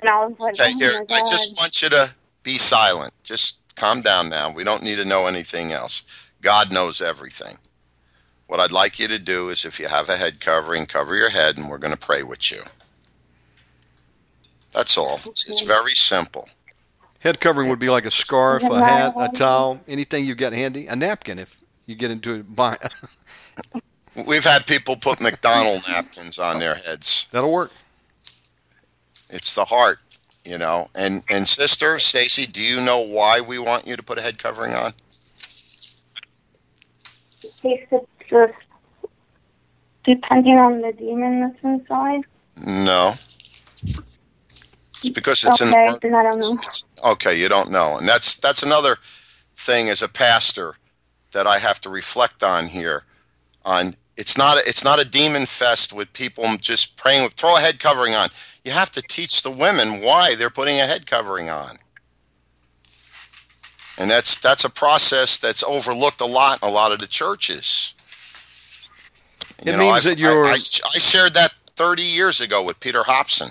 and 0.00 0.08
I 0.08 0.24
was 0.24 0.40
like, 0.40 0.54
Okay, 0.58 0.72
"Oh 0.74 0.78
here. 0.78 1.06
I 1.10 1.20
just 1.28 1.58
want 1.58 1.82
you 1.82 1.90
to 1.90 2.14
be 2.42 2.56
silent. 2.56 3.12
Just 3.24 3.58
calm 3.76 4.00
down 4.00 4.30
now. 4.30 4.50
We 4.50 4.64
don't 4.64 4.82
need 4.82 4.96
to 4.96 5.04
know 5.04 5.26
anything 5.26 5.72
else. 5.72 6.02
God 6.40 6.72
knows 6.72 7.00
everything. 7.00 7.58
What 8.46 8.60
I'd 8.60 8.72
like 8.72 8.98
you 8.98 9.06
to 9.08 9.18
do 9.18 9.48
is 9.50 9.64
if 9.64 9.78
you 9.78 9.86
have 9.88 10.08
a 10.08 10.16
head 10.16 10.40
covering, 10.40 10.86
cover 10.86 11.14
your 11.14 11.30
head, 11.30 11.56
and 11.56 11.70
we're 11.70 11.78
going 11.78 11.92
to 11.94 11.98
pray 11.98 12.22
with 12.22 12.50
you. 12.50 12.62
That's 14.72 14.98
all. 14.98 15.20
It's, 15.26 15.48
it's 15.48 15.62
very 15.62 15.94
simple. 15.94 16.48
Head 17.20 17.40
covering 17.40 17.68
would 17.68 17.78
be 17.78 17.90
like 17.90 18.06
a 18.06 18.10
scarf, 18.10 18.62
a 18.62 18.84
hat, 18.84 19.14
a 19.16 19.28
towel, 19.28 19.80
anything 19.86 20.24
you've 20.24 20.38
got 20.38 20.52
handy, 20.52 20.86
a 20.86 20.96
napkin 20.96 21.38
if 21.38 21.56
you 21.86 21.94
get 21.94 22.10
into 22.10 22.34
it. 22.34 22.92
We've 24.26 24.44
had 24.44 24.66
people 24.66 24.96
put 24.96 25.20
McDonald 25.20 25.82
napkins 25.86 26.38
on 26.38 26.58
their 26.58 26.74
heads. 26.74 27.28
that'll 27.30 27.52
work. 27.52 27.72
It's 29.28 29.54
the 29.54 29.66
heart, 29.66 29.98
you 30.44 30.58
know. 30.58 30.90
And 30.94 31.22
and 31.28 31.46
sister 31.46 31.98
Stacy, 31.98 32.46
do 32.46 32.62
you 32.62 32.80
know 32.80 32.98
why 32.98 33.40
we 33.40 33.58
want 33.58 33.86
you 33.86 33.96
to 33.96 34.02
put 34.02 34.18
a 34.18 34.22
head 34.22 34.38
covering 34.38 34.74
on? 34.74 34.94
It's 37.42 38.06
just 38.28 38.54
depending 40.04 40.58
on 40.58 40.80
the 40.80 40.92
demon 40.92 41.40
that's 41.40 41.62
inside. 41.62 42.22
No. 42.56 43.14
It's 45.02 45.10
because 45.10 45.44
it's 45.44 45.62
okay, 45.62 45.86
an 45.86 45.98
then 46.02 46.14
I 46.14 46.22
don't 46.24 46.38
know. 46.38 46.52
It's- 46.54 46.84
okay, 47.04 47.38
you 47.38 47.48
don't 47.48 47.70
know, 47.70 47.96
and 47.96 48.08
that's 48.08 48.36
that's 48.36 48.62
another 48.62 48.98
thing 49.56 49.88
as 49.88 50.02
a 50.02 50.08
pastor 50.08 50.74
that 51.32 51.46
I 51.46 51.58
have 51.58 51.80
to 51.82 51.90
reflect 51.90 52.42
on 52.42 52.68
here. 52.68 53.04
On 53.64 53.96
it's 54.16 54.36
not 54.36 54.58
a, 54.58 54.68
it's 54.68 54.84
not 54.84 55.00
a 55.00 55.04
demon 55.04 55.46
fest 55.46 55.92
with 55.92 56.12
people 56.12 56.56
just 56.58 56.96
praying 56.96 57.22
with 57.22 57.34
throw 57.34 57.56
a 57.56 57.60
head 57.60 57.80
covering 57.80 58.14
on. 58.14 58.28
You 58.64 58.72
have 58.72 58.90
to 58.92 59.02
teach 59.02 59.42
the 59.42 59.50
women 59.50 60.02
why 60.02 60.34
they're 60.34 60.50
putting 60.50 60.80
a 60.80 60.86
head 60.86 61.06
covering 61.06 61.48
on, 61.48 61.78
and 64.00 64.10
that's 64.10 64.38
that's 64.38 64.64
a 64.64 64.70
process 64.70 65.36
that's 65.38 65.62
overlooked 65.62 66.20
a 66.20 66.26
lot 66.26 66.60
in 66.62 66.68
a 66.68 66.72
lot 66.72 66.90
of 66.92 66.98
the 66.98 67.06
churches. 67.06 67.94
It 69.58 69.66
means 69.78 70.04
that 70.04 70.18
you're- 70.18 70.48
I, 70.48 70.52
I, 70.52 70.90
I 70.94 70.98
shared 70.98 71.34
that 71.34 71.52
30 71.76 72.02
years 72.02 72.40
ago 72.40 72.62
with 72.62 72.80
Peter 72.80 73.02
Hobson 73.04 73.50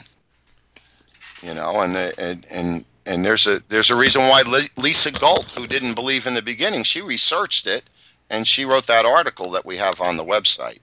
you 1.41 1.53
know 1.53 1.80
and 1.81 1.95
and 1.95 2.45
and 2.51 2.85
and 3.05 3.23
there's 3.26 3.47
a 3.47 3.61
there's 3.69 3.89
a 3.89 3.95
reason 3.95 4.23
why 4.23 4.43
Lisa 4.77 5.11
Galt 5.11 5.51
who 5.53 5.65
didn't 5.65 5.93
believe 5.95 6.27
in 6.27 6.34
the 6.34 6.41
beginning 6.41 6.84
she 6.84 7.01
researched 7.01 7.65
it 7.65 7.84
and 8.30 8.45
she 8.45 8.65
wrote 8.65 8.85
that 8.88 9.05
article 9.05 9.49
that 9.51 9.65
we 9.65 9.77
have 9.77 10.01
on 10.01 10.17
the 10.17 10.23
website 10.26 10.80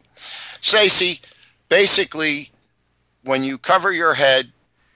Stacy 0.60 1.20
basically 1.68 2.51
when 3.22 3.44
you 3.44 3.59
cover 3.59 3.93
your 3.93 4.14
head 4.14 4.51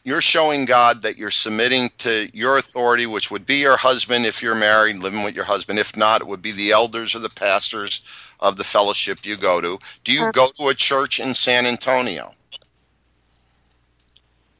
you're 0.04 0.20
showing 0.22 0.64
God 0.64 1.02
that 1.02 1.18
you're 1.18 1.30
submitting 1.30 1.90
to 1.98 2.28
your 2.32 2.58
authority 2.58 3.06
which 3.06 3.30
would 3.30 3.46
be 3.46 3.56
your 3.56 3.76
husband 3.76 4.26
if 4.26 4.42
you're 4.42 4.54
married 4.54 4.96
living 4.96 5.24
with 5.24 5.34
your 5.36 5.44
husband 5.44 5.78
if 5.78 5.96
not 5.96 6.20
it 6.20 6.26
would 6.26 6.42
be 6.42 6.52
the 6.52 6.72
elders 6.72 7.14
or 7.14 7.20
the 7.20 7.30
pastors 7.30 8.02
of 8.40 8.56
the 8.56 8.64
fellowship 8.64 9.24
you 9.24 9.36
go 9.36 9.60
to 9.60 9.78
do 10.04 10.12
you 10.12 10.28
go 10.28 10.48
to 10.58 10.68
a 10.68 10.74
church 10.74 11.20
in 11.20 11.34
San 11.34 11.66
Antonio 11.66 12.34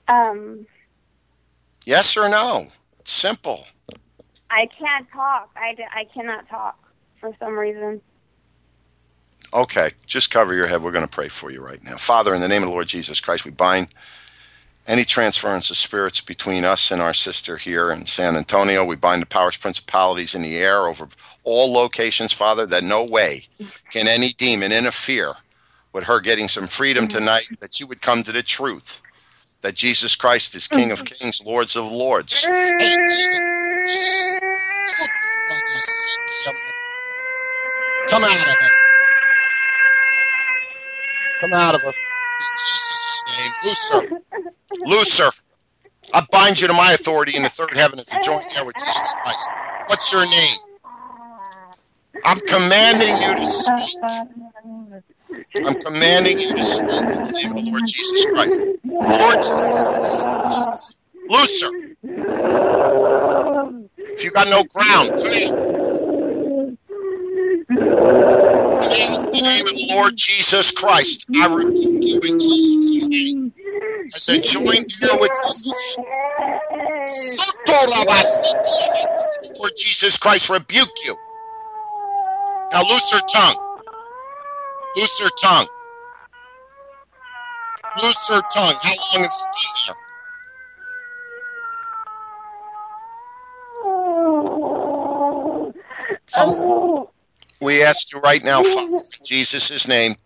Um, 0.08 0.66
yes 1.86 2.16
or 2.16 2.28
no 2.28 2.68
it's 3.00 3.12
simple 3.12 3.66
I 4.50 4.68
can't 4.78 5.06
talk. 5.10 5.50
I, 5.56 5.74
d- 5.74 5.84
I 5.94 6.04
cannot 6.04 6.48
talk 6.48 6.78
for 7.20 7.32
some 7.38 7.58
reason. 7.58 8.00
Okay, 9.52 9.90
just 10.06 10.30
cover 10.30 10.54
your 10.54 10.68
head. 10.68 10.82
We're 10.82 10.92
going 10.92 11.04
to 11.04 11.10
pray 11.10 11.28
for 11.28 11.50
you 11.50 11.60
right 11.60 11.82
now. 11.82 11.96
Father, 11.96 12.34
in 12.34 12.40
the 12.40 12.48
name 12.48 12.62
of 12.62 12.68
the 12.68 12.72
Lord 12.72 12.86
Jesus 12.86 13.20
Christ, 13.20 13.44
we 13.44 13.50
bind 13.50 13.88
any 14.86 15.04
transference 15.04 15.70
of 15.70 15.76
spirits 15.76 16.20
between 16.20 16.64
us 16.64 16.90
and 16.90 17.00
our 17.00 17.14
sister 17.14 17.56
here 17.56 17.90
in 17.92 18.06
San 18.06 18.36
Antonio. 18.36 18.84
We 18.84 18.96
bind 18.96 19.22
the 19.22 19.26
powers, 19.26 19.56
principalities 19.56 20.34
in 20.34 20.42
the 20.42 20.56
air 20.56 20.86
over 20.86 21.08
all 21.44 21.72
locations, 21.72 22.32
Father, 22.32 22.66
that 22.66 22.84
no 22.84 23.04
way 23.04 23.46
can 23.90 24.08
any 24.08 24.30
demon 24.30 24.72
interfere 24.72 25.34
with 25.92 26.04
her 26.04 26.20
getting 26.20 26.48
some 26.48 26.66
freedom 26.66 27.06
mm-hmm. 27.06 27.18
tonight, 27.18 27.48
that 27.60 27.80
you 27.80 27.86
would 27.86 28.00
come 28.00 28.22
to 28.22 28.32
the 28.32 28.42
truth, 28.42 29.02
that 29.60 29.74
Jesus 29.74 30.14
Christ 30.16 30.54
is 30.54 30.68
King 30.68 30.90
of 30.90 31.04
kings, 31.04 31.42
Lords 31.44 31.76
of 31.76 31.90
lords. 31.90 32.44
Come 38.08 38.24
out 38.24 38.30
of 38.30 38.54
her. 38.54 38.68
Come 41.40 41.52
out 41.54 41.74
of 41.74 41.82
her. 41.82 41.92
Name. 43.38 43.52
Loose 44.86 45.18
her. 45.18 45.30
I 46.12 46.26
bind 46.30 46.60
you 46.60 46.66
to 46.66 46.72
my 46.72 46.92
authority 46.92 47.36
in 47.36 47.42
the 47.42 47.48
third 47.48 47.72
heaven 47.74 47.98
as 47.98 48.12
a 48.12 48.20
joint 48.20 48.42
heir 48.56 48.64
with 48.64 48.76
Jesus 48.76 49.14
Christ. 49.22 49.50
What's 49.86 50.12
your 50.12 50.24
name? 50.24 50.56
I'm 52.24 52.40
commanding 52.40 53.16
you 53.22 53.34
to 53.36 53.46
speak. 53.46 54.02
I'm 55.64 55.74
commanding 55.74 56.38
you 56.38 56.54
to 56.54 56.62
speak 56.62 56.88
in 56.90 57.06
the 57.06 57.32
name 57.32 57.50
of 57.50 57.64
the 57.64 57.70
Lord 57.70 57.86
Jesus 57.86 58.24
Christ. 58.26 58.62
Lord 58.84 59.42
Jesus 59.42 59.88
Christ. 59.88 61.02
Loose 61.28 61.62
her. 61.62 61.70
If 64.12 64.24
you 64.24 64.30
got 64.32 64.48
no 64.48 64.64
ground, 64.64 65.10
come 65.10 65.32
in. 65.32 65.70
In 68.80 68.86
the 68.86 69.42
name 69.42 69.66
of 69.66 69.72
the 69.72 69.86
Lord 69.94 70.16
Jesus 70.16 70.70
Christ, 70.70 71.26
I 71.36 71.46
rebuke 71.54 72.02
you 72.02 72.20
in 72.20 72.38
Jesus' 72.38 73.08
name. 73.08 73.52
I 74.04 74.18
said, 74.18 74.42
join 74.42 74.84
here 74.88 75.18
with 75.20 75.30
Jesus. 75.30 75.98
Lord 79.58 79.72
Jesus 79.76 80.16
Christ, 80.18 80.48
rebuke 80.48 80.88
you. 81.04 81.14
Now 82.72 82.82
loose 82.88 83.12
her 83.12 83.20
tongue. 83.30 83.56
Loose 84.96 85.20
her 85.22 85.30
tongue. 85.40 85.68
Loose 88.02 88.28
her 88.30 88.40
tongue. 88.52 88.74
How 88.82 88.94
long 89.12 89.24
has 89.24 89.36
it 89.40 89.50
been 89.56 89.74
there? 89.86 89.96
Father, 96.28 97.10
we 97.60 97.82
ask 97.82 98.12
you 98.12 98.20
right 98.20 98.42
now, 98.42 98.62
Father, 98.62 98.96
in 98.96 99.24
Jesus' 99.24 99.86
name, 99.86 100.16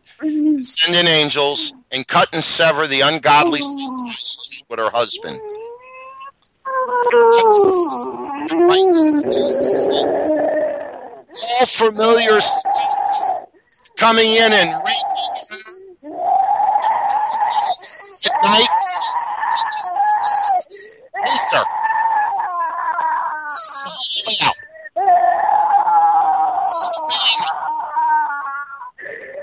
send 0.59 0.97
in 0.97 1.07
angels 1.07 1.75
and 1.91 2.07
cut 2.07 2.29
and 2.33 2.43
sever 2.43 2.87
the 2.87 3.01
ungodly 3.01 3.61
with 4.69 4.79
her 4.79 4.91
husband. 4.91 5.41
All 11.61 11.67
familiar 11.67 12.41
spirits 12.41 13.31
coming 13.97 14.31
in 14.31 14.53
and 14.53 14.71
raping 14.85 15.35
her 15.51 16.15
at 18.27 18.45
night. 18.45 18.94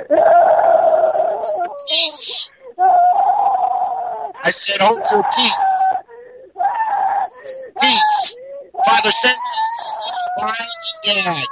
That's 0.09 1.49
your 1.55 1.69
peace. 1.89 2.53
I 4.43 4.51
said, 4.51 4.81
hold 4.81 4.99
your 5.11 5.23
peace. 5.37 5.93
Your 7.45 7.73
peace. 7.81 8.37
Father, 8.85 9.11
send 9.11 9.37
bind 10.39 10.59
and 11.07 11.25
gag. 11.25 11.49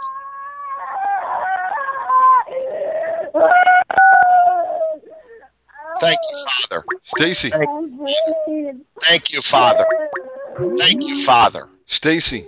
Thank 6.03 6.19
you, 6.29 6.45
Father. 6.69 6.85
Stacy, 7.03 7.49
Thank 9.01 9.33
you, 9.33 9.41
Father. 9.41 9.85
Thank 10.77 11.07
you, 11.07 11.23
Father. 11.23 11.69
Stacy, 11.85 12.45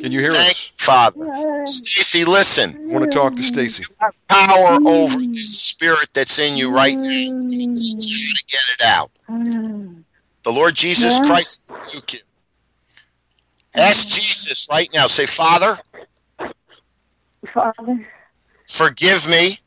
can 0.00 0.12
you 0.12 0.20
hear 0.20 0.32
Thank 0.32 0.50
us? 0.50 0.72
you, 0.72 0.84
Father. 0.84 1.66
Stacy, 1.66 2.24
listen. 2.24 2.88
I 2.88 2.92
want 2.92 3.04
to 3.04 3.10
talk 3.10 3.36
to 3.36 3.42
Stacy. 3.42 3.84
Power 4.28 4.78
over 4.86 5.18
this 5.18 5.60
spirit 5.60 6.08
that's 6.14 6.38
in 6.38 6.56
you 6.56 6.70
right 6.70 6.94
now. 6.94 7.02
I'm 7.02 7.50
you 7.50 7.68
how 7.68 8.34
to 8.36 8.44
get 8.48 8.62
it 8.72 8.82
out. 8.84 9.10
The 10.42 10.52
Lord 10.52 10.74
Jesus 10.74 11.18
Christ 11.20 11.70
rebuke 11.70 12.14
you. 12.14 12.18
Ask 13.74 14.08
Jesus 14.08 14.66
right 14.70 14.88
now. 14.92 15.06
Say, 15.06 15.26
Father, 15.26 15.78
Father. 17.52 18.06
forgive 18.66 19.28
me. 19.28 19.60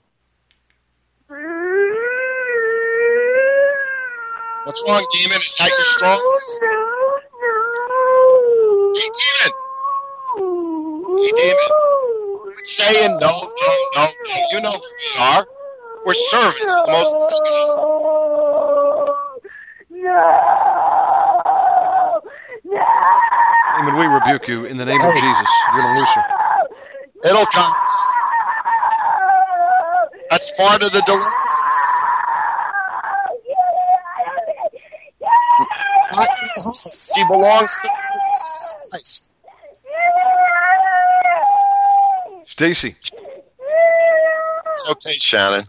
What's 4.65 4.81
wrong, 4.87 5.03
demon? 5.11 5.37
Is 5.37 5.57
that 5.57 5.69
your 5.69 5.85
strong? 5.85 6.19
Hey, 8.95 9.09
demon. 9.19 9.51
Hey, 11.19 11.31
demon. 11.35 11.69
Quit 12.53 12.65
saying 12.65 13.17
no, 13.19 13.27
no, 13.27 13.71
no, 13.95 14.07
no. 14.07 14.35
You 14.53 14.61
know 14.61 14.71
who 14.71 14.79
we 14.79 15.19
are. 15.19 15.43
We're 16.05 16.13
servants 16.13 16.61
of 16.63 16.85
the 16.85 16.91
Most 16.93 17.13
High 17.19 17.75
God. 17.75 17.83
Demon, 23.77 23.95
we 23.97 24.05
rebuke 24.05 24.47
you 24.47 24.65
in 24.65 24.77
the 24.77 24.85
name 24.85 25.01
of 25.01 25.13
Jesus. 25.13 25.23
You're 25.23 25.77
going 25.77 25.93
to 25.93 25.99
lose 25.99 26.09
her. 26.15 26.25
It'll 27.25 27.45
come. 27.47 27.73
That's 30.29 30.51
part 30.57 30.83
of 30.83 30.91
the 30.91 31.01
deliverance. 31.05 32.05
Not 36.11 36.27
in 36.29 36.47
the 36.55 36.61
house. 36.63 37.02
She 37.13 37.23
belongs 37.25 37.79
to 37.81 37.89
Jesus 37.89 38.89
Christ. 38.89 39.33
Stacy, 42.45 42.95
It's 43.01 44.89
okay, 44.89 45.13
Shannon. 45.13 45.65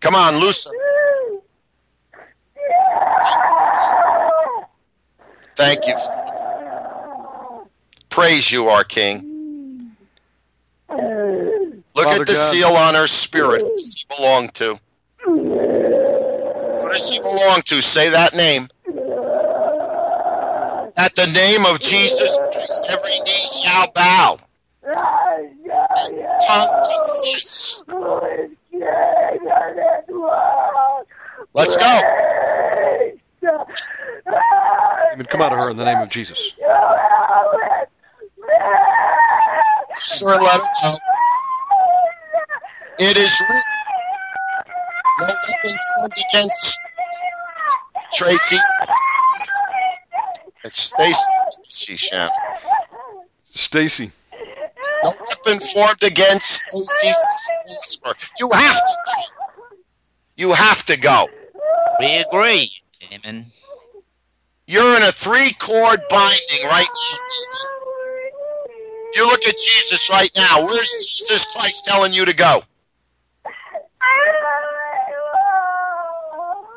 Come 0.00 0.14
on, 0.14 0.40
her. 0.40 0.72
Thank 5.56 5.86
you. 5.86 5.94
Praise 8.10 8.50
you, 8.50 8.66
our 8.68 8.84
King. 8.84 9.92
Look 10.88 12.04
Father 12.04 12.20
at 12.22 12.26
the 12.26 12.34
God. 12.34 12.52
seal 12.52 12.68
on 12.68 12.94
her 12.94 13.06
spirit. 13.06 13.62
Who 13.62 13.76
does 13.76 13.96
she 13.98 14.06
belong 14.16 14.48
to? 14.50 14.78
Who 15.24 16.78
does 16.78 17.10
she 17.12 17.20
belong 17.20 17.60
to? 17.66 17.82
Say 17.82 18.08
that 18.10 18.34
name. 18.34 18.68
At 20.98 21.14
the 21.14 21.26
name 21.26 21.64
of 21.64 21.80
Jesus 21.80 22.38
Christ, 22.38 22.90
every 22.90 23.18
knee 23.20 23.46
shall 23.62 23.92
bow. 23.92 24.38
Tongue 26.46 26.84
confess. 26.84 27.84
Let's 31.54 31.76
go. 31.76 32.00
demon, 35.18 35.26
come 35.26 35.40
out 35.42 35.52
of 35.52 35.62
her 35.62 35.70
in 35.70 35.76
the 35.76 35.84
name 35.84 35.98
of 35.98 36.08
Jesus. 36.08 36.52
Sir, 39.94 40.26
let 40.26 40.42
her 40.42 40.68
go. 40.82 40.94
It 42.98 43.16
is 43.16 43.40
written. 43.40 43.62
No 45.20 45.26
weapon 45.26 45.78
formed 45.96 46.12
against 46.28 46.78
Tracy. 48.14 48.58
It's 50.64 50.80
Stacy. 50.82 51.20
Stacy 51.62 51.96
Shannon. 51.96 52.30
Stacy, 53.44 54.10
No 55.02 55.10
weapon 55.10 55.60
formed 55.60 56.02
against 56.02 56.68
Stacy. 56.70 57.14
shall. 58.02 58.14
You 58.38 58.50
have 58.52 58.74
to 58.74 58.96
go. 59.06 59.44
You 60.36 60.52
have 60.52 60.84
to 60.84 60.96
go. 60.96 61.26
We 62.00 62.16
agree, 62.16 62.70
Demon. 63.00 63.46
You're 64.66 64.96
in 64.96 65.02
a 65.02 65.12
three 65.12 65.52
chord 65.54 66.00
binding 66.10 66.66
right 66.66 66.86
now. 66.86 67.18
demon. 67.28 67.72
You 69.14 69.26
look 69.26 69.44
at 69.48 69.56
Jesus 69.56 70.10
right 70.10 70.30
now. 70.36 70.62
Where's 70.64 70.90
Jesus 70.90 71.50
Christ 71.52 71.84
telling 71.86 72.12
you 72.12 72.24
to 72.24 72.34
go? 72.34 72.60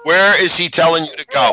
Where 0.04 0.42
is 0.44 0.58
he 0.58 0.70
telling 0.70 1.04
you 1.06 1.12
to 1.16 1.26
go? 1.28 1.52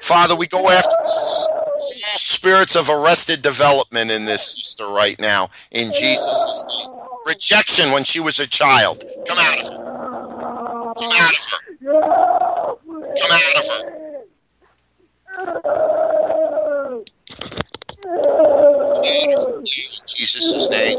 Father, 0.00 0.34
we 0.34 0.46
go 0.48 0.68
after 0.68 0.94
all 1.04 1.56
spirits 1.78 2.74
of 2.74 2.88
arrested 2.90 3.42
development 3.42 4.10
in 4.10 4.24
this 4.24 4.56
sister 4.56 4.88
right 4.88 5.18
now, 5.20 5.50
in 5.70 5.92
Jesus' 5.92 6.88
name. 6.90 6.98
Rejection 7.26 7.92
when 7.92 8.04
she 8.04 8.20
was 8.20 8.40
a 8.40 8.46
child. 8.46 9.04
Come 9.26 9.38
out 9.38 9.60
of 9.60 9.68
her. 9.68 9.76
Come 9.76 11.12
out 11.12 11.32
of 11.32 11.46
her. 11.50 11.60
Come 13.20 13.32
out 13.32 13.56
of 13.58 13.68
her. 13.70 13.96
In 19.04 19.64
Jesus' 19.64 20.70
name. 20.70 20.98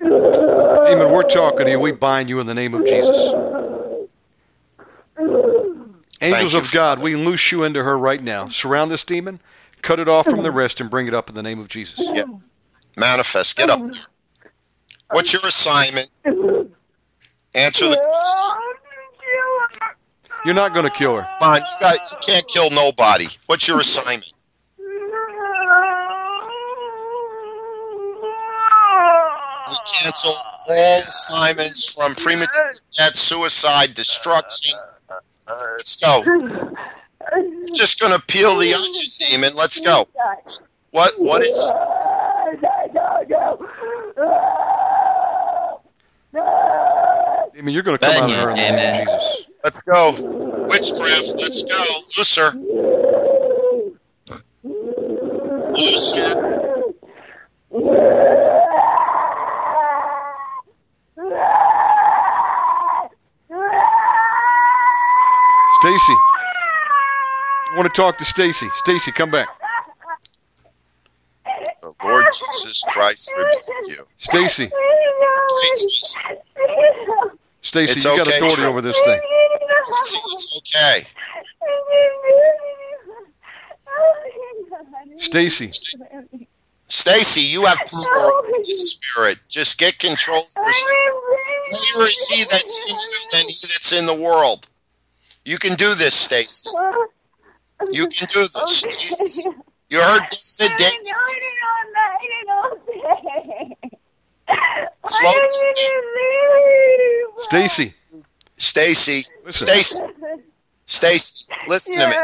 demon, 0.00 1.12
we're 1.12 1.22
talking 1.22 1.66
to 1.66 1.70
you. 1.70 1.80
We 1.80 1.92
bind 1.92 2.28
you 2.28 2.40
in 2.40 2.46
the 2.46 2.54
name 2.54 2.74
of 2.74 2.84
Jesus. 2.86 3.16
Angels 6.20 6.54
of 6.54 6.70
God, 6.72 7.02
we 7.02 7.16
loose 7.16 7.52
you 7.52 7.64
into 7.64 7.82
her 7.82 7.96
right 7.96 8.22
now. 8.22 8.48
Surround 8.48 8.90
this 8.90 9.04
demon, 9.04 9.40
cut 9.82 10.00
it 10.00 10.08
off 10.08 10.26
from 10.26 10.42
the 10.42 10.50
wrist, 10.50 10.80
and 10.80 10.90
bring 10.90 11.06
it 11.06 11.14
up 11.14 11.28
in 11.28 11.34
the 11.34 11.42
name 11.42 11.60
of 11.60 11.68
Jesus. 11.68 12.00
Yeah. 12.12 12.24
Manifest. 12.96 13.56
Get 13.56 13.70
up. 13.70 13.80
What's 15.10 15.32
your 15.32 15.46
assignment? 15.46 16.10
Answer 17.54 17.88
the 17.88 17.96
question. 17.96 18.58
You're 20.44 20.54
not 20.54 20.72
going 20.74 20.84
to 20.84 20.90
kill 20.90 21.16
her. 21.16 21.28
Come 21.40 21.52
on, 21.52 21.56
you, 21.58 21.62
got, 21.80 21.98
you 22.10 22.16
can't 22.20 22.46
kill 22.46 22.70
nobody. 22.70 23.26
What's 23.46 23.66
your 23.68 23.80
assignment? 23.80 24.32
We 29.68 29.74
cancel 29.84 30.32
all 30.70 30.98
assignments 31.00 31.92
from 31.92 32.14
premature 32.14 32.72
death, 32.96 33.16
suicide, 33.16 33.94
destruction. 33.94 34.78
Let's 35.48 35.96
go. 35.96 36.22
We're 36.26 37.74
just 37.74 38.00
going 38.00 38.12
to 38.12 38.20
peel 38.26 38.58
the 38.58 38.74
onion, 38.74 39.04
demon. 39.30 39.54
Let's 39.56 39.80
go. 39.80 40.08
What? 40.90 41.18
What 41.18 41.42
is 41.42 41.58
it? 41.58 41.74
Demon, 47.54 47.74
you're 47.74 47.82
going 47.82 47.98
to 47.98 48.06
come 48.06 48.22
out 48.24 48.30
of 48.30 48.36
her 48.36 48.50
in 48.50 48.56
the 48.56 48.76
name 48.76 49.08
of 49.08 49.20
Jesus. 49.20 49.44
Let's 49.64 49.82
go. 49.82 50.12
Witchcraft. 50.68 51.34
Let's 51.40 51.64
go. 51.64 51.82
Looser. 52.16 52.52
Looser. 55.74 56.57
Stacy, 65.80 66.12
I 66.12 67.76
want 67.76 67.86
to 67.86 67.92
talk 67.92 68.18
to 68.18 68.24
Stacy. 68.24 68.68
Stacy, 68.74 69.12
come 69.12 69.30
back. 69.30 69.46
The 71.80 71.94
Lord 72.02 72.24
Jesus 72.32 72.82
Christ 72.88 73.32
rebuke 73.36 73.62
you. 73.86 74.04
Stacy, 74.18 74.70
Stacy, 77.60 78.00
you 78.00 78.16
got 78.16 78.26
okay. 78.26 78.36
authority 78.38 78.64
over 78.64 78.80
this 78.80 79.00
thing. 79.04 79.20
It's 79.80 80.56
okay. 80.58 81.06
Stacy, 85.18 85.72
Stacy, 86.88 87.42
you 87.42 87.66
have 87.66 87.76
power 87.76 88.32
over 88.32 88.48
the 88.48 88.64
spirit. 88.64 89.38
Just 89.48 89.78
get 89.78 89.98
control 90.00 90.38
of 90.38 90.66
yourself. 90.66 91.20
Greater 91.66 92.08
is 92.08 92.28
he 92.28 92.44
that's 92.50 92.90
in 92.90 92.96
you 92.96 93.18
than 93.32 93.42
he 93.42 93.54
that's 93.62 93.92
in 93.92 94.06
the 94.06 94.14
world. 94.14 94.66
You 95.48 95.56
can 95.56 95.76
do 95.76 95.94
this, 95.94 96.14
Stacy. 96.14 96.68
You 97.90 98.06
can 98.08 98.26
do 98.26 98.40
this. 98.40 98.82
Jesus. 98.98 99.46
You 99.90 100.02
heard 100.02 100.20
David. 100.58 100.76
David 100.76 100.92
Slow 105.06 105.32
Stacy, 107.48 107.94
Stacy. 108.58 109.24
Stacy. 109.48 110.00
Stacy. 110.84 111.52
Listen 111.66 111.96
to 111.96 112.08
me. 112.10 112.14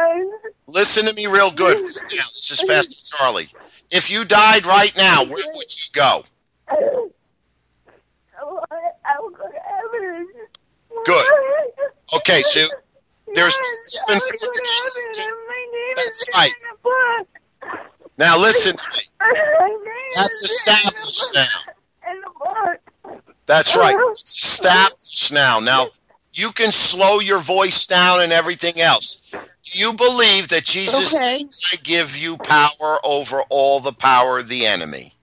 Listen 0.67 1.07
to 1.07 1.15
me 1.15 1.27
real 1.27 1.51
good. 1.51 1.79
Now, 1.79 1.81
this 1.89 2.51
is 2.51 2.63
Pastor 2.69 3.17
Charlie. 3.17 3.49
If 3.91 4.11
you 4.11 4.27
died 4.27 4.67
right 4.67 4.95
now, 4.99 5.25
where 5.25 5.47
would 5.55 5.75
you 5.75 5.91
go? 5.95 6.25
I 6.69 6.77
would 9.21 9.33
go 9.33 9.49
to 9.49 9.59
heaven. 9.65 10.29
Good. 11.07 11.27
Okay, 12.17 12.43
Sue. 12.43 12.69
There's 13.35 13.57
been 14.07 14.19
That's 15.97 16.29
right. 16.35 16.53
Now 18.19 18.39
listen 18.39 18.77
to 18.77 18.99
me. 18.99 19.03
That's 20.15 20.43
established 20.45 21.35
now. 21.35 21.47
That's 23.47 23.77
right. 23.77 23.97
It's 24.11 24.37
established 24.45 25.33
now. 25.33 25.61
Now 25.61 25.89
you 26.33 26.53
can 26.53 26.73
slow 26.73 27.21
your 27.21 27.41
voice 27.41 27.87
down 27.87 28.21
and 28.21 28.33
everything 28.33 28.81
else. 28.81 29.31
Do 29.31 29.79
you 29.79 29.93
believe 29.93 30.49
that 30.49 30.65
Jesus 30.65 31.15
Okay. 31.15 31.45
I 31.73 31.77
give 31.83 32.17
you 32.17 32.37
power 32.37 32.99
over 33.03 33.43
all 33.51 33.81
the 33.81 33.93
power 33.93 34.39
of 34.39 34.49
the 34.49 34.67
enemy? 34.67 35.15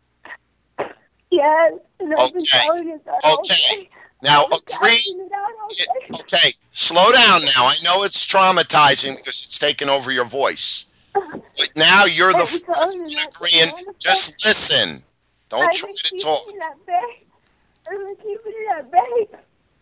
Yes. 1.29 1.73
Okay. 2.01 2.39
telling 2.45 2.87
you 2.87 3.01
that 3.05 3.39
Okay. 3.39 3.89
Now 4.23 4.45
I've 4.45 4.59
agree. 4.59 4.89
testing 4.91 5.25
it 5.25 5.31
out 5.33 5.49
all 5.61 5.69
day. 5.69 6.19
Okay, 6.21 6.53
slow 6.73 7.11
down 7.11 7.41
now. 7.45 7.65
I 7.65 7.75
know 7.83 8.03
it's 8.03 8.25
traumatizing 8.25 9.17
because 9.17 9.43
it's 9.43 9.57
taken 9.57 9.89
over 9.89 10.11
your 10.11 10.25
voice. 10.25 10.85
But 11.57 11.69
now 11.75 12.05
you're 12.05 12.31
the 12.31 12.39
first 12.39 12.65
telling 12.65 12.97
you 13.09 13.17
one 13.17 13.27
oh, 13.27 13.31
that 13.31 13.35
agreeing. 13.35 13.95
Just 13.99 14.45
listen. 14.45 15.03
Don't 15.49 15.71
try 15.73 15.89
to 15.91 16.17
talk. 16.17 16.39
I've 17.91 17.97
been 17.97 18.15
keeping 18.15 18.39
it 18.45 18.77
at 18.77 18.89
bay. 18.89 19.27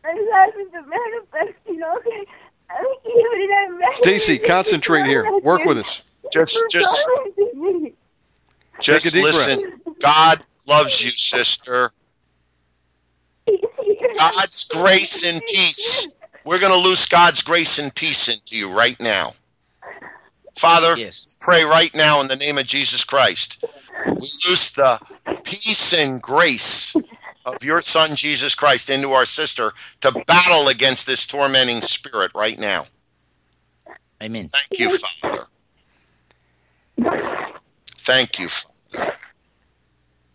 And 0.04 0.18
it 0.18 0.34
hasn't 0.34 0.72
been 0.72 0.90
manifesting, 0.90 1.84
okay? 1.84 2.26
I've 2.72 2.82
been 2.82 2.96
keeping 3.04 3.24
it 3.24 3.52
at 3.52 3.80
bay. 3.80 4.02
Stacy, 4.02 4.38
concentrate 4.48 5.06
here. 5.06 5.40
Work 5.42 5.66
with 5.66 5.78
us. 5.78 6.02
Just, 6.34 6.60
just, 6.72 7.08
just 8.82 9.16
listen. 9.16 9.80
God 10.02 10.42
loves 10.68 11.04
you, 11.04 11.12
sister. 11.12 11.92
God's 14.18 14.68
grace 14.68 15.24
and 15.24 15.42
peace. 15.46 16.08
We're 16.46 16.60
going 16.60 16.72
to 16.72 16.88
loose 16.88 17.06
God's 17.06 17.42
grace 17.42 17.80
and 17.80 17.94
peace 17.94 18.28
into 18.28 18.56
you 18.58 18.72
right 18.72 19.00
now. 19.00 19.34
Father, 20.56 20.98
Yes. 20.98 21.38
pray 21.40 21.64
right 21.64 21.94
now 21.94 22.20
in 22.22 22.28
the 22.28 22.36
name 22.36 22.58
of 22.58 22.66
Jesus 22.66 23.04
Christ. 23.04 23.64
We 24.06 24.14
loose 24.16 24.72
the 24.72 25.00
peace 25.44 25.94
and 25.94 26.22
grace 26.22 26.96
of 27.46 27.64
your 27.64 27.82
son 27.82 28.16
Jesus 28.16 28.56
Christ 28.56 28.90
into 28.90 29.12
our 29.12 29.26
sister 29.26 29.74
to 30.02 30.12
battle 30.28 30.68
against 30.68 31.06
this 31.06 31.26
tormenting 31.26 31.82
spirit 31.82 32.32
right 32.36 32.60
now. 32.60 32.88
Amen. 34.22 34.50
Thank 34.50 34.80
you, 34.80 34.98
Father. 34.98 35.48
Thank 38.00 38.40
you, 38.40 38.50
Father. 38.50 39.14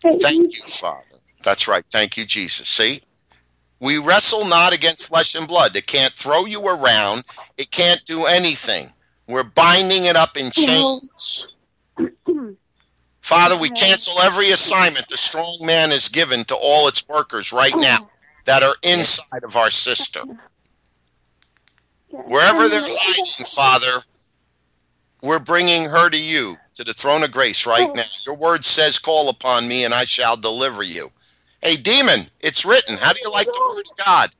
Thank 0.01 0.57
you, 0.57 0.63
Father. 0.63 1.19
That's 1.43 1.69
right. 1.69 1.85
Thank 1.91 2.17
you, 2.17 2.25
Jesus. 2.25 2.69
See? 2.69 3.03
We 3.85 3.99
wrestle 3.99 4.47
not 4.47 4.73
against 4.73 5.09
flesh 5.09 5.35
and 5.35 5.47
blood. 5.47 5.77
It 5.77 5.87
can't 5.87 6.15
throw 6.15 6.47
you 6.47 6.67
around. 6.67 7.25
It 7.59 7.71
can't 7.71 8.03
do 8.07 8.25
anything. 8.25 8.89
We're 9.29 9.43
binding 9.43 10.07
it 10.07 10.17
up 10.17 10.39
in 10.39 10.51
chains. 10.53 11.53
Father, 13.21 13.59
we 13.59 13.69
cancel 13.69 14.19
every 14.23 14.53
assignment 14.53 15.09
the 15.09 15.19
strong 15.19 15.59
man 15.61 15.91
has 15.91 16.09
given 16.09 16.47
to 16.47 16.55
all 16.55 16.89
its 16.89 17.07
workers 17.07 17.53
right 17.53 17.77
now 17.77 17.99
that 18.47 18.63
are 18.63 18.77
inside 18.83 19.45
of 19.45 19.55
our 19.55 19.71
sister. 19.71 20.23
Wherever 22.09 22.69
they're 22.71 22.81
hiding, 22.83 23.45
Father, 23.45 24.03
we're 25.21 25.39
bringing 25.39 25.91
her 25.91 26.09
to 26.09 26.19
you, 26.19 26.57
to 26.73 26.85
the 26.85 26.95
throne 26.95 27.23
of 27.23 27.33
grace 27.33 27.67
right 27.67 27.95
now. 27.95 28.05
Your 28.25 28.39
word 28.39 28.65
says, 28.65 28.99
Call 28.99 29.29
upon 29.29 29.69
me, 29.69 29.85
and 29.85 29.93
I 29.93 30.05
shall 30.05 30.39
deliver 30.39 30.83
you. 30.83 31.11
Hey, 31.65 31.79
demon, 31.79 32.27
it's 32.41 32.67
written. 32.67 32.99
How 32.99 33.15
do 33.15 33.21
you 33.25 33.33
like 33.33 33.47
the 33.47 33.75
word 33.75 33.85
of 33.91 34.05
God? 34.05 34.31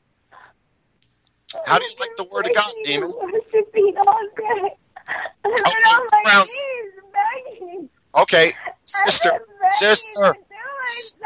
How 1.65 1.79
do 1.79 1.85
you 1.87 1.91
like 1.99 2.11
the 2.19 2.25
word 2.31 2.45
of 2.45 2.55
God, 2.55 2.71
demon? 2.83 3.11
Worshiping 3.19 3.95
all 3.97 4.29
day. 4.37 4.77
I've 5.07 5.43
been 5.43 5.53
on 5.55 6.05
my 6.13 6.21
Browns. 6.23 6.63
Okay, 8.17 8.53
sister, 8.85 9.31
I've 9.33 9.39
been 9.39 9.47
begging 9.59 9.71
sister, 9.71 10.21
to 10.21 10.39
do 10.39 10.45
it, 10.85 10.91
so- 10.91 11.19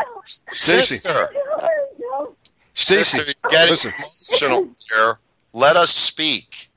Stacy. 0.53 0.95
sister, 0.95 1.31
do 1.33 1.39
it, 1.39 1.99
so- 1.99 2.37
Stacy, 2.75 3.17
sister, 3.19 3.35
getting 3.51 3.77
emotional 3.91 4.69
here. 4.89 5.19
Let 5.53 5.77
us 5.77 5.91
speak. 5.91 6.71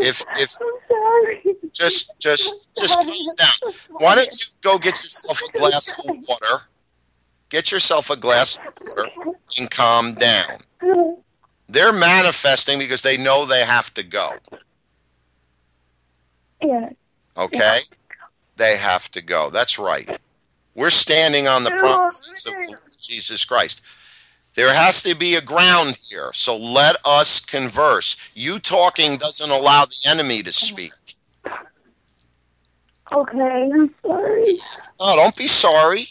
If 0.00 0.24
if 0.38 0.56
I'm 0.58 0.68
sorry. 0.88 1.42
just 1.72 2.18
just 2.18 2.54
just 2.78 2.94
calm 2.94 3.36
down. 3.36 3.74
Why 3.90 4.14
don't 4.14 4.32
you 4.40 4.46
go 4.62 4.78
get 4.78 5.02
yourself 5.04 5.42
a 5.46 5.52
glass 5.58 5.98
of 5.98 6.06
water? 6.06 6.62
Get 7.54 7.70
yourself 7.70 8.10
a 8.10 8.16
glass 8.16 8.58
of 8.58 8.74
water 8.80 9.12
and 9.60 9.70
calm 9.70 10.10
down. 10.10 10.58
They're 11.68 11.92
manifesting 11.92 12.80
because 12.80 13.02
they 13.02 13.16
know 13.16 13.46
they 13.46 13.64
have 13.64 13.94
to 13.94 14.02
go. 14.02 14.32
Yeah. 16.60 16.90
Okay? 17.36 17.78
They 18.56 18.76
have 18.76 19.08
to 19.12 19.22
go. 19.22 19.50
That's 19.50 19.78
right. 19.78 20.18
We're 20.74 20.90
standing 20.90 21.46
on 21.46 21.62
the 21.62 21.70
promises 21.70 22.44
of 22.44 22.54
Jesus 23.00 23.44
Christ. 23.44 23.82
There 24.54 24.74
has 24.74 25.00
to 25.04 25.14
be 25.14 25.36
a 25.36 25.40
ground 25.40 25.96
here. 26.10 26.32
So 26.34 26.56
let 26.56 26.96
us 27.04 27.38
converse. 27.38 28.16
You 28.34 28.58
talking 28.58 29.16
doesn't 29.16 29.48
allow 29.48 29.84
the 29.84 30.08
enemy 30.08 30.42
to 30.42 30.52
speak. 30.52 30.90
Okay, 33.12 33.70
I'm 33.72 33.94
sorry. 34.04 34.42
Oh, 34.98 35.14
don't 35.14 35.36
be 35.36 35.46
sorry. 35.46 36.08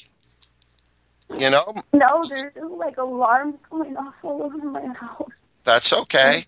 You 1.37 1.49
know, 1.49 1.63
No, 1.93 2.23
there's 2.29 2.45
like 2.77 2.97
alarms 2.97 3.55
going 3.69 3.97
off 3.97 4.13
all 4.23 4.43
over 4.43 4.57
my 4.57 4.85
house. 4.93 5.29
that's 5.63 5.91
okay. 5.93 6.45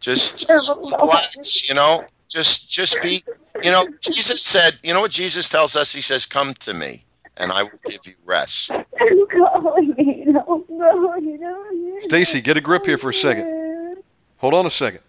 Just, 0.00 0.38
just 0.48 0.68
relax, 0.78 1.68
you 1.68 1.74
know. 1.74 2.04
Just 2.28 2.68
just 2.70 3.00
be 3.02 3.22
you 3.64 3.70
know, 3.70 3.84
Jesus 4.00 4.42
said, 4.44 4.78
you 4.82 4.92
know 4.92 5.00
what 5.00 5.10
Jesus 5.10 5.48
tells 5.48 5.74
us? 5.74 5.92
He 5.94 6.00
says, 6.02 6.26
Come 6.26 6.52
to 6.54 6.74
me 6.74 7.04
and 7.38 7.50
I 7.50 7.62
will 7.62 7.70
give 7.86 8.00
you 8.06 8.12
rest. 8.24 8.70
I'm 9.00 9.26
going. 9.28 10.36
I'm 10.38 10.78
going. 10.78 12.00
Stacy, 12.02 12.40
get 12.42 12.56
a 12.56 12.60
grip 12.60 12.84
here 12.84 12.98
for 12.98 13.10
a 13.10 13.14
second. 13.14 14.02
Hold 14.38 14.54
on 14.54 14.66
a 14.66 14.70
second. 14.70 15.00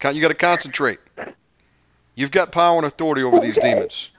Con- 0.00 0.14
You 0.16 0.20
got 0.20 0.28
to 0.28 0.34
concentrate. 0.34 0.98
You've 2.16 2.30
got 2.32 2.50
power 2.50 2.76
and 2.78 2.86
authority 2.86 3.22
over 3.22 3.38
these 3.40 3.56
Okay. 3.58 3.74
demons. 3.74 4.10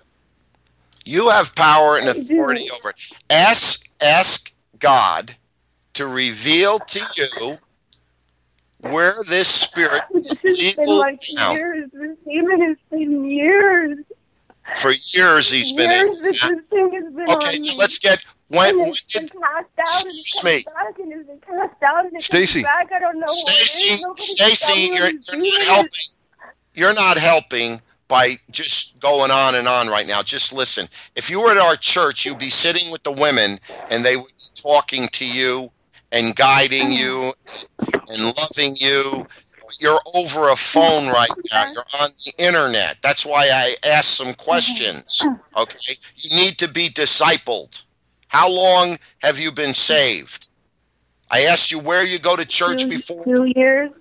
You 1.08 1.30
have 1.30 1.56
power 1.56 1.98
and 1.98 2.10
authority 2.10 2.68
over 2.78 2.90
it. 2.90 2.96
Ask 3.30 3.88
ask 4.02 4.54
God 4.78 5.36
to 5.94 6.06
reveal 6.06 6.80
to 6.80 7.00
you 7.16 7.58
where 8.82 9.14
this 9.28 9.48
spirit 9.48 10.02
This 10.12 10.30
has 10.30 10.38
been 10.42 10.54
legal 10.86 10.98
like 11.00 11.16
now. 11.36 11.54
years. 11.54 11.90
This 11.94 12.18
demon 12.26 12.62
has 12.62 12.78
been 12.92 13.26
years. 13.26 14.00
For 14.76 14.92
years 14.92 15.50
he's 15.50 15.72
been 15.72 15.90
in. 15.90 15.98
years 16.08 16.22
that 16.22 16.50
this 16.50 16.66
thing 16.70 16.92
has 16.94 17.14
been 17.14 17.30
Okay, 17.30 17.34
on 17.58 17.64
so 17.64 17.72
me. 17.72 17.78
let's 17.80 18.00
get 18.00 18.26
when 18.50 18.78
when 18.78 18.90
it's 18.90 19.02
did 19.08 19.32
been 19.32 19.42
cast 19.42 19.66
out 19.80 20.02
Excuse 20.02 20.44
me. 20.44 20.64
back 20.74 21.00
and 21.00 21.14
it's 21.14 21.28
been 21.28 21.40
cast 21.40 21.84
out 21.84 22.06
and 22.06 22.16
it 22.18 22.22
Stacy. 22.22 22.64
back. 22.64 22.92
I 22.94 23.00
don't 23.00 23.18
know 23.18 23.26
Stacy, 23.28 23.94
is. 23.94 24.04
Nobody 24.04 24.22
can 24.26 24.36
tell 24.36 24.48
Stacy, 24.50 24.82
you're, 24.88 25.10
you're 25.40 25.60
not 25.60 25.68
helping. 25.68 25.92
You're 26.74 26.94
not 26.94 27.18
helping 27.18 27.82
by 28.08 28.38
just 28.52 29.00
going 29.00 29.32
on 29.32 29.56
and 29.56 29.68
on 29.68 29.88
right 29.88 30.08
now. 30.08 30.22
Just 30.24 30.54
listen. 30.54 30.88
If 31.16 31.30
you 31.30 31.42
were 31.42 31.52
at 31.52 31.58
our 31.58 31.76
church, 31.76 32.26
you'd 32.26 32.40
be 32.40 32.50
sitting 32.50 32.92
with 32.92 33.04
the 33.04 33.12
women 33.12 33.60
and 33.90 34.04
they 34.06 34.16
would 34.16 34.26
be 34.26 34.62
talking 34.62 35.08
to 35.10 35.26
you 35.26 35.72
and 36.12 36.36
guiding 36.36 36.92
you 36.92 37.34
and 38.10 38.34
loving 38.38 38.76
you. 38.80 39.28
You're 39.80 40.00
over 40.16 40.50
a 40.50 40.56
phone 40.56 41.08
right 41.08 41.30
now. 41.52 41.72
You're 41.74 41.84
on 42.00 42.10
the 42.26 42.34
internet. 42.38 42.98
That's 43.04 43.26
why 43.26 43.50
I 43.52 43.76
asked 43.86 44.12
some 44.12 44.34
questions. 44.34 45.22
Okay. 45.58 45.96
You 46.16 46.36
need 46.38 46.58
to 46.60 46.70
be 46.70 46.90
discipled. 46.90 47.84
How 48.30 48.50
long 48.50 48.98
have 49.24 49.40
you 49.40 49.52
been 49.52 49.74
saved? 49.74 50.50
I 51.30 51.42
asked 51.42 51.72
you 51.72 51.80
where 51.80 52.06
you 52.06 52.20
go 52.20 52.38
to 52.38 52.46
church 52.46 52.84
two, 52.84 52.90
before. 52.90 53.24
two 53.26 53.52
years. 53.56 53.92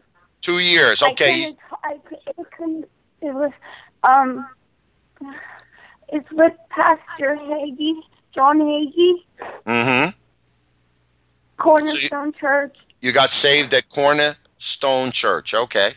Two 0.40 0.60
years. 0.60 1.02
I 1.02 1.10
Okay. 1.10 1.40
couldn't, 1.42 1.58
I, 1.82 1.98
couldn't, 2.56 2.84
it 3.20 3.34
was, 3.34 3.50
um, 4.06 4.46
it's 6.08 6.30
with 6.32 6.52
Pastor 6.70 7.36
Hagee, 7.36 8.00
John 8.34 8.58
Hagee, 8.60 9.22
Mm-hmm. 9.66 10.10
Cornerstone 11.58 12.32
Church. 12.32 12.76
You 13.00 13.12
got 13.12 13.30
saved 13.32 13.74
at 13.74 13.88
Cornerstone 13.88 15.10
Church. 15.10 15.54
Okay. 15.54 15.90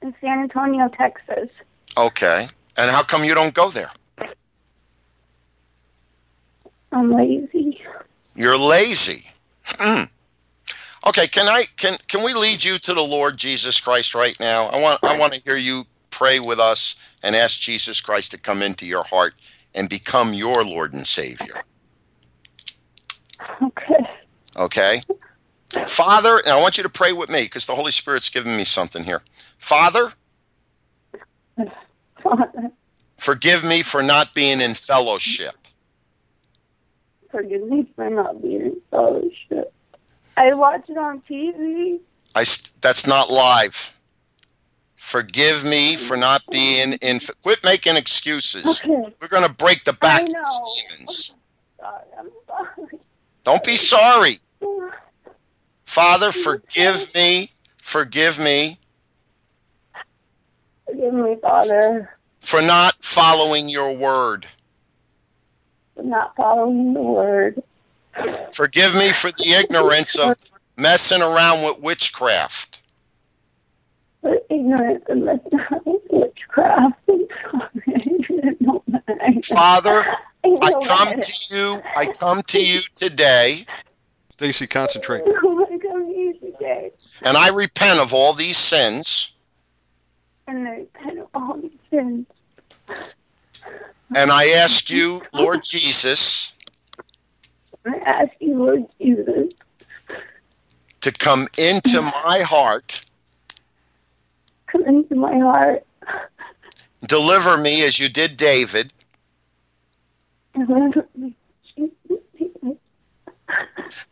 in 0.00 0.14
San 0.20 0.38
Antonio, 0.40 0.88
Texas. 0.88 1.48
Okay. 1.96 2.48
And 2.76 2.90
how 2.90 3.02
come 3.02 3.24
you 3.24 3.34
don't 3.34 3.52
go 3.54 3.68
there? 3.70 3.90
I'm 6.92 7.12
lazy. 7.12 7.80
You're 8.36 8.56
lazy. 8.56 9.26
Hmm. 9.64 10.04
Okay, 11.08 11.26
can 11.26 11.48
I 11.48 11.64
can 11.76 11.96
can 12.08 12.22
we 12.22 12.34
lead 12.34 12.64
you 12.64 12.78
to 12.78 12.94
the 12.94 13.02
Lord 13.02 13.36
Jesus 13.36 13.80
Christ 13.80 14.14
right 14.14 14.38
now? 14.40 14.66
I 14.66 14.80
want 14.80 15.02
I 15.02 15.18
want 15.18 15.34
to 15.34 15.40
hear 15.40 15.56
you 15.56 15.84
pray 16.10 16.40
with 16.40 16.58
us 16.58 16.96
and 17.22 17.36
ask 17.36 17.60
Jesus 17.60 18.00
Christ 18.00 18.30
to 18.32 18.38
come 18.38 18.62
into 18.62 18.86
your 18.86 19.04
heart 19.04 19.34
and 19.74 19.88
become 19.88 20.34
your 20.34 20.64
Lord 20.64 20.92
and 20.92 21.06
Savior. 21.06 21.62
Okay. 23.62 24.08
Okay? 24.56 25.02
Father, 25.86 26.38
and 26.38 26.48
I 26.48 26.60
want 26.60 26.76
you 26.78 26.82
to 26.82 26.88
pray 26.88 27.12
with 27.12 27.28
me 27.30 27.42
because 27.42 27.66
the 27.66 27.74
Holy 27.74 27.92
Spirit's 27.92 28.30
giving 28.30 28.56
me 28.56 28.64
something 28.64 29.04
here. 29.04 29.22
Father, 29.58 30.12
Father, 32.22 32.72
forgive 33.18 33.64
me 33.64 33.82
for 33.82 34.02
not 34.02 34.34
being 34.34 34.60
in 34.60 34.74
fellowship. 34.74 35.54
forgive 37.30 37.62
me 37.68 37.86
for 37.94 38.08
not 38.10 38.42
being 38.42 38.62
in 38.62 38.80
fellowship. 38.90 39.72
I 40.38 40.54
watch 40.54 40.88
it 40.88 40.96
on 40.98 41.22
TV. 41.28 42.00
I 42.34 42.44
that's 42.80 43.06
not 43.06 43.30
live. 43.30 43.96
Forgive 44.96 45.64
me 45.64 45.96
for 45.96 46.16
not 46.16 46.42
being 46.50 46.94
in. 47.02 47.20
Quit 47.42 47.64
making 47.64 47.96
excuses. 47.96 48.64
Okay. 48.66 49.14
We're 49.20 49.28
going 49.28 49.42
to 49.46 49.52
break 49.52 49.84
the 49.84 49.94
back 49.94 50.20
I 50.20 50.24
of 50.24 50.28
know. 50.30 51.06
Sorry, 51.80 52.02
I'm 52.18 52.30
sorry. 52.46 53.00
Don't 53.44 53.64
be 53.64 53.76
sorry. 53.76 54.34
Father, 55.84 56.32
forgive 56.32 57.14
me. 57.14 57.52
Forgive 57.82 58.38
me 58.38 58.78
Forgive 60.86 61.14
me, 61.14 61.36
Father, 61.42 62.18
for 62.40 62.62
not 62.62 62.94
following 63.02 63.68
your 63.68 63.94
word. 63.96 64.46
for 65.96 66.02
not 66.04 66.36
following 66.36 66.94
the 66.94 67.02
word. 67.02 67.62
Forgive 68.52 68.94
me 68.94 69.12
for 69.12 69.30
the 69.30 69.50
ignorance 69.58 70.16
of 70.18 70.34
messing 70.76 71.22
around 71.22 71.62
with 71.62 71.78
witchcraft. 71.80 72.80
For 74.22 74.36
ignorance 74.50 75.04
and 75.08 75.24
witchcraft. 76.10 76.94
I'm 77.08 77.26
sorry. 77.42 78.56
No, 78.60 78.82
I- 78.92 79.40
Father, 79.42 80.04
I 80.44 80.56
I 80.62 80.72
come 80.84 81.20
to 81.20 81.32
you. 81.54 81.80
I 81.96 82.06
come 82.06 82.42
to 82.42 82.60
you 82.60 82.80
today, 82.94 83.66
Stacy, 84.32 84.66
concentrate. 84.66 85.22
Oh, 85.42 85.66
I 85.70 85.78
come 85.78 86.08
today. 86.40 86.92
and 87.22 87.36
I 87.36 87.48
repent 87.48 87.98
of 88.00 88.14
all 88.14 88.32
these 88.32 88.56
sins. 88.56 89.32
And 90.46 90.66
I 90.66 90.70
repent 90.78 91.18
of 91.18 91.28
all 91.34 91.56
these 91.60 91.78
sins. 91.90 92.26
And 94.14 94.30
I 94.30 94.48
ask 94.48 94.88
you, 94.90 95.20
Lord 95.34 95.62
Jesus, 95.62 96.54
I 97.86 97.96
ask 98.06 98.32
you, 98.40 98.58
Lord 98.58 98.84
Jesus, 99.00 99.54
to 101.00 101.12
come 101.12 101.48
into 101.56 102.02
my 102.02 102.40
heart, 102.44 103.00
come 104.66 104.84
into 104.84 105.14
my 105.14 105.38
heart. 105.38 105.86
deliver 107.06 107.56
me 107.56 107.84
as 107.84 107.98
you 107.98 108.08
did 108.08 108.36
David, 108.36 108.92
deliver 110.54 111.06
me. 111.16 111.34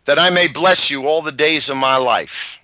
That 0.05 0.19
I 0.19 0.31
may 0.31 0.47
bless 0.49 0.91
you 0.91 1.07
all 1.07 1.21
the 1.21 1.33
days 1.33 1.69
of 1.69 1.77
my 1.77 1.97
life. 1.97 2.61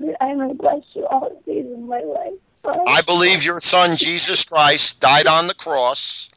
That 0.00 0.16
I 0.20 0.34
may 0.34 0.52
bless 0.54 0.82
you 0.94 1.06
all 1.06 1.30
the 1.30 1.52
days 1.52 1.70
of 1.72 1.78
my 1.78 2.00
life. 2.00 2.32
I 2.64 3.00
believe 3.02 3.44
your 3.44 3.60
son, 3.60 3.96
Jesus 3.96 4.44
Christ, 4.44 5.00
died 5.00 5.26
on 5.26 5.46
the 5.46 5.54
cross, 5.54 6.29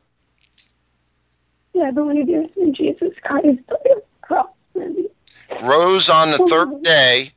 I 1.82 1.92
believe 1.92 2.30
your 2.30 2.46
son 2.56 2.74
Jesus 2.74 3.14
Christ 3.24 3.60
died 3.68 3.78
on 3.88 3.96
the 3.96 4.04
cross 4.22 4.48
rose 5.64 6.10
on 6.10 6.32
the 6.32 6.38
third 6.38 6.84
day, 6.84 7.32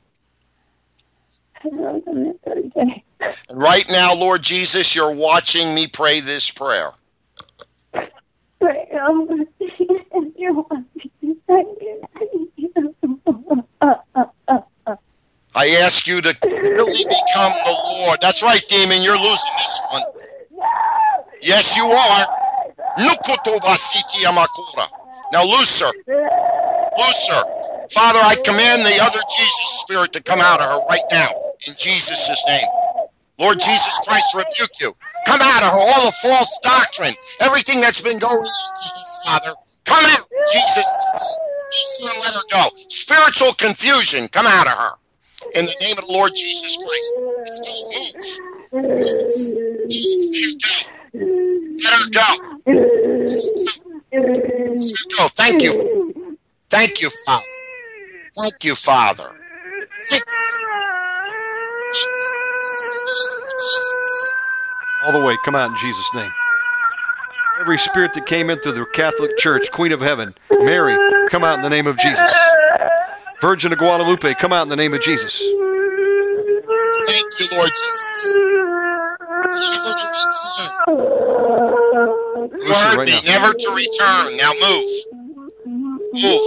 rose 1.65 2.03
on 2.07 2.25
the 2.25 2.39
third 2.45 2.73
day. 2.75 3.05
and 3.49 3.63
right 3.63 3.87
now, 3.91 4.15
Lord 4.15 4.43
Jesus, 4.43 4.95
you're 4.95 5.15
watching 5.15 5.75
me 5.75 5.87
pray 5.87 6.21
this 6.21 6.51
prayer. 6.51 6.93
Right 8.61 8.89
now, 8.93 9.27
if 9.29 9.79
you 10.37 10.55
want 10.55 10.87
me 10.97 11.11
you. 11.21 11.41
I 15.59 15.69
ask 15.81 16.07
you 16.07 16.21
to 16.21 16.37
really 16.43 17.05
become 17.05 17.53
the 17.65 17.77
Lord. 18.01 18.19
That's 18.21 18.43
right, 18.43 18.63
demon, 18.69 19.03
you're 19.03 19.19
losing 19.19 19.53
this 19.59 19.83
one. 19.91 20.03
Yes, 21.43 21.77
you 21.77 21.85
are. 21.85 22.45
Now, 25.32 25.44
loose 25.44 25.81
her. 25.81 25.93
Father, 27.90 28.18
I 28.20 28.36
command 28.44 28.82
the 28.82 28.98
other 29.02 29.20
Jesus 29.36 29.81
spirit 29.82 30.12
to 30.12 30.23
come 30.23 30.40
out 30.40 30.60
of 30.60 30.66
her 30.66 30.81
right 30.89 31.05
now 31.10 31.28
in 31.66 31.74
Jesus' 31.78 32.44
name. 32.48 32.66
Lord 33.39 33.60
Jesus 33.60 33.98
Christ, 34.06 34.35
rebuke 34.35 34.81
you. 34.81 34.93
Come 35.27 35.40
out 35.43 35.62
of 35.62 35.68
her. 35.70 35.78
All 35.78 36.06
the 36.06 36.12
false 36.23 36.59
doctrine, 36.62 37.14
everything 37.40 37.81
that's 37.81 38.01
been 38.01 38.18
going 38.18 38.35
on, 38.35 39.23
Father, 39.27 39.55
come 39.85 40.05
out 40.05 40.28
Jesus' 40.52 41.39
let 42.24 42.35
her 42.35 42.40
go. 42.51 42.68
Spiritual 42.89 43.52
confusion, 43.55 44.28
come 44.28 44.47
out 44.47 44.66
of 44.66 44.73
her. 44.73 44.93
In 45.55 45.64
the 45.66 45.74
name 45.81 45.98
of 45.98 46.06
the 46.06 46.12
Lord 46.12 46.35
Jesus 46.35 46.77
Christ. 46.77 47.14
Go. 51.14 51.23
Move. 51.23 51.56
Let 51.85 51.93
her 51.93 52.11
go. 52.11 52.28
Go. 55.16 55.28
Thank 55.28 55.62
you. 55.62 55.73
Thank 56.70 57.01
you, 57.01 57.11
Father. 57.24 57.44
Thank 58.36 58.65
you, 58.65 58.74
Father. 58.74 59.31
All 65.05 65.12
the 65.12 65.20
way. 65.24 65.36
Come 65.44 65.55
out 65.55 65.70
in 65.70 65.77
Jesus' 65.77 66.11
name. 66.15 66.31
Every 67.61 67.78
spirit 67.78 68.12
that 68.15 68.27
came 68.27 68.51
into 68.51 68.73
the 68.73 68.85
Catholic 68.93 69.36
Church, 69.39 69.70
Queen 69.73 69.93
of 69.93 70.01
Heaven, 70.01 70.35
Mary, 70.51 70.97
come 71.31 71.43
out 71.43 71.57
in 71.57 71.62
the 71.62 71.70
name 71.70 71.86
of 71.86 71.97
Jesus. 71.97 72.31
Virgin 73.40 73.73
of 73.73 73.78
Guadalupe, 73.78 74.35
come 74.35 74.53
out 74.53 74.62
in 74.62 74.69
the 74.69 74.77
name 74.77 74.93
of 74.93 75.01
Jesus. 75.01 75.39
Thank 77.07 77.27
you, 77.40 77.47
Lord 77.57 77.70
Jesus. 77.70 78.43
Return. 81.47 82.97
Right 82.97 83.06
me, 83.06 83.12
now. 83.12 83.39
never 83.39 83.55
to 83.55 83.70
return. 83.74 84.36
Now 84.36 84.52
move. 84.62 84.89
Move. 86.14 86.43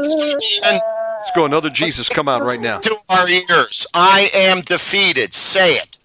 Let's 0.00 1.30
go. 1.34 1.44
Another 1.44 1.70
Jesus, 1.70 2.08
come 2.08 2.28
out 2.28 2.40
right 2.40 2.60
now. 2.60 2.78
to 2.80 2.96
our 3.10 3.28
ears. 3.28 3.86
I 3.94 4.30
am 4.34 4.60
defeated. 4.60 5.34
Say 5.34 5.74
it. 5.74 6.00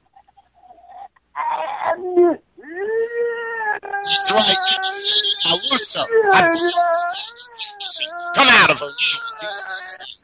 That's 3.82 4.32
right. 4.32 4.58
You're 4.70 4.80
defeated. 4.82 5.30
Now 5.46 5.54
loose 5.54 5.96
her. 5.96 6.06
I 6.32 6.42
bind 6.42 6.56
you. 6.56 8.10
Come 8.36 8.48
out 8.50 8.72
of 8.72 8.80
her 8.80 8.86
now, 8.86 8.96
Jesus' 8.98 10.24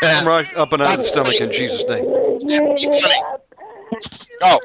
Come 0.00 0.10
name. 0.10 0.26
right 0.26 0.56
up 0.56 0.72
and 0.72 0.82
out 0.82 0.92
of 0.92 0.98
the 0.98 1.04
stomach 1.04 1.40
in 1.40 1.50
Jesus' 1.50 1.84
name. 1.88 2.04
Go. 4.40 4.44
Oh. 4.44 4.58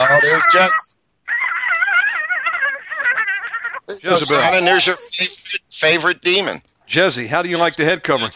oh, 0.00 0.18
there's 0.22 0.46
just. 0.52 1.00
There's 3.86 4.02
Jezebel. 4.02 4.18
Jezebel. 4.18 4.54
And 4.54 4.66
there's 4.66 4.86
your 4.86 4.96
favorite, 4.96 5.62
favorite 5.70 6.20
demon. 6.22 6.62
Jesse, 6.86 7.26
how 7.26 7.42
do 7.42 7.48
you 7.48 7.58
like 7.58 7.76
the 7.76 7.84
head 7.84 8.02
covering? 8.02 8.32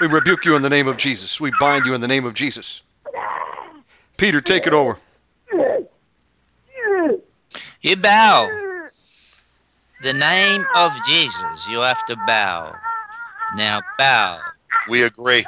We 0.00 0.08
rebuke 0.08 0.44
you 0.44 0.56
in 0.56 0.62
the 0.62 0.68
name 0.68 0.88
of 0.88 0.96
Jesus. 0.96 1.40
We 1.40 1.52
bind 1.58 1.86
you 1.86 1.94
in 1.94 2.00
the 2.00 2.08
name 2.08 2.26
of 2.26 2.34
Jesus. 2.34 2.82
Peter, 4.18 4.40
take 4.40 4.66
it 4.66 4.74
over. 4.74 4.98
You 7.80 7.96
bow. 7.96 8.65
The 10.06 10.14
name 10.14 10.64
of 10.76 10.92
Jesus, 11.04 11.66
you 11.68 11.80
have 11.80 12.04
to 12.04 12.14
bow. 12.28 12.72
Now 13.56 13.80
bow. 13.98 14.38
We 14.88 15.02
agree. 15.02 15.44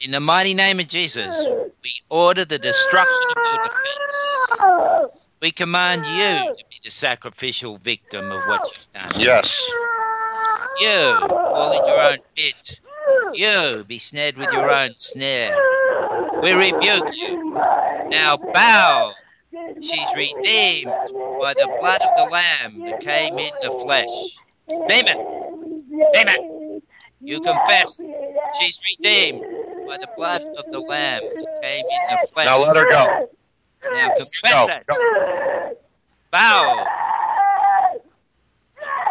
In 0.00 0.12
the 0.12 0.20
mighty 0.20 0.54
name 0.54 0.78
of 0.78 0.86
Jesus, 0.86 1.34
we 1.82 1.90
order 2.08 2.44
the 2.44 2.60
destruction 2.60 3.30
of 3.36 3.42
your 3.44 3.64
defense. 3.64 5.20
We 5.42 5.50
command 5.50 6.06
you 6.06 6.54
to 6.54 6.64
be 6.70 6.76
the 6.84 6.92
sacrificial 6.92 7.76
victim 7.78 8.30
of 8.30 8.44
what 8.44 8.70
you've 8.70 8.92
done. 8.92 9.10
Yes. 9.20 9.68
You 10.80 11.28
fall 11.28 11.72
in 11.72 11.84
your 11.84 12.00
own 12.00 12.18
pit. 12.36 12.80
You 13.34 13.82
be 13.82 13.98
snared 13.98 14.36
with 14.36 14.52
your 14.52 14.70
own 14.70 14.90
snare. 14.94 15.56
We 16.40 16.52
rebuke 16.52 17.16
you. 17.16 17.52
Now 18.10 18.36
bow. 18.36 19.12
She's 19.80 20.08
redeemed 20.16 20.90
by 21.40 21.54
the 21.54 21.68
blood 21.80 22.00
of 22.02 22.10
the 22.16 22.24
Lamb 22.30 22.80
that 22.86 23.00
came 23.00 23.38
in 23.38 23.52
the 23.62 23.70
flesh. 23.70 24.38
Demon, 24.88 25.82
demon, 26.12 26.82
you 27.20 27.40
confess 27.40 28.00
she's 28.58 28.80
redeemed 28.90 29.42
by 29.86 29.96
the 29.98 30.08
blood 30.16 30.42
of 30.56 30.64
the 30.70 30.80
Lamb 30.80 31.22
that 31.22 31.62
came 31.62 31.84
in 31.84 32.16
the 32.20 32.26
flesh. 32.28 32.46
Now 32.46 32.60
let 32.60 32.76
her 32.76 32.90
go. 32.90 33.28
Now 33.92 34.08
confess 34.08 34.52
Go. 34.52 34.66
it. 34.68 35.82
Bow. 36.30 36.86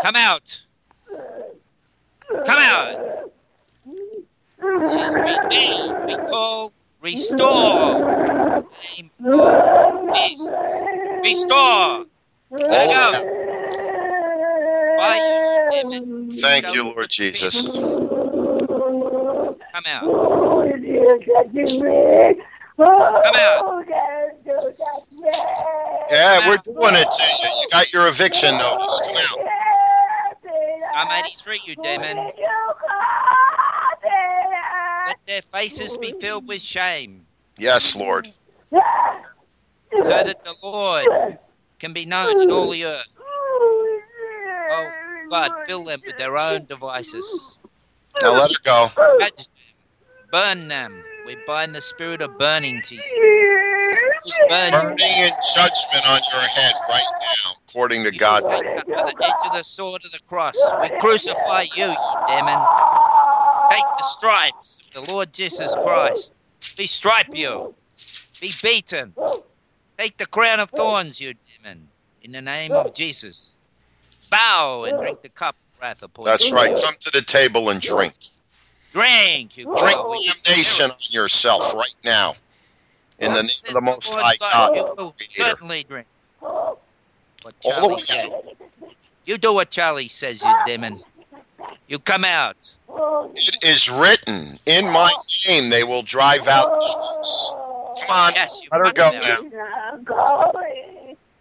Come 0.01 0.15
out. 0.15 0.63
Come 2.45 2.59
out. 2.59 3.05
She's 4.91 5.15
redeemed. 5.15 6.05
We 6.05 6.15
call 6.29 6.73
restore. 7.01 7.99
Name 8.89 9.11
of 9.19 10.15
Jesus. 10.15 10.49
Restore. 11.23 12.05
Let 12.51 12.89
go. 12.89 13.11
Why 14.97 15.67
demon? 15.69 16.31
Thank 16.31 16.73
you, 16.73 16.83
Lord 16.83 17.09
Jesus. 17.09 17.77
Come 17.77 19.83
out. 19.87 20.03
Come 22.83 23.35
out. 23.35 23.85
Yeah, 26.09 26.47
we're 26.47 26.57
doing 26.57 26.95
it 26.95 27.11
to 27.11 27.23
you. 27.23 27.49
You 27.61 27.67
got 27.71 27.91
your 27.93 28.07
eviction 28.07 28.57
notice. 28.57 29.01
Come 29.01 29.17
out. 29.17 29.37
Psalm 30.93 31.09
83, 31.11 31.59
you 31.65 31.75
demon. 31.75 32.31
Let 35.07 35.25
their 35.25 35.41
faces 35.41 35.95
be 35.95 36.13
filled 36.19 36.49
with 36.49 36.61
shame, 36.61 37.25
Yes, 37.57 37.95
Lord. 37.95 38.27
so 38.73 38.77
that 40.03 40.43
the 40.43 40.53
Lord 40.61 41.39
can 41.79 41.93
be 41.93 42.05
known 42.05 42.41
in 42.41 42.51
all 42.51 42.69
the 42.71 42.83
earth. 42.83 43.19
Oh, 44.69 44.91
God, 45.29 45.51
fill 45.65 45.85
them 45.85 46.01
with 46.05 46.17
their 46.17 46.37
own 46.37 46.65
devices. 46.65 47.57
Now 48.21 48.33
let 48.33 48.51
her 48.51 48.57
go. 48.65 48.89
Burn 50.29 50.67
them. 50.67 51.01
We 51.25 51.37
bind 51.47 51.73
the 51.73 51.81
spirit 51.81 52.21
of 52.21 52.37
burning 52.37 52.81
to 52.81 52.95
you. 52.95 53.01
Burn 54.49 54.73
you. 54.73 54.79
Burning 54.79 54.97
in 54.99 55.31
judgment 55.55 56.09
on 56.09 56.19
your 56.33 56.41
head 56.41 56.73
right 56.89 57.03
now, 57.21 57.51
according 57.69 58.03
to 58.03 58.11
God's. 58.11 58.51
By 58.51 58.59
the 58.61 59.15
edge 59.23 59.45
of 59.45 59.53
the 59.53 59.63
sword 59.63 60.01
of 60.03 60.11
the 60.11 60.19
cross, 60.27 60.57
we 60.81 60.89
crucify 60.99 61.61
you, 61.75 61.85
you 61.85 61.95
demon. 62.27 62.59
Take 63.69 63.83
the 63.97 64.03
stripes 64.03 64.79
of 64.95 65.05
the 65.05 65.11
Lord 65.11 65.33
Jesus 65.33 65.73
Christ. 65.75 66.33
Be 66.75 66.87
stripe 66.87 67.33
you. 67.33 67.73
Be 68.39 68.53
beaten. 68.61 69.13
Take 69.97 70.17
the 70.17 70.25
crown 70.25 70.59
of 70.59 70.69
thorns, 70.71 71.19
you 71.19 71.33
demon, 71.33 71.87
in 72.21 72.31
the 72.31 72.41
name 72.41 72.73
of 72.73 72.93
Jesus. 72.93 73.55
Bow 74.29 74.83
and 74.83 74.99
drink 74.99 75.21
the 75.21 75.29
cup 75.29 75.55
of 75.55 75.81
wrath 75.81 76.03
upon 76.03 76.25
That's 76.25 76.51
right. 76.51 76.75
Come 76.75 76.95
to 76.99 77.11
the 77.11 77.21
table 77.21 77.69
and 77.69 77.81
drink. 77.81 78.13
Drink, 78.93 79.57
you 79.57 79.65
Drink 79.75 79.99
damnation 80.45 80.91
on 80.91 80.97
yourself 81.09 81.73
right 81.73 81.95
now. 82.03 82.35
In 83.19 83.33
the 83.33 83.41
name 83.41 83.49
of 83.67 83.73
the 83.73 83.81
Most 83.81 84.07
High 84.07 84.37
God, 84.39 84.73
God. 84.73 84.75
You 84.75 85.03
will 85.03 85.15
certainly 85.29 85.83
drink. 85.83 86.07
All 86.41 87.89
the 87.89 87.95
way. 87.95 88.41
You 89.25 89.37
do 89.37 89.53
what 89.53 89.69
Charlie 89.69 90.07
says, 90.07 90.43
you 90.43 90.53
demon. 90.65 91.01
You 91.87 91.99
come 91.99 92.23
out. 92.23 92.71
It 92.89 93.63
is 93.63 93.89
written, 93.89 94.59
in 94.65 94.85
my 94.85 95.11
name 95.47 95.69
they 95.69 95.83
will 95.83 96.03
drive 96.03 96.47
out 96.47 96.79
demons. 96.79 97.51
Come 98.01 98.11
on, 98.11 98.33
Yes, 98.33 98.61
let 98.71 98.85
her 98.85 98.93
go 98.93 99.11
now. 99.11 99.37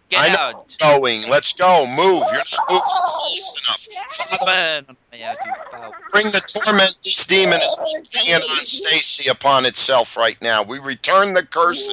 Get 0.09 0.21
I 0.21 0.33
know. 0.33 0.39
out. 0.39 0.75
Going, 0.79 1.23
let's 1.29 1.51
go. 1.53 1.85
Move. 1.85 1.97
You're 1.97 2.37
not 2.37 2.59
moving 2.69 2.81
fast 2.81 3.59
enough. 3.67 4.39
Father, 4.39 4.83
Burn 4.87 4.97
me 5.11 5.23
out, 5.23 5.37
you 5.45 5.51
foul. 5.71 5.93
bring 6.11 6.27
the 6.27 6.39
torment 6.47 6.97
this 7.03 7.25
demon 7.25 7.59
is 7.59 8.09
bringing 8.13 8.35
on 8.35 8.65
Stacy 8.65 9.29
upon 9.29 9.65
itself 9.65 10.15
right 10.15 10.41
now. 10.41 10.63
We 10.63 10.79
return 10.79 11.33
the 11.33 11.43
curses 11.43 11.89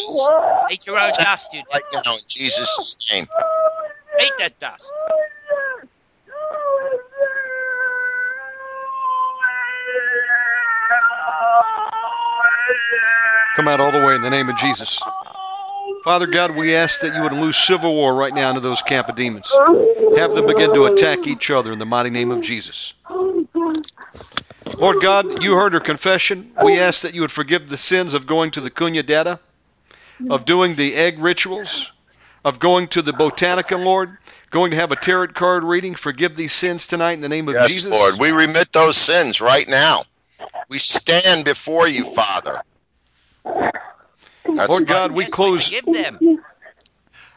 Eat 0.70 0.86
your 0.86 0.98
own 0.98 1.10
dust, 1.18 1.52
you 1.52 1.62
right 1.72 1.82
now 1.92 2.12
in 2.12 2.18
Jesus' 2.28 3.10
name. 3.12 3.26
Eat 4.20 4.32
that 4.38 4.58
dust. 4.60 4.92
Come 13.54 13.68
out 13.68 13.80
all 13.80 13.92
the 13.92 14.00
way 14.00 14.16
in 14.16 14.22
the 14.22 14.30
name 14.30 14.48
of 14.48 14.56
Jesus. 14.56 15.00
Father 16.02 16.26
God, 16.26 16.56
we 16.56 16.74
ask 16.74 17.00
that 17.00 17.14
you 17.14 17.22
would 17.22 17.32
loose 17.32 17.56
civil 17.56 17.94
war 17.94 18.14
right 18.14 18.34
now 18.34 18.50
into 18.50 18.60
those 18.60 18.82
camp 18.82 19.08
of 19.08 19.16
demons. 19.16 19.50
Have 20.16 20.34
them 20.34 20.46
begin 20.46 20.74
to 20.74 20.86
attack 20.86 21.26
each 21.26 21.50
other 21.50 21.72
in 21.72 21.78
the 21.78 21.86
mighty 21.86 22.10
name 22.10 22.30
of 22.30 22.42
Jesus. 22.42 22.94
Lord 24.76 25.00
God, 25.00 25.42
you 25.42 25.54
heard 25.54 25.72
her 25.72 25.80
confession. 25.80 26.52
We 26.62 26.78
ask 26.78 27.02
that 27.02 27.14
you 27.14 27.20
would 27.20 27.32
forgive 27.32 27.68
the 27.68 27.76
sins 27.76 28.12
of 28.12 28.26
going 28.26 28.50
to 28.50 28.60
the 28.60 28.70
curandera, 28.70 29.38
of 30.28 30.44
doing 30.44 30.74
the 30.74 30.94
egg 30.94 31.18
rituals, 31.20 31.92
of 32.44 32.58
going 32.58 32.88
to 32.88 33.02
the 33.02 33.12
Botanica, 33.12 33.82
Lord, 33.82 34.18
going 34.50 34.72
to 34.72 34.76
have 34.76 34.92
a 34.92 34.96
tarot 34.96 35.28
card 35.28 35.64
reading. 35.64 35.94
Forgive 35.94 36.36
these 36.36 36.52
sins 36.52 36.86
tonight 36.86 37.12
in 37.12 37.20
the 37.20 37.28
name 37.28 37.48
of 37.48 37.54
Yes, 37.54 37.72
Jesus. 37.72 37.90
Lord. 37.90 38.18
We 38.18 38.30
remit 38.30 38.72
those 38.72 38.96
sins 38.96 39.40
right 39.40 39.68
now. 39.68 40.04
We 40.68 40.78
stand 40.78 41.44
before 41.44 41.88
you, 41.88 42.04
Father. 42.04 42.60
That's 43.44 44.68
Lord 44.68 44.86
God, 44.86 45.12
we 45.12 45.26
close. 45.26 45.64
Forgive 45.64 45.86
them. 45.86 46.18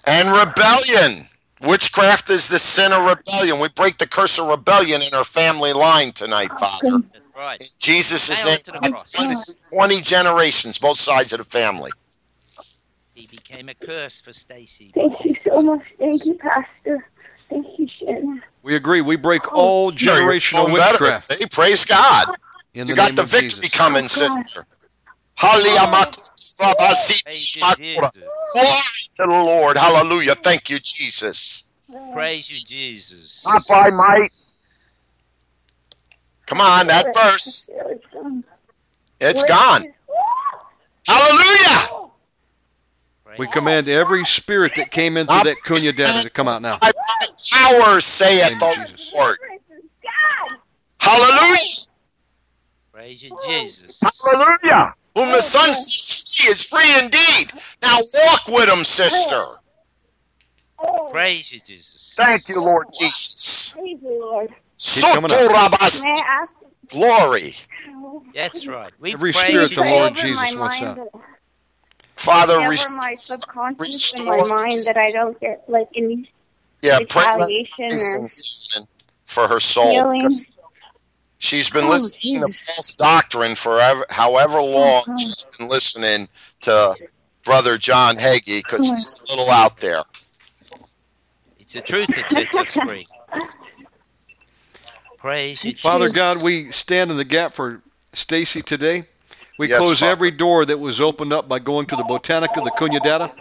And 0.05 0.29
rebellion. 0.29 1.27
Witchcraft 1.61 2.29
is 2.29 2.47
the 2.47 2.59
sin 2.59 2.91
of 2.91 3.05
rebellion. 3.05 3.59
We 3.59 3.69
break 3.69 3.97
the 3.97 4.05
curse 4.07 4.37
of 4.37 4.47
rebellion 4.47 5.01
in 5.01 5.13
our 5.13 5.23
family 5.23 5.73
line 5.73 6.11
tonight, 6.11 6.51
Father. 6.59 7.03
Right. 7.35 7.59
In 7.59 7.67
Jesus' 7.79 8.43
Nail 8.43 8.57
name, 8.73 8.81
to 8.81 9.05
20, 9.15 9.35
20 9.71 10.01
generations, 10.01 10.77
both 10.77 10.99
sides 10.99 11.33
of 11.33 11.39
the 11.39 11.45
family. 11.45 11.91
He 13.15 13.25
became 13.25 13.69
a 13.69 13.73
curse 13.73 14.21
for 14.21 14.33
Stacy. 14.33 14.91
Thank 14.93 15.25
you 15.25 15.35
so 15.43 15.63
much. 15.63 15.81
Thank 15.97 16.25
you, 16.25 16.35
Pastor. 16.35 17.07
Thank 17.49 17.79
you, 17.79 17.87
Shannon. 17.87 18.43
We 18.61 18.75
agree. 18.75 19.01
We 19.01 19.15
break 19.15 19.41
oh, 19.47 19.55
all 19.55 19.91
generational 19.91 20.65
doing 20.65 20.73
witchcraft. 20.73 21.33
Hey, 21.39 21.47
praise 21.47 21.85
God. 21.85 22.27
In 22.75 22.87
You 22.87 22.93
the 22.93 22.95
got 22.95 23.15
the 23.15 23.23
victory 23.23 23.61
Jesus. 23.61 23.69
coming, 23.69 24.05
oh, 24.05 24.07
sister. 24.07 24.67
Hallelujah. 25.37 26.11
Praise 26.59 27.55
you, 27.55 27.61
Jesus. 27.77 28.09
Glory 28.53 28.75
to 29.15 29.23
the 29.23 29.27
Lord. 29.27 29.77
Hallelujah. 29.77 30.33
Thank 30.35 30.69
you, 30.69 30.79
Jesus. 30.79 31.63
Praise 32.11 32.49
you, 32.49 32.59
Jesus. 32.65 33.43
Not 33.45 33.65
by 33.67 33.89
might. 33.91 34.31
Come 36.47 36.59
on, 36.59 36.87
that 36.87 37.13
verse. 37.13 37.69
It's 39.19 39.43
gone. 39.43 39.93
Hallelujah. 41.05 42.09
We 43.37 43.47
command 43.47 43.87
every 43.87 44.25
spirit 44.25 44.73
that 44.75 44.89
came 44.89 45.17
into 45.17 45.33
that 45.43 45.57
curandera 45.63 46.23
to 46.23 46.29
come 46.31 46.47
out 46.47 46.63
now. 46.63 46.79
By 46.79 46.91
power, 47.51 48.01
saith 48.01 48.57
the 48.59 48.97
Lord. 49.15 49.37
Hallelujah. 50.99 51.59
Praise 52.91 53.21
you, 53.21 53.37
Jesus. 53.45 54.01
Hallelujah. 54.23 54.95
Whom 55.17 55.29
the 55.29 55.37
oh, 55.37 55.39
Son 55.39 55.73
sets 55.73 56.35
free 56.35 56.51
is 56.51 56.61
free 56.61 57.03
indeed. 57.03 57.51
Now 57.81 57.97
walk 58.25 58.47
with 58.47 58.69
him, 58.69 58.83
sister. 58.83 59.33
Oh. 59.33 59.57
Oh. 60.77 61.09
Praise 61.11 61.51
you, 61.51 61.59
Jesus. 61.59 62.13
Thank 62.15 62.47
you, 62.47 62.61
Lord 62.61 62.85
Jesus. 62.99 63.73
Praise 63.73 63.97
the 63.99 64.09
Lord. 64.09 64.53
coming 65.01 65.31
up. 65.31 65.39
Sotorabas. 65.39 66.03
May 66.03 66.21
I 66.21 66.27
ask 66.29 66.55
Glory. 66.89 67.55
That's 68.35 68.67
right. 68.67 68.93
We 68.99 69.13
Every 69.13 69.33
praise 69.33 69.49
spirit 69.49 69.75
the 69.75 69.81
Lord 69.81 70.15
Jesus 70.15 70.55
my 70.55 70.61
wants 70.61 70.81
out. 70.83 71.09
Father, 72.13 72.57
pray 72.57 72.67
over 72.67 72.97
my 72.97 73.15
subconscious 73.15 74.13
and 74.13 74.25
my 74.25 74.43
mind 74.43 74.85
that 74.85 74.97
I 74.97 75.09
don't 75.09 75.39
get 75.39 75.63
like 75.67 75.87
any 75.95 76.31
yeah, 76.83 76.99
pray 77.09 77.23
retaliation 77.23 78.27
for 79.25 79.47
her 79.47 79.59
soul. 79.59 79.91
healing. 79.91 80.19
because 80.19 80.51
She's 81.39 81.69
been 81.69 81.85
Oh, 81.85 81.91
listening 81.91 82.41
to 82.41 82.47
false 82.47 82.95
doctrine 82.95 83.55
forever, 83.55 84.05
however 84.09 84.61
long 84.61 85.03
God. 85.05 85.17
she's 85.19 85.45
been 85.57 85.69
listening 85.69 86.29
to 86.61 86.95
Brother 87.43 87.77
John 87.77 88.15
Hagee 88.15 88.59
because 88.59 88.83
he's 88.85 89.21
a 89.29 89.35
little 89.35 89.51
out 89.51 89.79
there. 89.79 90.03
It's 91.59 91.73
the 91.73 91.81
truth 91.81 92.09
that 92.15 92.29
sets 92.31 92.57
us 92.57 92.73
free. 92.83 93.07
Praise 95.17 95.63
you, 95.63 95.73
Father 95.81 96.05
Jesus. 96.05 96.15
God, 96.15 96.41
we 96.41 96.71
stand 96.71 97.11
in 97.11 97.17
the 97.17 97.25
gap 97.25 97.53
for 97.53 97.81
Stacy 98.13 98.61
today. 98.61 99.03
We 99.57 99.67
Yes, 99.67 99.79
close 99.79 99.99
Father. 99.99 100.11
every 100.11 100.31
door 100.31 100.65
that 100.65 100.79
was 100.79 101.01
opened 101.01 101.33
up 101.33 101.47
by 101.49 101.59
going 101.59 101.85
to 101.87 101.95
the 101.95 102.03
Botanica, 102.03 102.63
the 102.63 102.71
curandera. 102.71 103.31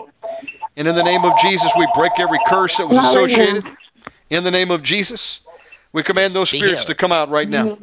And 0.76 0.86
in 0.88 0.94
the 0.94 1.02
name 1.02 1.24
of 1.24 1.32
Jesus, 1.38 1.70
we 1.78 1.86
break 1.94 2.12
every 2.18 2.38
curse 2.46 2.76
that 2.76 2.86
was 2.86 2.98
associated. 2.98 3.64
In 4.30 4.42
the 4.44 4.50
name 4.50 4.70
of 4.70 4.82
Jesus, 4.82 5.40
we 5.96 6.02
command 6.02 6.34
those 6.34 6.50
spirits 6.50 6.84
to 6.84 6.94
come 6.94 7.10
out 7.10 7.30
right 7.30 7.48
now. 7.48 7.78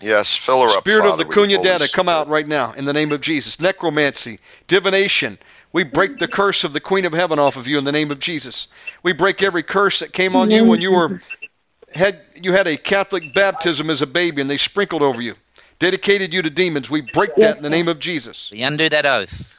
Yes, 0.00 0.36
fill 0.36 0.62
her 0.62 0.68
up. 0.68 0.84
Spirit 0.84 1.00
Father, 1.00 1.12
of 1.14 1.18
the 1.18 1.24
with 1.26 1.36
your 1.36 1.46
Cunha 1.46 1.56
Holy 1.56 1.68
Data, 1.68 1.88
come 1.92 2.08
out 2.08 2.28
right 2.28 2.46
now 2.46 2.70
in 2.74 2.84
the 2.84 2.92
name 2.92 3.10
of 3.10 3.20
Jesus. 3.20 3.60
Necromancy, 3.60 4.38
divination. 4.68 5.36
We 5.72 5.82
break 5.82 6.20
the 6.20 6.28
curse 6.28 6.62
of 6.62 6.72
the 6.72 6.78
Queen 6.78 7.04
of 7.04 7.12
Heaven 7.12 7.40
off 7.40 7.56
of 7.56 7.66
you 7.66 7.76
in 7.76 7.82
the 7.82 7.90
name 7.90 8.12
of 8.12 8.20
Jesus. 8.20 8.68
We 9.02 9.12
break 9.12 9.42
every 9.42 9.64
curse 9.64 9.98
that 9.98 10.12
came 10.12 10.36
on 10.36 10.52
you 10.52 10.66
when 10.66 10.80
you 10.80 10.92
were 10.92 11.20
had 11.92 12.20
you 12.40 12.52
had 12.52 12.68
a 12.68 12.76
Catholic 12.76 13.34
baptism 13.34 13.90
as 13.90 14.02
a 14.02 14.06
baby 14.06 14.40
and 14.40 14.48
they 14.48 14.56
sprinkled 14.56 15.02
over 15.02 15.20
you, 15.20 15.34
dedicated 15.80 16.32
you 16.32 16.42
to 16.42 16.50
demons. 16.50 16.88
We 16.88 17.00
break 17.00 17.34
that 17.38 17.56
in 17.56 17.62
the 17.64 17.70
name 17.70 17.88
of 17.88 17.98
Jesus. 17.98 18.50
We 18.52 18.62
undo 18.62 18.88
that 18.88 19.04
oath. 19.04 19.58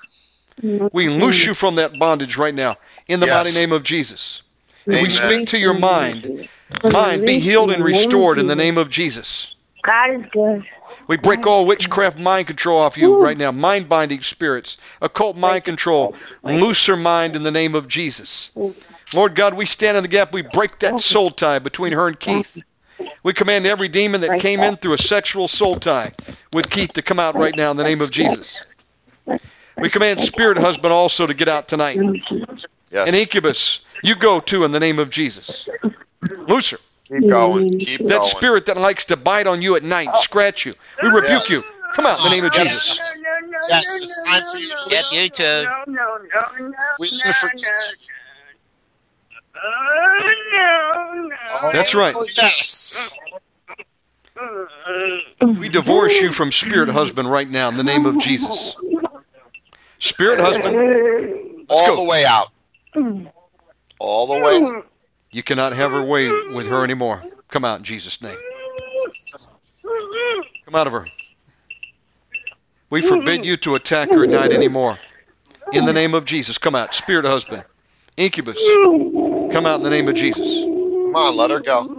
We 0.93 1.09
loose 1.09 1.45
you 1.45 1.53
from 1.53 1.75
that 1.75 1.99
bondage 1.99 2.37
right 2.37 2.55
now 2.55 2.77
in 3.09 3.19
the 3.19 3.25
Yes. 3.25 3.43
mighty 3.43 3.59
name 3.59 3.73
of 3.73 3.83
Jesus. 3.83 4.41
Amen. 4.87 5.03
We 5.03 5.09
speak 5.09 5.47
to 5.47 5.57
your 5.57 5.73
mind. 5.73 6.49
Mind, 6.83 7.25
be 7.25 7.39
healed 7.39 7.71
and 7.71 7.83
restored 7.83 8.39
in 8.39 8.47
the 8.47 8.55
name 8.55 8.77
of 8.77 8.89
Jesus. 8.89 9.55
God 9.83 10.11
is 10.11 10.25
good. 10.31 10.65
We 11.07 11.17
break 11.17 11.47
all 11.47 11.65
witchcraft 11.65 12.17
mind 12.17 12.47
control 12.47 12.79
off 12.79 12.97
you 12.97 13.21
right 13.21 13.37
now. 13.37 13.51
Mind 13.51 13.87
binding 13.89 14.21
spirits, 14.21 14.77
occult 15.01 15.35
mind 15.35 15.65
control. 15.65 16.15
Loose 16.43 16.85
her 16.85 16.97
mind 16.97 17.35
in 17.35 17.43
the 17.43 17.51
name 17.51 17.75
of 17.75 17.87
Jesus. 17.87 18.51
Lord 19.13 19.35
God, 19.35 19.55
we 19.55 19.65
stand 19.65 19.97
in 19.97 20.03
the 20.03 20.09
gap. 20.09 20.33
We 20.33 20.43
break 20.43 20.79
that 20.79 20.99
soul 20.99 21.31
tie 21.31 21.59
between 21.59 21.93
her 21.93 22.07
and 22.07 22.19
Keith. 22.19 22.57
We 23.23 23.33
command 23.33 23.65
every 23.65 23.87
demon 23.87 24.21
that 24.21 24.39
came 24.39 24.59
in 24.59 24.75
through 24.75 24.93
a 24.93 24.97
sexual 24.97 25.47
soul 25.47 25.77
tie 25.77 26.11
with 26.53 26.69
Keith 26.69 26.93
to 26.93 27.01
come 27.01 27.19
out 27.19 27.35
right 27.35 27.55
now 27.55 27.71
in 27.71 27.77
the 27.77 27.83
name 27.83 28.01
of 28.01 28.11
Jesus. 28.11 28.63
We 29.77 29.89
command 29.89 30.19
spirit 30.19 30.57
husband 30.57 30.93
also 30.93 31.25
to 31.25 31.33
get 31.33 31.47
out 31.47 31.67
tonight. 31.67 31.97
Yes. 32.91 33.07
And 33.07 33.15
incubus, 33.15 33.81
you 34.03 34.15
go 34.15 34.39
too 34.39 34.65
in 34.65 34.71
the 34.71 34.79
name 34.79 34.99
of 34.99 35.09
Jesus. 35.09 35.67
Loose 36.47 36.71
her. 36.71 36.77
Keep 37.05 37.29
going. 37.29 37.79
Keep 37.79 38.01
That 38.01 38.09
going. 38.19 38.23
spirit 38.29 38.65
that 38.67 38.77
likes 38.77 39.05
to 39.05 39.17
bite 39.17 39.47
on 39.47 39.61
you 39.61 39.75
at 39.75 39.83
night, 39.83 40.09
oh. 40.13 40.19
scratch 40.21 40.65
you. 40.65 40.73
We 41.01 41.09
rebuke 41.09 41.49
Yes. 41.49 41.49
you. 41.51 41.61
Come 41.93 42.05
out 42.05 42.19
in 42.19 42.23
the 42.25 42.29
name 42.29 42.45
of 42.45 42.53
Yes. 42.53 42.69
Jesus. 42.71 42.99
Yes, 43.69 44.01
it's 44.01 44.23
time 44.23 44.43
for 44.51 44.57
you 44.57 44.67
to 44.67 44.95
Yep, 44.95 45.03
leave. 45.11 45.23
you 45.23 45.29
too. 45.29 45.67
We 46.99 47.09
didn't 47.09 47.35
forget 47.35 47.61
you. 47.61 48.15
That's 51.73 51.93
right. 51.95 52.13
Oh, 52.15 52.25
yes. 52.37 53.11
We 55.41 55.67
divorce 55.69 56.13
you 56.21 56.31
from 56.31 56.51
spirit 56.51 56.89
husband 56.89 57.29
right 57.29 57.49
now 57.49 57.69
in 57.69 57.75
the 57.77 57.83
name 57.83 58.05
of 58.05 58.17
Jesus. 58.19 58.75
Spirit 59.99 60.39
husband, 60.39 60.75
All 61.69 61.87
go. 61.87 61.95
the 61.97 62.03
way 62.09 62.25
out. 62.25 62.47
All 63.99 64.27
the 64.27 64.35
way. 64.39 64.81
You 65.31 65.43
cannot 65.43 65.73
have 65.73 65.91
her 65.91 66.03
way 66.03 66.29
with 66.53 66.67
her 66.67 66.83
anymore. 66.83 67.23
Come 67.49 67.65
out 67.65 67.79
in 67.79 67.83
Jesus' 67.83 68.21
name. 68.21 68.37
Come 70.65 70.75
out 70.75 70.87
of 70.87 70.93
her. 70.93 71.07
We 72.89 73.01
forbid 73.01 73.45
you 73.45 73.57
to 73.57 73.75
attack 73.75 74.09
her 74.09 74.23
at 74.23 74.29
night 74.29 74.51
anymore. 74.51 74.97
In 75.73 75.85
the 75.85 75.93
name 75.93 76.15
of 76.15 76.25
Jesus, 76.25 76.57
come 76.57 76.73
out. 76.73 76.93
Spirit 76.93 77.25
husband, 77.25 77.63
incubus, 78.17 78.57
come 79.51 79.65
out 79.65 79.75
in 79.75 79.83
the 79.83 79.89
name 79.89 80.07
of 80.07 80.15
Jesus. 80.15 80.63
Come 80.63 81.15
on, 81.15 81.37
let 81.37 81.51
her 81.51 81.59
go. 81.59 81.95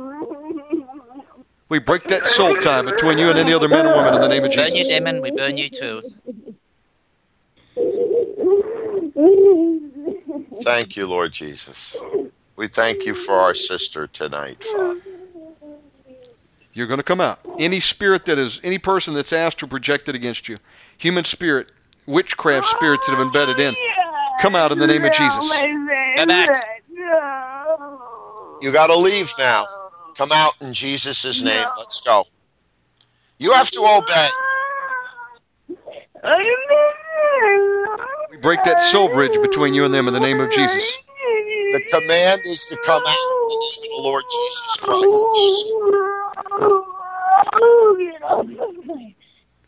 We 1.68 1.78
break 1.78 2.08
that 2.08 2.26
soul 2.26 2.56
tie 2.56 2.82
between 2.82 3.18
you 3.18 3.28
and 3.30 3.38
any 3.38 3.54
other 3.54 3.68
man 3.68 3.86
or 3.86 3.94
woman 3.94 4.14
in 4.14 4.20
the 4.20 4.28
name 4.28 4.44
of 4.44 4.50
Jesus. 4.50 4.70
Burn 4.70 4.76
you, 4.76 4.82
Jesus. 4.82 4.98
demon. 4.98 5.20
We 5.20 5.30
burn 5.30 5.56
you 5.56 5.68
too. 5.70 6.02
Thank 10.62 10.96
you, 10.96 11.06
Lord 11.06 11.32
Jesus. 11.32 12.00
We 12.60 12.68
thank 12.68 13.06
you 13.06 13.14
for 13.14 13.36
our 13.36 13.54
sister 13.54 14.06
tonight, 14.06 14.62
Father. 14.62 15.00
You're 16.74 16.86
going 16.86 16.98
to 16.98 17.02
come 17.02 17.22
out. 17.22 17.38
Any 17.58 17.80
spirit 17.80 18.26
that 18.26 18.38
is, 18.38 18.60
any 18.62 18.76
person 18.76 19.14
that's 19.14 19.32
asked 19.32 19.62
or 19.62 19.66
projected 19.66 20.14
against 20.14 20.46
you, 20.46 20.58
human 20.98 21.24
spirit, 21.24 21.72
witchcraft 22.04 22.66
spirits 22.66 23.06
that 23.06 23.14
have 23.14 23.22
embedded 23.22 23.58
in, 23.60 23.74
come 24.42 24.54
out 24.54 24.72
in 24.72 24.78
the 24.78 24.86
name 24.86 25.06
of 25.06 25.12
Jesus. 25.14 25.48
Go 25.48 26.26
back. 26.26 26.82
You 28.60 28.70
got 28.70 28.88
to 28.88 28.96
leave 28.96 29.32
now. 29.38 29.64
Come 30.18 30.30
out 30.30 30.52
in 30.60 30.74
Jesus' 30.74 31.42
name. 31.42 31.66
Let's 31.78 32.00
go. 32.00 32.26
You 33.38 33.54
have 33.54 33.70
to 33.70 33.80
obey. 33.80 34.28
We 38.30 38.36
break 38.36 38.62
that 38.64 38.82
soul 38.82 39.08
bridge 39.08 39.40
between 39.40 39.72
you 39.72 39.86
and 39.86 39.94
them 39.94 40.08
in 40.08 40.12
the 40.12 40.20
name 40.20 40.40
of 40.40 40.50
Jesus. 40.50 40.98
The 41.72 41.80
command 41.90 42.40
is 42.46 42.66
to 42.66 42.76
come 42.84 43.02
out 43.06 43.06
in 43.06 43.28
the 43.30 43.48
name 43.48 43.60
of 43.78 43.82
the 43.82 44.02
Lord 44.02 44.24
Jesus 44.30 44.76
Christ. 44.80 45.70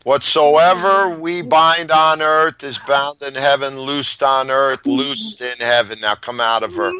Whatsoever 0.03 1.17
we 1.21 1.41
bind 1.43 1.89
on 1.89 2.21
earth 2.21 2.61
is 2.63 2.77
bound 2.77 3.21
in 3.21 3.35
heaven, 3.35 3.79
loosed 3.79 4.21
on 4.21 4.51
earth, 4.51 4.85
loosed 4.85 5.41
in 5.41 5.57
heaven. 5.59 6.01
Now 6.01 6.15
come 6.15 6.41
out 6.41 6.63
of 6.63 6.75
her. 6.75 6.91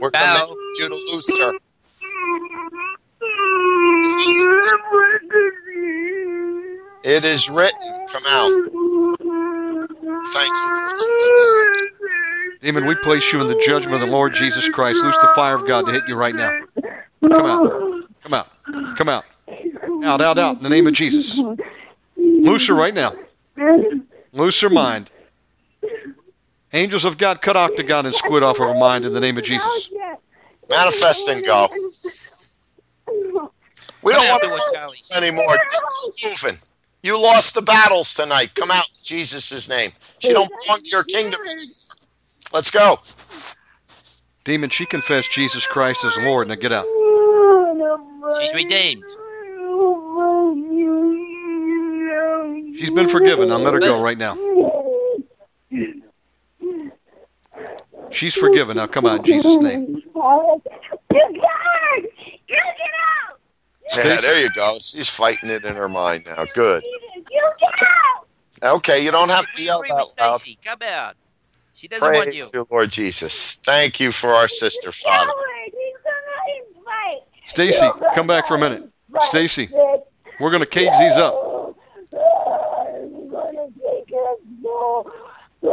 We're 0.00 0.10
commanding 0.10 0.56
you 0.78 0.88
to 0.88 0.94
loose 0.94 1.38
her. 1.38 1.52
It 7.04 7.24
is 7.24 7.48
written. 7.48 8.06
Come 8.08 8.24
out. 8.26 8.50
Thank 10.32 10.54
you, 10.56 10.70
Lord 10.74 10.96
Jesus. 10.98 11.99
Demon, 12.60 12.86
we 12.86 12.94
place 12.96 13.32
you 13.32 13.40
in 13.40 13.46
the 13.46 13.60
judgment 13.66 13.94
of 13.94 14.00
the 14.00 14.06
Lord 14.14 14.34
Jesus 14.34 14.68
Christ. 14.68 15.02
Loose 15.02 15.16
the 15.16 15.30
fire 15.34 15.56
of 15.56 15.66
God 15.66 15.86
to 15.86 15.92
hit 15.92 16.02
you 16.06 16.14
right 16.14 16.34
now. 16.34 16.50
Come 17.22 17.46
out. 17.46 18.08
Come 18.22 18.34
out. 18.34 18.48
Come 18.96 19.08
out. 19.08 19.24
Out, 20.04 20.20
out, 20.20 20.38
out 20.38 20.56
in 20.58 20.62
the 20.62 20.68
name 20.68 20.86
of 20.86 20.92
Jesus. 20.92 21.40
Loose 22.16 22.66
her 22.68 22.74
right 22.74 22.94
now. 22.94 23.12
Loose 24.32 24.60
her 24.60 24.70
mind. 24.70 25.10
Angels 26.72 27.04
of 27.04 27.18
God, 27.18 27.42
cut 27.42 27.56
octagon 27.56 28.06
and 28.06 28.14
squid 28.14 28.42
off 28.42 28.60
of 28.60 28.66
her 28.66 28.78
mind 28.78 29.04
in 29.04 29.12
the 29.12 29.20
name 29.20 29.36
of 29.38 29.42
Jesus. 29.42 29.90
Manifest 30.68 31.28
and 31.28 31.44
go. 31.44 31.68
We 34.02 34.12
don't 34.12 34.28
want 34.28 34.42
to 34.42 34.48
to 34.48 34.54
us, 34.54 34.70
work 34.72 35.22
anymore. 35.22 35.56
Just 35.72 36.14
keep 36.16 36.30
moving. 36.30 36.60
You 37.02 37.20
lost 37.20 37.54
the 37.54 37.62
battles 37.62 38.14
tonight. 38.14 38.54
Come 38.54 38.70
out 38.70 38.86
in 38.88 39.02
Jesus' 39.02 39.68
name. 39.68 39.90
She 40.18 40.32
don't 40.32 40.50
belong 40.64 40.80
to 40.82 40.88
your 40.90 41.04
kingdom. 41.04 41.40
Let's 42.52 42.70
go. 42.70 42.98
Demon, 44.44 44.70
she 44.70 44.86
confessed 44.86 45.30
Jesus 45.30 45.66
Christ 45.66 46.04
as 46.04 46.16
Lord. 46.18 46.48
Now 46.48 46.54
get 46.54 46.72
out. 46.72 46.86
She's 48.40 48.54
redeemed. 48.54 49.04
She's 52.76 52.90
been 52.90 53.08
forgiven. 53.08 53.52
I'll 53.52 53.60
let 53.60 53.74
her 53.74 53.80
go 53.80 54.02
right 54.02 54.18
now. 54.18 54.36
She's 58.10 58.34
forgiven. 58.34 58.76
Now 58.76 58.86
come 58.86 59.06
on, 59.06 59.22
Jesus' 59.22 59.56
name. 59.56 60.02
Yeah, 63.92 64.20
there 64.20 64.40
you 64.40 64.50
go. 64.54 64.78
She's 64.80 65.08
fighting 65.08 65.50
it 65.50 65.64
in 65.64 65.74
her 65.74 65.88
mind 65.88 66.26
now. 66.26 66.44
Good. 66.54 66.84
Okay, 68.62 69.04
you 69.04 69.10
don't 69.10 69.30
have 69.30 69.50
to 69.52 69.62
yell 69.62 69.82
out 69.90 70.14
loud. 70.18 70.42
Come 70.64 70.78
out. 70.82 71.16
She 71.80 71.88
doesn't 71.88 72.06
want 72.12 72.26
you. 72.26 72.32
Praise 72.32 72.50
you, 72.52 72.66
Lord 72.70 72.90
Jesus. 72.90 73.54
Thank 73.54 74.00
you 74.00 74.12
for 74.12 74.34
our 74.34 74.48
sister, 74.48 74.92
Father. 74.92 75.32
Stacy, 77.46 77.88
come 78.14 78.26
back 78.26 78.46
for 78.46 78.56
a 78.56 78.58
minute. 78.58 78.86
Stacy, 79.22 79.70
we're 80.38 80.50
going 80.50 80.60
to 80.60 80.66
cage 80.66 80.92
these 80.98 81.16
up. 81.16 81.74
We 85.62 85.68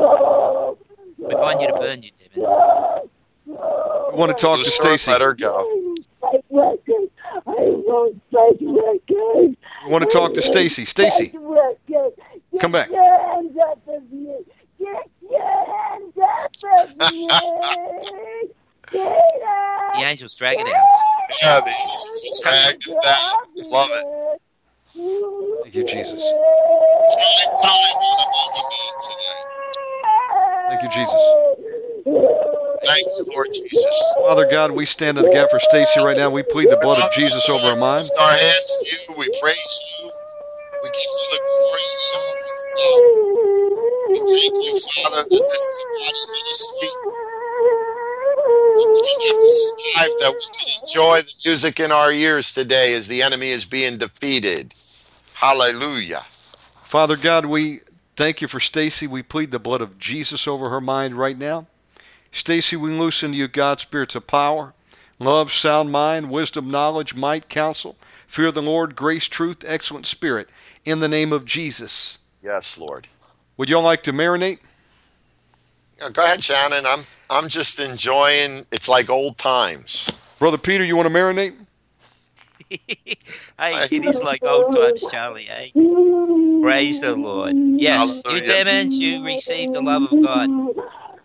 want 1.35 1.59
you 1.59 1.67
to 1.67 1.73
burn 1.73 2.01
you, 2.01 2.11
demon. 2.11 3.09
We 3.45 3.53
want 4.17 4.29
to 4.29 4.41
talk 4.41 4.59
to 4.59 4.63
Loose 4.63 4.75
Stacy. 4.75 5.11
Let 5.11 5.19
her 5.19 5.33
go. 5.33 5.69
We 6.31 6.31
want 9.91 10.03
to 10.03 10.09
talk 10.09 10.33
to 10.35 10.41
Stacy. 10.41 10.85
Stacy, 10.85 11.37
come 12.61 12.71
back. 12.71 12.89
The 16.97 17.13
angels 19.97 20.35
drag 20.35 20.59
it 20.59 20.67
out. 20.67 20.73
Yeah, 21.43 21.59
the 21.59 21.69
angels 21.69 22.41
drag 22.43 22.79
that. 23.03 23.19
Love 23.71 23.89
it. 23.91 24.41
Thank 25.63 25.75
you, 25.75 25.83
Jesus. 25.83 26.23
Find 26.23 27.57
time 27.61 27.97
on 28.01 28.17
a 28.19 28.25
Mega 28.33 28.61
Meet 28.71 28.95
today. 29.05 29.41
Thank 30.69 30.81
you, 30.83 30.89
Jesus. 30.89 31.21
Thank 32.85 33.05
you, 33.05 33.23
Lord 33.33 33.49
Jesus. 33.53 33.97
Father 34.17 34.45
God, 34.49 34.71
we 34.71 34.85
stand 34.85 35.17
in 35.19 35.25
the 35.25 35.31
gap 35.31 35.49
for 35.51 35.59
Stacy 35.59 35.99
right 35.99 36.17
now. 36.17 36.29
We 36.29 36.43
plead 36.43 36.69
the 36.69 36.77
blood 36.77 36.99
of 37.03 37.11
Jesus 37.13 37.49
over 37.49 37.67
her 37.67 37.75
mind. 37.75 38.03
Lift 38.03 38.17
our 38.19 38.31
hands 38.31 38.77
to 38.83 39.13
you. 39.13 39.17
We 39.19 39.29
praise 39.39 39.86
music 51.47 51.79
in 51.79 51.93
our 51.93 52.11
ears 52.11 52.51
today 52.51 52.93
as 52.93 53.07
the 53.07 53.21
enemy 53.21 53.47
is 53.47 53.63
being 53.63 53.97
defeated. 53.97 54.73
Hallelujah. 55.33 56.23
Father 56.83 57.15
God, 57.15 57.45
we 57.45 57.79
thank 58.17 58.41
you 58.41 58.49
for 58.49 58.59
Stacy. 58.59 59.07
We 59.07 59.23
plead 59.23 59.51
the 59.51 59.57
blood 59.57 59.79
of 59.79 59.97
Jesus 59.97 60.45
over 60.45 60.67
her 60.67 60.81
mind 60.81 61.15
right 61.15 61.37
now. 61.37 61.65
Stacy, 62.33 62.75
we 62.75 62.91
loosen 62.91 63.31
to 63.31 63.37
you 63.37 63.47
God's 63.47 63.83
spirits 63.83 64.13
of 64.13 64.27
power, 64.27 64.73
love, 65.19 65.53
sound 65.53 65.89
mind, 65.89 66.29
wisdom, 66.29 66.69
knowledge, 66.69 67.15
might, 67.15 67.47
counsel, 67.47 67.95
fear 68.27 68.47
of 68.47 68.53
the 68.53 68.61
Lord, 68.61 68.97
grace, 68.97 69.23
truth, 69.25 69.63
excellent 69.65 70.05
spirit, 70.05 70.49
in 70.83 70.99
the 70.99 71.07
name 71.07 71.31
of 71.31 71.45
Jesus. 71.45 72.17
Yes, 72.43 72.77
Lord. 72.77 73.07
Would 73.55 73.69
y'all 73.69 73.83
like 73.83 74.03
to 74.03 74.11
marinate? 74.11 74.59
Go 76.11 76.25
ahead, 76.25 76.43
Shannon. 76.43 76.85
I'm 76.85 77.05
I'm 77.29 77.47
just 77.47 77.79
enjoying. 77.79 78.65
It's 78.69 78.89
like 78.89 79.09
old 79.09 79.37
times. 79.37 80.11
Brother 80.39 80.57
Peter, 80.57 80.83
you 80.83 80.95
want 80.95 81.07
to 81.07 81.13
marinate? 81.13 81.53
hey, 82.69 82.77
it 83.57 83.93
is 83.93 84.21
like 84.21 84.45
old 84.45 84.71
times, 84.73 85.05
Charlie, 85.07 85.47
eh? 85.49 85.69
Praise 86.61 87.01
the 87.01 87.15
Lord. 87.15 87.55
Yes, 87.55 88.21
you 88.25 88.41
Hallelujah. 88.41 88.65
demons, 88.65 88.99
you 88.99 89.23
received 89.23 89.73
the 89.73 89.81
love 89.81 90.03
of 90.03 90.21
God. 90.21 90.49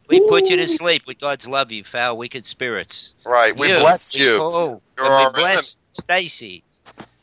We 0.09 0.21
put 0.21 0.49
you 0.51 0.57
to 0.57 0.69
sleep 0.69 1.03
with 1.07 1.19
God's 1.19 1.47
love, 1.49 1.73
you 1.73 1.85
foul, 1.85 2.17
wicked 2.17 2.45
spirits. 2.45 3.15
Right. 3.25 3.57
We 3.57 3.69
You, 3.69 3.77
bless 3.77 4.19
we 4.19 4.25
you. 4.25 4.37
call- 4.39 4.83
You're 4.97 5.07
our 5.07 5.29
we 5.29 5.35
bless 5.35 5.81
Stacy. 5.93 6.63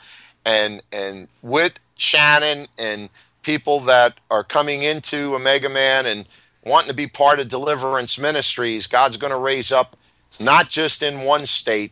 and 0.45 0.81
and 0.91 1.27
with 1.41 1.73
Shannon 1.95 2.67
and 2.77 3.09
people 3.41 3.79
that 3.81 4.19
are 4.29 4.43
coming 4.43 4.83
into 4.83 5.35
Omega 5.35 5.69
Man 5.69 6.05
and 6.05 6.25
wanting 6.65 6.89
to 6.89 6.95
be 6.95 7.07
part 7.07 7.39
of 7.39 7.49
Deliverance 7.49 8.17
Ministries, 8.17 8.87
God's 8.87 9.17
going 9.17 9.31
to 9.31 9.37
raise 9.37 9.71
up 9.71 9.97
not 10.39 10.69
just 10.69 11.03
in 11.03 11.21
one 11.21 11.45
state, 11.45 11.91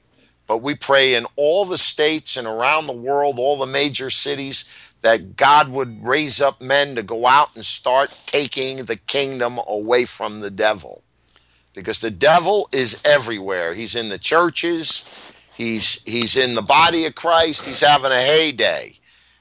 but 0.52 0.61
we 0.61 0.76
pray 0.76 1.14
in 1.14 1.26
all 1.38 1.64
the 1.64 1.78
states 1.78 2.36
and 2.36 2.45
around 2.45 2.86
the 2.86 2.91
world, 2.91 3.40
all 3.40 3.57
the 3.57 3.65
major 3.65 4.10
cities, 4.10 4.65
that 4.99 5.38
God 5.38 5.69
would 5.69 6.06
raise 6.06 6.41
up 6.41 6.60
men 6.60 6.94
to 6.95 7.03
go 7.03 7.26
out 7.26 7.56
and 7.56 7.65
start 7.65 8.11
taking 8.26 8.84
the 8.84 8.98
kingdom 8.98 9.61
away 9.65 10.03
from 10.03 10.41
the 10.41 10.52
devil. 10.52 11.03
Because 11.73 11.99
the 11.99 12.11
devil 12.11 12.68
is 12.73 13.02
everywhere. 13.06 13.76
He's 13.76 13.95
in 13.95 14.10
the 14.10 14.18
churches, 14.18 15.06
he's 15.56 16.03
he's 16.03 16.36
in 16.36 16.56
the 16.56 16.61
body 16.61 17.06
of 17.06 17.15
Christ, 17.15 17.65
he's 17.65 17.80
having 17.80 18.11
a 18.11 18.22
heyday. 18.22 18.99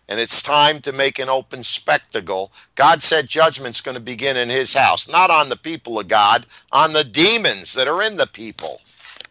And 0.09 0.21
it's 0.21 0.41
time 0.41 0.79
to 0.83 0.93
make 0.93 1.19
an 1.19 1.29
open 1.29 1.65
spectacle. 1.65 2.53
God 2.77 3.03
said 3.03 3.27
judgment's 3.27 3.81
going 3.81 3.97
to 3.97 4.01
begin 4.01 4.37
in 4.37 4.49
his 4.49 4.75
house, 4.75 5.09
not 5.09 5.29
on 5.29 5.49
the 5.49 5.57
people 5.57 5.99
of 5.99 6.07
God, 6.07 6.47
on 6.71 6.93
the 6.93 7.03
demons 7.03 7.75
that 7.75 7.89
are 7.89 8.01
in 8.01 8.17
the 8.17 8.29
people. 8.29 8.81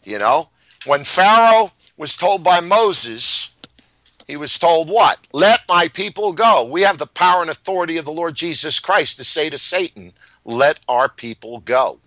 You 0.04 0.20
know, 0.20 0.50
when 0.86 1.04
Pharaoh 1.04 1.72
was 1.98 2.16
told 2.16 2.44
by 2.44 2.60
Moses, 2.60 3.52
he 4.28 4.38
was 4.38 4.60
told 4.60 4.90
what? 4.90 5.18
Let 5.34 5.62
my 5.68 5.88
people 5.88 6.34
go. 6.34 6.64
We 6.64 6.84
have 6.84 6.98
the 6.98 7.08
power 7.08 7.42
and 7.42 7.50
authority 7.50 7.98
of 7.98 8.06
the 8.06 8.12
Lord 8.12 8.36
Jesus 8.36 8.80
Christ 8.80 9.18
to 9.18 9.24
say 9.24 9.50
to 9.50 9.58
Satan, 9.58 10.14
let 10.46 10.80
our 10.88 11.10
people 11.10 11.60
go. 11.60 12.00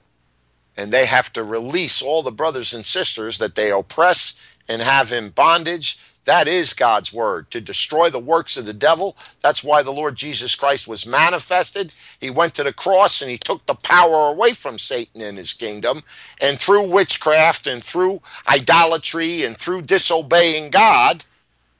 And 0.77 0.93
they 0.93 1.07
have 1.07 1.33
to 1.35 1.45
release 1.45 2.01
all 2.01 2.23
the 2.23 2.31
brothers 2.31 2.73
and 2.73 2.87
sisters 2.87 3.39
that 3.39 3.57
they 3.57 3.71
oppress 3.71 4.35
and 4.69 4.81
have 4.81 5.13
in 5.13 5.31
bondage. 5.31 5.99
That 6.25 6.47
is 6.47 6.73
God's 6.73 7.13
word 7.13 7.51
to 7.51 7.61
destroy 7.61 8.09
the 8.09 8.21
works 8.21 8.57
of 8.57 8.65
the 8.65 8.73
devil. 8.73 9.17
That's 9.41 9.65
why 9.65 9.83
the 9.83 9.93
Lord 9.93 10.15
Jesus 10.15 10.55
Christ 10.55 10.87
was 10.87 11.05
manifested. 11.05 11.95
He 12.21 12.31
went 12.31 12.55
to 12.55 12.63
the 12.63 12.73
cross 12.73 13.21
and 13.21 13.31
he 13.31 13.39
took 13.39 13.67
the 13.67 13.75
power 13.75 14.29
away 14.29 14.53
from 14.53 14.79
Satan 14.79 15.21
and 15.21 15.37
his 15.37 15.53
kingdom. 15.53 16.03
And 16.41 16.61
through 16.61 16.93
witchcraft 16.93 17.67
and 17.67 17.83
through 17.83 18.23
idolatry 18.49 19.43
and 19.43 19.57
through 19.57 19.83
disobeying 19.83 20.71
God, 20.71 21.25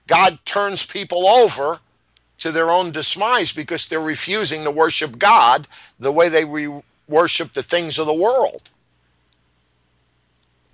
God 0.09 0.41
turns 0.45 0.85
people 0.85 1.27
over 1.27 1.79
to 2.39 2.51
their 2.51 2.71
own 2.71 2.91
demise 2.91 3.53
because 3.53 3.87
they're 3.87 4.01
refusing 4.01 4.65
to 4.65 4.71
worship 4.73 5.19
God 5.19 5.69
the 6.01 6.11
way 6.11 6.29
they 6.29 6.45
re- 6.45 6.83
worship 7.07 7.53
the 7.53 7.63
things 7.63 7.97
of 7.97 8.07
the 8.07 8.13
world. 8.13 8.71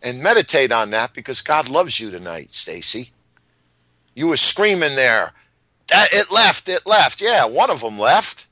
And 0.02 0.22
meditate 0.22 0.72
on 0.72 0.88
that 0.90 1.12
because 1.12 1.42
God 1.42 1.68
loves 1.68 2.00
you 2.00 2.10
tonight, 2.10 2.54
Stacy. 2.54 3.10
You 4.18 4.26
were 4.26 4.36
screaming 4.36 4.96
there, 4.96 5.32
that 5.86 6.08
it 6.10 6.32
left, 6.32 6.68
it 6.68 6.84
left. 6.84 7.20
Yeah, 7.20 7.44
one 7.44 7.70
of 7.70 7.82
them 7.82 8.00
left. 8.00 8.48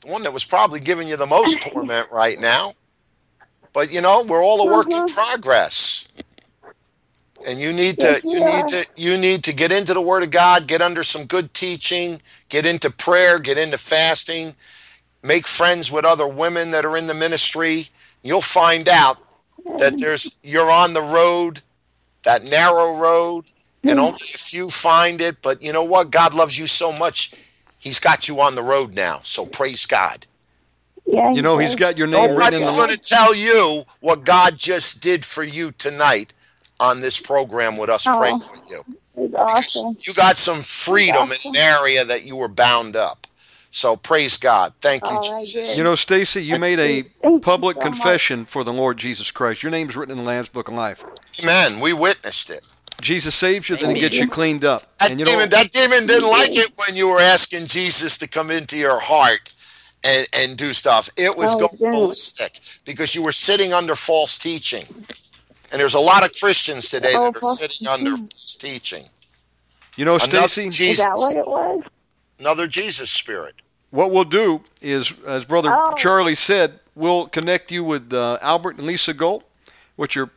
The 0.00 0.08
one 0.08 0.24
that 0.24 0.32
was 0.32 0.44
probably 0.44 0.80
giving 0.80 1.06
you 1.06 1.16
the 1.16 1.24
most 1.24 1.62
torment 1.62 2.10
right 2.10 2.36
now. 2.40 2.74
But 3.72 3.92
you 3.92 4.00
know, 4.00 4.24
we're 4.24 4.42
all 4.42 4.68
a 4.68 4.72
work 4.72 4.88
in 4.88 4.94
uh-huh. 4.94 5.14
progress. 5.14 6.08
And 7.46 7.60
you 7.60 7.72
need 7.72 8.00
to 8.00 8.20
you 8.24 8.40
need 8.40 8.66
to 8.66 8.86
you 8.96 9.16
need 9.16 9.44
to 9.44 9.52
get 9.52 9.70
into 9.70 9.94
the 9.94 10.02
word 10.02 10.24
of 10.24 10.32
God, 10.32 10.66
get 10.66 10.82
under 10.82 11.04
some 11.04 11.26
good 11.26 11.54
teaching, 11.54 12.20
get 12.48 12.66
into 12.66 12.90
prayer, 12.90 13.38
get 13.38 13.56
into 13.56 13.78
fasting, 13.78 14.56
make 15.22 15.46
friends 15.46 15.92
with 15.92 16.04
other 16.04 16.26
women 16.26 16.72
that 16.72 16.84
are 16.84 16.96
in 16.96 17.06
the 17.06 17.14
ministry. 17.14 17.86
You'll 18.24 18.42
find 18.42 18.88
out 18.88 19.18
that 19.78 19.96
there's 20.00 20.34
you're 20.42 20.72
on 20.72 20.92
the 20.92 21.02
road, 21.02 21.60
that 22.24 22.42
narrow 22.42 22.96
road, 22.96 23.44
and 23.84 23.98
only 23.98 24.18
a 24.34 24.38
few 24.38 24.68
find 24.68 25.20
it. 25.20 25.42
But 25.42 25.62
you 25.62 25.72
know 25.72 25.84
what? 25.84 26.10
God 26.10 26.34
loves 26.34 26.58
you 26.58 26.66
so 26.66 26.92
much, 26.92 27.32
He's 27.78 28.00
got 28.00 28.28
you 28.28 28.40
on 28.40 28.54
the 28.54 28.62
road 28.62 28.94
now. 28.94 29.20
So 29.22 29.46
praise 29.46 29.86
God. 29.86 30.26
Yeah. 31.06 31.32
You 31.32 31.42
know, 31.42 31.58
He's 31.58 31.74
got 31.74 31.96
your 31.96 32.06
name 32.06 32.30
oh, 32.32 32.34
written 32.36 32.54
in 32.54 32.60
Nobody's 32.60 32.72
going 32.72 32.90
to 32.90 32.98
tell 32.98 33.34
you 33.34 33.84
what 34.00 34.24
God 34.24 34.58
just 34.58 35.00
did 35.00 35.24
for 35.24 35.42
you 35.42 35.72
tonight 35.72 36.32
on 36.80 37.00
this 37.00 37.18
program 37.20 37.76
with 37.76 37.88
us 37.90 38.06
Oh. 38.06 38.18
praying 38.18 38.40
with 38.52 38.70
you. 38.70 38.84
It's 39.16 39.34
awesome. 39.34 39.96
You 40.00 40.14
got 40.14 40.36
some 40.38 40.62
freedom 40.62 41.32
in 41.32 41.38
an 41.44 41.56
area 41.56 42.04
that 42.04 42.24
you 42.24 42.36
were 42.36 42.48
bound 42.48 42.94
up. 42.94 43.26
So 43.70 43.96
praise 43.96 44.36
God. 44.36 44.72
Thank 44.80 45.02
you, 45.04 45.18
Oh, 45.20 45.40
Jesus. 45.40 45.76
You 45.76 45.84
know, 45.84 45.94
Stacy, 45.94 46.42
you 46.42 46.58
made 46.58 46.78
a 46.78 47.02
public 47.40 47.76
so 47.76 47.80
much. 47.80 47.86
confession 47.92 48.44
for 48.44 48.64
the 48.64 48.72
Lord 48.72 48.96
Jesus 48.96 49.30
Christ. 49.30 49.62
Your 49.62 49.72
name's 49.72 49.96
written 49.96 50.12
in 50.12 50.18
the 50.18 50.24
Lamb's 50.24 50.48
Book 50.48 50.68
of 50.68 50.74
Life. 50.74 51.04
Amen. 51.42 51.80
We 51.80 51.92
witnessed 51.92 52.50
it. 52.50 52.60
Jesus 53.00 53.34
saves 53.34 53.68
you, 53.68 53.76
then 53.76 53.94
he 53.94 54.00
gets 54.00 54.16
you 54.16 54.28
cleaned 54.28 54.64
up. 54.64 54.82
That 54.98 55.10
And 55.12 55.20
you 55.20 55.26
know, 55.26 55.32
demon, 55.32 55.50
that 55.50 55.70
demon 55.70 56.06
didn't 56.06 56.28
like 56.28 56.56
it 56.56 56.70
when 56.86 56.96
you 56.96 57.08
were 57.08 57.20
asking 57.20 57.66
Jesus 57.66 58.18
to 58.18 58.26
come 58.28 58.50
into 58.50 58.76
your 58.76 58.98
heart 58.98 59.52
and, 60.04 60.26
and 60.32 60.56
do 60.56 60.72
stuff. 60.72 61.08
It 61.16 61.36
was 61.36 61.54
Oh, 61.54 61.68
going 61.78 61.92
ballistic 61.92 62.58
because 62.84 63.14
you 63.14 63.22
were 63.22 63.32
sitting 63.32 63.72
under 63.72 63.94
false 63.94 64.36
teaching. 64.36 64.82
And 65.70 65.80
there's 65.80 65.94
a 65.94 66.00
lot 66.00 66.24
of 66.24 66.32
Christians 66.32 66.88
today 66.88 67.12
Oh, 67.14 67.30
that 67.30 67.36
are 67.36 67.40
false 67.40 67.58
sitting 67.60 67.86
under 67.86 68.16
false 68.16 68.56
teaching. 68.56 69.04
you 69.96 70.04
know, 70.04 70.14
Another 70.16 70.48
Stacy, 70.48 70.88
Is 70.88 70.98
that 70.98 71.12
what 71.14 71.36
it 71.36 71.46
was? 71.46 71.84
another 72.40 72.66
Jesus 72.66 73.10
spirit. 73.10 73.54
what 73.90 74.10
we'll 74.10 74.24
do 74.24 74.60
is, 74.80 75.12
as 75.26 75.44
Brother 75.44 75.70
Oh. 75.72 75.94
Charlie 75.96 76.34
said, 76.34 76.80
we'll 76.96 77.28
connect 77.28 77.70
you 77.70 77.84
with 77.84 78.12
uh, 78.12 78.38
Albert 78.42 78.78
and 78.78 78.86
Lisa 78.86 79.14
Galt, 79.14 79.44
which 79.96 80.16
are 80.16 80.28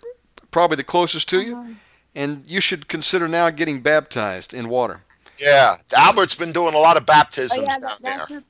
probably 0.52 0.78
the 0.78 0.84
closest 0.84 1.28
to 1.30 1.42
you, 1.42 1.56
Uh-huh. 1.56 1.74
And 2.16 2.48
you 2.48 2.62
should 2.62 2.88
consider 2.88 3.28
now 3.28 3.50
getting 3.50 3.82
baptized 3.82 4.54
in 4.54 4.70
water. 4.70 5.02
Yeah, 5.38 5.76
Albert's 5.96 6.36
been 6.36 6.52
doing 6.52 6.76
a 6.76 6.78
lot 6.78 6.98
of 6.98 7.06
baptisms 7.06 7.58
Oh, 7.58 7.62
yeah, 7.62 7.70
down 7.70 7.82
that, 7.82 8.00
there. 8.02 8.18
that's, 8.18 8.32
what, 8.32 8.44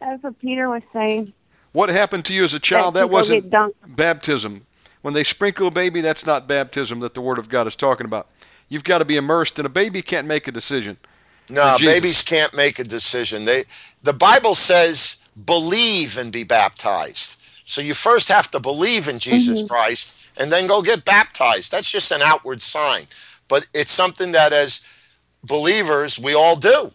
that's 0.00 0.22
what 0.22 0.38
Peter 0.40 0.68
was 0.68 0.82
saying. 0.92 1.32
What 1.72 1.88
happened 1.88 2.24
to 2.26 2.32
you 2.32 2.44
as 2.44 2.54
a 2.54 2.60
child? 2.60 2.94
that 2.94 3.00
That 3.00 3.10
wasn't 3.10 3.52
baptism. 3.96 4.64
When 5.02 5.12
they 5.12 5.24
sprinkle 5.24 5.66
a 5.66 5.70
baby, 5.70 6.00
that's 6.00 6.24
not 6.24 6.46
baptism 6.46 7.00
that 7.00 7.14
the 7.14 7.20
Word 7.20 7.38
of 7.38 7.48
God 7.48 7.66
is 7.66 7.76
talking 7.76 8.06
about. 8.06 8.28
You've 8.68 8.84
got 8.84 8.98
to 8.98 9.04
be 9.04 9.16
immersed, 9.16 9.58
and 9.58 9.66
a 9.66 9.70
baby 9.70 10.02
can't 10.02 10.26
make 10.26 10.48
a 10.48 10.52
decision. 10.52 10.96
No, 11.50 11.76
babies 11.78 12.22
can't 12.22 12.54
make 12.54 12.78
a 12.78 12.84
decision. 12.84 13.44
They 13.44 13.64
the 14.02 14.14
Bible 14.14 14.54
says 14.54 15.18
believe 15.44 16.16
and 16.16 16.32
be 16.32 16.44
baptized. 16.44 17.38
So 17.66 17.80
you 17.80 17.94
first 17.94 18.28
have 18.28 18.50
to 18.52 18.60
believe 18.60 19.08
in 19.08 19.18
Jesus 19.18 19.58
mm-hmm. 19.58 19.68
Christ 19.68 20.14
and 20.36 20.52
then 20.52 20.66
go 20.66 20.82
get 20.82 21.04
baptized. 21.04 21.70
That's 21.70 21.90
just 21.90 22.12
an 22.12 22.22
outward 22.22 22.62
sign. 22.62 23.04
But 23.48 23.66
it's 23.74 23.92
something 23.92 24.32
that 24.32 24.52
as 24.52 24.86
believers 25.42 26.18
we 26.18 26.34
all 26.34 26.56
do. 26.56 26.92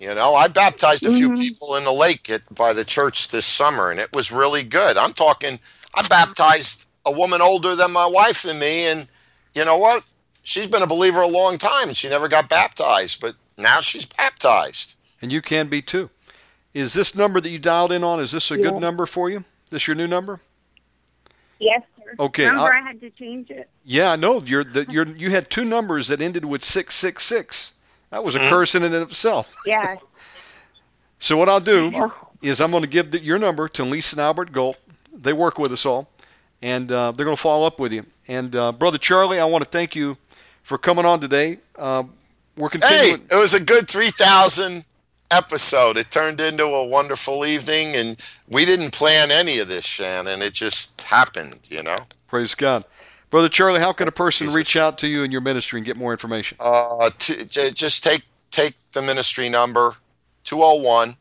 You 0.00 0.14
know, 0.14 0.34
I 0.34 0.48
baptized 0.48 1.04
a 1.04 1.10
few 1.10 1.30
mm-hmm. 1.30 1.40
people 1.40 1.74
in 1.74 1.84
the 1.84 1.92
lake 1.92 2.30
at, 2.30 2.42
by 2.54 2.72
the 2.72 2.84
church 2.84 3.28
this 3.28 3.46
summer 3.46 3.90
and 3.90 3.98
it 3.98 4.12
was 4.12 4.30
really 4.30 4.62
good. 4.62 4.96
I'm 4.96 5.12
talking 5.12 5.58
I 5.94 6.06
baptized 6.06 6.86
a 7.04 7.10
woman 7.10 7.40
older 7.40 7.74
than 7.74 7.90
my 7.90 8.06
wife 8.06 8.44
and 8.44 8.60
me 8.60 8.86
and 8.86 9.08
you 9.54 9.64
know 9.64 9.76
what? 9.76 10.04
she's 10.48 10.66
been 10.66 10.82
a 10.82 10.86
believer 10.86 11.20
a 11.20 11.28
long 11.28 11.58
time 11.58 11.88
and 11.88 11.96
she 11.96 12.08
never 12.08 12.26
got 12.26 12.48
baptized, 12.48 13.20
but 13.20 13.34
now 13.58 13.80
she's 13.80 14.06
baptized. 14.06 14.96
And 15.20 15.30
you 15.30 15.42
can 15.42 15.68
be 15.68 15.82
too. 15.82 16.08
Is 16.72 16.94
this 16.94 17.14
number 17.14 17.40
that 17.40 17.50
you 17.50 17.58
dialed 17.58 17.92
in 17.92 18.02
on, 18.02 18.20
is 18.20 18.32
this 18.32 18.50
a 18.50 18.56
good 18.56 18.76
number 18.76 19.04
for 19.04 19.28
you? 19.28 19.44
This 19.70 19.86
your 19.86 19.96
new 19.96 20.06
number? 20.06 20.40
Yes, 21.60 21.82
sir. 21.96 22.14
Okay, 22.20 22.44
Remember, 22.46 22.70
I'll- 22.72 22.82
I 22.82 22.86
had 22.86 23.00
to 23.00 23.10
change 23.10 23.50
it. 23.50 23.68
Yeah, 23.84 24.12
I 24.12 24.16
know. 24.16 24.40
You're 24.42 24.64
the, 24.64 24.86
you're, 24.88 25.06
you 25.08 25.30
had 25.30 25.50
two 25.50 25.64
numbers 25.64 26.08
that 26.08 26.20
ended 26.22 26.44
with 26.44 26.62
666. 26.62 27.72
That 28.10 28.22
was 28.24 28.34
a 28.36 28.38
Mhm. 28.38 28.48
curse 28.50 28.74
in 28.74 28.82
and 28.84 28.94
of 28.94 29.10
itself. 29.10 29.52
Yeah. 29.66 29.96
So 31.20 31.36
what 31.36 31.48
I'll 31.48 31.58
do 31.60 31.92
is 32.42 32.60
I'm 32.60 32.70
going 32.70 32.84
to 32.84 32.88
give 32.88 33.10
the, 33.10 33.18
your 33.18 33.38
number 33.38 33.68
to 33.70 33.84
Lisa 33.84 34.14
and 34.14 34.20
Albert 34.20 34.52
Galt. 34.52 34.78
They 35.12 35.32
work 35.32 35.58
with 35.58 35.72
us 35.72 35.84
all, 35.84 36.08
and 36.62 36.90
uh, 36.92 37.10
they're 37.10 37.24
going 37.24 37.36
to 37.36 37.42
follow 37.42 37.66
up 37.66 37.80
with 37.80 37.92
you. 37.92 38.04
And 38.28 38.54
uh, 38.54 38.70
brother 38.70 38.98
Charlie, 38.98 39.40
I 39.40 39.44
want 39.44 39.64
to 39.64 39.70
thank 39.70 39.96
you 39.96 40.16
for 40.62 40.78
coming 40.78 41.04
on 41.04 41.18
today. 41.20 41.58
Uh, 41.76 42.04
we're 42.56 42.68
continuing. 42.68 43.18
Hey, 43.18 43.24
it 43.32 43.36
was 43.36 43.54
a 43.54 43.60
good 43.60 43.88
3,000 43.88 44.84
episode. 45.30 45.96
It 45.96 46.10
turned 46.10 46.40
into 46.40 46.64
a 46.64 46.86
wonderful 46.86 47.44
evening, 47.44 47.94
and 47.94 48.20
we 48.48 48.64
didn't 48.64 48.92
plan 48.92 49.30
any 49.30 49.58
of 49.58 49.68
this, 49.68 49.84
Shannon. 49.84 50.42
It 50.42 50.54
just 50.54 51.02
happened, 51.02 51.60
you 51.68 51.82
know? 51.82 51.96
Praise 52.26 52.54
God, 52.54 52.84
brother 53.30 53.48
Charlie. 53.48 53.80
How 53.80 53.92
can 53.92 54.08
a 54.08 54.12
person 54.12 54.46
Jesus. 54.46 54.56
reach 54.56 54.76
out 54.76 54.98
to 54.98 55.08
you 55.08 55.22
in 55.22 55.32
your 55.32 55.40
ministry 55.40 55.78
and 55.78 55.86
get 55.86 55.96
more 55.96 56.12
information? 56.12 56.58
Uh, 56.60 57.10
to, 57.18 57.44
j- 57.44 57.70
just 57.70 58.02
take 58.02 58.22
take 58.50 58.74
the 58.92 59.02
ministry 59.02 59.48
number 59.48 59.96
201 60.44 61.16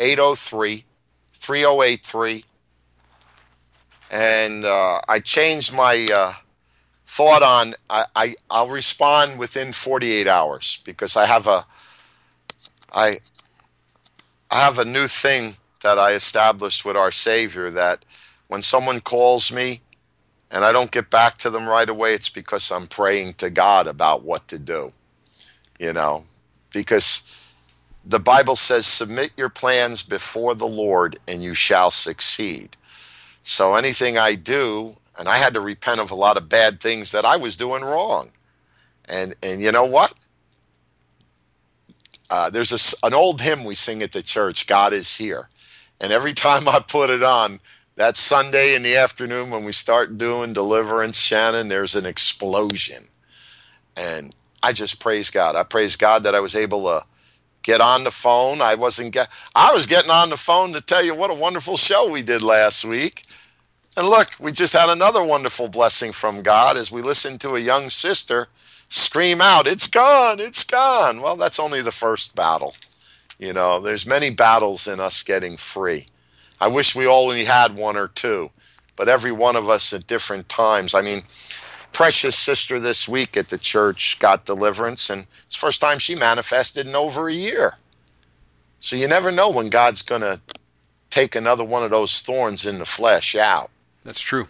803 0.00 0.84
3083. 1.32 2.44
And 4.10 4.64
uh, 4.64 5.00
I 5.08 5.18
changed 5.18 5.74
my 5.74 6.08
uh, 6.14 6.32
thought 7.06 7.42
on 7.42 7.74
I, 7.90 8.04
I 8.14 8.34
I'll 8.50 8.68
respond 8.68 9.38
within 9.38 9.72
48 9.72 10.26
hours 10.26 10.80
because 10.84 11.16
I 11.16 11.26
have 11.26 11.46
a 11.46 11.64
I 12.92 13.18
I 14.50 14.60
have 14.60 14.78
a 14.78 14.84
new 14.84 15.06
thing 15.06 15.54
that 15.82 15.98
I 15.98 16.12
established 16.12 16.84
with 16.84 16.96
our 16.96 17.10
Savior 17.10 17.70
that 17.70 18.04
when 18.48 18.62
someone 18.62 19.00
calls 19.00 19.52
me 19.52 19.80
and 20.50 20.64
I 20.64 20.72
don't 20.72 20.90
get 20.90 21.10
back 21.10 21.38
to 21.38 21.50
them 21.50 21.68
right 21.68 21.88
away, 21.88 22.14
it's 22.14 22.28
because 22.28 22.70
I'm 22.70 22.86
praying 22.86 23.34
to 23.34 23.50
God 23.50 23.86
about 23.86 24.22
what 24.22 24.46
to 24.48 24.58
do. 24.58 24.92
You 25.78 25.92
know, 25.92 26.24
because 26.72 27.22
the 28.04 28.20
Bible 28.20 28.56
says, 28.56 28.86
submit 28.86 29.32
your 29.36 29.48
plans 29.48 30.02
before 30.02 30.54
the 30.54 30.66
Lord 30.66 31.18
and 31.26 31.42
you 31.42 31.54
shall 31.54 31.90
succeed. 31.90 32.76
So 33.42 33.74
anything 33.74 34.16
I 34.16 34.36
do, 34.36 34.96
and 35.18 35.28
I 35.28 35.36
had 35.36 35.54
to 35.54 35.60
repent 35.60 36.00
of 36.00 36.10
a 36.10 36.14
lot 36.14 36.36
of 36.36 36.48
bad 36.48 36.80
things 36.80 37.12
that 37.12 37.24
I 37.24 37.36
was 37.36 37.56
doing 37.56 37.82
wrong. 37.82 38.30
And, 39.08 39.34
and 39.42 39.60
you 39.60 39.72
know 39.72 39.84
what? 39.84 40.14
Uh, 42.30 42.50
there's 42.50 42.72
a 42.72 43.06
an 43.06 43.14
old 43.14 43.40
hymn 43.40 43.64
we 43.64 43.74
sing 43.74 44.02
at 44.02 44.12
the 44.12 44.22
church, 44.22 44.66
God 44.66 44.92
is 44.92 45.16
here. 45.16 45.48
And 46.00 46.12
every 46.12 46.32
time 46.34 46.68
I 46.68 46.80
put 46.80 47.10
it 47.10 47.22
on, 47.22 47.60
that 47.96 48.16
Sunday 48.16 48.74
in 48.74 48.82
the 48.82 48.96
afternoon 48.96 49.50
when 49.50 49.64
we 49.64 49.72
start 49.72 50.18
doing 50.18 50.52
deliverance, 50.52 51.20
Shannon, 51.20 51.68
there's 51.68 51.94
an 51.94 52.04
explosion. 52.04 53.06
And 53.96 54.34
I 54.62 54.72
just 54.72 55.00
praise 55.00 55.30
God. 55.30 55.56
I 55.56 55.62
praise 55.62 55.96
God 55.96 56.24
that 56.24 56.34
I 56.34 56.40
was 56.40 56.54
able 56.54 56.82
to 56.82 57.04
get 57.62 57.80
on 57.80 58.04
the 58.04 58.10
phone. 58.10 58.60
I 58.60 58.74
wasn't 58.74 59.12
get 59.12 59.28
I 59.54 59.72
was 59.72 59.86
getting 59.86 60.10
on 60.10 60.30
the 60.30 60.36
phone 60.36 60.72
to 60.72 60.80
tell 60.80 61.04
you 61.04 61.14
what 61.14 61.30
a 61.30 61.34
wonderful 61.34 61.76
show 61.76 62.10
we 62.10 62.22
did 62.22 62.42
last 62.42 62.84
week. 62.84 63.22
And 63.96 64.08
look, 64.08 64.30
we 64.38 64.52
just 64.52 64.74
had 64.74 64.90
another 64.90 65.24
wonderful 65.24 65.68
blessing 65.68 66.12
from 66.12 66.42
God 66.42 66.76
as 66.76 66.92
we 66.92 67.00
listened 67.02 67.40
to 67.42 67.56
a 67.56 67.60
young 67.60 67.88
sister 67.88 68.48
scream 68.88 69.40
out, 69.40 69.66
"It's 69.66 69.88
gone, 69.88 70.40
it's 70.40 70.64
gone." 70.64 71.20
Well, 71.20 71.36
that's 71.36 71.60
only 71.60 71.82
the 71.82 71.92
first 71.92 72.34
battle. 72.34 72.74
You 73.38 73.52
know, 73.52 73.80
there's 73.80 74.06
many 74.06 74.30
battles 74.30 74.86
in 74.86 75.00
us 75.00 75.22
getting 75.22 75.56
free. 75.56 76.06
I 76.60 76.68
wish 76.68 76.96
we 76.96 77.06
only 77.06 77.44
had 77.44 77.76
one 77.76 77.96
or 77.96 78.08
two, 78.08 78.50
but 78.96 79.08
every 79.08 79.32
one 79.32 79.56
of 79.56 79.68
us 79.68 79.92
at 79.92 80.06
different 80.06 80.48
times. 80.48 80.94
I 80.94 81.02
mean, 81.02 81.24
precious 81.92 82.36
sister 82.36 82.80
this 82.80 83.08
week 83.08 83.36
at 83.36 83.50
the 83.50 83.58
church 83.58 84.18
got 84.18 84.46
deliverance, 84.46 85.10
and 85.10 85.26
it's 85.46 85.56
the 85.56 85.60
first 85.60 85.80
time 85.80 85.98
she 85.98 86.14
manifested 86.14 86.86
in 86.86 86.96
over 86.96 87.28
a 87.28 87.34
year. 87.34 87.76
So 88.78 88.96
you 88.96 89.08
never 89.08 89.32
know 89.32 89.50
when 89.50 89.68
God's 89.68 90.02
going 90.02 90.22
to 90.22 90.40
take 91.10 91.34
another 91.34 91.64
one 91.64 91.82
of 91.82 91.90
those 91.90 92.20
thorns 92.20 92.66
in 92.66 92.78
the 92.78 92.84
flesh 92.84 93.34
out. 93.34 93.70
That's 94.04 94.20
true. 94.20 94.48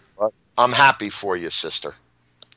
I'm 0.59 0.73
happy 0.73 1.11
for 1.11 1.37
you, 1.37 1.51
sister. 1.51 1.95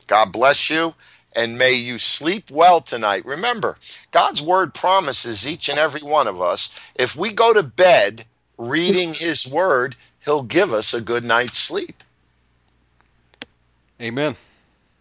God 0.07 0.31
bless 0.31 0.69
you, 0.69 0.95
and 1.33 1.57
may 1.57 1.73
you 1.73 1.97
sleep 1.97 2.51
well 2.51 2.81
tonight. 2.81 3.25
Remember, 3.25 3.77
God's 4.11 4.41
word 4.41 4.73
promises 4.73 5.47
each 5.47 5.69
and 5.69 5.79
every 5.79 6.01
one 6.01 6.27
of 6.27 6.41
us 6.41 6.77
if 6.95 7.15
we 7.15 7.31
go 7.31 7.53
to 7.53 7.63
bed 7.63 8.25
reading 8.57 9.13
his 9.13 9.47
word, 9.47 9.95
he'll 10.25 10.43
give 10.43 10.73
us 10.73 10.93
a 10.93 11.01
good 11.01 11.23
night's 11.23 11.57
sleep. 11.57 12.03
Amen. 14.01 14.35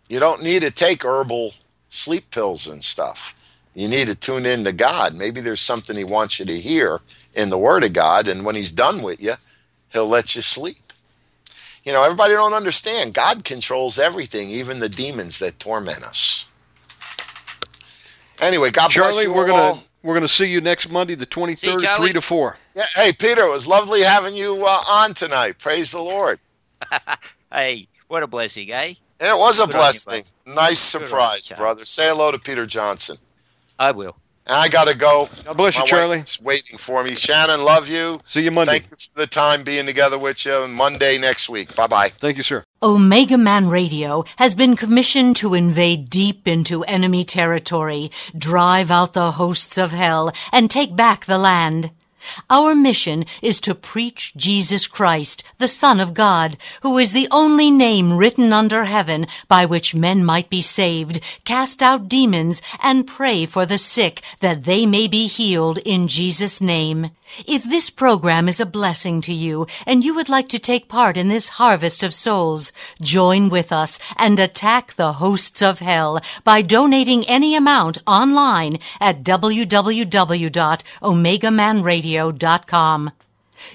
You 0.09 0.18
don't 0.18 0.42
need 0.42 0.62
to 0.62 0.70
take 0.70 1.05
herbal 1.05 1.55
sleep 1.88 2.30
pills 2.30 2.66
and 2.66 2.82
stuff. 2.82 3.34
You 3.74 3.88
need 3.88 4.09
to 4.09 4.14
tune 4.14 4.46
in 4.46 4.64
to 4.64 4.72
God. 4.72 5.14
Maybe 5.14 5.40
there's 5.40 5.60
something 5.60 5.96
He 5.96 6.05
wants 6.05 6.40
you 6.40 6.46
to 6.46 6.59
hear 6.59 7.00
in 7.34 7.50
the 7.50 7.59
Word 7.59 7.84
of 7.84 7.92
God, 7.92 8.26
and 8.26 8.44
when 8.44 8.56
He's 8.56 8.72
done 8.72 9.02
with 9.02 9.22
you, 9.22 9.34
He'll 9.92 10.09
let 10.09 10.34
you 10.34 10.42
sleep. 10.42 10.88
You 11.89 11.94
know, 11.94 12.05
everybody 12.05 12.35
don't 12.35 12.52
understand. 12.52 13.15
God 13.15 13.44
controls 13.44 13.98
everything, 13.98 14.51
even 14.51 14.78
the 14.78 14.90
demons 14.90 15.39
that 15.39 15.59
torment 15.59 16.02
us. 16.05 16.44
Anyway, 18.43 18.70
God 18.70 18.93
bless 18.94 19.15
Charlie, 19.15 19.23
you 19.23 19.32
we're 19.32 19.51
all. 19.51 19.73
gonna 19.73 19.81
we're 20.02 20.12
gonna 20.12 20.28
see 20.28 20.44
you 20.51 20.60
next 20.60 20.90
Monday, 20.90 21.15
the 21.15 21.24
twenty 21.24 21.55
third, 21.55 21.81
Charlie. 21.81 22.09
three 22.09 22.12
to 22.12 22.20
four. 22.20 22.59
Yeah, 22.74 22.85
hey, 22.94 23.15
Peter, 23.15 23.40
it 23.40 23.48
was 23.51 23.66
lovely 23.66 24.02
having 24.02 24.36
you 24.36 24.66
uh, 24.69 24.81
on 24.86 25.15
tonight. 25.15 25.59
Praise 25.59 25.90
the 25.93 26.01
Lord. 26.02 26.39
Hey, 27.51 27.89
what 28.09 28.23
a 28.23 28.27
blessing, 28.27 28.70
eh? 28.70 28.93
It 29.19 29.39
was 29.39 29.59
a 29.59 29.65
Good 29.65 29.77
on 29.77 29.94
you, 29.94 30.05
blessing. 30.05 30.24
nice 30.47 30.93
Good 30.93 30.98
on 30.98 31.01
you, 31.05 31.09
surprise, 31.09 31.52
brother. 31.56 31.86
Say 31.86 32.06
hello 32.10 32.31
to 32.31 32.39
Peter 32.39 32.66
Johnson. 32.66 33.16
I 33.78 33.93
will. 33.93 34.19
I 34.48 34.68
got 34.68 34.88
to 34.88 34.96
go. 34.96 35.28
God 35.44 35.56
bless 35.56 35.76
you, 35.76 35.82
My 35.82 35.86
Charlie. 35.86 36.18
It's 36.18 36.40
waiting 36.40 36.78
for 36.78 37.02
me. 37.04 37.14
Shannon, 37.14 37.62
love 37.62 37.88
you. 37.88 38.20
See 38.24 38.42
you 38.42 38.50
Monday. 38.50 38.72
Thank 38.72 38.90
you 38.90 38.96
for 38.96 39.18
the 39.18 39.26
time 39.26 39.62
being 39.62 39.86
together 39.86 40.18
with 40.18 40.44
you. 40.46 40.66
Monday 40.68 41.18
next 41.18 41.48
week. 41.48 41.74
Bye 41.76 41.86
bye. 41.86 42.08
Thank 42.18 42.36
you, 42.38 42.42
sir. 42.42 42.64
Omega 42.82 43.36
Man 43.36 43.68
Radio 43.68 44.24
has 44.36 44.54
been 44.54 44.76
commissioned 44.76 45.36
to 45.36 45.54
invade 45.54 46.08
deep 46.08 46.46
into 46.46 46.84
enemy 46.84 47.24
territory, 47.24 48.10
drive 48.36 48.90
out 48.90 49.12
the 49.14 49.32
hosts 49.32 49.76
of 49.76 49.90
hell, 49.90 50.32
and 50.52 50.70
take 50.70 50.94
back 50.94 51.26
the 51.26 51.38
land. 51.38 51.90
Our 52.50 52.74
mission 52.74 53.24
is 53.42 53.60
to 53.60 53.74
preach 53.74 54.32
Jesus 54.36 54.86
Christ, 54.86 55.42
the 55.59 55.68
Son 55.68 56.00
of 56.00 56.14
God, 56.14 56.56
who 56.82 56.98
is 56.98 57.12
the 57.12 57.28
only 57.30 57.70
name 57.70 58.16
written 58.16 58.52
under 58.52 58.84
heaven 58.84 59.26
by 59.48 59.64
which 59.64 59.94
men 59.94 60.24
might 60.24 60.50
be 60.50 60.62
saved, 60.62 61.20
cast 61.44 61.82
out 61.82 62.09
demons, 62.09 62.62
and 62.82 63.06
pray 63.06 63.46
for 63.46 63.66
the 63.66 63.78
sick 63.78 64.22
that 64.40 64.64
they 64.64 64.86
may 64.86 65.09
be 65.09 65.26
healed 65.26 65.78
in 65.78 66.09
Jesus' 66.09 66.60
name. 66.60 67.10
If 67.46 67.62
this 67.62 67.90
program 67.90 68.48
is 68.48 68.59
a 68.59 68.66
blessing 68.66 69.20
to 69.22 69.34
you 69.34 69.66
and 69.86 70.05
you 70.05 70.14
would 70.14 70.28
like 70.28 70.48
to 70.48 70.59
take 70.59 70.88
part 70.88 71.16
in 71.16 71.28
this 71.28 71.50
harvest 71.60 72.02
of 72.02 72.14
souls, 72.14 72.72
join 73.00 73.48
with 73.50 73.70
us 73.70 74.00
and 74.16 74.40
attack 74.40 74.94
the 74.94 75.12
hosts 75.14 75.62
of 75.62 75.80
hell 75.80 76.20
by 76.42 76.62
donating 76.62 77.24
any 77.26 77.55
amount 77.55 77.98
online 78.06 78.78
at 79.00 79.22
www.omegamanradio.com. 79.22 82.17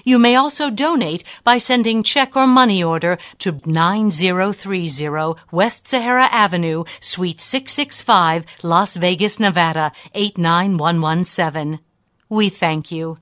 You 0.04 0.18
may 0.18 0.34
also 0.34 0.70
donate 0.70 1.24
by 1.44 1.58
sending 1.58 2.02
check 2.02 2.36
or 2.36 2.46
money 2.46 2.82
order 2.82 3.18
to 3.38 3.60
9030 3.64 5.34
West 5.50 5.86
Sahara 5.86 6.28
Avenue, 6.30 6.84
Suite 7.00 7.40
665, 7.40 8.44
Las 8.62 8.96
Vegas, 8.96 9.38
Nevada 9.38 9.92
89117. 10.14 11.80
We 12.28 12.48
thank 12.48 12.90
you. 12.90 13.18